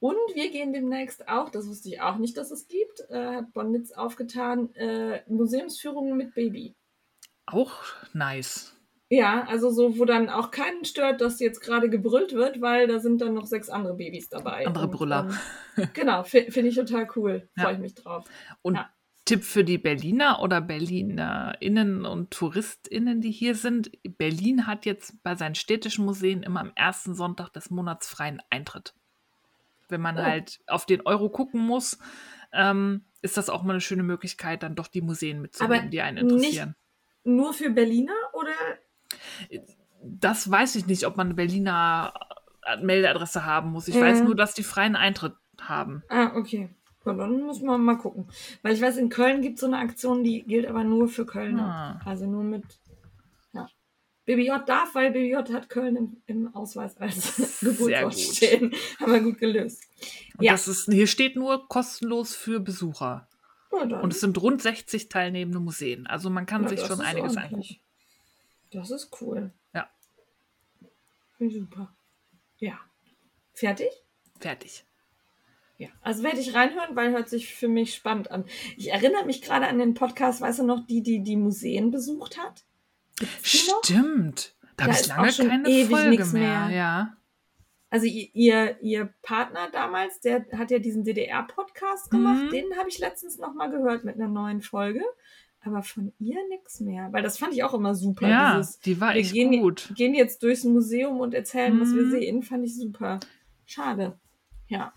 Und 0.00 0.16
wir 0.34 0.50
gehen 0.50 0.72
demnächst 0.72 1.28
auch, 1.28 1.48
das 1.48 1.68
wusste 1.68 1.88
ich 1.88 2.00
auch 2.00 2.16
nicht, 2.16 2.36
dass 2.36 2.50
es 2.50 2.66
gibt, 2.66 3.04
äh, 3.08 3.36
hat 3.36 3.52
Bonnitz 3.52 3.92
aufgetan, 3.92 4.74
äh, 4.74 5.22
Museumsführungen 5.28 6.16
mit 6.16 6.34
Baby. 6.34 6.74
Auch 7.46 7.74
nice. 8.12 8.76
Ja, 9.10 9.44
also 9.46 9.70
so, 9.70 9.98
wo 9.98 10.04
dann 10.06 10.28
auch 10.30 10.50
keinen 10.50 10.84
stört, 10.86 11.20
dass 11.20 11.38
jetzt 11.38 11.60
gerade 11.60 11.90
gebrüllt 11.90 12.32
wird, 12.32 12.60
weil 12.62 12.86
da 12.88 12.98
sind 12.98 13.20
dann 13.20 13.34
noch 13.34 13.44
sechs 13.46 13.68
andere 13.68 13.94
Babys 13.94 14.28
dabei. 14.30 14.66
Andere 14.66 14.86
Und, 14.86 14.90
Brüller. 14.90 15.28
ähm, 15.76 15.88
genau, 15.94 16.24
fi- 16.24 16.50
finde 16.50 16.70
ich 16.70 16.74
total 16.76 17.06
cool. 17.14 17.48
Ja. 17.56 17.64
Freue 17.64 17.74
ich 17.74 17.78
mich 17.80 17.94
drauf. 17.94 18.24
Und 18.62 18.76
Ja. 18.76 18.90
Tipp 19.24 19.44
für 19.44 19.62
die 19.62 19.78
Berliner 19.78 20.40
oder 20.42 20.60
BerlinerInnen 20.60 22.04
und 22.04 22.32
TouristInnen, 22.32 23.20
die 23.20 23.30
hier 23.30 23.54
sind. 23.54 23.90
Berlin 24.18 24.66
hat 24.66 24.84
jetzt 24.84 25.22
bei 25.22 25.36
seinen 25.36 25.54
städtischen 25.54 26.04
Museen 26.04 26.42
immer 26.42 26.60
am 26.60 26.72
ersten 26.74 27.14
Sonntag 27.14 27.50
des 27.52 27.70
Monats 27.70 28.08
freien 28.08 28.42
Eintritt. 28.50 28.94
Wenn 29.88 30.00
man 30.00 30.18
Oh. 30.18 30.22
halt 30.22 30.60
auf 30.66 30.86
den 30.86 31.02
Euro 31.06 31.28
gucken 31.30 31.60
muss, 31.60 31.98
ähm, 32.52 33.04
ist 33.20 33.36
das 33.36 33.48
auch 33.48 33.62
mal 33.62 33.74
eine 33.74 33.80
schöne 33.80 34.02
Möglichkeit, 34.02 34.62
dann 34.64 34.74
doch 34.74 34.88
die 34.88 35.02
Museen 35.02 35.40
mitzunehmen, 35.40 35.90
die 35.90 36.00
einen 36.00 36.18
interessieren. 36.18 36.74
Nur 37.24 37.54
für 37.54 37.70
Berliner 37.70 38.14
oder? 38.32 38.50
Das 40.02 40.50
weiß 40.50 40.74
ich 40.76 40.86
nicht, 40.86 41.06
ob 41.06 41.16
man 41.16 41.28
eine 41.28 41.34
Berliner 41.34 42.12
äh, 42.66 42.76
Meldeadresse 42.78 43.44
haben 43.44 43.70
muss. 43.70 43.86
Ich 43.86 43.94
Ja. 43.94 44.00
weiß 44.00 44.22
nur, 44.24 44.34
dass 44.34 44.54
die 44.54 44.64
freien 44.64 44.96
Eintritt 44.96 45.34
haben. 45.60 46.02
Ah, 46.08 46.32
okay. 46.34 46.74
Ja, 47.04 47.12
dann 47.14 47.42
muss 47.42 47.60
man 47.60 47.82
mal 47.82 47.96
gucken. 47.96 48.28
Weil 48.62 48.74
ich 48.74 48.80
weiß, 48.80 48.96
in 48.96 49.08
Köln 49.08 49.42
gibt 49.42 49.56
es 49.56 49.60
so 49.60 49.66
eine 49.66 49.78
Aktion, 49.78 50.22
die 50.22 50.42
gilt 50.42 50.66
aber 50.66 50.84
nur 50.84 51.08
für 51.08 51.26
Kölner. 51.26 52.00
Ah. 52.04 52.08
Also 52.08 52.26
nur 52.26 52.44
mit. 52.44 52.64
Ja. 53.52 53.68
BBJ 54.24 54.50
darf, 54.66 54.94
weil 54.94 55.10
BBJ 55.10 55.52
hat 55.52 55.68
Köln 55.68 55.96
im, 55.96 56.16
im 56.26 56.54
Ausweis 56.54 56.96
als 56.98 57.36
Geburtsort 57.60 58.14
stehen. 58.18 58.72
Haben 59.00 59.12
wir 59.12 59.20
gut 59.20 59.38
gelöst. 59.38 59.82
Und 60.38 60.44
Ja. 60.44 60.52
das 60.52 60.68
ist, 60.68 60.84
hier 60.92 61.06
steht 61.08 61.34
nur 61.36 61.66
kostenlos 61.68 62.36
für 62.36 62.60
Besucher. 62.60 63.26
Ja, 63.72 64.00
Und 64.00 64.12
es 64.12 64.20
sind 64.20 64.40
rund 64.40 64.60
60 64.62 65.08
teilnehmende 65.08 65.58
Museen. 65.58 66.06
Also 66.06 66.28
man 66.30 66.46
kann 66.46 66.68
sich 66.68 66.80
schon 66.80 67.00
einiges 67.00 67.36
angucken. 67.36 67.76
Das 68.70 68.90
ist 68.90 69.10
cool. 69.20 69.50
Ja. 69.74 69.88
Finde 71.38 71.54
ich 71.54 71.60
super. 71.60 71.92
Ja. 72.58 72.78
Fertig? 73.54 73.88
Fertig. 74.40 74.84
Ja. 75.82 75.88
Also 76.00 76.22
werde 76.22 76.38
ich 76.40 76.54
reinhören, 76.54 76.94
weil 76.94 77.10
hört 77.12 77.28
sich 77.28 77.54
für 77.54 77.68
mich 77.68 77.94
spannend 77.94 78.30
an. 78.30 78.44
Ich 78.76 78.90
erinnere 78.92 79.24
mich 79.26 79.42
gerade 79.42 79.66
an 79.66 79.78
den 79.78 79.94
Podcast, 79.94 80.40
weißt 80.40 80.60
du 80.60 80.64
noch, 80.64 80.86
die, 80.86 81.02
die 81.02 81.22
die 81.22 81.36
Museen 81.36 81.90
besucht 81.90 82.38
hat? 82.38 82.64
Stimmt. 83.42 84.54
Da 84.76 84.84
Da 84.84 84.84
habe 84.84 84.92
ich 84.94 85.00
ist 85.00 85.08
lange 85.08 85.50
keine 85.50 85.68
ewig 85.68 85.90
Folge 85.90 86.24
mehr. 86.26 86.66
mehr. 86.68 86.76
Ja. 86.76 87.16
Also 87.90 88.06
ihr, 88.06 88.80
ihr 88.80 89.12
Partner 89.22 89.68
damals, 89.70 90.20
der 90.20 90.46
hat 90.56 90.70
ja 90.70 90.78
diesen 90.78 91.04
DDR-Podcast 91.04 92.10
gemacht. 92.10 92.44
Mhm. 92.44 92.50
Den 92.50 92.76
habe 92.78 92.88
ich 92.88 92.98
letztens 92.98 93.38
noch 93.38 93.52
mal 93.54 93.70
gehört 93.70 94.04
mit 94.04 94.14
einer 94.16 94.28
neuen 94.28 94.62
Folge. 94.62 95.02
Aber 95.64 95.82
von 95.82 96.12
ihr 96.18 96.38
nichts 96.48 96.80
mehr. 96.80 97.08
Weil 97.12 97.22
das 97.22 97.38
fand 97.38 97.52
ich 97.52 97.62
auch 97.62 97.74
immer 97.74 97.94
super. 97.94 98.28
Ja, 98.28 98.56
dieses, 98.56 98.80
die 98.80 99.00
war 99.00 99.14
echt 99.14 99.32
gehen, 99.32 99.60
gut. 99.60 99.92
gehen 99.94 100.14
jetzt 100.14 100.42
durchs 100.42 100.64
Museum 100.64 101.20
und 101.20 101.34
erzählen, 101.34 101.78
was 101.80 101.94
wir 101.94 102.02
Mhm. 102.02 102.10
sehen. 102.10 102.42
Fand 102.42 102.64
ich 102.64 102.76
super. 102.76 103.20
Schade. 103.66 104.18
Ja. 104.68 104.92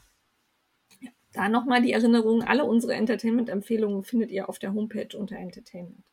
Da 1.36 1.50
nochmal 1.50 1.82
die 1.82 1.92
Erinnerung, 1.92 2.44
alle 2.44 2.64
unsere 2.64 2.94
Entertainment-Empfehlungen 2.94 4.04
findet 4.04 4.32
ihr 4.32 4.48
auf 4.48 4.58
der 4.58 4.74
Homepage 4.74 5.18
unter 5.18 5.36
Entertainment. 5.36 6.06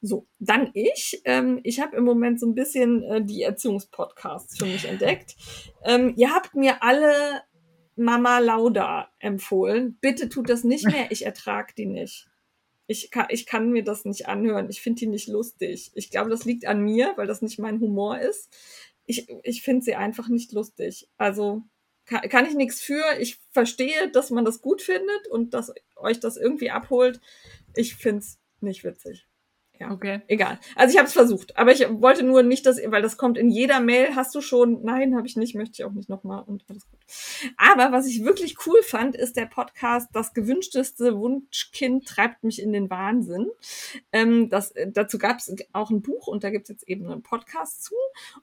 So, 0.00 0.26
dann 0.38 0.70
ich. 0.72 1.20
Ähm, 1.24 1.60
ich 1.62 1.80
habe 1.80 1.96
im 1.96 2.04
Moment 2.04 2.40
so 2.40 2.46
ein 2.46 2.54
bisschen 2.54 3.02
äh, 3.02 3.24
die 3.24 3.42
Erziehungspodcasts 3.42 4.58
für 4.58 4.66
mich 4.66 4.86
entdeckt. 4.86 5.36
Ähm, 5.84 6.14
ihr 6.16 6.30
habt 6.34 6.54
mir 6.54 6.82
alle 6.82 7.42
Mama 7.96 8.38
Lauda 8.38 9.10
empfohlen. 9.18 9.98
Bitte 10.00 10.28
tut 10.28 10.48
das 10.48 10.64
nicht 10.64 10.86
mehr. 10.86 11.10
Ich 11.10 11.26
ertrage 11.26 11.74
die 11.76 11.86
nicht. 11.86 12.28
Ich 12.86 13.10
kann, 13.10 13.26
ich 13.30 13.46
kann 13.46 13.72
mir 13.72 13.84
das 13.84 14.04
nicht 14.04 14.28
anhören. 14.28 14.68
Ich 14.70 14.80
finde 14.80 15.00
die 15.00 15.06
nicht 15.06 15.28
lustig. 15.28 15.90
Ich 15.94 16.10
glaube, 16.10 16.30
das 16.30 16.44
liegt 16.44 16.66
an 16.66 16.82
mir, 16.82 17.12
weil 17.16 17.26
das 17.26 17.42
nicht 17.42 17.58
mein 17.58 17.80
Humor 17.80 18.18
ist. 18.18 18.54
Ich, 19.06 19.28
ich 19.42 19.62
finde 19.62 19.84
sie 19.84 19.96
einfach 19.96 20.28
nicht 20.28 20.52
lustig. 20.52 21.08
Also 21.16 21.62
kann, 22.06 22.28
kann 22.28 22.46
ich 22.46 22.54
nichts 22.54 22.80
für. 22.80 23.02
Ich 23.20 23.38
verstehe, 23.50 24.08
dass 24.10 24.30
man 24.30 24.44
das 24.44 24.60
gut 24.62 24.82
findet 24.82 25.28
und 25.30 25.54
dass 25.54 25.72
euch 25.96 26.20
das 26.20 26.36
irgendwie 26.36 26.70
abholt. 26.70 27.20
Ich 27.74 27.96
finde 27.96 28.20
es 28.20 28.38
nicht 28.60 28.84
witzig. 28.84 29.26
Ja, 29.78 29.90
Okay. 29.92 30.22
egal. 30.28 30.58
Also 30.74 30.92
ich 30.92 30.98
habe 30.98 31.06
es 31.08 31.12
versucht, 31.12 31.56
aber 31.58 31.70
ich 31.72 31.86
wollte 32.00 32.22
nur 32.22 32.42
nicht, 32.42 32.64
dass, 32.64 32.78
weil 32.86 33.02
das 33.02 33.18
kommt 33.18 33.36
in 33.36 33.50
jeder 33.50 33.80
Mail, 33.80 34.16
hast 34.16 34.34
du 34.34 34.40
schon, 34.40 34.82
nein, 34.82 35.14
habe 35.14 35.26
ich 35.26 35.36
nicht, 35.36 35.54
möchte 35.54 35.74
ich 35.74 35.84
auch 35.84 35.92
nicht 35.92 36.08
nochmal 36.08 36.42
und 36.44 36.64
alles 36.68 36.88
gut. 36.88 36.95
Aber 37.56 37.92
was 37.92 38.06
ich 38.06 38.24
wirklich 38.24 38.56
cool 38.66 38.82
fand, 38.82 39.16
ist 39.16 39.36
der 39.36 39.46
Podcast 39.46 40.08
Das 40.12 40.34
gewünschteste 40.34 41.16
Wunschkind 41.18 42.06
treibt 42.06 42.44
mich 42.44 42.60
in 42.60 42.72
den 42.72 42.90
Wahnsinn. 42.90 43.50
Ähm, 44.12 44.48
das, 44.48 44.72
äh, 44.72 44.90
dazu 44.90 45.18
gab 45.18 45.38
es 45.38 45.54
auch 45.72 45.90
ein 45.90 46.02
Buch 46.02 46.26
und 46.26 46.44
da 46.44 46.50
gibt 46.50 46.64
es 46.64 46.68
jetzt 46.70 46.88
eben 46.88 47.10
einen 47.10 47.22
Podcast 47.22 47.84
zu 47.84 47.94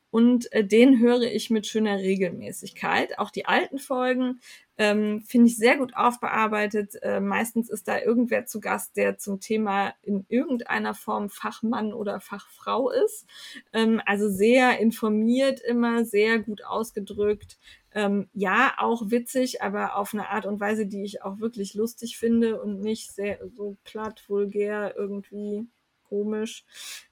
und 0.09 0.51
äh, 0.53 0.65
den 0.65 0.99
höre 0.99 1.23
ich 1.23 1.49
mit 1.49 1.67
schöner 1.67 1.97
Regelmäßigkeit. 1.97 3.17
Auch 3.19 3.31
die 3.31 3.45
alten 3.45 3.79
Folgen 3.79 4.39
ähm, 4.77 5.21
finde 5.21 5.47
ich 5.47 5.57
sehr 5.57 5.77
gut 5.77 5.95
aufbearbeitet. 5.95 6.95
Äh, 7.01 7.19
meistens 7.19 7.69
ist 7.69 7.87
da 7.87 7.99
irgendwer 7.99 8.45
zu 8.45 8.59
Gast, 8.59 8.97
der 8.97 9.17
zum 9.17 9.39
Thema 9.39 9.93
in 10.01 10.25
irgendeiner 10.29 10.93
Form 10.93 11.29
Fachmann 11.29 11.93
oder 11.93 12.19
Fachfrau 12.19 12.89
ist. 12.89 13.25
Ähm, 13.71 14.01
also 14.05 14.29
sehr 14.29 14.79
informiert 14.79 15.61
immer, 15.61 16.05
sehr 16.05 16.39
gut 16.39 16.63
ausgedrückt. 16.65 17.57
Ähm, 17.93 18.27
ja, 18.33 18.73
auch 18.77 19.11
witzig, 19.11 19.61
aber 19.61 19.97
auf 19.97 20.13
eine 20.13 20.29
Art 20.29 20.45
und 20.45 20.59
Weise, 20.59 20.87
die 20.87 21.03
ich 21.03 21.21
auch 21.23 21.39
wirklich 21.39 21.75
lustig 21.75 22.17
finde 22.17 22.61
und 22.61 22.81
nicht 22.81 23.11
sehr 23.11 23.39
so 23.55 23.77
platt, 23.83 24.23
vulgär, 24.27 24.95
irgendwie 24.97 25.67
komisch. 26.13 26.65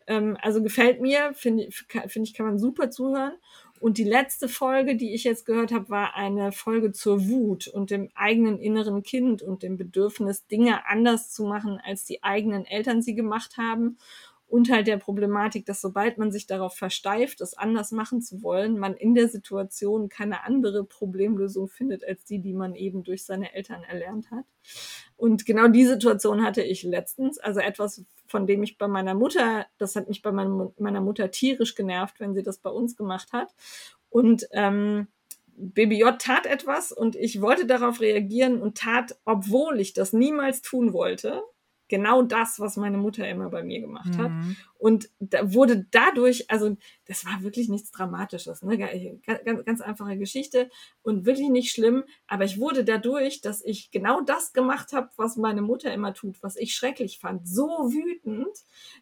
Ähm, 0.08 0.38
also 0.42 0.62
gefällt 0.62 1.02
mir, 1.02 1.34
finde 1.34 1.70
find 1.72 2.28
ich, 2.28 2.34
kann 2.34 2.46
man 2.46 2.60
super 2.60 2.90
zuhören. 2.90 3.34
Und 3.80 3.98
die 3.98 4.04
letzte 4.04 4.48
Folge, 4.48 4.96
die 4.96 5.16
ich 5.16 5.24
jetzt 5.24 5.44
gehört 5.44 5.72
habe, 5.72 5.90
war 5.90 6.16
eine 6.16 6.52
Folge 6.52 6.92
zur 6.92 7.28
Wut 7.28 7.68
und 7.68 7.90
dem 7.90 8.10
eigenen 8.14 8.60
inneren 8.60 9.02
Kind 9.02 9.42
und 9.42 9.64
dem 9.64 9.76
Bedürfnis, 9.76 10.46
Dinge 10.46 10.86
anders 10.88 11.32
zu 11.32 11.46
machen, 11.46 11.82
als 11.84 12.06
die 12.06 12.22
eigenen 12.22 12.66
Eltern 12.66 13.02
sie 13.02 13.16
gemacht 13.16 13.58
haben. 13.58 13.98
Und 14.52 14.70
halt 14.70 14.88
der 14.88 14.98
Problematik, 14.98 15.66
dass 15.66 15.80
sobald 15.80 16.18
man 16.18 16.30
sich 16.30 16.46
darauf 16.46 16.76
versteift, 16.76 17.40
es 17.40 17.54
anders 17.58 17.94
machen 17.94 18.22
zu 18.22 18.44
wollen, 18.44 18.78
man 18.78 18.98
in 18.98 19.16
der 19.16 19.30
Situation 19.30 20.10
keine 20.10 20.44
andere 20.44 20.84
Problemlösung 20.84 21.70
findet, 21.70 22.06
als 22.06 22.26
die, 22.26 22.40
die 22.40 22.52
man 22.52 22.76
eben 22.76 23.06
durch 23.06 23.24
seine 23.24 23.54
Eltern 23.54 23.84
erlernt 23.84 24.30
hat. 24.30 24.44
Und 25.16 25.46
genau 25.46 25.70
die 25.70 25.86
Situation 25.86 26.44
hatte 26.44 26.64
ich 26.64 26.84
letztens. 26.84 27.40
Also 27.40 27.62
etwas, 27.62 28.04
von 28.28 28.46
dem 28.46 28.62
ich 28.62 28.78
bei 28.78 28.90
meiner 28.90 29.14
Mutter, 29.14 29.68
das 29.78 29.96
hat 29.96 30.10
mich 30.10 30.22
bei 30.22 30.34
meiner, 30.34 30.74
meiner 30.78 31.00
Mutter 31.00 31.32
tierisch 31.32 31.74
genervt, 31.74 32.20
wenn 32.20 32.34
sie 32.34 32.44
das 32.44 32.58
bei 32.58 32.72
uns 32.72 32.98
gemacht 32.98 33.32
hat. 33.32 33.56
Und 34.10 34.50
ähm, 34.52 35.08
Baby 35.56 35.98
J 35.98 36.20
tat 36.20 36.46
etwas 36.46 36.92
und 36.92 37.16
ich 37.16 37.40
wollte 37.40 37.66
darauf 37.66 38.02
reagieren 38.02 38.62
und 38.62 38.78
tat, 38.78 39.18
obwohl 39.24 39.80
ich 39.80 39.94
das 39.94 40.12
niemals 40.12 40.62
tun 40.62 40.92
wollte, 40.92 41.42
genau 41.92 42.22
das, 42.22 42.60
was 42.60 42.78
meine 42.78 42.98
Mutter 42.98 43.28
immer 43.28 43.50
bei 43.50 43.64
mir 43.64 43.82
gemacht 43.82 44.18
hat. 44.18 44.32
Mhm. 44.32 44.56
Und 44.80 45.10
da 45.20 45.54
wurde 45.54 45.86
dadurch, 45.92 46.50
also 46.50 46.76
das 47.06 47.26
war 47.26 47.44
wirklich 47.44 47.68
nichts 47.68 47.92
Dramatisches, 47.92 48.64
ne? 48.64 48.78
ganz, 48.78 49.66
ganz, 49.66 49.82
einfache 49.82 50.18
Geschichte 50.18 50.70
und 51.04 51.26
wirklich 51.26 51.50
nicht 51.50 51.72
schlimm. 51.72 52.06
Aber 52.28 52.46
ich 52.46 52.60
wurde 52.60 52.86
dadurch, 52.86 53.42
dass 53.42 53.64
ich 53.64 53.92
genau 53.92 54.22
das 54.22 54.54
gemacht 54.54 54.94
habe, 54.94 55.10
was 55.18 55.36
meine 55.36 55.62
Mutter 55.62 55.94
immer 55.94 56.14
tut, 56.14 56.42
was 56.42 56.56
ich 56.56 56.74
schrecklich 56.74 57.20
fand, 57.20 57.46
so 57.46 57.68
wütend, 57.92 58.58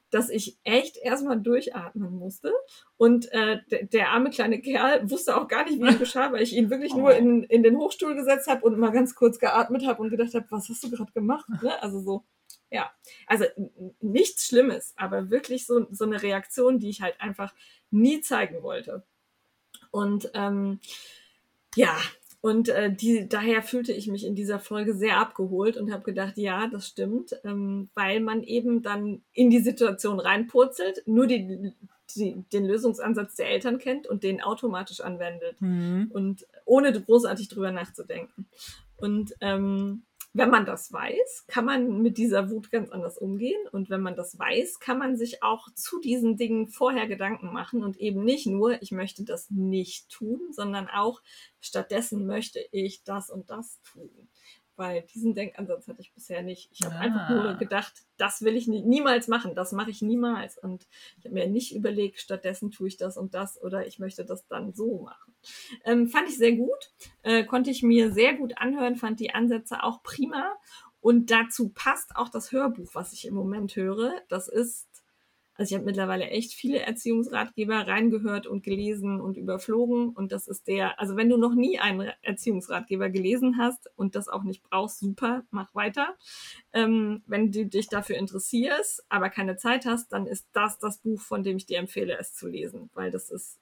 dass 0.10 0.30
ich 0.30 0.58
echt 0.64 0.98
erstmal 0.98 1.40
durchatmen 1.40 2.12
musste. 2.12 2.52
Und 2.98 3.32
äh, 3.32 3.60
der, 3.70 3.84
der 3.84 4.10
arme 4.10 4.32
kleine 4.32 4.60
Kerl 4.62 5.10
wusste 5.12 5.38
auch 5.38 5.48
gar 5.48 5.64
nicht, 5.64 5.80
wie 5.80 5.88
ihm 5.88 6.00
geschah, 6.00 6.32
weil 6.32 6.42
ich 6.42 6.56
ihn 6.56 6.72
wirklich 6.72 6.96
nur 6.96 7.16
in, 7.16 7.44
in 7.44 7.62
den 7.62 7.78
Hochstuhl 7.78 8.16
gesetzt 8.16 8.48
habe 8.48 8.66
und 8.66 8.80
mal 8.80 8.92
ganz 8.92 9.14
kurz 9.14 9.38
geatmet 9.38 9.86
habe 9.86 10.02
und 10.02 10.10
gedacht 10.10 10.34
habe, 10.34 10.48
was 10.50 10.68
hast 10.68 10.84
du 10.84 10.90
gerade 10.90 11.12
gemacht? 11.12 11.48
Ne? 11.62 11.82
Also 11.82 12.00
so. 12.00 12.26
Ja, 12.72 12.92
also 13.26 13.46
nichts 14.00 14.48
Schlimmes, 14.48 14.94
aber 14.96 15.30
wirklich 15.30 15.66
so, 15.66 15.88
so 15.92 16.06
eine 16.06 16.22
Reaktion, 16.22 16.80
die 16.80 16.90
ich 16.90 17.02
halt 17.02 17.20
einfach 17.20 17.54
nie 17.90 18.22
zeigen 18.22 18.62
wollte. 18.62 19.04
Und 19.92 20.30
ähm, 20.36 20.80
ja, 21.76 21.98
und 22.42 22.70
äh, 22.70 22.94
die, 22.94 23.28
daher 23.28 23.64
fühlte 23.64 23.92
ich 23.92 24.08
mich 24.08 24.26
in 24.26 24.36
dieser 24.36 24.60
Folge 24.60 24.94
sehr 24.94 25.18
abgeholt 25.18 25.78
und 25.78 25.92
habe 25.92 26.04
gedacht, 26.04 26.38
ja, 26.38 26.68
das 26.68 26.88
stimmt, 26.88 27.36
ähm, 27.44 27.90
weil 27.96 28.22
man 28.22 28.44
eben 28.44 28.82
dann 28.82 29.24
in 29.34 29.50
die 29.50 29.60
Situation 29.60 30.20
reinpurzelt, 30.20 31.04
nur 31.06 31.28
die, 31.28 31.74
die, 32.16 32.44
den 32.54 32.66
Lösungsansatz 32.66 33.36
der 33.36 33.50
Eltern 33.50 33.78
kennt 33.78 34.08
und 34.08 34.24
den 34.24 34.42
automatisch 34.42 35.02
anwendet 35.02 35.60
Mhm. 35.60 36.12
und 36.14 36.48
ohne 36.66 36.94
großartig 36.94 37.50
drüber 37.50 37.72
nachzudenken. 37.72 38.48
Und 38.98 39.34
ähm, 39.42 40.04
wenn 40.40 40.50
man 40.50 40.66
das 40.66 40.92
weiß, 40.92 41.46
kann 41.48 41.66
man 41.66 42.02
mit 42.02 42.18
dieser 42.18 42.50
Wut 42.50 42.72
ganz 42.72 42.90
anders 42.90 43.18
umgehen. 43.18 43.60
Und 43.72 43.90
wenn 43.90 44.02
man 44.02 44.16
das 44.16 44.40
weiß, 44.40 44.80
kann 44.80 44.98
man 44.98 45.18
sich 45.18 45.44
auch 45.44 45.68
zu 45.76 46.00
diesen 46.00 46.38
Dingen 46.38 46.70
vorher 46.70 47.08
Gedanken 47.08 47.52
machen 47.52 47.84
und 47.84 47.98
eben 47.98 48.24
nicht 48.24 48.48
nur, 48.48 48.82
ich 48.82 48.92
möchte 48.92 49.26
das 49.26 49.50
nicht 49.50 50.10
tun, 50.10 50.40
sondern 50.52 50.88
auch, 50.88 51.22
stattdessen 51.60 52.26
möchte 52.26 52.60
ich 52.72 53.04
das 53.04 53.30
und 53.30 53.50
das 53.50 53.82
tun. 53.84 54.30
Weil 54.80 55.02
diesen 55.14 55.36
Denkansatz 55.36 55.90
hatte 55.90 56.00
ich 56.00 56.14
bisher 56.14 56.42
nicht. 56.42 56.70
Ich 56.72 56.86
habe 56.86 56.96
Ah. 56.96 57.00
einfach 57.00 57.30
nur 57.30 57.54
gedacht, 57.56 57.92
das 58.18 58.42
will 58.44 58.56
ich 58.56 58.66
nie, 58.68 58.82
niemals 58.82 59.28
machen, 59.28 59.54
das 59.54 59.74
mache 59.74 59.90
ich 59.92 60.02
niemals. 60.02 60.58
Und 60.58 60.88
ich 61.18 61.26
habe 61.26 61.34
mir 61.36 61.48
nicht 61.48 61.76
überlegt, 61.76 62.22
stattdessen 62.22 62.72
tue 62.72 62.88
ich 62.88 62.96
das 62.96 63.18
und 63.18 63.34
das 63.34 63.62
oder 63.62 63.86
ich 63.86 64.00
möchte 64.00 64.24
das 64.24 64.48
dann 64.48 64.74
so 64.74 65.00
machen. 65.02 65.36
Ähm, 65.84 66.08
fand 66.08 66.30
ich 66.30 66.38
sehr 66.38 66.54
gut, 66.54 66.94
äh, 67.24 67.44
konnte 67.44 67.72
ich 67.72 67.84
mir 67.84 68.14
sehr 68.14 68.36
gut 68.36 68.58
anhören, 68.58 68.96
fand 68.96 69.20
die 69.20 69.34
Ansätze 69.34 69.84
auch 69.84 70.02
prima. 70.02 70.54
Und 71.02 71.32
dazu 71.32 71.70
passt 71.70 72.16
auch 72.16 72.28
das 72.30 72.52
Hörbuch, 72.52 72.90
was 72.94 73.14
ich 73.14 73.26
im 73.26 73.34
Moment 73.34 73.76
höre. 73.76 74.14
Das 74.28 74.48
ist, 74.50 74.89
also 75.60 75.74
ich 75.74 75.76
habe 75.76 75.86
mittlerweile 75.86 76.30
echt 76.30 76.54
viele 76.54 76.80
Erziehungsratgeber 76.80 77.86
reingehört 77.86 78.48
und 78.48 78.64
gelesen 78.64 79.20
und 79.20 79.36
überflogen. 79.36 80.08
Und 80.08 80.32
das 80.32 80.48
ist 80.48 80.70
der, 80.70 80.98
also 81.02 81.18
wenn 81.18 81.28
du 81.28 81.36
noch 81.36 81.54
nie 81.54 81.80
einen 81.80 82.14
Erziehungsratgeber 82.22 83.10
gelesen 83.10 83.58
hast 83.58 83.92
und 83.98 84.16
das 84.16 84.30
auch 84.30 84.44
nicht 84.44 84.64
brauchst, 84.64 85.00
super, 85.00 85.44
mach 85.52 85.76
weiter. 85.76 86.16
Ähm, 86.72 87.24
wenn 87.28 87.52
du 87.52 87.66
dich 87.66 87.90
dafür 87.90 88.16
interessierst, 88.16 89.04
aber 89.10 89.30
keine 89.30 89.58
Zeit 89.58 89.86
hast, 89.86 90.14
dann 90.14 90.28
ist 90.28 90.48
das 90.54 90.80
das 90.80 91.00
Buch, 91.00 91.20
von 91.20 91.44
dem 91.44 91.58
ich 91.58 91.66
dir 91.66 91.80
empfehle, 91.80 92.18
es 92.18 92.34
zu 92.34 92.48
lesen, 92.48 92.90
weil 92.94 93.12
das 93.12 93.30
ist 93.30 93.60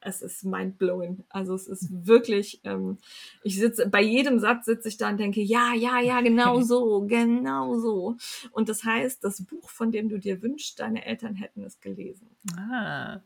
es 0.00 0.22
ist 0.22 0.44
mindblowing. 0.44 1.24
Also 1.28 1.54
es 1.54 1.66
ist 1.66 2.06
wirklich, 2.06 2.60
ähm, 2.64 2.98
ich 3.42 3.58
sitze, 3.58 3.88
bei 3.88 4.02
jedem 4.02 4.38
Satz 4.38 4.66
sitze 4.66 4.88
ich 4.88 4.96
da 4.96 5.10
und 5.10 5.18
denke, 5.18 5.42
ja, 5.42 5.74
ja, 5.74 6.00
ja, 6.00 6.20
genau 6.20 6.60
so, 6.62 7.02
genau 7.06 7.78
so. 7.78 8.16
Und 8.52 8.68
das 8.68 8.84
heißt, 8.84 9.22
das 9.24 9.42
Buch, 9.42 9.68
von 9.68 9.92
dem 9.92 10.08
du 10.08 10.18
dir 10.18 10.42
wünschst, 10.42 10.80
deine 10.80 11.04
Eltern 11.04 11.34
hätten 11.34 11.62
es 11.64 11.80
gelesen. 11.80 12.28
Ah. 12.56 13.20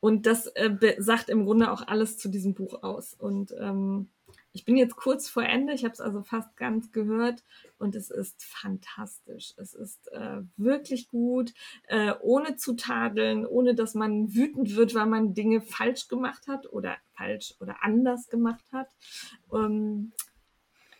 Und 0.00 0.26
das 0.26 0.48
äh, 0.48 0.96
sagt 0.98 1.28
im 1.28 1.44
Grunde 1.44 1.70
auch 1.70 1.86
alles 1.86 2.18
zu 2.18 2.28
diesem 2.28 2.54
Buch 2.54 2.82
aus. 2.82 3.14
Und 3.14 3.54
ähm, 3.58 4.08
ich 4.52 4.64
bin 4.64 4.76
jetzt 4.76 4.96
kurz 4.96 5.28
vor 5.28 5.44
Ende, 5.44 5.72
ich 5.72 5.84
habe 5.84 5.94
es 5.94 6.00
also 6.00 6.22
fast 6.22 6.56
ganz 6.56 6.92
gehört 6.92 7.42
und 7.78 7.94
es 7.96 8.10
ist 8.10 8.44
fantastisch. 8.44 9.54
Es 9.56 9.72
ist 9.72 10.12
äh, 10.12 10.42
wirklich 10.56 11.08
gut, 11.08 11.54
äh, 11.88 12.12
ohne 12.20 12.56
zu 12.56 12.74
tadeln, 12.74 13.46
ohne 13.46 13.74
dass 13.74 13.94
man 13.94 14.34
wütend 14.34 14.76
wird, 14.76 14.94
weil 14.94 15.06
man 15.06 15.34
Dinge 15.34 15.62
falsch 15.62 16.08
gemacht 16.08 16.46
hat 16.48 16.70
oder 16.70 16.96
falsch 17.14 17.54
oder 17.60 17.76
anders 17.82 18.28
gemacht 18.28 18.64
hat. 18.72 18.88
Ähm, 19.52 20.12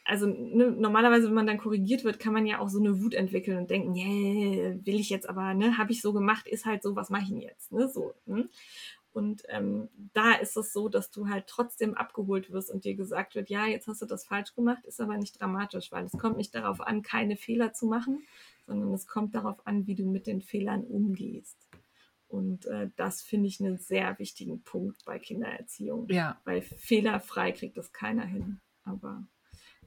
also 0.04 0.26
ne, 0.26 0.70
normalerweise, 0.70 1.28
wenn 1.28 1.34
man 1.34 1.46
dann 1.46 1.58
korrigiert 1.58 2.04
wird, 2.04 2.18
kann 2.18 2.32
man 2.32 2.46
ja 2.46 2.58
auch 2.58 2.68
so 2.68 2.80
eine 2.80 3.00
Wut 3.02 3.14
entwickeln 3.14 3.58
und 3.58 3.70
denken, 3.70 3.94
yeah, 3.94 4.74
will 4.84 4.98
ich 4.98 5.10
jetzt 5.10 5.28
aber, 5.28 5.54
ne, 5.54 5.78
habe 5.78 5.92
ich 5.92 6.00
so 6.00 6.12
gemacht, 6.12 6.48
ist 6.48 6.64
halt 6.64 6.82
so, 6.82 6.96
was 6.96 7.10
mache 7.10 7.22
ich 7.22 7.28
denn 7.28 7.40
jetzt, 7.40 7.70
ne, 7.70 7.88
so. 7.88 8.14
Ne? 8.26 8.48
Und 9.12 9.43
ähm, 9.48 9.89
da 10.14 10.32
ist 10.34 10.56
es 10.56 10.72
so, 10.72 10.89
dass 10.89 11.10
du 11.10 11.28
halt 11.28 11.47
trotzdem 11.47 11.94
abgeholt 11.94 12.51
wirst 12.51 12.70
und 12.70 12.84
dir 12.84 12.94
gesagt 12.94 13.34
wird, 13.34 13.51
ja, 13.51 13.66
jetzt 13.66 13.86
hast 13.86 14.01
du 14.01 14.06
das 14.06 14.24
falsch 14.24 14.55
gemacht, 14.55 14.84
ist 14.86 15.01
aber 15.01 15.16
nicht 15.18 15.40
dramatisch, 15.40 15.93
weil 15.93 16.05
es 16.06 16.12
kommt 16.12 16.39
nicht 16.39 16.55
darauf 16.55 16.80
an, 16.80 17.02
keine 17.02 17.36
Fehler 17.36 17.72
zu 17.74 17.86
machen, 17.86 18.22
sondern 18.66 18.93
es 18.94 19.06
kommt 19.06 19.34
darauf 19.34 19.66
an, 19.66 19.86
wie 19.86 19.94
du 19.94 20.06
mit 20.06 20.26
den 20.26 20.40
Fehlern 20.40 20.84
umgehst. 20.84 21.68
Und 22.28 22.64
äh, 22.66 22.89
das 22.97 23.20
finde 23.20 23.48
ich 23.48 23.60
einen 23.60 23.76
sehr 23.76 24.18
wichtigen 24.18 24.62
Punkt 24.62 25.05
bei 25.05 25.18
Kindererziehung, 25.18 26.09
Ja. 26.09 26.40
weil 26.44 26.62
fehlerfrei 26.62 27.52
kriegt 27.52 27.76
das 27.76 27.93
keiner 27.93 28.24
hin. 28.24 28.59
Aber 28.84 29.26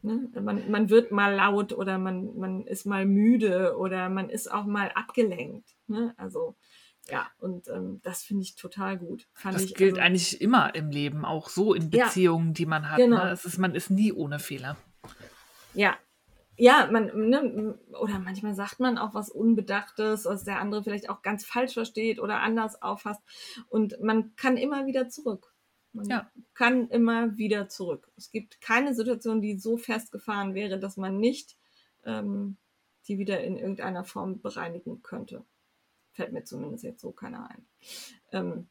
ne, 0.03 0.30
man, 0.39 0.69
man 0.69 0.91
wird 0.91 1.11
mal 1.11 1.34
laut 1.34 1.73
oder 1.73 1.97
man, 1.97 2.38
man 2.38 2.68
ist 2.68 2.85
mal 2.85 3.07
müde 3.07 3.76
oder 3.77 4.10
man 4.10 4.30
ist 4.30 4.52
auch 4.52 4.65
mal 4.65 4.91
abgelenkt. 4.93 5.76
Ne? 5.88 6.14
Also 6.18 6.56
Ja, 7.10 7.27
und 7.40 7.68
ähm, 7.68 8.02
das 8.03 8.23
finde 8.23 8.44
ich 8.44 8.56
total 8.56 8.98
gut. 8.98 9.27
Fand 9.34 9.56
Das 9.56 9.64
ich, 9.64 9.76
gilt 9.76 9.94
also, 9.94 10.02
eigentlich 10.02 10.41
immer 10.41 10.73
im 10.73 10.90
Leben, 10.90 11.23
auch 11.23 11.49
so 11.49 11.73
in 11.73 11.91
Ja, 11.91 12.06
Beziehungen, 12.06 12.53
die 12.53 12.65
man 12.65 12.90
hat. 12.90 12.98
genau. 12.98 13.23
Ne? 13.23 13.32
Es 13.32 13.45
ist, 13.45 13.57
man 13.60 13.76
ist 13.76 13.90
nie 13.91 14.11
ohne 14.11 14.40
Fehler. 14.40 14.76
Ja. 15.73 15.95
Ja, 16.57 16.90
man, 16.90 17.30
ne, 17.30 17.77
oder 17.99 18.18
manchmal 18.18 18.56
sagt 18.56 18.80
man 18.80 18.98
auch 18.98 19.14
was 19.14 19.30
Unbedachtes, 19.30 20.23
was 20.26 20.45
der 20.45 20.60
andere 20.61 20.84
vielleicht 20.84 21.10
auch 21.10 21.22
ganz 21.22 21.45
falsch 21.45 21.73
versteht 21.73 22.19
oder 22.19 22.40
anders 22.40 22.82
auffasst. 22.82 23.22
Und 23.68 23.99
man 24.02 24.36
kann 24.38 24.56
immer 24.56 24.86
wieder 24.86 25.10
zurück. 25.10 25.53
Man 25.91 26.10
Ja. 26.10 26.32
kann 26.53 26.88
immer 26.90 27.38
wieder 27.38 27.68
zurück. 27.68 28.10
Es 28.15 28.32
gibt 28.32 28.61
keine 28.61 28.95
Situation, 28.95 29.41
die 29.41 29.57
so 29.60 29.76
festgefahren 29.77 30.53
wäre, 30.53 30.80
dass 30.80 30.95
man 30.98 31.18
nicht 31.18 31.57
ähm, 32.06 32.57
die 33.07 33.18
wieder 33.19 33.41
in 33.44 33.57
irgendeiner 33.57 34.03
Form 34.03 34.41
bereinigen 34.41 35.03
könnte. 35.03 35.44
Fällt 36.15 36.31
mir 36.31 36.43
zumindest 36.43 36.83
jetzt 36.83 37.01
so 37.01 37.11
keiner 37.11 37.49
ein. 37.49 37.65
Ähm, 38.31 38.67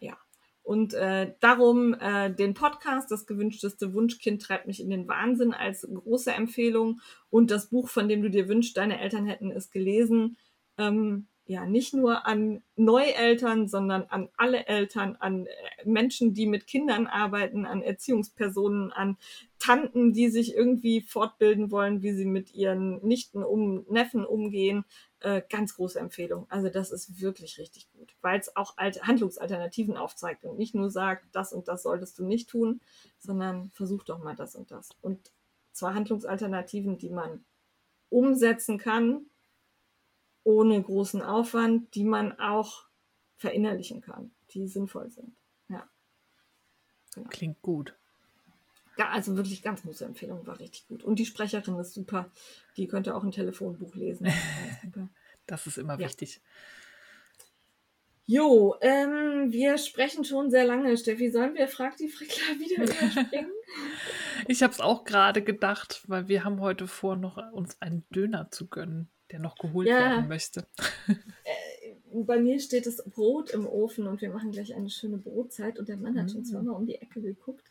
ja. 0.00 0.16
Und 0.62 0.94
äh, 0.94 1.34
darum 1.40 1.94
äh, 1.94 2.34
den 2.34 2.54
Podcast, 2.54 3.10
das 3.10 3.26
gewünschteste 3.26 3.94
Wunschkind 3.94 4.42
treibt 4.42 4.66
mich 4.66 4.80
in 4.80 4.90
den 4.90 5.06
Wahnsinn 5.06 5.54
als 5.54 5.82
große 5.82 6.32
Empfehlung 6.32 7.00
und 7.30 7.50
das 7.50 7.68
Buch, 7.68 7.88
von 7.88 8.08
dem 8.08 8.22
du 8.22 8.30
dir 8.30 8.48
wünschst, 8.48 8.76
deine 8.76 8.98
Eltern 8.98 9.26
hätten 9.26 9.52
es 9.52 9.70
gelesen. 9.70 10.36
Ähm, 10.78 11.28
ja, 11.48 11.64
nicht 11.64 11.94
nur 11.94 12.26
an 12.26 12.62
Neueltern, 12.74 13.68
sondern 13.68 14.02
an 14.08 14.28
alle 14.36 14.66
Eltern, 14.66 15.14
an 15.20 15.46
äh, 15.46 15.50
Menschen, 15.84 16.34
die 16.34 16.46
mit 16.46 16.66
Kindern 16.66 17.06
arbeiten, 17.06 17.66
an 17.66 17.82
Erziehungspersonen, 17.82 18.92
an 18.92 19.16
Tanten, 19.60 20.12
die 20.12 20.28
sich 20.28 20.54
irgendwie 20.54 21.02
fortbilden 21.02 21.70
wollen, 21.70 22.02
wie 22.02 22.12
sie 22.12 22.24
mit 22.24 22.52
ihren 22.52 23.00
Nichten 23.06 23.44
um 23.44 23.86
Neffen 23.88 24.26
umgehen. 24.26 24.84
Äh, 25.20 25.42
ganz 25.48 25.76
große 25.76 26.00
Empfehlung. 26.00 26.46
Also 26.50 26.68
das 26.68 26.90
ist 26.90 27.20
wirklich 27.20 27.58
richtig 27.58 27.88
gut, 27.92 28.16
weil 28.22 28.40
es 28.40 28.56
auch 28.56 28.76
alte 28.76 29.02
Handlungsalternativen 29.02 29.96
aufzeigt 29.96 30.44
und 30.44 30.58
nicht 30.58 30.74
nur 30.74 30.90
sagt, 30.90 31.26
das 31.32 31.52
und 31.52 31.68
das 31.68 31.84
solltest 31.84 32.18
du 32.18 32.26
nicht 32.26 32.50
tun, 32.50 32.80
sondern 33.18 33.70
versuch 33.72 34.02
doch 34.02 34.18
mal 34.22 34.34
das 34.34 34.56
und 34.56 34.72
das. 34.72 34.90
Und 35.00 35.30
zwar 35.70 35.94
Handlungsalternativen, 35.94 36.98
die 36.98 37.10
man 37.10 37.44
umsetzen 38.08 38.78
kann, 38.78 39.26
ohne 40.46 40.80
großen 40.80 41.22
Aufwand, 41.22 41.94
die 41.96 42.04
man 42.04 42.38
auch 42.38 42.84
verinnerlichen 43.36 44.00
kann, 44.00 44.30
die 44.52 44.68
sinnvoll 44.68 45.10
sind. 45.10 45.34
Ja. 45.68 45.88
Klingt 47.30 47.60
gut. 47.62 47.94
Ja, 48.96 49.08
also 49.10 49.36
wirklich 49.36 49.60
ganz 49.62 49.82
große 49.82 50.04
Empfehlung, 50.04 50.46
war 50.46 50.58
richtig 50.60 50.86
gut. 50.86 51.02
Und 51.02 51.18
die 51.18 51.26
Sprecherin 51.26 51.76
ist 51.78 51.94
super. 51.94 52.30
Die 52.76 52.86
könnte 52.86 53.14
auch 53.14 53.24
ein 53.24 53.32
Telefonbuch 53.32 53.94
lesen. 53.94 54.26
Das 55.48 55.68
ist 55.68 55.78
immer 55.78 55.92
Ja. 55.96 56.06
wichtig. 56.08 56.40
Jo, 58.28 58.74
ähm, 58.80 59.52
wir 59.52 59.78
sprechen 59.78 60.24
schon 60.24 60.50
sehr 60.50 60.64
lange, 60.64 60.96
Steffi. 60.96 61.30
Sollen 61.30 61.54
wir 61.54 61.68
Frag 61.68 61.96
die 61.98 62.08
Frickler 62.08 62.42
wieder 62.58 62.82
überspringen? 62.82 63.52
Ich 64.48 64.64
habe 64.64 64.72
es 64.72 64.80
auch 64.80 65.04
gerade 65.04 65.42
gedacht, 65.42 66.02
weil 66.08 66.26
wir 66.26 66.42
haben 66.42 66.58
heute 66.60 66.88
vor, 66.88 67.14
noch 67.14 67.36
uns 67.52 67.80
einen 67.80 68.04
Döner 68.10 68.50
zu 68.50 68.66
gönnen, 68.66 69.08
der 69.30 69.40
noch 69.40 69.56
geholt 69.56 69.88
Ja. 69.88 69.98
werden 69.98 70.28
möchte. 70.28 70.66
Bei 72.12 72.38
mir 72.40 72.58
steht 72.60 72.86
das 72.86 73.04
Brot 73.04 73.50
im 73.50 73.66
Ofen 73.66 74.06
und 74.06 74.20
wir 74.22 74.30
machen 74.30 74.50
gleich 74.50 74.74
eine 74.74 74.88
schöne 74.88 75.18
Brotzeit 75.18 75.78
und 75.78 75.88
der 75.88 75.98
Mann 75.98 76.18
hat 76.18 76.30
schon 76.30 76.40
Mm. 76.40 76.44
zweimal 76.46 76.74
um 76.76 76.86
die 76.86 76.94
Ecke 76.94 77.20
geguckt. 77.20 77.70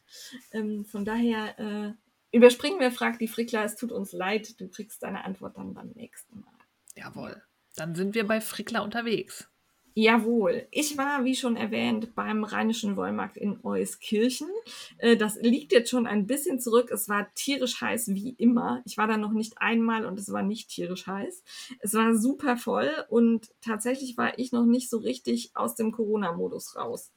Ähm, 0.52 0.86
von 0.86 1.04
daher 1.04 1.58
äh, 1.60 1.94
überspringen 2.36 2.80
wir 2.80 2.92
Frag 2.92 3.18
die 3.18 3.28
Frickler. 3.28 3.64
Es 3.64 3.76
tut 3.76 3.92
uns 3.92 4.12
leid. 4.12 4.60
Du 4.62 4.68
kriegst 4.68 5.02
deine 5.02 5.26
Antwort 5.26 5.58
dann 5.58 5.74
beim 5.74 5.90
nächsten 5.96 6.42
Mal. 6.42 6.52
Jawohl. 6.96 7.42
Dann 7.76 7.96
sind 7.96 8.14
wir 8.14 8.28
bei 8.28 8.40
Frickler 8.40 8.84
unterwegs. 8.84 9.50
Jawohl. 9.98 10.68
Ich 10.72 10.98
war, 10.98 11.24
wie 11.24 11.36
schon 11.36 11.56
erwähnt, 11.56 12.16
beim 12.16 12.44
Rheinischen 12.44 12.98
Wollmarkt 12.98 13.38
in 13.38 13.64
Euskirchen. 13.64 14.50
Äh, 14.98 15.16
Das 15.16 15.38
liegt 15.42 15.72
jetzt 15.72 15.90
schon 15.90 16.06
ein 16.06 16.28
bisschen 16.28 16.60
zurück. 16.60 16.92
Es 16.92 17.08
war 17.08 17.34
tierisch 17.34 17.80
heiß, 17.80 18.10
wie 18.14 18.32
immer. 18.32 18.82
Ich 18.86 18.98
war 18.98 19.08
da 19.08 19.16
noch 19.16 19.32
nicht 19.32 19.58
einmal 19.62 20.06
und 20.06 20.20
es 20.20 20.32
war 20.34 20.44
nicht 20.44 20.70
tierisch 20.70 21.08
heiß. 21.08 21.44
Es 21.80 21.94
war 21.94 22.14
super 22.14 22.58
voll 22.58 22.92
und 23.10 23.50
tatsächlich 23.62 24.18
war 24.18 24.38
ich 24.38 24.52
noch 24.52 24.66
nicht 24.66 24.90
so 24.90 24.98
richtig 24.98 25.52
aus 25.56 25.76
dem 25.76 25.94
Corona-Modus 25.94 26.76
raus. 26.76 27.14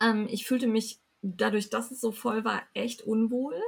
Ähm, 0.00 0.26
ich 0.30 0.46
fühlte 0.46 0.68
mich 0.68 1.00
dadurch, 1.36 1.70
dass 1.70 1.90
es 1.90 2.00
so 2.00 2.12
voll 2.12 2.44
war, 2.44 2.62
echt 2.74 3.02
unwohl. 3.02 3.60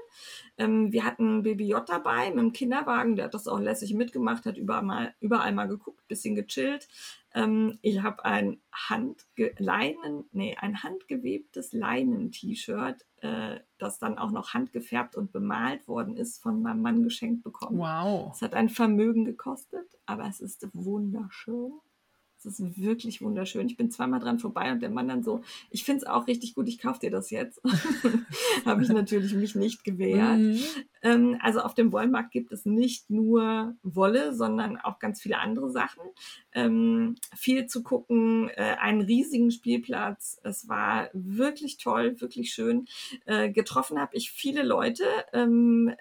Ähm, 0.57 0.93
wir 0.93 1.05
hatten 1.05 1.43
Baby 1.43 1.69
J 1.69 1.89
dabei 1.89 2.31
mit 2.31 2.39
dem 2.39 2.53
Kinderwagen, 2.53 3.17
der 3.17 3.27
hat 3.27 3.35
das 3.35 3.49
auch 3.49 3.59
lässig 3.59 3.95
mitgemacht, 3.95 4.47
hat 4.47 4.57
überall 4.57 4.83
mal, 4.83 5.15
überall 5.21 5.53
mal 5.53 5.67
geguckt, 5.67 6.07
bisschen 6.09 6.35
gechillt. 6.35 6.89
Ähm, 7.35 7.79
ich 7.83 8.03
habe 8.03 8.25
ein 8.25 8.61
Handge 8.73 9.55
Leinen, 9.59 10.25
nee, 10.33 10.57
ein 10.59 10.83
handgewebtes 10.83 11.73
Leinen-T-Shirt, 11.73 13.07
äh, 13.21 13.61
das 13.79 13.99
dann 13.99 14.19
auch 14.19 14.31
noch 14.31 14.55
handgefärbt 14.55 15.17
und 15.17 15.33
bemalt 15.33 15.87
worden 15.89 16.17
ist, 16.17 16.43
von 16.43 16.63
meinem 16.63 16.83
Mann 16.83 17.03
geschenkt 17.03 17.45
bekommen. 17.45 17.79
Wow. 17.79 18.33
Es 18.35 18.43
hat 18.43 18.55
ein 18.55 18.69
Vermögen 18.69 19.25
gekostet, 19.25 19.99
aber 20.07 20.27
es 20.27 20.41
ist 20.41 20.69
wunderschön. 20.73 21.73
Es 22.39 22.61
ist 22.61 22.81
wirklich 22.81 23.21
wunderschön. 23.21 23.67
Ich 23.67 23.77
bin 23.77 23.91
zweimal 23.91 24.21
dran 24.21 24.39
vorbei 24.39 24.73
und 24.73 24.81
der 24.81 24.91
Mann 24.91 25.09
dann 25.09 25.23
so, 25.23 25.43
ich 25.71 25.85
finde 25.85 26.03
es 26.03 26.07
auch 26.07 26.27
richtig 26.27 26.55
gut, 26.55 26.69
ich 26.69 26.79
kaufe 26.79 27.01
dir 27.01 27.11
das 27.11 27.31
jetzt. 27.31 27.61
Habe 28.65 28.83
ich 28.83 28.89
natürlich 28.89 29.35
mich 29.35 29.55
nicht 29.55 29.85
gewehrt. 29.85 30.39
Mhm. 30.39 30.61
Ähm, 31.03 31.39
also 31.41 31.61
auf 31.61 31.75
dem 31.75 31.93
Wollmarkt 31.93 32.31
gibt 32.31 32.53
es 32.53 32.65
nicht 32.65 33.11
nur 33.11 33.75
Wolle, 33.83 34.35
sondern 34.35 34.77
auch 34.77 34.99
ganz 34.99 35.21
viele 35.21 35.39
andere 35.39 35.71
Sachen. 35.71 36.03
Ähm, 36.53 37.17
viel 37.37 37.67
zu 37.67 37.83
gucken, 37.83 38.51
äh, 38.51 38.77
einen 38.81 39.01
riesigen 39.01 39.51
Spielplatz. 39.51 40.41
Es 40.43 40.69
war 40.69 41.11
wirklich 41.13 41.79
toll, 41.79 42.21
wirklich 42.21 42.53
schön. 42.53 42.87
Äh, 43.27 43.51
getroffen 43.51 43.99
habe 43.99 44.17
ich 44.17 44.31
viele 44.31 44.63
Leute. 44.63 45.05
Ähm, 45.33 45.95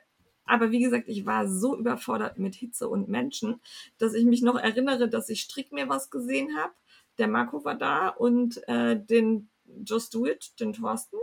aber 0.48 0.72
wie 0.72 0.80
gesagt, 0.80 1.08
ich 1.08 1.26
war 1.26 1.48
so 1.48 1.78
überfordert 1.78 2.40
mit 2.40 2.56
Hitze 2.56 2.88
und 2.88 3.10
Menschen, 3.10 3.60
dass 3.98 4.14
ich 4.14 4.26
mich 4.26 4.42
noch 4.42 4.56
erinnere, 4.56 5.10
dass 5.10 5.30
ich 5.30 5.42
Strick 5.42 5.72
mir 5.72 5.90
was 5.90 6.10
gesehen 6.10 6.58
habe. 6.58 6.74
Der 7.18 7.28
Marco 7.28 7.64
war 7.64 7.76
da 7.76 8.10
und 8.10 8.68
äh, 8.68 9.00
den 9.00 9.50
Just 9.86 10.14
Do 10.14 10.26
It, 10.26 10.60
den 10.60 10.74
Thorsten. 10.74 11.18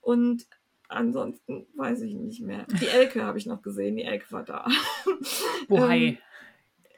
Und 0.00 0.46
ansonsten 0.88 1.66
weiß 1.74 2.02
ich 2.02 2.14
nicht 2.14 2.40
mehr. 2.40 2.66
Die 2.80 2.88
Elke 2.88 3.24
habe 3.24 3.38
ich 3.38 3.46
noch 3.46 3.62
gesehen, 3.62 3.96
die 3.96 4.04
Elke 4.04 4.30
war 4.30 4.44
da. 4.44 4.66
Bohai. 5.68 6.18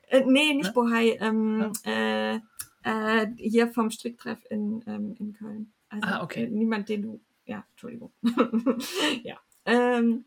Äh, 0.08 0.24
nee, 0.26 0.54
nicht 0.54 0.66
Ne? 0.66 0.72
Bohai. 0.72 1.18
Ähm, 1.20 1.72
äh, 1.84 2.36
äh, 2.82 3.26
hier 3.36 3.68
vom 3.68 3.90
Stricktreff 3.90 4.38
in, 4.48 4.82
ähm, 4.86 5.14
in 5.18 5.32
Köln. 5.32 5.72
Also, 5.88 6.06
Ah, 6.06 6.22
okay. 6.22 6.44
Äh, 6.44 6.48
niemand, 6.48 6.88
den 6.88 7.02
du. 7.02 7.20
Ja, 7.44 7.64
Entschuldigung. 7.72 8.12
ja. 9.22 9.38
Ähm, 9.64 10.24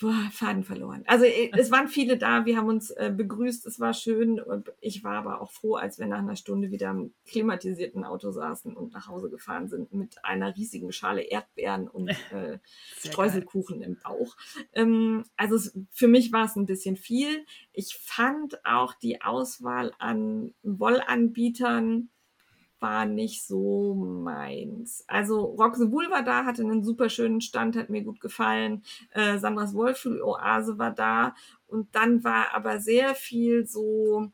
boah, 0.00 0.28
Faden 0.32 0.64
verloren. 0.64 1.02
Also 1.06 1.24
äh, 1.24 1.50
es 1.58 1.70
waren 1.70 1.88
viele 1.88 2.18
da, 2.18 2.44
wir 2.46 2.56
haben 2.56 2.68
uns 2.68 2.90
äh, 2.90 3.12
begrüßt, 3.14 3.66
es 3.66 3.80
war 3.80 3.94
schön. 3.94 4.40
Ich 4.80 5.04
war 5.04 5.16
aber 5.16 5.40
auch 5.40 5.50
froh, 5.50 5.76
als 5.76 5.98
wir 5.98 6.06
nach 6.06 6.18
einer 6.18 6.36
Stunde 6.36 6.70
wieder 6.70 6.90
im 6.90 7.12
klimatisierten 7.26 8.04
Auto 8.04 8.30
saßen 8.30 8.76
und 8.76 8.92
nach 8.92 9.08
Hause 9.08 9.30
gefahren 9.30 9.68
sind 9.68 9.92
mit 9.92 10.24
einer 10.24 10.56
riesigen 10.56 10.92
Schale 10.92 11.22
Erdbeeren 11.22 11.88
und 11.88 12.08
äh, 12.32 12.58
Streuselkuchen 12.98 13.82
im 13.82 13.98
Bauch. 14.02 14.36
Ähm, 14.72 15.24
also 15.36 15.56
es, 15.56 15.78
für 15.90 16.08
mich 16.08 16.32
war 16.32 16.44
es 16.44 16.56
ein 16.56 16.66
bisschen 16.66 16.96
viel. 16.96 17.44
Ich 17.72 17.96
fand 18.00 18.64
auch 18.64 18.94
die 18.94 19.22
Auswahl 19.22 19.92
an 19.98 20.54
Wollanbietern 20.62 22.10
war 22.80 23.06
nicht 23.06 23.44
so 23.44 23.94
meins. 23.94 25.04
Also 25.06 25.40
Rock 25.40 25.76
the 25.76 25.86
Bull 25.86 26.10
war 26.10 26.22
da, 26.22 26.44
hatte 26.44 26.62
einen 26.62 26.84
super 26.84 27.08
schönen 27.08 27.40
Stand, 27.40 27.76
hat 27.76 27.90
mir 27.90 28.02
gut 28.02 28.20
gefallen. 28.20 28.82
Äh, 29.10 29.38
Sandras 29.38 29.74
Wollfühl-Oase 29.74 30.78
war 30.78 30.92
da. 30.92 31.34
Und 31.66 31.94
dann 31.94 32.24
war 32.24 32.54
aber 32.54 32.80
sehr 32.80 33.14
viel 33.14 33.66
so, 33.66 34.30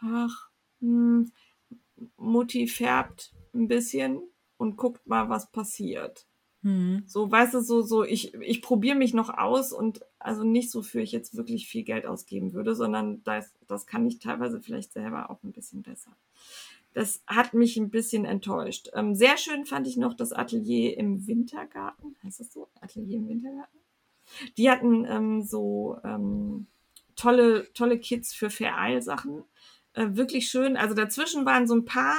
ach, 0.00 0.50
hm, 0.80 1.32
Mutti 2.16 2.66
färbt 2.66 3.32
ein 3.54 3.68
bisschen 3.68 4.20
und 4.56 4.76
guckt 4.76 5.06
mal, 5.06 5.28
was 5.28 5.50
passiert. 5.50 6.26
Mhm. 6.62 7.02
So, 7.06 7.30
weißt 7.30 7.54
du, 7.54 7.60
so, 7.60 7.82
so, 7.82 8.04
ich, 8.04 8.34
ich 8.34 8.62
probiere 8.62 8.96
mich 8.96 9.14
noch 9.14 9.30
aus 9.30 9.72
und 9.72 10.04
also 10.18 10.44
nicht 10.44 10.70
so 10.70 10.82
für 10.82 11.00
ich 11.00 11.10
jetzt 11.10 11.36
wirklich 11.36 11.66
viel 11.66 11.82
Geld 11.82 12.06
ausgeben 12.06 12.52
würde, 12.52 12.74
sondern 12.76 13.22
das, 13.24 13.52
das 13.66 13.86
kann 13.86 14.06
ich 14.06 14.20
teilweise 14.20 14.60
vielleicht 14.60 14.92
selber 14.92 15.30
auch 15.30 15.42
ein 15.42 15.52
bisschen 15.52 15.82
besser. 15.82 16.16
Das 16.94 17.22
hat 17.26 17.54
mich 17.54 17.76
ein 17.76 17.90
bisschen 17.90 18.24
enttäuscht. 18.24 18.90
Ähm, 18.92 19.14
sehr 19.14 19.38
schön 19.38 19.64
fand 19.64 19.86
ich 19.86 19.96
noch 19.96 20.14
das 20.14 20.32
Atelier 20.32 20.96
im 20.98 21.26
Wintergarten. 21.26 22.16
Heißt 22.22 22.40
das 22.40 22.52
so? 22.52 22.68
Atelier 22.80 23.18
im 23.18 23.28
Wintergarten? 23.28 23.80
Die 24.56 24.70
hatten 24.70 25.04
ähm, 25.06 25.42
so 25.42 25.98
ähm, 26.04 26.66
tolle, 27.16 27.72
tolle 27.72 27.98
Kits 27.98 28.34
für 28.34 28.50
Fair 28.50 28.74
Isle 28.78 29.02
Sachen. 29.02 29.44
Äh, 29.94 30.08
wirklich 30.12 30.48
schön. 30.48 30.76
Also 30.76 30.94
dazwischen 30.94 31.46
waren 31.46 31.66
so 31.66 31.74
ein 31.74 31.84
paar, 31.84 32.18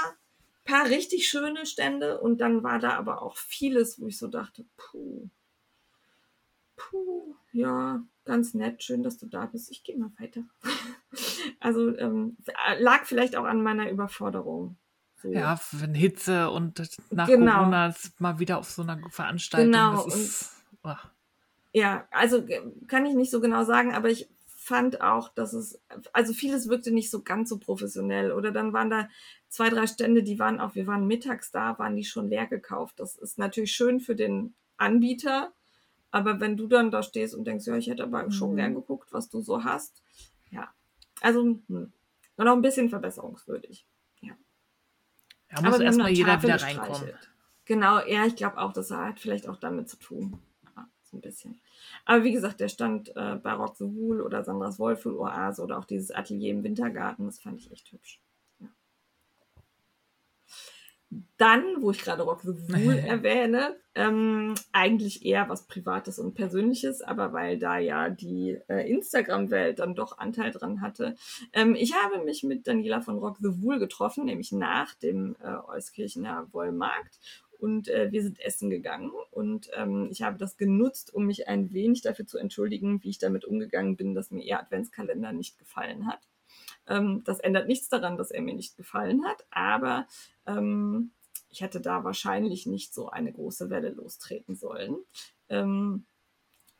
paar 0.65 0.85
richtig 0.85 1.27
schöne 1.27 1.65
Stände 1.65 2.19
und 2.19 2.39
dann 2.39 2.63
war 2.63 2.79
da 2.79 2.97
aber 2.97 3.21
auch 3.21 3.37
vieles, 3.37 3.99
wo 4.01 4.07
ich 4.07 4.17
so 4.17 4.27
dachte, 4.27 4.65
puh, 4.77 5.29
puh, 6.75 7.35
ja, 7.51 8.03
ganz 8.25 8.53
nett, 8.53 8.83
schön, 8.83 9.03
dass 9.03 9.17
du 9.17 9.25
da 9.27 9.45
bist. 9.45 9.71
Ich 9.71 9.83
gehe 9.83 9.97
mal 9.97 10.11
weiter. 10.19 10.43
also 11.59 11.95
ähm, 11.97 12.37
lag 12.79 13.05
vielleicht 13.05 13.35
auch 13.35 13.45
an 13.45 13.61
meiner 13.63 13.89
Überforderung. 13.89 14.77
So. 15.21 15.31
Ja, 15.31 15.59
wenn 15.71 15.93
Hitze 15.93 16.49
und 16.49 16.81
nach 17.11 17.27
Genau. 17.27 17.59
Corona 17.59 17.93
mal 18.19 18.39
wieder 18.39 18.57
auf 18.57 18.69
so 18.69 18.81
einer 18.81 18.99
Veranstaltung. 19.09 19.71
Genau, 19.71 20.03
Das 20.03 20.15
ist, 20.15 20.63
ach, 20.83 21.09
Ja, 21.71 22.07
also 22.11 22.45
äh, 22.47 22.61
kann 22.87 23.05
ich 23.05 23.15
nicht 23.15 23.31
so 23.31 23.39
genau 23.39 23.63
sagen, 23.63 23.93
aber 23.93 24.09
ich 24.09 24.29
fand 24.45 25.01
auch, 25.01 25.29
dass 25.29 25.53
es, 25.53 25.81
also 26.13 26.33
vieles 26.33 26.69
wirkte 26.69 26.91
nicht 26.91 27.09
so 27.09 27.21
ganz 27.21 27.49
so 27.49 27.57
professionell. 27.57 28.31
Oder 28.31 28.51
dann 28.51 28.73
waren 28.73 28.89
da 28.89 29.09
zwei, 29.49 29.69
drei 29.69 29.87
Stände, 29.87 30.23
die 30.23 30.39
waren 30.39 30.59
auch, 30.59 30.75
wir 30.75 30.87
waren 30.87 31.05
mittags 31.07 31.51
da, 31.51 31.77
waren 31.79 31.95
die 31.95 32.05
schon 32.05 32.29
leer 32.29 32.47
gekauft. 32.47 32.99
Das 32.99 33.15
ist 33.15 33.37
natürlich 33.37 33.73
schön 33.73 33.99
für 33.99 34.15
den 34.15 34.55
Anbieter, 34.77 35.53
aber 36.13 36.39
wenn 36.39 36.55
du 36.55 36.67
dann 36.67 36.91
da 36.91 37.01
stehst 37.01 37.33
und 37.33 37.45
denkst, 37.45 37.65
ja, 37.65 37.75
ich 37.75 37.87
hätte 37.87 38.03
aber 38.03 38.29
schon 38.31 38.51
Mhm. 38.51 38.55
gern 38.55 38.75
geguckt, 38.75 39.11
was 39.11 39.29
du 39.29 39.41
so 39.41 39.63
hast. 39.63 40.03
Ja, 40.51 40.71
also 41.21 41.41
hm, 41.67 41.91
noch 42.37 42.53
ein 42.53 42.61
bisschen 42.61 42.89
verbesserungswürdig. 42.89 43.87
da 45.49 45.61
muss 45.61 45.79
erstmal 45.79 46.11
jeder 46.11 46.35
Tafel 46.35 46.49
wieder 46.49 46.61
reinkommen. 46.61 47.13
Genau, 47.65 47.99
ja, 48.05 48.25
ich 48.25 48.35
glaube 48.35 48.57
auch, 48.59 48.73
das 48.73 48.91
hat 48.91 49.19
vielleicht 49.19 49.47
auch 49.47 49.57
damit 49.57 49.89
zu 49.89 49.97
tun. 49.97 50.39
Ja, 50.75 50.87
so 51.01 51.17
ein 51.17 51.21
bisschen. 51.21 51.59
Aber 52.05 52.23
wie 52.23 52.31
gesagt, 52.31 52.59
der 52.59 52.69
stand 52.69 53.15
äh, 53.15 53.35
bei 53.35 53.53
Rock 53.53 53.77
the 53.77 53.85
Wool 53.85 54.21
oder 54.21 54.43
Sandras 54.43 54.77
Wohlfühl 54.77 55.15
Oase 55.17 55.63
oder 55.63 55.79
auch 55.79 55.85
dieses 55.85 56.11
Atelier 56.11 56.51
im 56.51 56.63
Wintergarten, 56.63 57.25
das 57.25 57.39
fand 57.39 57.59
ich 57.59 57.71
echt 57.71 57.91
hübsch. 57.91 58.19
Dann, 61.37 61.63
wo 61.79 61.91
ich 61.91 62.01
gerade 62.01 62.23
Rock 62.23 62.41
the 62.41 62.49
Wool 62.49 62.97
erwähne, 63.07 63.75
ähm, 63.95 64.55
eigentlich 64.71 65.25
eher 65.25 65.49
was 65.49 65.67
Privates 65.67 66.19
und 66.19 66.33
Persönliches, 66.33 67.01
aber 67.01 67.33
weil 67.33 67.59
da 67.59 67.77
ja 67.77 68.09
die 68.09 68.57
äh, 68.67 68.89
Instagram-Welt 68.89 69.79
dann 69.79 69.95
doch 69.95 70.17
Anteil 70.17 70.51
dran 70.51 70.81
hatte. 70.81 71.15
Ähm, 71.53 71.75
ich 71.75 71.93
habe 71.93 72.23
mich 72.23 72.43
mit 72.43 72.67
Daniela 72.67 73.01
von 73.01 73.17
Rock 73.17 73.37
the 73.39 73.61
Wool 73.61 73.79
getroffen, 73.79 74.25
nämlich 74.25 74.51
nach 74.51 74.93
dem 74.95 75.35
äh, 75.43 75.55
Euskirchener 75.67 76.47
Wollmarkt. 76.51 77.19
Und 77.59 77.87
äh, 77.87 78.11
wir 78.11 78.21
sind 78.21 78.41
essen 78.41 78.69
gegangen 78.69 79.11
und 79.31 79.69
ähm, 79.77 80.09
ich 80.11 80.21
habe 80.21 80.37
das 80.37 80.57
genutzt, 80.57 81.13
um 81.13 81.25
mich 81.25 81.47
ein 81.47 81.71
wenig 81.71 82.01
dafür 82.01 82.27
zu 82.27 82.37
entschuldigen, 82.37 83.01
wie 83.03 83.09
ich 83.09 83.19
damit 83.19 83.45
umgegangen 83.45 83.95
bin, 83.95 84.13
dass 84.13 84.31
mir 84.31 84.43
ihr 84.43 84.59
Adventskalender 84.59 85.31
nicht 85.31 85.57
gefallen 85.57 86.05
hat. 86.07 86.19
Ähm, 86.87 87.23
das 87.23 87.39
ändert 87.39 87.67
nichts 87.67 87.89
daran, 87.89 88.17
dass 88.17 88.31
er 88.31 88.41
mir 88.41 88.53
nicht 88.53 88.77
gefallen 88.77 89.25
hat, 89.25 89.45
aber 89.51 90.07
ähm, 90.45 91.11
ich 91.49 91.61
hätte 91.61 91.81
da 91.81 92.03
wahrscheinlich 92.03 92.65
nicht 92.65 92.93
so 92.93 93.09
eine 93.09 93.31
große 93.31 93.69
Welle 93.69 93.89
lostreten 93.89 94.55
sollen. 94.55 94.97
Ähm, 95.49 96.05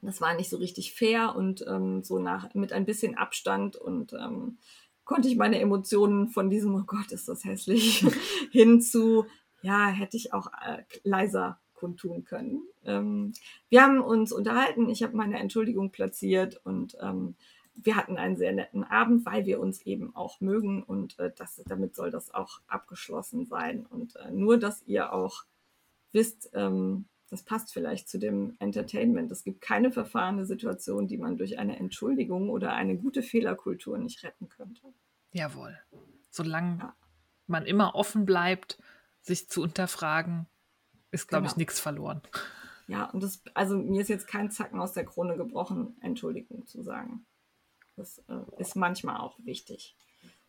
das 0.02 0.20
war 0.20 0.36
nicht 0.36 0.50
so 0.50 0.58
richtig 0.58 0.94
fair 0.94 1.36
und 1.36 1.64
ähm, 1.68 2.04
so 2.04 2.20
nach 2.20 2.54
mit 2.54 2.74
ein 2.74 2.86
bisschen 2.86 3.16
Abstand 3.16 3.76
und 3.76 4.14
ähm, 4.14 4.58
konnte 5.06 5.28
ich 5.28 5.36
meine 5.36 5.60
Emotionen 5.60 6.30
von 6.30 6.50
diesem, 6.50 6.76
oh 6.76 6.84
Gott, 6.86 7.12
ist 7.12 7.28
das 7.28 7.46
hässlich, 7.46 8.06
hin 8.52 8.82
zu, 8.82 9.26
ja, 9.62 9.88
hätte 9.88 10.18
ich 10.18 10.34
auch 10.34 10.48
äh, 10.66 10.84
leiser 11.04 11.60
kundtun 11.74 12.24
können. 12.24 12.64
Ähm, 12.86 13.34
wir 13.70 13.84
haben 13.84 14.02
uns 14.02 14.32
unterhalten, 14.32 14.90
ich 14.90 15.04
habe 15.04 15.16
meine 15.16 15.40
Entschuldigung 15.40 15.92
platziert 15.92 16.60
und 16.64 16.98
ähm, 17.02 17.36
wir 17.76 17.96
hatten 17.96 18.18
einen 18.18 18.36
sehr 18.38 18.52
netten 18.54 18.84
Abend, 18.84 19.26
weil 19.26 19.46
wir 19.46 19.60
uns 19.60 19.82
eben 19.82 20.16
auch 20.16 20.40
mögen 20.42 20.84
und 20.84 21.18
äh, 21.20 21.32
das, 21.36 21.62
damit 21.66 21.96
soll 21.96 22.12
das 22.12 22.34
auch 22.34 22.62
abgeschlossen 22.68 23.46
sein. 23.46 23.86
Und 23.86 24.16
äh, 24.18 24.32
nur, 24.32 24.58
dass 24.58 24.84
ihr 24.84 25.12
auch 25.14 25.44
wisst, 26.12 26.52
ähm, 26.54 27.06
das 27.30 27.44
passt 27.44 27.74
vielleicht 27.74 28.08
zu 28.10 28.20
dem 28.20 28.56
Entertainment. 28.60 29.32
Es 29.32 29.44
gibt 29.44 29.62
keine 29.62 29.92
verfahrene 29.92 30.46
Situation, 30.46 31.08
die 31.08 31.18
man 31.18 31.36
durch 31.36 31.58
eine 31.58 31.78
Entschuldigung 31.80 32.50
oder 32.52 32.74
eine 32.74 32.96
gute 32.96 33.24
Fehlerkultur 33.24 33.98
nicht 33.98 34.24
retten 34.24 34.50
könnte. 34.50 34.94
Jawohl. 35.32 35.76
Solange 36.30 36.78
Ja. 36.80 36.96
man 37.48 37.66
immer 37.66 37.96
offen 37.96 38.26
bleibt, 38.26 38.78
sich 39.22 39.50
zu 39.50 39.64
unterfragen, 39.64 40.46
ist, 41.10 41.28
glaube 41.28 41.46
ich, 41.48 41.54
Genau. 41.54 41.60
nichts 41.60 41.80
verloren. 41.80 42.22
Ja, 42.88 43.06
und 43.10 43.24
das, 43.24 43.42
also 43.56 43.78
mir 43.78 44.02
ist 44.02 44.10
jetzt 44.10 44.28
kein 44.28 44.52
Zacken 44.52 44.80
aus 44.80 44.94
der 44.94 45.06
Krone 45.06 45.36
gebrochen, 45.38 45.96
Entschuldigung 46.02 46.68
zu 46.68 46.84
sagen. 46.84 47.26
Das 47.96 48.20
äh, 48.28 48.42
ist 48.58 48.76
manchmal 48.76 49.18
auch 49.18 49.38
wichtig. 49.40 49.96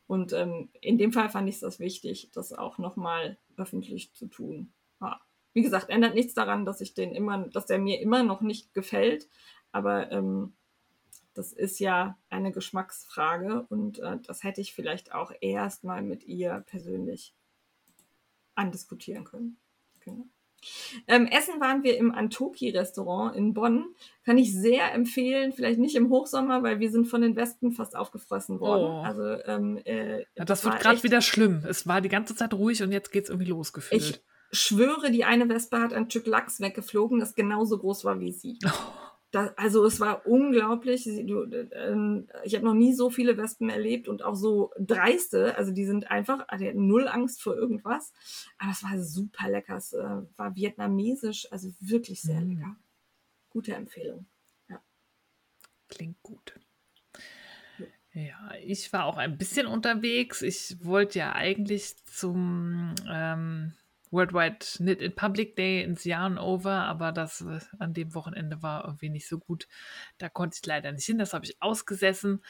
Und 0.06 0.32
ähm, 0.32 0.68
in 0.80 0.98
dem 0.98 1.12
Fall 1.12 1.30
fand 1.30 1.48
ich 1.48 1.62
es 1.62 1.80
wichtig, 1.80 2.30
das 2.32 2.52
auch 2.52 2.78
nochmal 2.78 3.38
öffentlich 3.56 4.12
zu 4.14 4.26
tun. 4.26 4.72
Ja. 5.00 5.20
Wie 5.52 5.62
gesagt, 5.62 5.88
ändert 5.88 6.14
nichts 6.14 6.34
daran, 6.34 6.64
dass 6.64 6.80
ich 6.80 6.94
den 6.94 7.14
immer, 7.14 7.48
dass 7.48 7.66
der 7.66 7.78
mir 7.78 8.00
immer 8.00 8.22
noch 8.22 8.40
nicht 8.40 8.74
gefällt. 8.74 9.28
Aber 9.72 10.10
ähm, 10.10 10.54
das 11.34 11.52
ist 11.52 11.80
ja 11.80 12.18
eine 12.28 12.52
Geschmacksfrage 12.52 13.66
und 13.68 13.98
äh, 13.98 14.18
das 14.20 14.44
hätte 14.44 14.60
ich 14.60 14.74
vielleicht 14.74 15.12
auch 15.12 15.32
erst 15.40 15.84
mal 15.84 16.02
mit 16.02 16.24
ihr 16.24 16.64
persönlich 16.66 17.34
andiskutieren 18.54 19.24
können. 19.24 19.58
Genau. 20.00 20.26
Ähm, 21.08 21.26
essen 21.26 21.60
waren 21.60 21.82
wir 21.82 21.96
im 21.96 22.12
Antoki-Restaurant 22.12 23.36
in 23.36 23.54
Bonn. 23.54 23.86
Kann 24.24 24.38
ich 24.38 24.54
sehr 24.54 24.92
empfehlen. 24.92 25.52
Vielleicht 25.52 25.78
nicht 25.78 25.96
im 25.96 26.10
Hochsommer, 26.10 26.62
weil 26.62 26.80
wir 26.80 26.90
sind 26.90 27.06
von 27.06 27.20
den 27.20 27.36
Wespen 27.36 27.72
fast 27.72 27.96
aufgefressen 27.96 28.60
worden. 28.60 28.84
Oh. 28.84 29.02
Also 29.02 29.22
ähm, 29.46 29.78
äh, 29.84 30.24
Ja, 30.36 30.44
das 30.44 30.64
wird 30.64 30.80
gerade 30.80 31.02
wieder 31.02 31.20
schlimm. 31.20 31.62
Es 31.68 31.86
war 31.86 32.00
die 32.00 32.08
ganze 32.08 32.34
Zeit 32.34 32.54
ruhig 32.54 32.82
und 32.82 32.92
jetzt 32.92 33.12
geht 33.12 33.24
es 33.24 33.30
irgendwie 33.30 33.50
los, 33.50 33.72
gefühlt. 33.72 34.02
Ich 34.02 34.22
schwöre, 34.52 35.10
die 35.10 35.24
eine 35.24 35.48
Wespe 35.48 35.80
hat 35.80 35.92
ein 35.92 36.08
Stück 36.10 36.26
Lachs 36.26 36.60
weggeflogen, 36.60 37.18
das 37.18 37.34
genauso 37.34 37.78
groß 37.78 38.04
war 38.04 38.20
wie 38.20 38.32
sie. 38.32 38.58
Das, 39.34 39.56
also 39.58 39.84
es 39.84 39.98
war 39.98 40.26
unglaublich. 40.26 41.04
Du, 41.04 41.42
ähm, 41.72 42.28
ich 42.44 42.54
habe 42.54 42.64
noch 42.64 42.74
nie 42.74 42.94
so 42.94 43.10
viele 43.10 43.36
Wespen 43.36 43.68
erlebt 43.68 44.06
und 44.06 44.22
auch 44.22 44.36
so 44.36 44.70
dreiste. 44.78 45.58
Also 45.58 45.72
die 45.72 45.84
sind 45.84 46.08
einfach, 46.08 46.46
die 46.58 46.68
hatten 46.68 46.86
null 46.86 47.08
Angst 47.08 47.42
vor 47.42 47.56
irgendwas. 47.56 48.12
Aber 48.58 48.70
es 48.70 48.84
war 48.84 48.96
super 49.02 49.50
lecker. 49.50 49.76
Es 49.76 49.92
äh, 49.92 50.22
war 50.36 50.54
vietnamesisch, 50.54 51.50
also 51.50 51.68
wirklich 51.80 52.22
sehr 52.22 52.40
Mm. 52.40 52.50
lecker. 52.50 52.76
Gute 53.50 53.74
Empfehlung. 53.74 54.26
Klingt 55.88 56.22
gut. 56.22 56.54
Ja, 58.12 58.52
ich 58.62 58.92
war 58.92 59.04
auch 59.06 59.16
ein 59.16 59.36
bisschen 59.36 59.66
unterwegs. 59.66 60.42
Ich 60.42 60.84
wollte 60.84 61.18
ja 61.18 61.32
eigentlich 61.34 61.96
zum 62.04 62.94
ähm, 63.10 63.74
Worldwide 64.14 64.58
Knit 64.60 65.02
in 65.02 65.14
Public 65.14 65.56
Day 65.56 65.82
ins 65.82 66.04
Yarn 66.04 66.38
Over, 66.38 66.84
aber 66.84 67.12
das 67.12 67.42
äh, 67.42 67.60
an 67.78 67.92
dem 67.92 68.14
Wochenende 68.14 68.62
war 68.62 68.84
irgendwie 68.84 69.10
nicht 69.10 69.28
so 69.28 69.38
gut. 69.38 69.68
Da 70.18 70.28
konnte 70.28 70.56
ich 70.60 70.66
leider 70.66 70.92
nicht 70.92 71.04
hin, 71.04 71.18
das 71.18 71.34
habe 71.34 71.44
ich 71.44 71.60
ausgesessen. 71.60 72.42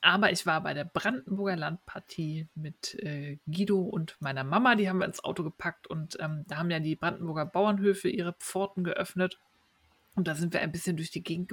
Aber 0.00 0.30
ich 0.30 0.46
war 0.46 0.62
bei 0.62 0.74
der 0.74 0.84
Brandenburger 0.84 1.56
Landpartie 1.56 2.46
mit 2.54 2.94
äh, 3.02 3.38
Guido 3.46 3.80
und 3.80 4.16
meiner 4.20 4.44
Mama. 4.44 4.76
Die 4.76 4.88
haben 4.88 4.98
wir 4.98 5.06
ins 5.06 5.24
Auto 5.24 5.42
gepackt 5.42 5.88
und 5.88 6.16
ähm, 6.20 6.44
da 6.46 6.58
haben 6.58 6.70
ja 6.70 6.78
die 6.78 6.94
Brandenburger 6.94 7.46
Bauernhöfe 7.46 8.08
ihre 8.08 8.32
Pforten 8.34 8.84
geöffnet. 8.84 9.40
Und 10.14 10.28
da 10.28 10.36
sind 10.36 10.52
wir 10.52 10.60
ein 10.60 10.72
bisschen 10.72 10.96
durch 10.96 11.10
die 11.10 11.22
Gegend 11.22 11.50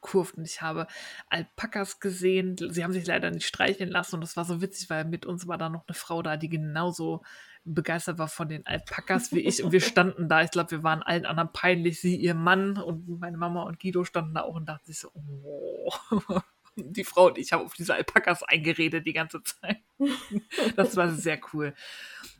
gekurvt 0.00 0.36
und 0.36 0.44
ich 0.46 0.62
habe 0.62 0.86
Alpakas 1.28 2.00
gesehen. 2.00 2.56
Sie 2.56 2.82
haben 2.82 2.92
sich 2.92 3.06
leider 3.06 3.30
nicht 3.30 3.46
streicheln 3.46 3.90
lassen 3.90 4.16
und 4.16 4.20
das 4.22 4.36
war 4.36 4.44
so 4.44 4.62
witzig, 4.62 4.88
weil 4.88 5.04
mit 5.04 5.26
uns 5.26 5.46
war 5.46 5.58
da 5.58 5.68
noch 5.68 5.86
eine 5.86 5.94
Frau 5.94 6.22
da, 6.22 6.36
die 6.36 6.48
genauso 6.48 7.22
begeistert 7.66 8.18
war 8.18 8.28
von 8.28 8.48
den 8.48 8.66
Alpakas 8.66 9.32
wie 9.32 9.40
ich 9.40 9.62
und 9.62 9.72
wir 9.72 9.80
standen 9.82 10.28
da. 10.28 10.42
Ich 10.42 10.50
glaube, 10.50 10.70
wir 10.70 10.82
waren 10.82 11.02
allen 11.02 11.26
anderen 11.26 11.52
peinlich. 11.52 12.00
Sie, 12.00 12.16
ihr 12.16 12.34
Mann 12.34 12.78
und 12.78 13.20
meine 13.20 13.36
Mama 13.36 13.64
und 13.64 13.80
Guido 13.80 14.04
standen 14.04 14.34
da 14.34 14.42
auch 14.42 14.54
und 14.54 14.66
dachten 14.66 14.86
sich 14.86 14.98
so, 14.98 15.10
oh. 15.14 15.92
Die 16.78 17.04
Frau 17.04 17.28
und 17.28 17.38
ich 17.38 17.52
haben 17.52 17.64
auf 17.64 17.72
diese 17.72 17.94
Alpakas 17.94 18.42
eingeredet 18.42 19.06
die 19.06 19.14
ganze 19.14 19.42
Zeit. 19.42 19.78
Das 20.76 20.94
war 20.96 21.10
sehr 21.10 21.40
cool. 21.52 21.74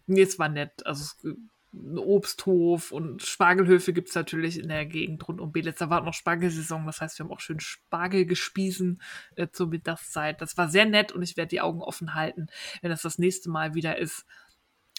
Nee, 0.06 0.22
es 0.22 0.38
war 0.38 0.50
nett. 0.50 0.84
Also 0.84 1.14
ein 1.72 1.98
Obsthof 1.98 2.92
und 2.92 3.22
Spargelhöfe 3.22 3.92
gibt 3.92 4.08
es 4.08 4.14
natürlich 4.14 4.58
in 4.58 4.68
der 4.68 4.86
Gegend 4.86 5.26
rund 5.26 5.40
um 5.40 5.52
Belitz. 5.52 5.78
Da 5.78 5.90
war 5.90 6.02
noch 6.02 6.14
Spargelsaison, 6.14 6.86
das 6.86 7.00
heißt, 7.00 7.18
wir 7.18 7.24
haben 7.24 7.32
auch 7.32 7.40
schön 7.40 7.60
Spargel 7.60 8.26
gespiesen 8.26 9.02
äh, 9.36 9.48
zur 9.48 9.68
Mittagszeit. 9.68 10.40
Das 10.40 10.56
war 10.56 10.68
sehr 10.68 10.86
nett 10.86 11.12
und 11.12 11.22
ich 11.22 11.36
werde 11.36 11.48
die 11.48 11.60
Augen 11.60 11.82
offen 11.82 12.14
halten, 12.14 12.46
wenn 12.82 12.90
das 12.90 13.02
das 13.02 13.18
nächste 13.18 13.50
Mal 13.50 13.74
wieder 13.74 13.98
ist. 13.98 14.26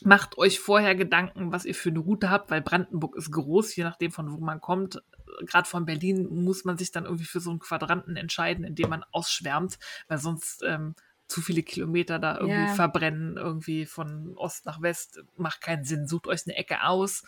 Macht 0.04 0.38
euch 0.38 0.60
vorher 0.60 0.96
Gedanken, 0.96 1.52
was 1.52 1.66
ihr 1.66 1.74
für 1.74 1.90
eine 1.90 2.00
Route 2.00 2.30
habt, 2.30 2.52
weil 2.52 2.62
Brandenburg 2.62 3.16
ist 3.16 3.32
groß, 3.32 3.76
je 3.76 3.84
nachdem 3.84 4.12
von 4.12 4.32
wo 4.32 4.38
man 4.38 4.62
kommt. 4.62 5.02
Gerade 5.42 5.68
von 5.68 5.86
Berlin 5.86 6.28
muss 6.30 6.66
man 6.66 6.78
sich 6.78 6.92
dann 6.92 7.06
irgendwie 7.06 7.26
für 7.26 7.40
so 7.40 7.50
einen 7.50 7.60
Quadranten 7.60 8.16
entscheiden, 8.16 8.64
in 8.64 8.76
dem 8.76 8.90
man 8.90 9.04
ausschwärmt, 9.12 9.80
weil 10.08 10.20
sonst 10.20 10.64
ähm, 10.64 10.94
zu 11.28 11.42
viele 11.42 11.62
Kilometer 11.64 12.20
da 12.20 12.36
irgendwie 12.38 12.68
Ja. 12.68 12.74
verbrennen, 12.74 13.36
irgendwie 13.38 13.86
von 13.86 14.36
Ost 14.38 14.66
nach 14.66 14.82
West, 14.82 15.22
macht 15.36 15.60
keinen 15.62 15.84
Sinn. 15.84 16.08
Sucht 16.08 16.26
euch 16.28 16.46
eine 16.48 16.56
Ecke 16.56 16.84
aus, 16.84 17.24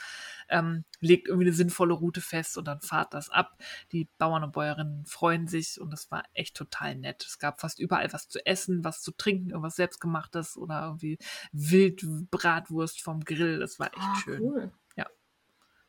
ähm, 0.48 0.86
legt 1.02 1.28
irgendwie 1.28 1.48
eine 1.48 1.56
sinnvolle 1.56 1.94
Route 1.94 2.22
fest 2.22 2.58
und 2.58 2.66
dann 2.66 2.80
fahrt 2.82 3.14
das 3.14 3.30
ab. 3.30 3.58
Die 3.92 4.08
Bauern 4.18 4.44
und 4.44 4.54
Bäuerinnen 4.54 5.06
freuen 5.06 5.48
sich 5.48 5.80
und 5.82 5.92
das 5.92 6.10
war 6.12 6.24
echt 6.34 6.56
total 6.56 6.96
nett. 6.96 7.26
Es 7.26 7.40
gab 7.40 7.60
fast 7.60 7.78
überall 7.80 8.12
was 8.14 8.30
zu 8.30 8.46
essen, 8.46 8.84
was 8.86 9.02
zu 9.02 9.12
trinken, 9.12 9.50
irgendwas 9.50 9.76
selbstgemachtes 9.76 10.56
oder 10.58 10.86
irgendwie 10.86 11.18
Wildbratwurst 11.52 13.02
vom 13.02 13.24
Grill. 13.26 13.60
Das 13.60 13.80
war 13.80 13.88
echt 13.88 13.98
Ah, 14.00 14.16
schön. 14.24 14.42
cool. 14.42 14.72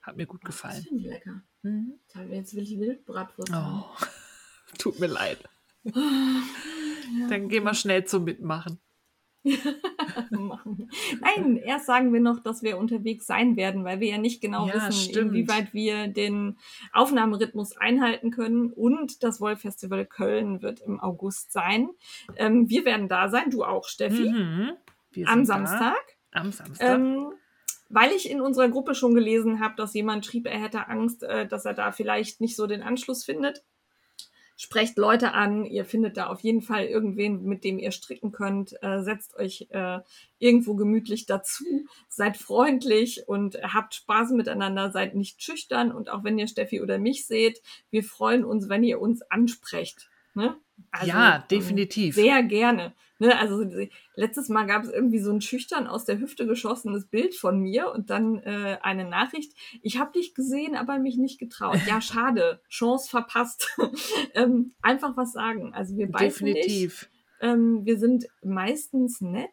Hat 0.03 0.16
mir 0.16 0.24
gut 0.24 0.41
Das 0.43 0.47
gefallen. 0.55 0.82
finde 0.82 1.03
ich 1.03 1.07
lecker. 1.11 1.43
Mhm. 1.62 1.93
Jetzt 2.31 2.55
will 2.57 2.62
ich 2.62 2.78
Wildbratwurst. 2.81 3.53
Oh. 3.55 3.85
Tut 4.78 4.99
mir 4.99 5.09
leid. 5.09 5.39
Dann 7.28 7.49
gehen 7.49 7.65
wir 7.65 7.74
schnell 7.74 8.05
zum 8.05 8.24
Mitmachen. 8.24 8.78
machen. 10.31 10.91
Nein, 11.20 11.57
erst 11.57 11.87
sagen 11.87 12.12
wir 12.12 12.20
noch, 12.20 12.41
dass 12.41 12.62
wir 12.62 12.77
unterwegs 12.78 13.27
sein 13.27 13.57
werden, 13.57 13.85
weil 13.85 14.01
wir 14.01 14.09
ja 14.09 14.19
nicht 14.19 14.41
genau 14.43 14.66
Ja, 14.69 14.74
wissen, 14.74 14.93
stimmt. 14.93 15.31
inwieweit 15.32 15.73
wir 15.73 16.09
den 16.09 16.59
Aufnahmerhythmus 16.93 17.77
einhalten 17.77 18.31
können. 18.31 18.70
Und 18.70 19.23
das 19.23 19.41
Wolf 19.41 19.61
Festival 19.61 20.05
Köln 20.05 20.61
wird 20.62 20.81
im 20.81 21.01
August 21.01 21.53
sein. 21.53 21.89
Ähm, 22.37 22.69
wir 22.69 22.85
werden 22.85 23.09
da 23.09 23.28
sein, 23.31 23.51
du 23.51 23.65
auch, 23.65 23.89
Steffi, 23.89 24.31
Mhm. 24.31 24.73
Am 25.27 25.45
sind 25.45 25.49
da. 25.49 25.66
Samstag. 25.66 26.16
Am 26.32 26.53
Samstag. 26.53 26.89
Ähm, 26.95 27.32
weil 27.89 28.12
ich 28.12 28.31
in 28.31 28.41
unserer 28.41 28.69
Gruppe 28.69 28.95
schon 28.95 29.15
gelesen 29.15 29.59
habe, 29.59 29.74
dass 29.77 29.95
jemand 29.95 30.24
schrieb, 30.24 30.47
er 30.47 30.61
hätte 30.61 30.87
Angst, 30.89 31.23
äh, 31.24 31.49
dass 31.49 31.65
er 31.65 31.74
da 31.74 31.91
vielleicht 31.93 32.41
nicht 32.41 32.55
so 32.57 32.66
den 32.69 32.82
Anschluss 32.82 33.24
findet. 33.24 33.65
Sprecht 34.62 34.99
Leute 34.99 35.32
an, 35.32 35.65
ihr 35.65 35.87
findet 35.87 36.19
da 36.19 36.27
auf 36.27 36.41
jeden 36.41 36.61
Fall 36.61 36.85
irgendwen, 36.85 37.45
mit 37.45 37.65
dem 37.65 37.78
ihr 37.78 37.93
stricken 37.93 38.31
könnt. 38.31 38.74
Äh, 38.82 39.01
setzt 39.01 39.35
euch 39.39 39.69
äh, 39.70 40.01
irgendwo 40.39 40.74
gemütlich 40.74 41.24
dazu, 41.24 41.65
seid 42.11 42.37
freundlich 42.37 43.27
und 43.27 43.55
habt 43.62 43.95
Spaß 43.95 44.32
miteinander, 44.32 44.91
seid 44.91 45.15
nicht 45.15 45.43
schüchtern. 45.43 45.91
Und 45.91 46.11
auch 46.11 46.24
wenn 46.24 46.39
ihr 46.39 46.47
Steffi 46.47 46.82
oder 46.82 46.99
mich 46.99 47.27
seht, 47.27 47.62
wir 47.89 48.05
freuen 48.05 48.45
uns, 48.45 48.69
wenn 48.69 48.85
ihr 48.85 49.01
uns 49.01 49.23
ansprecht. 49.31 50.11
Ne? 50.40 50.56
Also, 50.90 51.08
ja, 51.08 51.44
definitiv. 51.50 52.14
sehr 52.14 52.42
gerne. 52.42 52.94
Ne, 53.18 53.38
also 53.38 53.62
letztes 54.14 54.48
Mal 54.48 54.66
gab 54.66 54.82
es 54.82 54.88
irgendwie 54.90 55.18
so 55.18 55.30
ein 55.30 55.42
schüchtern 55.42 55.86
aus 55.86 56.06
der 56.06 56.18
Hüfte 56.18 56.46
geschossenes 56.46 57.06
Bild 57.06 57.34
von 57.34 57.60
mir 57.60 57.92
und 57.92 58.08
dann 58.08 58.38
äh, 58.38 58.78
eine 58.80 59.04
Nachricht. 59.04 59.52
Ich 59.82 59.98
habe 59.98 60.12
dich 60.12 60.34
gesehen, 60.34 60.74
aber 60.74 60.98
mich 60.98 61.18
nicht 61.18 61.38
getraut. 61.38 61.80
Ja, 61.86 62.00
schade. 62.00 62.62
Chance 62.70 63.10
verpasst. 63.10 63.76
ähm, 64.34 64.72
einfach 64.80 65.18
was 65.18 65.32
sagen. 65.32 65.74
Also 65.74 65.98
wir 65.98 66.06
nicht. 66.06 66.18
definitiv. 66.18 67.10
Ähm, 67.42 67.84
wir 67.84 67.98
sind 67.98 68.26
meistens 68.42 69.20
nett. 69.20 69.52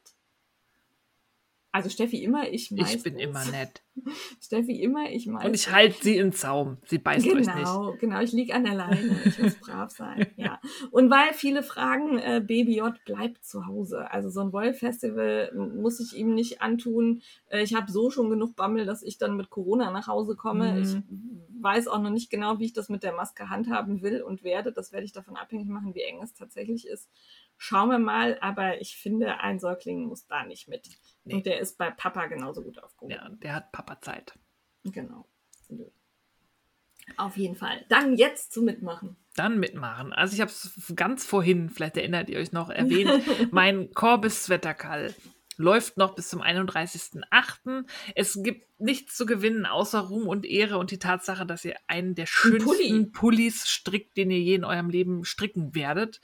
Also 1.72 1.90
Steffi 1.90 2.24
immer, 2.24 2.50
ich 2.50 2.72
meistens. 2.72 2.96
Ich 2.96 3.04
bin 3.04 3.20
immer 3.20 3.44
nett. 3.46 3.84
Steffi 4.42 4.82
immer, 4.82 5.10
ich 5.12 5.28
meistens. 5.28 5.48
Und 5.48 5.56
ich 5.56 5.72
halte 5.72 6.02
sie 6.02 6.18
in 6.18 6.32
Zaum. 6.32 6.78
Sie 6.86 6.98
beißt 6.98 7.28
euch 7.28 7.36
nicht. 7.36 7.54
Genau, 7.54 7.94
genau. 8.00 8.22
Ich 8.22 8.32
lieg 8.32 8.54
an 8.54 8.64
der 8.64 8.74
Leine. 8.74 9.20
Ich 9.26 9.38
muss 9.38 9.56
brav 9.60 9.92
sein. 9.92 10.28
Ja. 10.38 10.60
Und 10.92 11.12
weil 11.12 11.34
viele 11.34 11.64
fragen, 11.64 12.18
äh, 12.18 12.42
Baby 12.46 12.78
J 12.78 12.94
bleibt 13.06 13.46
zu 13.46 13.68
Hause. 13.68 14.10
Also 14.10 14.30
so 14.30 14.42
ein 14.42 14.54
Wolf-Festival 14.54 15.52
muss 15.56 16.00
ich 16.00 16.18
ihm 16.18 16.34
nicht 16.34 16.62
antun. 16.62 17.22
Äh, 17.50 17.64
ich 17.64 17.76
habe 17.76 17.92
so 17.92 18.10
schon 18.12 18.30
genug 18.30 18.56
Bammel, 18.56 18.86
dass 18.86 19.04
ich 19.04 19.18
dann 19.18 19.36
mit 19.36 19.50
Corona 19.50 19.92
nach 19.92 20.08
Hause 20.08 20.36
komme. 20.36 20.74
Mhm. 20.74 20.82
Ich 20.82 21.64
weiß 21.64 21.88
auch 21.90 22.02
noch 22.02 22.12
nicht 22.12 22.30
genau, 22.30 22.60
wie 22.60 22.66
ich 22.66 22.74
das 22.74 22.90
mit 22.90 23.04
der 23.04 23.14
Maske 23.14 23.50
handhaben 23.50 24.02
will 24.02 24.22
und 24.22 24.44
werde. 24.44 24.72
Das 24.72 24.94
werde 24.94 25.06
ich 25.06 25.12
davon 25.12 25.36
abhängig 25.36 25.68
machen, 25.68 25.94
wie 25.94 26.02
eng 26.02 26.22
es 26.24 26.34
tatsächlich 26.34 26.88
ist. 26.88 27.10
Schauen 27.58 27.90
wir 27.90 28.00
mal. 28.00 28.38
Aber 28.42 28.80
ich 28.82 28.98
finde, 28.98 29.40
ein 29.40 29.60
Säugling 29.60 30.06
muss 30.06 30.28
da 30.28 30.46
nicht 30.46 30.68
mit. 30.68 30.88
Nee. 31.24 31.36
Und 31.36 31.46
der 31.46 31.60
ist 31.60 31.78
bei 31.78 31.92
Papa 31.92 32.28
genauso 32.28 32.64
gut 32.64 32.82
aufgehoben. 32.82 33.16
Ja, 33.16 33.30
der 33.30 33.54
hat 33.56 33.72
Papa 33.72 34.00
Zeit. 34.02 34.38
Genau. 34.84 35.26
Auf 37.16 37.38
jeden 37.38 37.56
Fall. 37.56 37.86
Dann 37.90 38.16
jetzt 38.16 38.52
zum 38.52 38.66
Mitmachen. 38.66 39.16
Dann 39.36 39.60
mitmachen. 39.60 40.14
Also 40.14 40.34
ich 40.34 40.42
habe 40.42 40.52
es 40.52 40.94
ganz 40.96 41.26
vorhin, 41.26 41.70
vielleicht 41.70 41.96
erinnert 41.96 42.30
ihr 42.30 42.40
euch 42.40 42.52
noch, 42.52 42.70
erwähnt, 42.70 43.24
mein 43.52 43.92
Corbis 43.94 44.50
Wetterkall 44.50 45.14
läuft 45.58 45.98
noch 45.98 46.16
bis 46.16 46.30
zum 46.30 46.42
31.08. 46.42 47.86
Es 48.16 48.42
gibt 48.42 48.68
nichts 48.80 49.16
zu 49.16 49.26
gewinnen 49.26 49.66
außer 49.66 50.00
Ruhm 50.00 50.28
und 50.28 50.46
Ehre 50.46 50.78
und 50.78 50.92
die 50.92 51.00
Tatsache, 51.00 51.46
dass 51.46 51.66
ihr 51.66 51.76
einen 51.88 52.14
der 52.14 52.28
schönsten 52.28 52.64
Pulli. 52.64 53.06
Pullis 53.12 53.68
strickt, 53.68 54.16
den 54.18 54.30
ihr 54.30 54.40
je 54.40 54.56
in 54.56 54.64
eurem 54.64 54.90
Leben 54.90 55.26
stricken 55.26 55.74
werdet. 55.74 56.22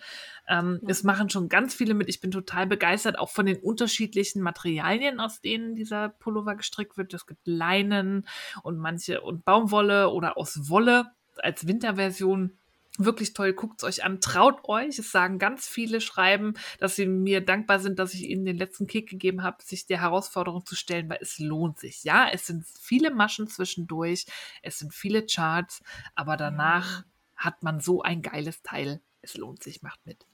Ähm, 0.47 0.79
Ja. 0.81 0.89
Es 0.89 1.03
machen 1.03 1.29
schon 1.29 1.49
ganz 1.49 1.73
viele 1.73 1.95
mit. 1.95 2.09
Ich 2.09 2.21
bin 2.21 2.31
total 2.31 2.67
begeistert, 2.67 3.17
auch 3.17 3.29
von 3.29 3.45
den 3.45 3.57
unterschiedlichen 3.57 4.41
Materialien, 4.41 5.19
aus 5.19 5.41
denen 5.41 5.75
dieser 5.75 6.09
Pullover 6.09 6.55
gestrickt 6.55 6.97
wird. 6.97 7.13
Es 7.13 7.25
gibt 7.25 7.47
Leinen 7.47 8.27
und 8.61 8.77
manche 8.77 9.21
und 9.21 9.43
Baumwolle 9.45 10.09
oder 10.09 10.37
aus 10.37 10.69
Wolle 10.69 11.07
als 11.37 11.67
Winterversion. 11.67 12.57
Wirklich 12.99 13.33
toll, 13.33 13.53
guckt 13.53 13.79
es 13.79 13.83
euch 13.83 14.03
an, 14.03 14.21
traut 14.21 14.59
euch. 14.65 14.99
Es 14.99 15.11
sagen 15.11 15.39
ganz 15.39 15.67
viele 15.67 15.99
Schreiben, 15.99 16.53
dass 16.77 16.95
sie 16.95 17.07
mir 17.07 17.41
dankbar 17.41 17.79
sind, 17.79 17.97
dass 17.97 18.13
ich 18.13 18.29
ihnen 18.29 18.45
den 18.45 18.57
letzten 18.57 18.85
Kick 18.85 19.09
gegeben 19.09 19.41
habe, 19.41 19.63
sich 19.63 19.87
der 19.87 20.01
Herausforderung 20.01 20.63
zu 20.65 20.75
stellen, 20.75 21.09
weil 21.09 21.17
es 21.19 21.39
lohnt 21.39 21.79
sich. 21.79 22.03
Ja, 22.03 22.29
es 22.31 22.45
sind 22.45 22.65
viele 22.79 23.09
Maschen 23.09 23.47
zwischendurch, 23.47 24.27
es 24.61 24.77
sind 24.77 24.93
viele 24.93 25.25
Charts, 25.25 25.81
aber 26.13 26.37
danach 26.37 27.03
hat 27.35 27.63
man 27.63 27.79
so 27.79 28.03
ein 28.03 28.21
geiles 28.21 28.61
Teil. 28.61 29.01
Es 29.21 29.37
lohnt 29.37 29.63
sich, 29.63 29.81
macht 29.81 30.05
mit. 30.05 30.27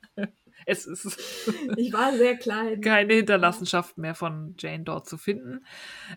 Es 0.66 0.86
ist 0.86 1.18
Ich 1.76 1.92
war 1.92 2.12
sehr 2.16 2.36
klein. 2.36 2.80
keine 2.80 3.14
Hinterlassenschaft 3.14 3.98
mehr 3.98 4.14
von 4.14 4.54
Jane 4.58 4.84
dort 4.84 5.08
zu 5.08 5.18
finden. 5.18 5.64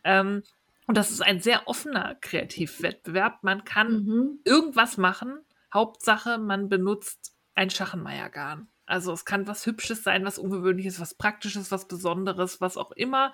Ähm, 0.03 0.44
und 0.88 0.95
das 0.98 1.11
ist 1.11 1.22
ein 1.22 1.41
sehr 1.41 1.68
offener 1.68 2.15
Kreativwettbewerb. 2.22 3.44
Man 3.44 3.64
kann 3.65 4.03
Mhm. 4.06 4.40
irgendwas 4.45 4.98
machen. 4.98 5.40
Hauptsache, 5.74 6.38
man 6.38 6.69
benutzt 6.69 7.34
ein 7.56 7.69
Schachenmeiergarn. 7.69 8.69
Also 8.86 9.11
es 9.11 9.26
kann 9.26 9.48
was 9.48 9.65
Hübsches 9.65 10.03
sein, 10.03 10.24
was 10.24 10.40
Ungewöhnliches, 10.40 11.02
was 11.02 11.14
Praktisches, 11.14 11.72
was 11.72 11.90
Besonderes, 11.90 12.61
was 12.61 12.78
auch 12.78 12.91
immer. 12.91 13.34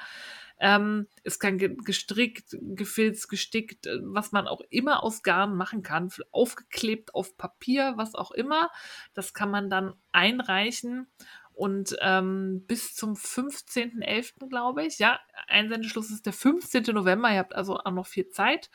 Ähm, 0.59 1.07
es 1.23 1.39
kann 1.39 1.57
ge 1.57 1.75
gestrickt, 1.83 2.55
gefilzt, 2.61 3.29
gestickt, 3.29 3.87
äh, 3.87 3.99
was 4.03 4.31
man 4.31 4.47
auch 4.47 4.61
immer 4.69 5.03
aus 5.03 5.23
Garn 5.23 5.55
machen 5.55 5.83
kann, 5.83 6.09
aufgeklebt 6.31 7.13
auf 7.15 7.37
Papier, 7.37 7.93
was 7.97 8.15
auch 8.15 8.31
immer. 8.31 8.69
Das 9.13 9.33
kann 9.33 9.51
man 9.51 9.69
dann 9.69 9.93
einreichen 10.11 11.07
und 11.53 11.95
ähm, 12.01 12.65
bis 12.67 12.95
zum 12.95 13.13
15.11. 13.13 14.49
glaube 14.49 14.85
ich, 14.85 14.97
ja, 14.97 15.19
Einsendeschluss 15.47 16.09
ist 16.09 16.25
der 16.25 16.33
15. 16.33 16.83
November, 16.93 17.31
ihr 17.31 17.39
habt 17.39 17.55
also 17.55 17.77
auch 17.77 17.91
noch 17.91 18.07
viel 18.07 18.29
Zeit. 18.29 18.69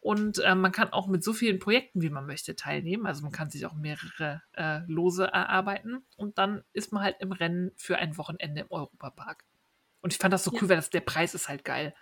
Und 0.00 0.38
äh, 0.38 0.54
man 0.54 0.70
kann 0.70 0.92
auch 0.92 1.08
mit 1.08 1.24
so 1.24 1.32
vielen 1.32 1.58
Projekten, 1.58 2.02
wie 2.02 2.10
man 2.10 2.26
möchte, 2.26 2.54
teilnehmen. 2.54 3.06
Also 3.06 3.22
man 3.22 3.32
kann 3.32 3.50
sich 3.50 3.66
auch 3.66 3.74
mehrere 3.74 4.42
äh, 4.52 4.80
Lose 4.86 5.24
erarbeiten. 5.24 6.04
Und 6.16 6.38
dann 6.38 6.62
ist 6.72 6.92
man 6.92 7.02
halt 7.02 7.16
im 7.20 7.32
Rennen 7.32 7.72
für 7.76 7.96
ein 7.96 8.16
Wochenende 8.16 8.60
im 8.60 8.70
Europapark. 8.70 9.44
Und 10.00 10.12
ich 10.12 10.18
fand 10.18 10.32
das 10.32 10.44
so 10.44 10.52
Ja. 10.52 10.58
cool, 10.62 10.68
weil 10.68 10.76
das, 10.76 10.90
der 10.90 11.00
Preis 11.00 11.34
ist 11.34 11.48
halt 11.48 11.64
geil. 11.64 11.94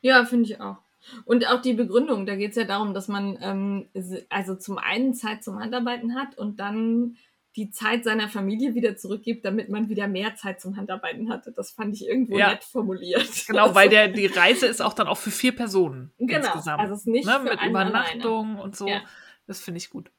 Ja, 0.00 0.24
finde 0.24 0.44
ich 0.50 0.60
auch. 0.60 0.78
Und 1.24 1.46
auch 1.46 1.60
die 1.60 1.74
Begründung, 1.74 2.24
da 2.26 2.34
geht 2.36 2.50
es 2.52 2.56
ja 2.56 2.64
darum, 2.64 2.94
dass 2.94 3.08
man 3.08 3.38
ähm, 3.42 3.88
also 4.30 4.54
zum 4.56 4.78
einen 4.78 5.12
Zeit 5.14 5.44
zum 5.44 5.58
Handarbeiten 5.60 6.14
hat 6.14 6.38
und 6.38 6.60
dann 6.60 7.16
die 7.56 7.70
Zeit 7.70 8.02
seiner 8.04 8.28
Familie 8.28 8.74
wieder 8.74 8.96
zurückgibt, 8.96 9.44
damit 9.44 9.68
man 9.68 9.88
wieder 9.88 10.08
mehr 10.08 10.34
Zeit 10.34 10.60
zum 10.60 10.76
Handarbeiten 10.76 11.28
hatte. 11.30 11.52
Das 11.52 11.70
fand 11.70 11.94
ich 11.94 12.06
irgendwo 12.06 12.36
Ja. 12.38 12.50
nett 12.50 12.64
formuliert. 12.64 13.28
Genau, 13.46 13.74
weil 13.74 13.88
der, 13.88 14.08
die 14.08 14.26
Reise 14.26 14.66
ist 14.66 14.80
auch 14.82 14.92
dann 14.94 15.06
auch 15.06 15.18
für 15.18 15.30
vier 15.30 15.54
Personen 15.54 16.10
Genau, 16.18 16.38
insgesamt. 16.46 16.80
also 16.80 16.94
es 16.94 17.00
ist 17.00 17.06
nicht 17.06 17.26
ne, 17.26 17.34
für 17.34 17.42
mit 17.44 17.58
einen 17.58 17.76
alleine. 17.76 17.90
Übernachtung 17.90 18.58
und 18.58 18.74
so. 18.76 18.88
Ja. 18.88 19.02
Das 19.46 19.60
finde 19.60 19.78
ich 19.78 19.90
gut. 19.90 20.10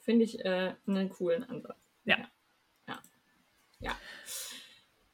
Finde 0.00 0.24
ich 0.24 0.44
äh, 0.44 0.74
einen 0.86 1.08
coolen 1.10 1.44
Ansatz. 1.44 1.76
Ja. 2.04 2.16
Ja. 2.88 2.98
Ja. 3.80 3.92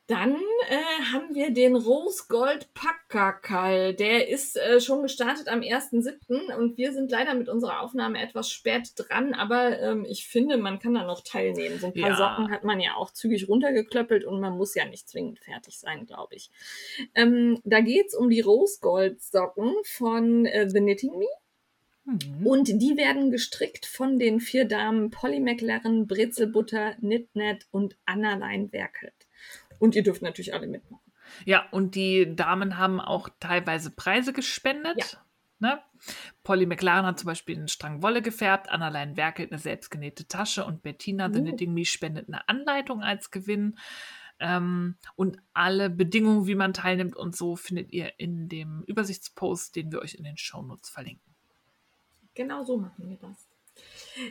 Dann 0.07 0.35
äh, 0.69 1.03
haben 1.13 1.35
wir 1.35 1.51
den 1.51 1.77
Rose 1.77 2.25
Gold 2.29 2.69
Packerkall. 2.75 3.95
Der 3.95 4.29
ist 4.29 4.55
äh, 4.57 4.79
schon 4.79 5.03
gestartet 5.03 5.49
am 5.49 5.61
1.7. 5.61 6.55
und 6.55 6.77
wir 6.77 6.93
sind 6.93 7.11
leider 7.11 7.35
mit 7.35 7.49
unserer 7.49 7.81
Aufnahme 7.81 8.21
etwas 8.21 8.51
spät 8.51 8.93
dran, 8.97 9.33
aber 9.33 9.79
ähm, 9.81 10.05
ich 10.05 10.27
finde, 10.27 10.59
man 10.59 10.79
kann 10.79 10.93
da 10.93 11.05
noch 11.05 11.23
teilnehmen. 11.23 11.79
So 11.79 11.87
ein 11.87 11.95
paar 11.95 12.11
Ja. 12.11 12.17
Socken 12.17 12.51
hat 12.51 12.65
man 12.65 12.81
ja 12.81 12.97
auch 12.97 13.13
zügig 13.13 13.49
runtergeklöppelt 13.49 14.27
und 14.27 14.41
man 14.41 14.59
muss 14.59 14.75
ja 14.75 14.85
nicht 14.85 15.09
zwingend 15.09 15.39
fertig 15.41 15.79
sein, 15.79 16.05
glaube 16.05 16.35
ich. 16.35 16.51
Ähm, 17.15 17.61
da 17.65 17.81
geht's 17.81 18.15
um 18.15 18.29
die 18.29 18.43
Rose 18.43 18.81
Gold 18.83 19.23
Socken 19.23 19.73
von 19.85 20.45
äh, 20.45 20.69
The 20.69 20.81
Knitting 20.81 21.19
Me. 21.19 21.29
Mhm. 22.05 22.47
Und 22.47 22.69
die 22.69 22.99
werden 22.99 23.31
gestrickt 23.31 23.87
von 23.87 24.19
den 24.19 24.41
vier 24.41 24.67
Damen 24.67 25.11
Polly 25.11 25.41
McLaren, 25.41 26.07
Brezelbutter, 26.07 26.95
Knitnet 26.97 27.67
und 27.71 27.97
Annalein 28.05 28.71
Werkelt. 28.71 29.15
Und 29.79 29.95
ihr 29.95 30.03
dürft 30.03 30.23
natürlich 30.23 30.55
alle 30.55 30.67
mitmachen. 30.67 31.13
Ja, 31.45 31.67
und 31.71 31.95
die 31.95 32.37
Damen 32.37 32.79
haben 32.79 33.01
auch 33.01 33.29
teilweise 33.41 33.91
Preise 33.91 34.33
gespendet. 34.33 35.13
Ja. 35.13 35.25
Ne? 35.61 35.81
Polly 36.43 36.67
McLaren 36.67 37.07
hat 37.07 37.19
zum 37.19 37.29
Beispiel 37.29 37.57
einen 37.57 37.69
Strang 37.69 38.03
Wolle 38.03 38.23
gefärbt, 38.23 38.71
Annalein 38.71 39.17
Werkelt 39.17 39.51
eine 39.51 39.59
selbstgenähte 39.59 40.29
Tasche 40.29 40.65
und 40.65 40.83
Bettina, 40.83 41.33
The 41.33 41.41
Uh. 41.41 41.43
Knitting 41.43 41.73
Me, 41.73 41.85
spendet 41.85 42.29
eine 42.29 42.47
Anleitung 42.49 43.03
als 43.03 43.31
Gewinn. 43.31 43.79
Ähm, 44.41 44.97
und 45.15 45.39
alle 45.53 45.89
Bedingungen, 45.91 46.47
wie 46.47 46.57
man 46.57 46.75
teilnimmt 46.75 47.17
und 47.17 47.37
so, 47.37 47.57
findet 47.57 47.93
ihr 47.93 48.19
in 48.19 48.49
dem 48.49 48.83
Übersichtspost, 48.87 49.77
den 49.77 49.93
wir 49.93 50.01
euch 50.01 50.15
in 50.15 50.25
den 50.25 50.37
Shownotes 50.37 50.91
verlinken. 50.91 51.35
Genau 52.35 52.65
so 52.65 52.77
machen 52.77 53.09
wir 53.09 53.17
das. 53.17 53.49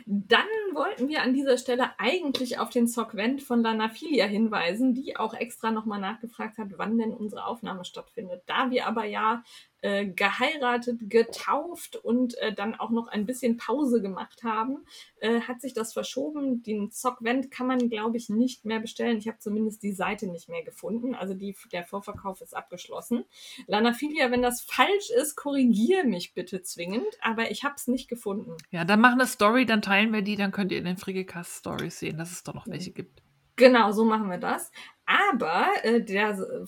Dann 0.06 0.46
wollten 0.72 1.08
wir 1.08 1.22
an 1.22 1.34
dieser 1.34 1.58
Stelle 1.58 1.98
eigentlich 1.98 2.58
auf 2.58 2.70
den 2.70 2.86
Sockvent 2.86 3.42
von 3.42 3.62
Lana 3.62 3.88
Filia 3.90 4.24
hinweisen, 4.26 4.94
die 4.94 5.16
auch 5.16 5.34
extra 5.34 5.70
nochmal 5.70 6.00
nachgefragt 6.00 6.58
hat, 6.58 6.68
wann 6.76 6.98
denn 6.98 7.12
unsere 7.12 7.44
Aufnahme 7.46 7.84
stattfindet. 7.84 8.42
Da 8.46 8.70
wir 8.70 8.86
aber 8.86 9.04
ja 9.04 9.42
äh, 9.84 10.06
geheiratet, 10.06 11.10
getauft 11.10 11.96
und 11.96 12.38
äh, 12.38 12.54
dann 12.54 12.74
auch 12.74 12.88
noch 12.88 13.06
ein 13.08 13.26
bisschen 13.26 13.58
Pause 13.58 14.00
gemacht 14.00 14.42
haben, 14.42 14.78
äh, 15.20 15.42
hat 15.42 15.60
sich 15.60 15.74
das 15.74 15.92
verschoben. 15.92 16.62
Den 16.62 16.90
Sockvent 16.90 17.50
kann 17.50 17.66
man, 17.66 17.90
glaube 17.90 18.16
ich, 18.16 18.30
nicht 18.30 18.64
mehr 18.64 18.80
bestellen. 18.80 19.18
Ich 19.18 19.28
habe 19.28 19.40
zumindest 19.40 19.82
die 19.82 19.92
Seite 19.92 20.26
nicht 20.26 20.48
mehr 20.48 20.64
gefunden. 20.64 21.14
Also 21.14 21.34
die, 21.34 21.54
der 21.70 21.84
Vorverkauf 21.84 22.40
ist 22.40 22.56
abgeschlossen. 22.56 23.26
Lana 23.66 23.92
Filia, 23.92 24.30
wenn 24.30 24.40
das 24.40 24.62
falsch 24.62 25.10
ist, 25.20 25.36
korrigiere 25.36 26.04
mich 26.04 26.32
bitte 26.32 26.62
zwingend, 26.62 27.04
aber 27.20 27.50
ich 27.50 27.62
habe 27.62 27.74
es 27.76 27.86
nicht 27.86 28.08
gefunden. 28.08 28.56
Ja, 28.70 28.86
dann 28.86 29.02
machen 29.02 29.20
eine 29.20 29.28
Story, 29.28 29.66
dann 29.66 29.82
teilen 29.82 30.14
wir 30.14 30.22
die, 30.22 30.36
dann 30.36 30.50
könnt 30.50 30.72
ihr 30.72 30.78
in 30.78 30.86
den 30.86 30.96
Frigicast 30.96 31.58
Stories 31.58 31.98
sehen, 31.98 32.16
dass 32.16 32.32
es 32.32 32.42
doch 32.42 32.54
noch 32.54 32.66
welche 32.66 32.90
gibt. 32.90 33.20
Genau, 33.56 33.92
so 33.92 34.06
machen 34.06 34.30
wir 34.30 34.38
das. 34.38 34.72
Aber 35.04 35.66
äh, 35.82 36.02
der 36.02 36.30
äh, 36.30 36.64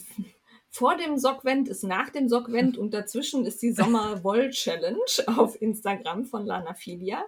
vor 0.76 0.94
dem 0.98 1.16
Sockvent 1.16 1.68
ist 1.68 1.84
nach 1.84 2.10
dem 2.10 2.28
Sockvent 2.28 2.76
und 2.76 2.92
dazwischen 2.92 3.46
ist 3.46 3.62
die 3.62 3.72
Sommerwoll-Challenge 3.72 4.98
auf 5.38 5.60
Instagram 5.62 6.26
von 6.26 6.44
Lana 6.44 6.74
Filia. 6.74 7.24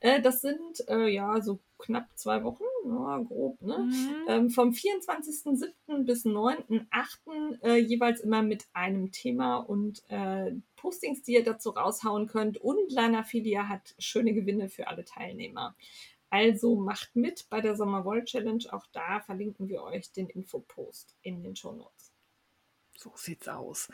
Äh, 0.00 0.20
das 0.20 0.40
sind 0.40 0.82
äh, 0.88 1.06
ja 1.06 1.40
so 1.40 1.60
knapp 1.78 2.08
zwei 2.16 2.42
Wochen, 2.42 2.64
ja, 2.84 3.18
grob, 3.18 3.62
ne? 3.62 3.78
Mhm. 3.78 4.14
Ähm, 4.26 4.50
vom 4.50 4.70
24.07. 4.70 6.04
bis 6.06 6.26
9.08. 6.26 7.62
Äh, 7.62 7.76
jeweils 7.76 8.20
immer 8.20 8.42
mit 8.42 8.66
einem 8.72 9.12
Thema 9.12 9.58
und 9.58 10.02
äh, 10.08 10.56
Postings, 10.74 11.22
die 11.22 11.34
ihr 11.34 11.44
dazu 11.44 11.70
raushauen 11.70 12.26
könnt. 12.26 12.58
Und 12.58 12.90
Lana 12.90 13.22
Filia 13.22 13.68
hat 13.68 13.94
schöne 14.00 14.32
Gewinne 14.32 14.68
für 14.68 14.88
alle 14.88 15.04
Teilnehmer. 15.04 15.76
Also 16.30 16.74
macht 16.74 17.14
mit 17.14 17.46
bei 17.48 17.60
der 17.60 17.76
Sommerwoll 17.76 18.24
Challenge. 18.24 18.64
Auch 18.70 18.86
da 18.92 19.20
verlinken 19.20 19.68
wir 19.68 19.82
euch 19.82 20.12
den 20.12 20.28
Infopost 20.28 21.16
in 21.22 21.44
den 21.44 21.54
Shownotes. 21.54 21.97
So 23.00 23.12
sieht's 23.14 23.46
aus. 23.46 23.88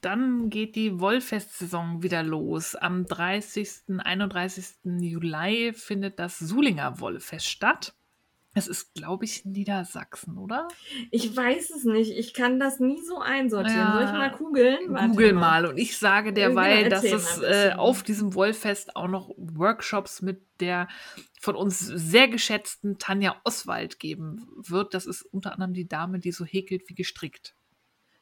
Dann 0.00 0.48
geht 0.48 0.74
die 0.74 1.00
Wollfest-Saison 1.00 2.02
wieder 2.02 2.22
los. 2.22 2.74
Am 2.74 3.04
30. 3.04 3.98
31. 3.98 4.66
Juli 4.84 5.74
findet 5.74 6.18
das 6.18 6.38
Sulinger 6.38 6.98
Wollfest 6.98 7.46
statt. 7.46 7.94
Es 8.54 8.66
ist, 8.66 8.94
glaube 8.94 9.26
ich, 9.26 9.44
Niedersachsen, 9.44 10.38
oder? 10.38 10.66
Ich 11.10 11.36
weiß 11.36 11.68
es 11.68 11.84
nicht. 11.84 12.10
Ich 12.12 12.32
kann 12.32 12.58
das 12.58 12.80
nie 12.80 13.02
so 13.02 13.18
einsortieren. 13.18 13.78
Ja. 13.78 13.92
Soll 13.92 14.04
ich 14.04 14.12
mal 14.12 14.30
googeln? 14.30 15.10
Google 15.10 15.34
mal. 15.34 15.66
Und 15.66 15.76
ich 15.76 15.98
sage 15.98 16.32
derweil, 16.32 16.84
Genau, 16.84 16.88
dass 16.88 17.04
erzähl 17.04 17.18
es 17.18 17.72
äh, 17.72 17.74
auf 17.76 18.02
diesem 18.02 18.34
Wollfest 18.34 18.96
auch 18.96 19.08
noch 19.08 19.28
Workshops 19.36 20.22
mit 20.22 20.40
der 20.60 20.88
von 21.38 21.54
uns 21.54 21.80
sehr 21.80 22.28
geschätzten 22.28 22.98
Tanja 22.98 23.36
Oswald 23.44 24.00
geben 24.00 24.48
wird. 24.56 24.94
Das 24.94 25.04
ist 25.04 25.20
unter 25.20 25.52
anderem 25.52 25.74
die 25.74 25.86
Dame, 25.86 26.18
die 26.18 26.32
so 26.32 26.46
häkelt 26.46 26.88
wie 26.88 26.94
gestrickt. 26.94 27.54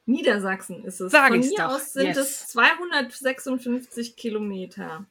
Niedersachsen 0.06 0.84
ist 0.84 1.00
es. 1.00 1.12
Sag 1.12 1.28
Von 1.28 1.40
mir 1.40 1.50
doch. 1.56 1.74
aus 1.74 1.92
sind 1.92 2.06
Yes. 2.06 2.18
es 2.18 2.46
256 2.48 4.16
Kilometer. 4.16 5.04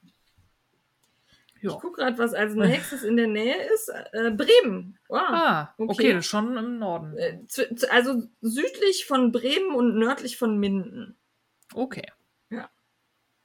Ja. 1.62 1.72
Ich 1.72 1.78
gucke 1.80 2.02
gerade, 2.02 2.18
was 2.18 2.34
als 2.34 2.54
nächstes 2.54 3.04
in 3.04 3.18
der 3.18 3.28
Nähe 3.28 3.56
ist. 3.74 3.90
Äh, 3.90 4.32
Bremen. 4.32 4.98
Wow. 5.08 5.20
Ah, 5.22 5.74
okay, 5.78 5.92
okay. 5.92 6.14
das 6.14 6.26
ist 6.26 6.30
schon 6.30 6.56
im 6.58 6.80
Norden. 6.80 7.18
Äh, 7.18 7.40
also 7.90 8.24
südlich 8.42 9.06
von 9.06 9.32
Bremen 9.32 9.74
und 9.74 9.98
nördlich 9.98 10.38
von 10.38 10.58
Minden. 10.60 11.16
Okay. 11.74 12.06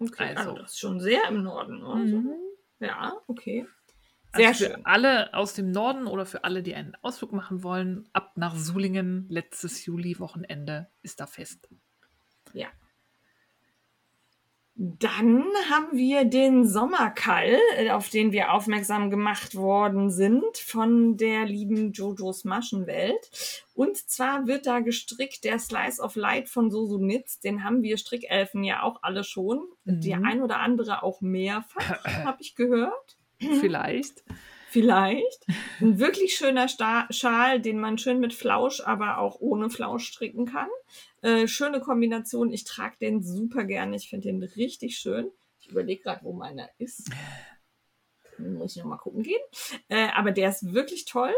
Okay, 0.03 0.35
also, 0.35 0.51
Also. 0.51 0.63
das 0.63 0.71
ist 0.73 0.79
schon 0.81 0.99
sehr 0.99 1.29
im 1.29 1.43
Norden. 1.43 1.83
Oder? 1.83 1.97
Mhm. 1.97 2.35
Ja, 2.79 3.21
okay. 3.27 3.67
Sehr 4.35 4.49
Also 4.49 4.65
für 4.65 4.71
schön. 4.73 4.87
alle 4.87 5.35
aus 5.35 5.55
dem 5.55 5.71
Norden 5.73 6.07
oder 6.07 6.25
für 6.27 6.45
alle, 6.45 6.63
die 6.63 6.75
einen 6.75 6.97
Ausflug 7.03 7.33
machen 7.33 7.63
wollen, 7.63 8.09
ab 8.13 8.33
nach 8.37 8.55
Sulingen, 8.57 9.27
letztes 9.29 9.85
Juli-Wochenende 9.87 10.89
ist 11.03 11.21
da 11.21 11.27
fest. 11.27 11.69
Ja. 12.53 12.69
Dann 14.83 15.45
haben 15.69 15.89
wir 15.93 16.25
den 16.25 16.67
Sommerkall, 16.67 17.59
äh, 17.77 17.91
auf 17.91 18.09
den 18.09 18.33
wir 18.33 18.53
aufmerksam 18.55 19.11
gemacht 19.11 19.55
worden 19.55 20.11
sind 20.11 20.57
von 20.57 21.19
der 21.19 21.45
lieben 21.45 21.93
Jojos 21.93 22.45
Maschenwelt. 22.45 23.67
Und 23.75 23.99
zwar 23.99 24.47
wird 24.47 24.65
da 24.67 24.81
gestrickt 24.81 25.45
der 25.45 25.59
Slice 25.59 26.01
of 26.01 26.17
Light 26.17 26.49
von 26.49 26.71
Sosu 26.71 26.97
Nitz. 26.97 27.41
Den 27.41 27.63
haben 27.63 27.83
wir 27.83 27.99
Strickelfen 27.99 28.65
ja 28.65 28.83
auch 28.83 29.03
alle 29.03 29.23
schon. 29.23 29.61
Mhm. 29.85 30.01
Der 30.01 30.23
ein 30.25 30.41
oder 30.41 30.61
andere 30.61 31.03
auch 31.03 31.21
mehrfach, 31.21 32.05
habe 32.25 32.41
ich 32.41 32.55
gehört. 32.55 33.19
Vielleicht. 33.41 34.23
Vielleicht. 34.69 35.47
Ein 35.81 35.99
wirklich 35.99 36.35
schöner 36.35 36.69
Sta 36.69 37.09
Schal, 37.11 37.61
den 37.61 37.81
man 37.81 37.99
schön 37.99 38.21
mit 38.21 38.33
Flausch, 38.33 38.81
aber 38.81 39.19
auch 39.19 39.41
ohne 39.41 39.69
Flausch 39.69 40.07
stricken 40.07 40.47
kann. 40.47 40.69
Äh, 41.23 41.49
schöne 41.49 41.81
Kombination. 41.81 42.53
Ich 42.53 42.65
trage 42.65 42.97
den 43.01 43.23
super 43.23 43.65
gerne. 43.65 43.97
Ich 43.97 44.09
finde 44.09 44.29
den 44.29 44.43
richtig 44.43 44.97
schön. 44.99 45.31
Ich 45.61 45.71
überlege 45.71 46.03
gerade, 46.03 46.25
wo 46.25 46.33
meiner 46.33 46.69
ist. 46.79 47.11
Muss 48.39 48.77
ich 48.77 48.83
noch 48.83 48.91
mal 48.91 48.97
gucken 48.97 49.25
gehen. 49.25 49.41
Äh, 49.89 50.09
aber 50.15 50.31
der 50.31 50.51
ist 50.51 50.73
wirklich 50.73 51.05
toll. 51.05 51.35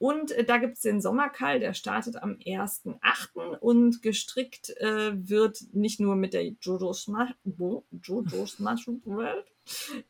Und 0.00 0.32
äh, 0.32 0.44
da 0.44 0.56
gibt 0.56 0.76
es 0.76 0.80
den 0.80 1.02
Sommerkall, 1.02 1.60
der 1.60 1.74
startet 1.74 2.16
am 2.16 2.32
1.8. 2.32 3.58
und 3.58 4.00
gestrickt 4.00 4.70
äh, 4.78 5.12
wird 5.14 5.58
nicht 5.72 6.00
nur 6.00 6.16
mit 6.16 6.32
der 6.32 6.46
Jojo 6.48 6.94
Smash, 6.94 7.34
wo? 7.44 7.84
Jojo 8.02 8.46
Smash 8.46 8.88
World, 9.04 9.44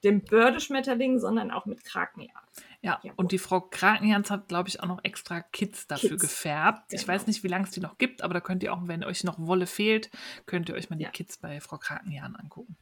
dem 0.05 0.23
Bördeschmetterling, 0.23 1.19
sondern 1.19 1.51
auch 1.51 1.66
mit 1.66 1.85
Krakenjagd. 1.85 2.65
Ja, 2.82 3.01
und 3.16 3.32
die 3.32 3.39
Frau 3.39 3.61
Krakenjans 3.61 4.31
hat, 4.31 4.49
glaube 4.49 4.69
ich, 4.69 4.81
auch 4.81 4.87
noch 4.87 5.01
extra 5.03 5.41
Kits 5.41 5.87
dafür 5.87 6.11
Kits, 6.11 6.23
gefärbt. 6.23 6.93
Ich 6.93 7.03
genau. 7.03 7.12
weiß 7.12 7.27
nicht, 7.27 7.43
wie 7.45 7.49
lange 7.49 7.65
es 7.65 7.73
die 7.73 7.81
noch 7.81 7.99
gibt, 7.99 8.23
aber 8.23 8.32
da 8.32 8.41
könnt 8.41 8.62
ihr 8.62 8.73
auch, 8.73 8.81
wenn 8.82 9.05
euch 9.05 9.23
noch 9.23 9.39
Wolle 9.39 9.66
fehlt, 9.66 10.11
könnt 10.47 10.69
ihr 10.70 10.74
euch 10.74 10.89
mal 10.89 10.97
die 10.97 11.05
Ja. 11.05 11.11
Kits 11.11 11.37
bei 11.37 11.61
Frau 11.61 11.77
Krakenjan 11.77 12.37
angucken. 12.37 12.77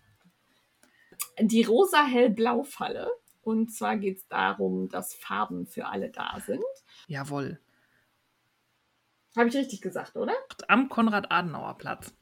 Die 1.41 1.65
rosa-hell-blau-Falle. 1.65 3.11
Und 3.43 3.73
zwar 3.73 3.97
geht 3.97 4.19
es 4.19 4.29
darum, 4.29 4.89
dass 4.89 5.15
Farben 5.15 5.67
für 5.67 5.87
alle 5.87 6.11
da 6.11 6.39
sind. 6.45 6.63
Jawohl. 7.07 7.59
Habe 9.37 9.49
ich 9.49 9.57
richtig 9.57 9.81
gesagt, 9.81 10.17
oder? 10.17 10.35
Am 10.69 10.89
Konrad-Adenauer-Platz. 10.89 12.13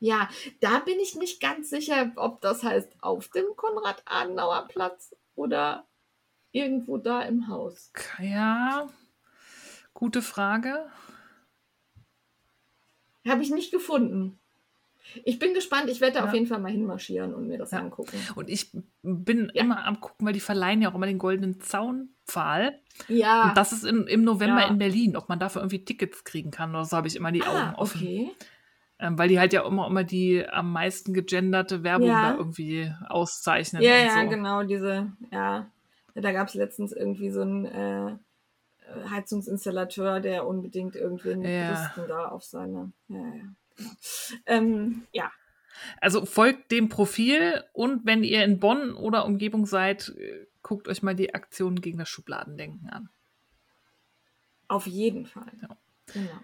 Ja, 0.00 0.28
da 0.60 0.78
bin 0.80 0.98
ich 1.00 1.16
nicht 1.16 1.40
ganz 1.40 1.70
sicher, 1.70 2.12
ob 2.16 2.40
das 2.40 2.62
heißt 2.62 2.88
auf 3.00 3.28
dem 3.28 3.46
Konrad-Adenauer-Platz 3.56 5.14
oder 5.34 5.84
irgendwo 6.52 6.98
da 6.98 7.22
im 7.22 7.48
Haus. 7.48 7.92
Ja, 8.20 8.86
gute 9.94 10.22
Frage. 10.22 10.86
Habe 13.26 13.42
ich 13.42 13.50
nicht 13.50 13.70
gefunden. 13.72 14.38
Ich 15.24 15.38
bin 15.38 15.54
gespannt. 15.54 15.88
Ich 15.88 16.00
werde 16.00 16.14
da 16.14 16.20
Ja. 16.20 16.26
auf 16.26 16.34
jeden 16.34 16.46
Fall 16.46 16.58
mal 16.60 16.70
hinmarschieren 16.70 17.34
und 17.34 17.48
mir 17.48 17.58
das 17.58 17.70
Ja. 17.70 17.78
angucken. 17.78 18.16
Und 18.36 18.48
ich 18.50 18.70
bin 19.02 19.50
Ja. 19.54 19.62
immer 19.62 19.84
am 19.86 20.00
gucken, 20.00 20.26
weil 20.26 20.34
die 20.34 20.40
verleihen 20.40 20.82
ja 20.82 20.90
auch 20.90 20.94
immer 20.94 21.06
den 21.06 21.18
goldenen 21.18 21.60
Zaunpfahl. 21.60 22.78
Ja. 23.08 23.48
Und 23.48 23.56
das 23.56 23.72
ist 23.72 23.84
in, 23.84 24.06
im 24.06 24.22
November 24.22 24.66
in 24.66 24.78
Berlin. 24.78 25.16
Ob 25.16 25.28
man 25.28 25.38
dafür 25.38 25.62
irgendwie 25.62 25.84
Tickets 25.84 26.24
kriegen 26.24 26.50
kann 26.50 26.70
oder 26.70 26.84
so, 26.84 26.96
habe 26.96 27.08
ich 27.08 27.16
immer 27.16 27.32
die 27.32 27.42
Augen 27.42 27.56
ah, 27.56 27.74
offen. 27.78 28.00
okay. 28.02 28.30
Ähm, 29.00 29.16
weil 29.16 29.28
die 29.28 29.38
halt 29.38 29.52
ja 29.52 29.64
immer, 29.64 29.86
immer 29.86 30.02
die 30.04 30.44
am 30.48 30.72
meisten 30.72 31.14
gegenderte 31.14 31.84
Werbung 31.84 32.08
Ja. 32.08 32.32
da 32.32 32.36
irgendwie 32.36 32.92
auszeichnen. 33.08 33.82
Ja, 33.82 33.96
ja, 33.96 34.22
so. 34.24 34.28
genau, 34.28 34.62
diese, 34.64 35.12
ja. 35.30 35.70
Da 36.14 36.32
gab 36.32 36.48
es 36.48 36.54
letztens 36.54 36.92
irgendwie 36.92 37.30
so 37.30 37.42
ein, 37.42 37.64
äh, 37.66 38.16
Heizungsinstallateur, 39.10 40.20
der 40.20 40.46
unbedingt 40.46 40.96
irgendwie 40.96 41.32
einen 41.32 41.42
Ja. 41.44 41.74
Brüsten 41.74 42.08
da 42.08 42.28
auf 42.28 42.42
seine. 42.42 42.92
Ja, 43.08 43.18
ja, 43.18 43.32
genau. 43.76 43.90
Ähm, 44.46 45.02
ja, 45.12 45.30
Also 46.00 46.24
folgt 46.26 46.72
dem 46.72 46.88
Profil 46.88 47.62
und 47.72 48.04
wenn 48.04 48.24
ihr 48.24 48.44
in 48.44 48.58
Bonn 48.58 48.94
oder 48.94 49.24
Umgebung 49.26 49.66
seid, 49.66 50.08
äh, 50.18 50.46
guckt 50.62 50.88
euch 50.88 51.02
mal 51.04 51.14
die 51.14 51.34
Aktion 51.34 51.80
gegen 51.80 51.98
das 51.98 52.08
Schubladendenken 52.08 52.88
an. 52.90 53.10
auf 54.66 54.86
jeden 54.88 55.24
Fall. 55.26 55.52
Ja. 55.62 55.76
Genau. 56.12 56.40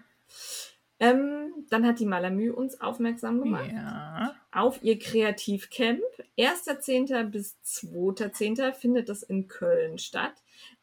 Ähm, 0.99 1.53
dann 1.69 1.85
hat 1.85 1.99
die 1.99 2.05
Malamü 2.05 2.51
uns 2.51 2.79
aufmerksam 2.79 3.41
gemacht 3.41 3.71
Ja. 3.73 4.33
auf 4.51 4.81
ihr 4.81 4.97
Kreativcamp. 4.97 6.01
1.10. 6.37 7.23
bis 7.25 7.57
2.10. 7.65 8.73
findet 8.73 9.09
das 9.09 9.23
in 9.23 9.47
Köln 9.47 9.97
statt. 9.97 10.33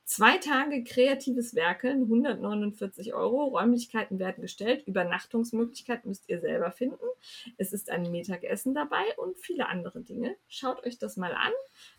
Zwei 0.05 0.37
Tage 0.37 0.85
kreatives 0.85 1.55
Werkeln, 1.55 2.03
149 2.03 3.15
Euro. 3.15 3.45
Räumlichkeiten 3.45 4.19
werden 4.19 4.43
gestellt. 4.43 4.87
Übernachtungsmöglichkeit 4.87 6.05
müsst 6.05 6.29
ihr 6.29 6.41
selber 6.41 6.71
finden. 6.73 7.05
Es 7.57 7.73
ist 7.73 7.89
ein 7.89 8.11
Mittagessen 8.11 8.75
dabei 8.75 9.05
und 9.17 9.39
viele 9.39 9.69
andere 9.69 10.01
Dinge. 10.03 10.37
Schaut 10.49 10.85
euch 10.85 10.99
das 10.99 11.17
mal 11.17 11.33
an. 11.33 11.53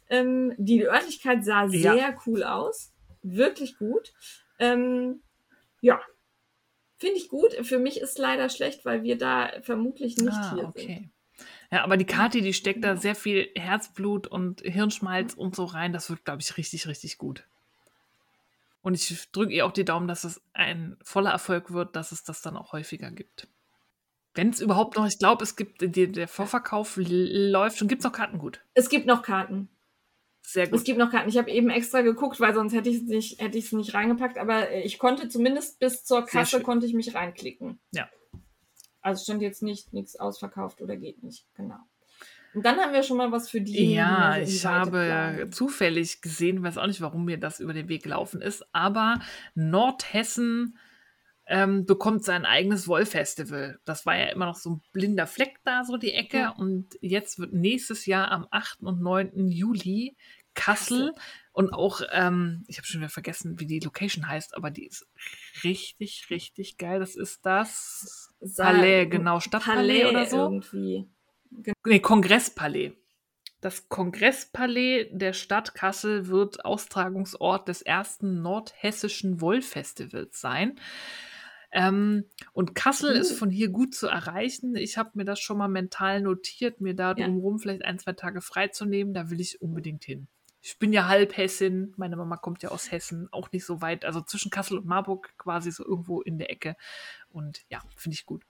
Ähm, 0.09 0.53
die 0.57 0.85
Örtlichkeit 0.85 1.43
sah 1.43 1.65
Ja. 1.65 1.93
sehr 1.93 2.17
cool 2.27 2.43
aus. 2.43 2.91
Wirklich 3.23 3.79
gut. 3.79 4.13
Ähm, 4.59 5.21
ja. 5.81 5.99
Finde 6.97 7.17
ich 7.17 7.29
gut. 7.29 7.53
Für 7.63 7.79
mich 7.79 7.99
ist 7.99 8.17
leider 8.17 8.49
schlecht, 8.49 8.85
weil 8.85 9.03
wir 9.03 9.17
da 9.17 9.51
vermutlich 9.61 10.17
nicht 10.17 10.33
ah, 10.33 10.53
hier 10.53 10.63
sind. 10.63 10.69
okay. 10.69 11.09
Ja, 11.71 11.83
aber 11.83 11.97
die 11.97 12.05
Kathi, 12.05 12.41
die 12.41 12.53
steckt 12.53 12.83
da 12.83 12.95
sehr 12.95 13.15
viel 13.15 13.49
Herzblut 13.55 14.27
und 14.27 14.61
Hirnschmalz 14.61 15.33
und 15.33 15.55
so 15.55 15.65
rein. 15.65 15.91
Das 15.91 16.09
wird, 16.09 16.23
glaube 16.23 16.41
ich, 16.41 16.55
richtig, 16.57 16.87
richtig 16.87 17.17
gut. 17.17 17.45
Und 18.83 18.93
ich 18.93 19.31
drücke 19.31 19.53
ihr 19.53 19.65
auch 19.65 19.71
die 19.71 19.85
Daumen, 19.85 20.07
dass 20.07 20.23
es 20.23 20.41
ein 20.53 20.97
voller 21.01 21.31
Erfolg 21.31 21.71
wird, 21.71 21.95
dass 21.95 22.11
es 22.11 22.23
das 22.23 22.41
dann 22.41 22.57
auch 22.57 22.73
häufiger 22.73 23.11
gibt. 23.11 23.47
Wenn 24.35 24.49
es 24.49 24.61
überhaupt 24.61 24.97
noch, 24.97 25.07
ich 25.07 25.17
glaube, 25.17 25.43
es 25.43 25.55
gibt, 25.55 25.81
die, 25.81 26.11
der 26.11 26.27
Vorverkauf 26.27 26.93
läuft 26.97 27.77
schon. 27.77 27.87
Gibt 27.87 28.01
es 28.01 28.05
noch 28.05 28.11
Karten 28.11 28.39
gut? 28.39 28.61
Es 28.73 28.89
gibt 28.89 29.05
noch 29.05 29.21
Karten. 29.21 29.69
Sehr 30.45 30.65
Es 30.65 30.71
gut. 30.71 30.83
gibt 30.85 30.99
noch 30.99 31.09
Karten. 31.09 31.29
Ich 31.29 31.37
habe 31.37 31.49
eben 31.49 31.69
extra 31.69 32.01
geguckt, 32.01 32.39
weil 32.39 32.53
sonst 32.53 32.73
hätte 32.73 32.89
ich 32.89 32.97
es 32.97 33.03
nicht, 33.03 33.41
hätte 33.41 33.57
ich 33.57 33.65
es 33.65 33.71
nicht 33.71 33.93
reingepackt. 33.93 34.37
Aber 34.37 34.69
äh, 34.69 34.81
ich 34.83 34.99
konnte 34.99 35.29
zumindest 35.29 35.79
bis 35.79 36.03
zur 36.03 36.25
Kasse 36.25 36.61
konnte 36.61 36.85
ich 36.85 36.93
mich 36.93 37.15
reinklicken. 37.15 37.79
Ja. 37.91 38.09
Also 39.01 39.23
stand 39.23 39.41
jetzt 39.41 39.63
nicht 39.63 39.93
nichts 39.93 40.15
ausverkauft 40.17 40.81
oder 40.81 40.97
geht 40.97 41.23
nicht. 41.23 41.45
Genau. 41.55 41.77
Und 42.53 42.65
dann 42.65 42.77
haben 42.77 42.93
wir 42.93 43.01
schon 43.03 43.17
mal 43.17 43.31
was 43.31 43.49
für 43.49 43.61
die. 43.61 43.93
Ja, 43.93 44.35
die 44.37 44.43
ich 44.43 44.65
habe 44.65 44.91
planen. 44.91 45.51
zufällig 45.51 46.21
gesehen, 46.21 46.61
weiß 46.61 46.77
auch 46.77 46.87
nicht, 46.87 47.01
warum 47.01 47.25
mir 47.25 47.39
das 47.39 47.59
über 47.59 47.73
den 47.73 47.87
Weg 47.89 48.03
gelaufen 48.03 48.41
ist, 48.41 48.63
aber 48.73 49.19
Nordhessen 49.55 50.77
ähm, 51.45 51.85
bekommt 51.85 52.23
sein 52.23 52.45
eigenes 52.45 52.87
Wollfestival. 52.87 53.79
Das 53.85 54.05
war 54.05 54.17
ja 54.17 54.27
immer 54.27 54.45
noch 54.45 54.55
so 54.55 54.71
ein 54.71 54.81
blinder 54.93 55.27
Fleck 55.27 55.59
da, 55.65 55.83
so 55.83 55.97
die 55.97 56.13
Ecke. 56.13 56.37
Ja. 56.37 56.49
Und 56.49 56.97
jetzt 57.01 57.39
wird 57.39 57.53
nächstes 57.53 58.05
Jahr 58.05 58.31
am 58.31 58.47
8. 58.49 58.81
und 58.81 59.01
9. 59.01 59.47
Juli 59.49 60.15
Kassel 60.53 61.07
Kassel. 61.07 61.13
und 61.51 61.73
auch, 61.73 62.01
ähm, 62.11 62.63
ich 62.67 62.77
habe 62.77 62.85
schon 62.85 63.01
wieder 63.01 63.09
vergessen, 63.09 63.59
wie 63.59 63.65
die 63.65 63.79
Location 63.79 64.27
heißt, 64.27 64.55
aber 64.55 64.69
die 64.69 64.85
ist 64.85 65.07
richtig, 65.63 66.27
richtig 66.29 66.77
geil. 66.77 66.99
Das 66.99 67.15
ist 67.15 67.45
das 67.45 68.33
Palais, 68.55 69.07
genau, 69.07 69.39
Stadtpalais 69.39 70.05
oder 70.05 70.25
so. 70.25 70.37
Irgendwie. 70.37 71.07
Nee, 71.85 71.99
Kongresspalais. 71.99 72.93
Das 73.61 73.87
Kongresspalais 73.87 75.07
der 75.11 75.33
Stadt 75.33 75.73
Kassel 75.73 76.27
wird 76.27 76.65
Austragungsort 76.65 77.67
des 77.67 77.81
ersten 77.81 78.41
nordhessischen 78.41 79.39
Wollfestivals 79.39 80.39
sein. 80.39 80.79
Ähm, 81.73 82.25
und 82.53 82.75
Kassel 82.75 83.15
Uh. 83.15 83.19
ist 83.19 83.31
von 83.33 83.49
hier 83.49 83.69
gut 83.69 83.95
zu 83.95 84.07
erreichen. 84.07 84.75
Ich 84.75 84.97
habe 84.97 85.11
mir 85.15 85.25
das 85.25 85.39
schon 85.39 85.57
mal 85.57 85.67
mental 85.67 86.21
notiert, 86.21 86.79
mir 86.81 86.93
da 86.95 87.13
Ja. 87.17 87.25
drumherum 87.25 87.59
vielleicht 87.59 87.83
ein, 87.83 87.97
zwei 87.99 88.13
Tage 88.13 88.41
freizunehmen. 88.41 89.13
Da 89.13 89.29
will 89.31 89.41
ich 89.41 89.59
unbedingt 89.61 90.03
hin. 90.05 90.27
Ich 90.61 90.77
bin 90.79 90.93
ja 90.93 91.07
halb 91.07 91.35
Hessin. 91.35 91.93
Meine 91.97 92.15
Mama 92.15 92.37
kommt 92.37 92.61
ja 92.63 92.69
aus 92.69 92.91
Hessen, 92.91 93.27
auch 93.31 93.51
nicht 93.51 93.65
so 93.65 93.81
weit. 93.81 94.05
Also 94.05 94.21
zwischen 94.21 94.51
Kassel 94.51 94.77
und 94.77 94.85
Marburg 94.85 95.33
quasi 95.37 95.71
so 95.71 95.83
irgendwo 95.83 96.21
in 96.21 96.37
der 96.37 96.51
Ecke. 96.51 96.75
Und 97.31 97.63
ja, 97.69 97.81
finde 97.97 98.15
ich 98.15 98.25
gut. 98.25 98.45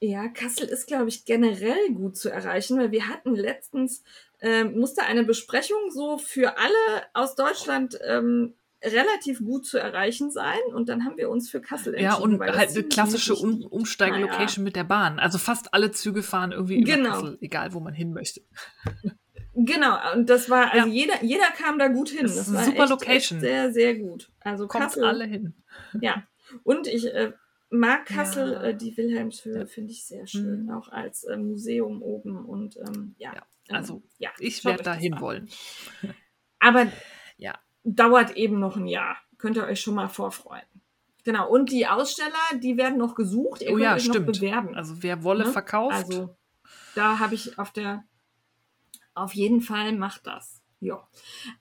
Ja, 0.00 0.26
Kassel 0.28 0.66
ist, 0.68 0.86
glaube 0.88 1.08
ich, 1.08 1.24
generell 1.24 1.94
gut 1.94 2.16
zu 2.16 2.28
erreichen, 2.28 2.76
weil 2.78 2.90
wir 2.90 3.06
hatten 3.08 3.34
letztens, 3.36 4.02
ähm, 4.40 4.78
musste 4.78 5.02
eine 5.04 5.22
Besprechung 5.24 5.90
so 5.92 6.18
für 6.18 6.58
alle 6.58 7.06
aus 7.14 7.36
Deutschland 7.36 7.96
ähm, 8.04 8.54
relativ 8.82 9.38
gut 9.44 9.64
zu 9.66 9.78
erreichen 9.78 10.30
sein 10.30 10.58
und 10.74 10.88
dann 10.88 11.04
haben 11.04 11.16
wir 11.16 11.30
uns 11.30 11.48
für 11.50 11.60
Kassel 11.60 11.94
entschieden. 11.94 12.12
Ja, 12.12 12.18
und 12.18 12.38
weil 12.38 12.48
das 12.48 12.58
halt 12.58 12.70
eine 12.70 12.82
klassische 12.84 13.34
um. 13.34 13.62
Umsteigelocation 13.64 14.64
mit 14.64 14.74
der 14.76 14.84
Bahn. 14.84 15.18
Also 15.18 15.38
fast 15.38 15.72
alle 15.74 15.90
Züge 15.92 16.22
fahren 16.22 16.52
irgendwie 16.52 16.80
über 16.82 16.92
Genau. 16.96 17.10
Kassel, 17.10 17.38
egal 17.40 17.72
wo 17.74 17.80
man 17.80 17.94
hin 17.94 18.12
möchte. 18.12 18.42
Genau, 19.54 19.98
und 20.14 20.30
das 20.30 20.48
war, 20.48 20.72
also 20.72 20.88
Ja. 20.88 20.92
jeder, 20.94 21.22
jeder 21.22 21.50
kam 21.54 21.78
da 21.78 21.88
gut 21.88 22.08
hin. 22.08 22.22
Das 22.22 22.36
ist 22.38 22.48
eine 22.48 22.64
super 22.64 22.84
echt, 22.84 22.90
Location. 22.90 23.38
Echt 23.38 23.46
sehr, 23.46 23.70
sehr 23.72 23.94
gut. 23.98 24.30
Also 24.40 24.66
Kommt 24.66 24.84
Kassel, 24.84 25.04
alle 25.04 25.24
hin. 25.26 25.52
ja. 26.00 26.26
Und 26.64 26.86
ich 26.86 27.04
äh, 27.12 27.32
mag 27.68 28.06
Kassel, 28.06 28.52
Ja. 28.52 28.62
äh, 28.62 28.74
die 28.74 28.96
Wilhelmshöhe 28.96 29.58
Ja. 29.60 29.66
finde 29.66 29.92
ich 29.92 30.06
sehr 30.06 30.26
schön, 30.26 30.64
Mhm. 30.64 30.70
auch 30.70 30.88
als 30.88 31.24
äh, 31.24 31.36
Museum 31.36 32.00
oben 32.00 32.46
und 32.46 32.78
ähm, 32.78 33.14
ja. 33.18 33.32
Ähm, 33.68 33.76
also 33.76 34.02
ja, 34.18 34.30
Ich 34.38 34.64
werde 34.64 34.82
da 34.82 34.92
das 34.94 35.02
hin 35.02 35.20
wollen. 35.20 35.50
Aber 36.58 36.86
Ja. 37.36 37.52
Dauert 37.84 38.36
eben 38.36 38.58
noch 38.58 38.76
ein 38.76 38.86
Jahr. 38.86 39.16
Könnt 39.38 39.56
ihr 39.56 39.64
euch 39.64 39.80
schon 39.80 39.94
mal 39.94 40.08
vorfreuen. 40.08 40.62
Genau. 41.24 41.48
Und 41.48 41.70
die 41.70 41.86
Aussteller, 41.86 42.32
die 42.60 42.76
werden 42.76 42.98
noch 42.98 43.14
gesucht. 43.14 43.62
Ihr 43.62 43.68
Oh 43.68 43.72
könnt 43.72 43.82
ja, 43.84 43.94
euch 43.94 44.04
stimmt. 44.04 44.26
noch 44.26 44.34
bewerben. 44.34 44.74
Also 44.74 45.02
wer 45.02 45.22
Wolle 45.22 45.44
Ne? 45.44 45.52
verkauft, 45.52 45.94
Also 45.94 46.36
da 46.94 47.18
habe 47.18 47.34
ich 47.34 47.58
auf 47.58 47.72
der 47.72 48.04
auf 49.14 49.34
jeden 49.34 49.60
Fall 49.60 49.92
macht 49.92 50.26
das. 50.26 50.60
Ja. 50.80 51.06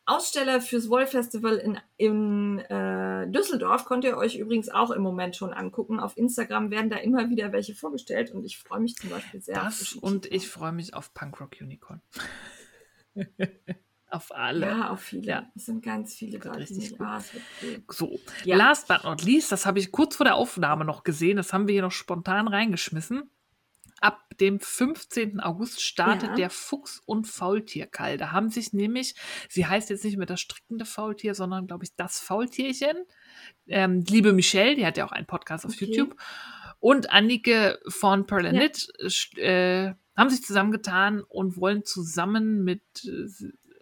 Aussteller 0.05 0.61
fürs 0.61 0.89
Wollfestival 0.89 1.57
in, 1.57 1.79
in 1.97 2.57
äh, 2.57 3.29
Düsseldorf 3.29 3.85
könnt 3.85 4.03
ihr 4.03 4.17
euch 4.17 4.35
übrigens 4.37 4.69
auch 4.69 4.89
im 4.89 5.03
Moment 5.03 5.35
schon 5.35 5.53
angucken. 5.53 5.99
Auf 5.99 6.17
Instagram 6.17 6.71
werden 6.71 6.89
da 6.89 6.95
immer 6.97 7.29
wieder 7.29 7.51
welche 7.51 7.75
vorgestellt 7.75 8.31
und 8.31 8.43
ich 8.45 8.57
freue 8.57 8.79
mich 8.79 8.95
zum 8.95 9.11
Beispiel 9.11 9.39
sehr. 9.41 9.57
auf 9.61 9.77
das 9.77 9.93
und 9.93 10.25
ich 10.25 10.47
freue 10.49 10.71
mich 10.71 10.95
auf 10.95 11.13
Punkrock 11.13 11.51
Unicorn. 11.61 12.01
auf 14.11 14.33
alle. 14.35 14.67
Ja, 14.67 14.89
auf 14.89 15.01
viele. 15.01 15.27
Ja. 15.27 15.51
Es 15.55 15.65
sind 15.65 15.83
ganz 15.83 16.15
viele 16.15 16.39
da, 16.39 16.51
richtig 16.51 16.77
nicht. 16.77 16.97
gut. 16.97 17.07
Ah. 17.07 17.21
So, 17.89 18.19
Ja. 18.43 18.55
last 18.55 18.87
but 18.87 19.03
not 19.03 19.23
least, 19.23 19.51
das 19.51 19.65
habe 19.65 19.79
ich 19.79 19.91
kurz 19.91 20.15
vor 20.15 20.25
der 20.25 20.35
Aufnahme 20.35 20.85
noch 20.85 21.03
gesehen, 21.03 21.37
das 21.37 21.53
haben 21.53 21.67
wir 21.67 21.73
hier 21.73 21.81
noch 21.81 21.91
spontan 21.91 22.47
reingeschmissen. 22.47 23.29
Ab 23.99 24.19
dem 24.39 24.59
15. 24.59 25.39
August 25.39 25.79
startet 25.81 26.29
Ja. 26.29 26.35
der 26.35 26.49
Fuchs- 26.49 27.01
und 27.05 27.27
Faultierkall. 27.27 28.17
Da 28.17 28.31
haben 28.31 28.49
sich 28.49 28.73
nämlich, 28.73 29.13
sie 29.47 29.67
heißt 29.67 29.91
jetzt 29.91 30.03
nicht 30.03 30.17
mehr 30.17 30.25
das 30.25 30.41
strickende 30.41 30.85
Faultier, 30.85 31.35
sondern, 31.35 31.67
glaube 31.67 31.83
ich, 31.83 31.95
das 31.95 32.19
Faultierchen. 32.19 32.97
Ähm, 33.67 34.03
liebe 34.07 34.33
Michelle, 34.33 34.75
die 34.75 34.85
hat 34.87 34.97
ja 34.97 35.05
auch 35.05 35.11
einen 35.11 35.27
Podcast 35.27 35.65
auf 35.67 35.73
Okay. 35.73 35.85
YouTube. 35.85 36.15
Und 36.79 37.11
Annike 37.11 37.79
von 37.89 38.25
Pearl 38.25 38.47
and 38.47 38.89
Ja. 39.37 39.43
Äh, 39.43 39.93
haben 40.17 40.29
sich 40.31 40.43
zusammengetan 40.43 41.21
und 41.21 41.57
wollen 41.57 41.85
zusammen 41.85 42.63
mit 42.63 42.81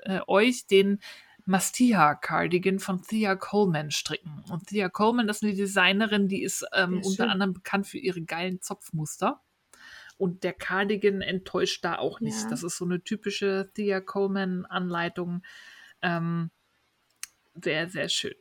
äh, 0.04 0.20
euch 0.28 0.68
den 0.68 1.00
Mastia 1.46 2.14
Cardigan 2.16 2.80
von 2.80 3.02
Thea 3.02 3.36
Coleman 3.36 3.90
stricken. 3.92 4.44
Und 4.52 4.68
Thea 4.68 4.88
Coleman, 4.90 5.26
das 5.28 5.38
ist 5.38 5.44
eine 5.44 5.56
Designerin, 5.56 6.28
die 6.28 6.44
ist 6.44 6.66
ähm, 6.74 6.94
Ja, 6.94 6.98
unter 6.98 7.24
schön. 7.24 7.30
anderem 7.30 7.54
bekannt 7.54 7.88
für 7.88 7.98
ihre 7.98 8.22
geilen 8.22 8.62
Zopfmuster. 8.62 9.42
Und 10.18 10.44
der 10.44 10.54
Cardigan 10.54 11.22
enttäuscht 11.22 11.84
da 11.86 11.98
auch 11.98 12.20
nicht. 12.20 12.44
Ja. 12.44 12.50
Das 12.50 12.62
ist 12.64 12.78
so 12.78 12.86
eine 12.86 13.02
typische 13.04 13.72
Thea 13.74 14.02
Coleman-Anleitung. 14.02 15.44
Ähm, 16.02 16.52
sehr, 17.62 17.90
sehr 17.90 18.10
schön. 18.10 18.36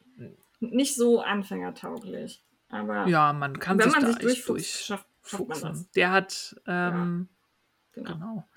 Nicht 0.60 0.94
so 0.96 1.20
anfängertauglich. 1.20 2.42
Aber 2.68 3.06
Ja, 3.06 3.32
man 3.32 3.58
kann 3.58 3.78
wenn 3.78 3.84
sich 3.84 3.92
man 3.92 4.02
da 4.02 4.08
sich 4.08 4.16
echt 4.16 4.24
durchfuchst, 4.24 4.84
schafft, 4.86 5.06
schafft 5.24 5.40
man 5.40 5.48
das. 5.48 5.60
durchfuchsen. 5.60 5.88
Der 5.94 6.10
hat, 6.10 6.56
ähm, 6.66 7.28
Genau. 7.92 8.12
genau. 8.12 8.48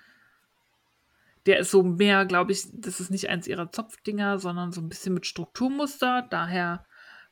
Der 1.45 1.59
ist 1.59 1.71
so 1.71 1.83
mehr, 1.83 2.25
glaube 2.25 2.51
ich, 2.51 2.67
das 2.73 2.99
ist 2.99 3.09
nicht 3.09 3.29
eins 3.29 3.47
ihrer 3.47 3.71
Zopfdinger, 3.71 4.37
sondern 4.39 4.71
so 4.71 4.81
ein 4.81 4.89
bisschen 4.89 5.13
mit 5.13 5.25
Strukturmuster. 5.25 6.27
Daher 6.29 6.85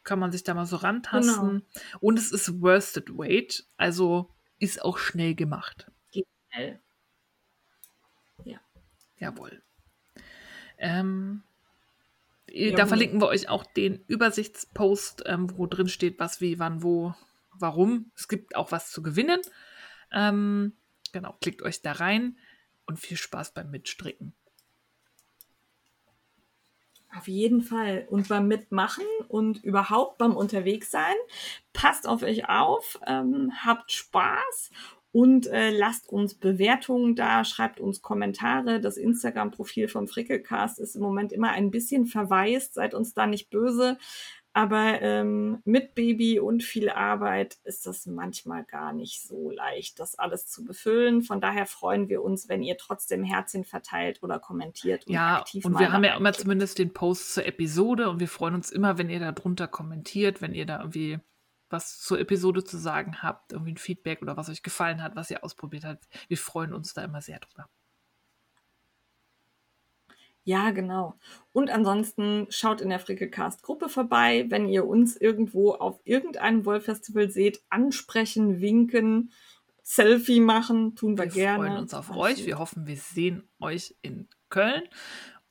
kann 0.04 0.20
man 0.20 0.32
sich 0.32 0.44
da 0.44 0.54
mal 0.54 0.66
so 0.66 0.78
rantasten. 0.78 1.50
Genau. 1.74 2.00
Und 2.00 2.18
es 2.18 2.32
ist 2.32 2.62
Worsted 2.62 3.10
Weight, 3.18 3.66
also 3.78 4.34
ist 4.58 4.82
auch 4.82 4.98
schnell 4.98 5.36
gemacht. 5.36 5.92
Schnell. 6.52 6.80
Jawohl. 9.20 9.62
Ähm, 10.78 11.44
Da 12.48 12.54
Jawohl. 12.54 12.88
verlinken 12.88 13.22
wir 13.22 13.28
euch 13.28 13.50
auch 13.50 13.66
den 13.66 14.04
Übersichtspost, 14.08 15.24
ähm, 15.26 15.56
wo 15.58 15.68
drin 15.68 15.90
steht, 15.90 16.20
was, 16.20 16.42
wie, 16.42 16.58
wann, 16.58 16.82
wo, 16.82 17.14
warum. 17.52 18.12
Es 18.16 18.28
gibt 18.28 18.56
auch 18.56 18.72
was 18.72 18.92
zu 18.92 19.04
gewinnen. 19.04 19.42
Ähm, 20.12 20.74
genau, 21.12 21.38
klickt 21.42 21.62
euch 21.62 21.82
da 21.82 21.92
rein 21.92 22.38
und 22.90 23.00
viel 23.00 23.18
Spaß 23.18 23.54
beim 23.54 23.70
Mitstricken. 23.70 24.34
Auf 27.16 27.28
jeden 27.28 27.62
Fall. 27.62 28.08
Und 28.10 28.28
beim 28.28 28.48
Mitmachen 28.48 29.06
und 29.28 29.64
überhaupt 29.64 30.18
beim 30.18 30.36
Unterwegssein. 30.36 31.16
Passt 31.72 32.08
auf 32.08 32.24
euch 32.24 32.50
auf, 32.50 33.00
ähm, 33.08 33.52
habt 33.64 33.92
Spaß 33.92 34.72
und 35.12 35.48
äh, 35.48 35.70
lasst 35.70 36.10
uns 36.10 36.34
Bewertungen 36.34 37.16
da, 37.16 37.44
schreibt 37.44 37.80
uns 37.80 38.02
Kommentare. 38.02 38.80
Das 38.80 38.98
Instagram-Profil 38.98 39.88
vom 39.88 40.08
Frickelcast 40.08 40.80
ist 40.80 40.96
im 40.96 41.02
Moment 41.02 41.32
immer 41.32 41.52
ein 41.52 41.72
bisschen 41.72 42.06
verwaist. 42.06 42.74
Seid 42.74 42.94
uns 42.96 43.14
da 43.14 43.28
nicht 43.28 43.50
böse. 43.50 43.98
Aber 44.60 45.02
ähm, 45.02 45.62
mit 45.64 45.96
Baby 45.96 46.38
und 46.38 46.64
viel 46.64 46.90
Arbeit 46.90 47.60
ist 47.64 47.86
das 47.86 48.06
manchmal 48.06 48.66
gar 48.66 48.92
nicht 48.92 49.22
so 49.22 49.52
leicht, 49.52 50.02
das 50.02 50.20
alles 50.20 50.48
zu 50.48 50.66
befüllen. 50.66 51.22
Von 51.22 51.40
daher 51.40 51.66
freuen 51.66 52.10
wir 52.10 52.22
uns, 52.22 52.50
wenn 52.50 52.62
ihr 52.62 52.78
trotzdem 52.78 53.24
Herzchen 53.24 53.64
verteilt 53.64 54.22
oder 54.22 54.38
kommentiert 54.38 55.08
und 55.08 55.14
ja, 55.14 55.38
aktiv 55.40 55.64
und 55.64 55.80
wir 55.80 55.94
haben 55.94 56.04
ja 56.04 56.18
immer 56.18 56.34
zumindest 56.34 56.78
den 56.78 56.92
Post 56.92 57.36
zur 57.36 57.46
Episode 57.46 58.10
und 58.10 58.20
wir 58.20 58.28
freuen 58.28 58.54
uns 58.54 58.70
immer, 58.70 58.98
wenn 58.98 59.10
ihr 59.10 59.22
da 59.22 59.32
drunter 59.32 59.70
kommentiert, 59.70 60.42
wenn 60.42 60.54
ihr 60.54 60.66
da 60.66 60.80
irgendwie 60.80 61.20
was 61.70 62.02
zur 62.02 62.20
Episode 62.20 62.66
zu 62.66 62.78
sagen 62.78 63.24
habt, 63.24 63.54
irgendwie 63.54 63.72
ein 63.72 63.78
Feedback 63.78 64.22
oder 64.22 64.36
was 64.36 64.50
euch 64.50 64.62
gefallen 64.62 65.02
hat, 65.02 65.16
was 65.16 65.32
ihr 65.32 65.42
ausprobiert 65.42 65.86
habt. 65.86 66.06
Wir 66.28 66.38
freuen 66.38 66.74
uns 66.74 66.94
da 66.94 67.02
immer 67.02 67.22
sehr 67.22 67.40
drüber. 67.40 67.70
Ja, 70.44 70.72
genau. 70.72 71.16
Und 71.52 71.70
ansonsten 71.70 72.48
schaut 72.50 72.82
in 72.82 72.90
der 72.90 73.00
Frickelcast-Gruppe 73.00 73.90
vorbei, 73.90 74.46
wenn 74.50 74.68
ihr 74.68 74.86
uns 74.86 75.16
irgendwo 75.16 75.74
auf 75.74 76.00
irgendeinem 76.06 76.66
Wollfestival 76.66 77.30
seht, 77.30 77.62
ansprechen, 77.70 78.62
winken, 78.62 79.32
Selfie 79.84 80.40
machen, 80.40 80.96
tun 80.96 81.18
wir, 81.18 81.26
wir 81.26 81.32
gerne. 81.32 81.64
Wir 81.64 81.68
freuen 81.70 81.82
uns 81.82 81.94
auf 81.94 82.16
euch. 82.16 82.46
Wir 82.46 82.60
hoffen, 82.60 82.88
wir 82.88 82.98
sehen 82.98 83.50
euch 83.60 83.96
in 84.02 84.28
Köln. 84.50 84.84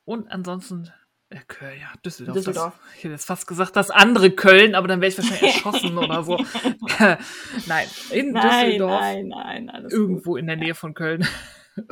Und 0.05 0.31
ansonsten 0.31 0.91
äh, 1.31 1.41
Köln, 1.47 1.79
ja, 1.79 1.93
Düsseldorf. 2.05 2.37
Düsseldorf. 2.37 2.75
Das, 2.79 2.97
ich 2.97 3.05
hätte 3.05 3.13
jetzt 3.13 3.27
fast 3.27 3.47
gesagt, 3.47 3.77
das 3.77 3.91
andere 3.91 4.31
Köln, 4.31 4.75
aber 4.75 4.89
dann 4.89 5.01
wäre 5.01 5.11
ich 5.11 5.19
wahrscheinlich 5.19 5.43
erschossen 5.55 5.99
oder 5.99 6.23
so. 6.23 6.37
nein, 7.67 7.87
in 8.11 8.33
nein, 8.33 8.67
Düsseldorf. 8.67 9.01
Nein, 9.01 9.29
nein, 9.29 9.71
alles 9.71 9.93
Irgendwo 9.93 10.33
gut. 10.33 10.41
in 10.41 10.47
der 10.47 10.57
Nähe 10.57 10.75
von 10.75 10.95
Köln. 10.95 11.27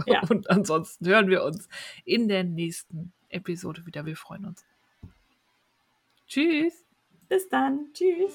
Ja. 0.06 0.22
Und 0.28 0.50
ansonsten 0.50 1.06
hören 1.06 1.28
wir 1.28 1.42
uns 1.44 1.68
in 2.04 2.28
der 2.28 2.44
nächsten 2.44 3.12
Episode 3.28 3.86
wieder. 3.86 4.06
Wir 4.06 4.16
freuen 4.16 4.46
uns. 4.46 4.64
Tschüss. 6.26 6.84
Bis 7.28 7.48
dann. 7.48 7.92
Tschüss. 7.92 8.34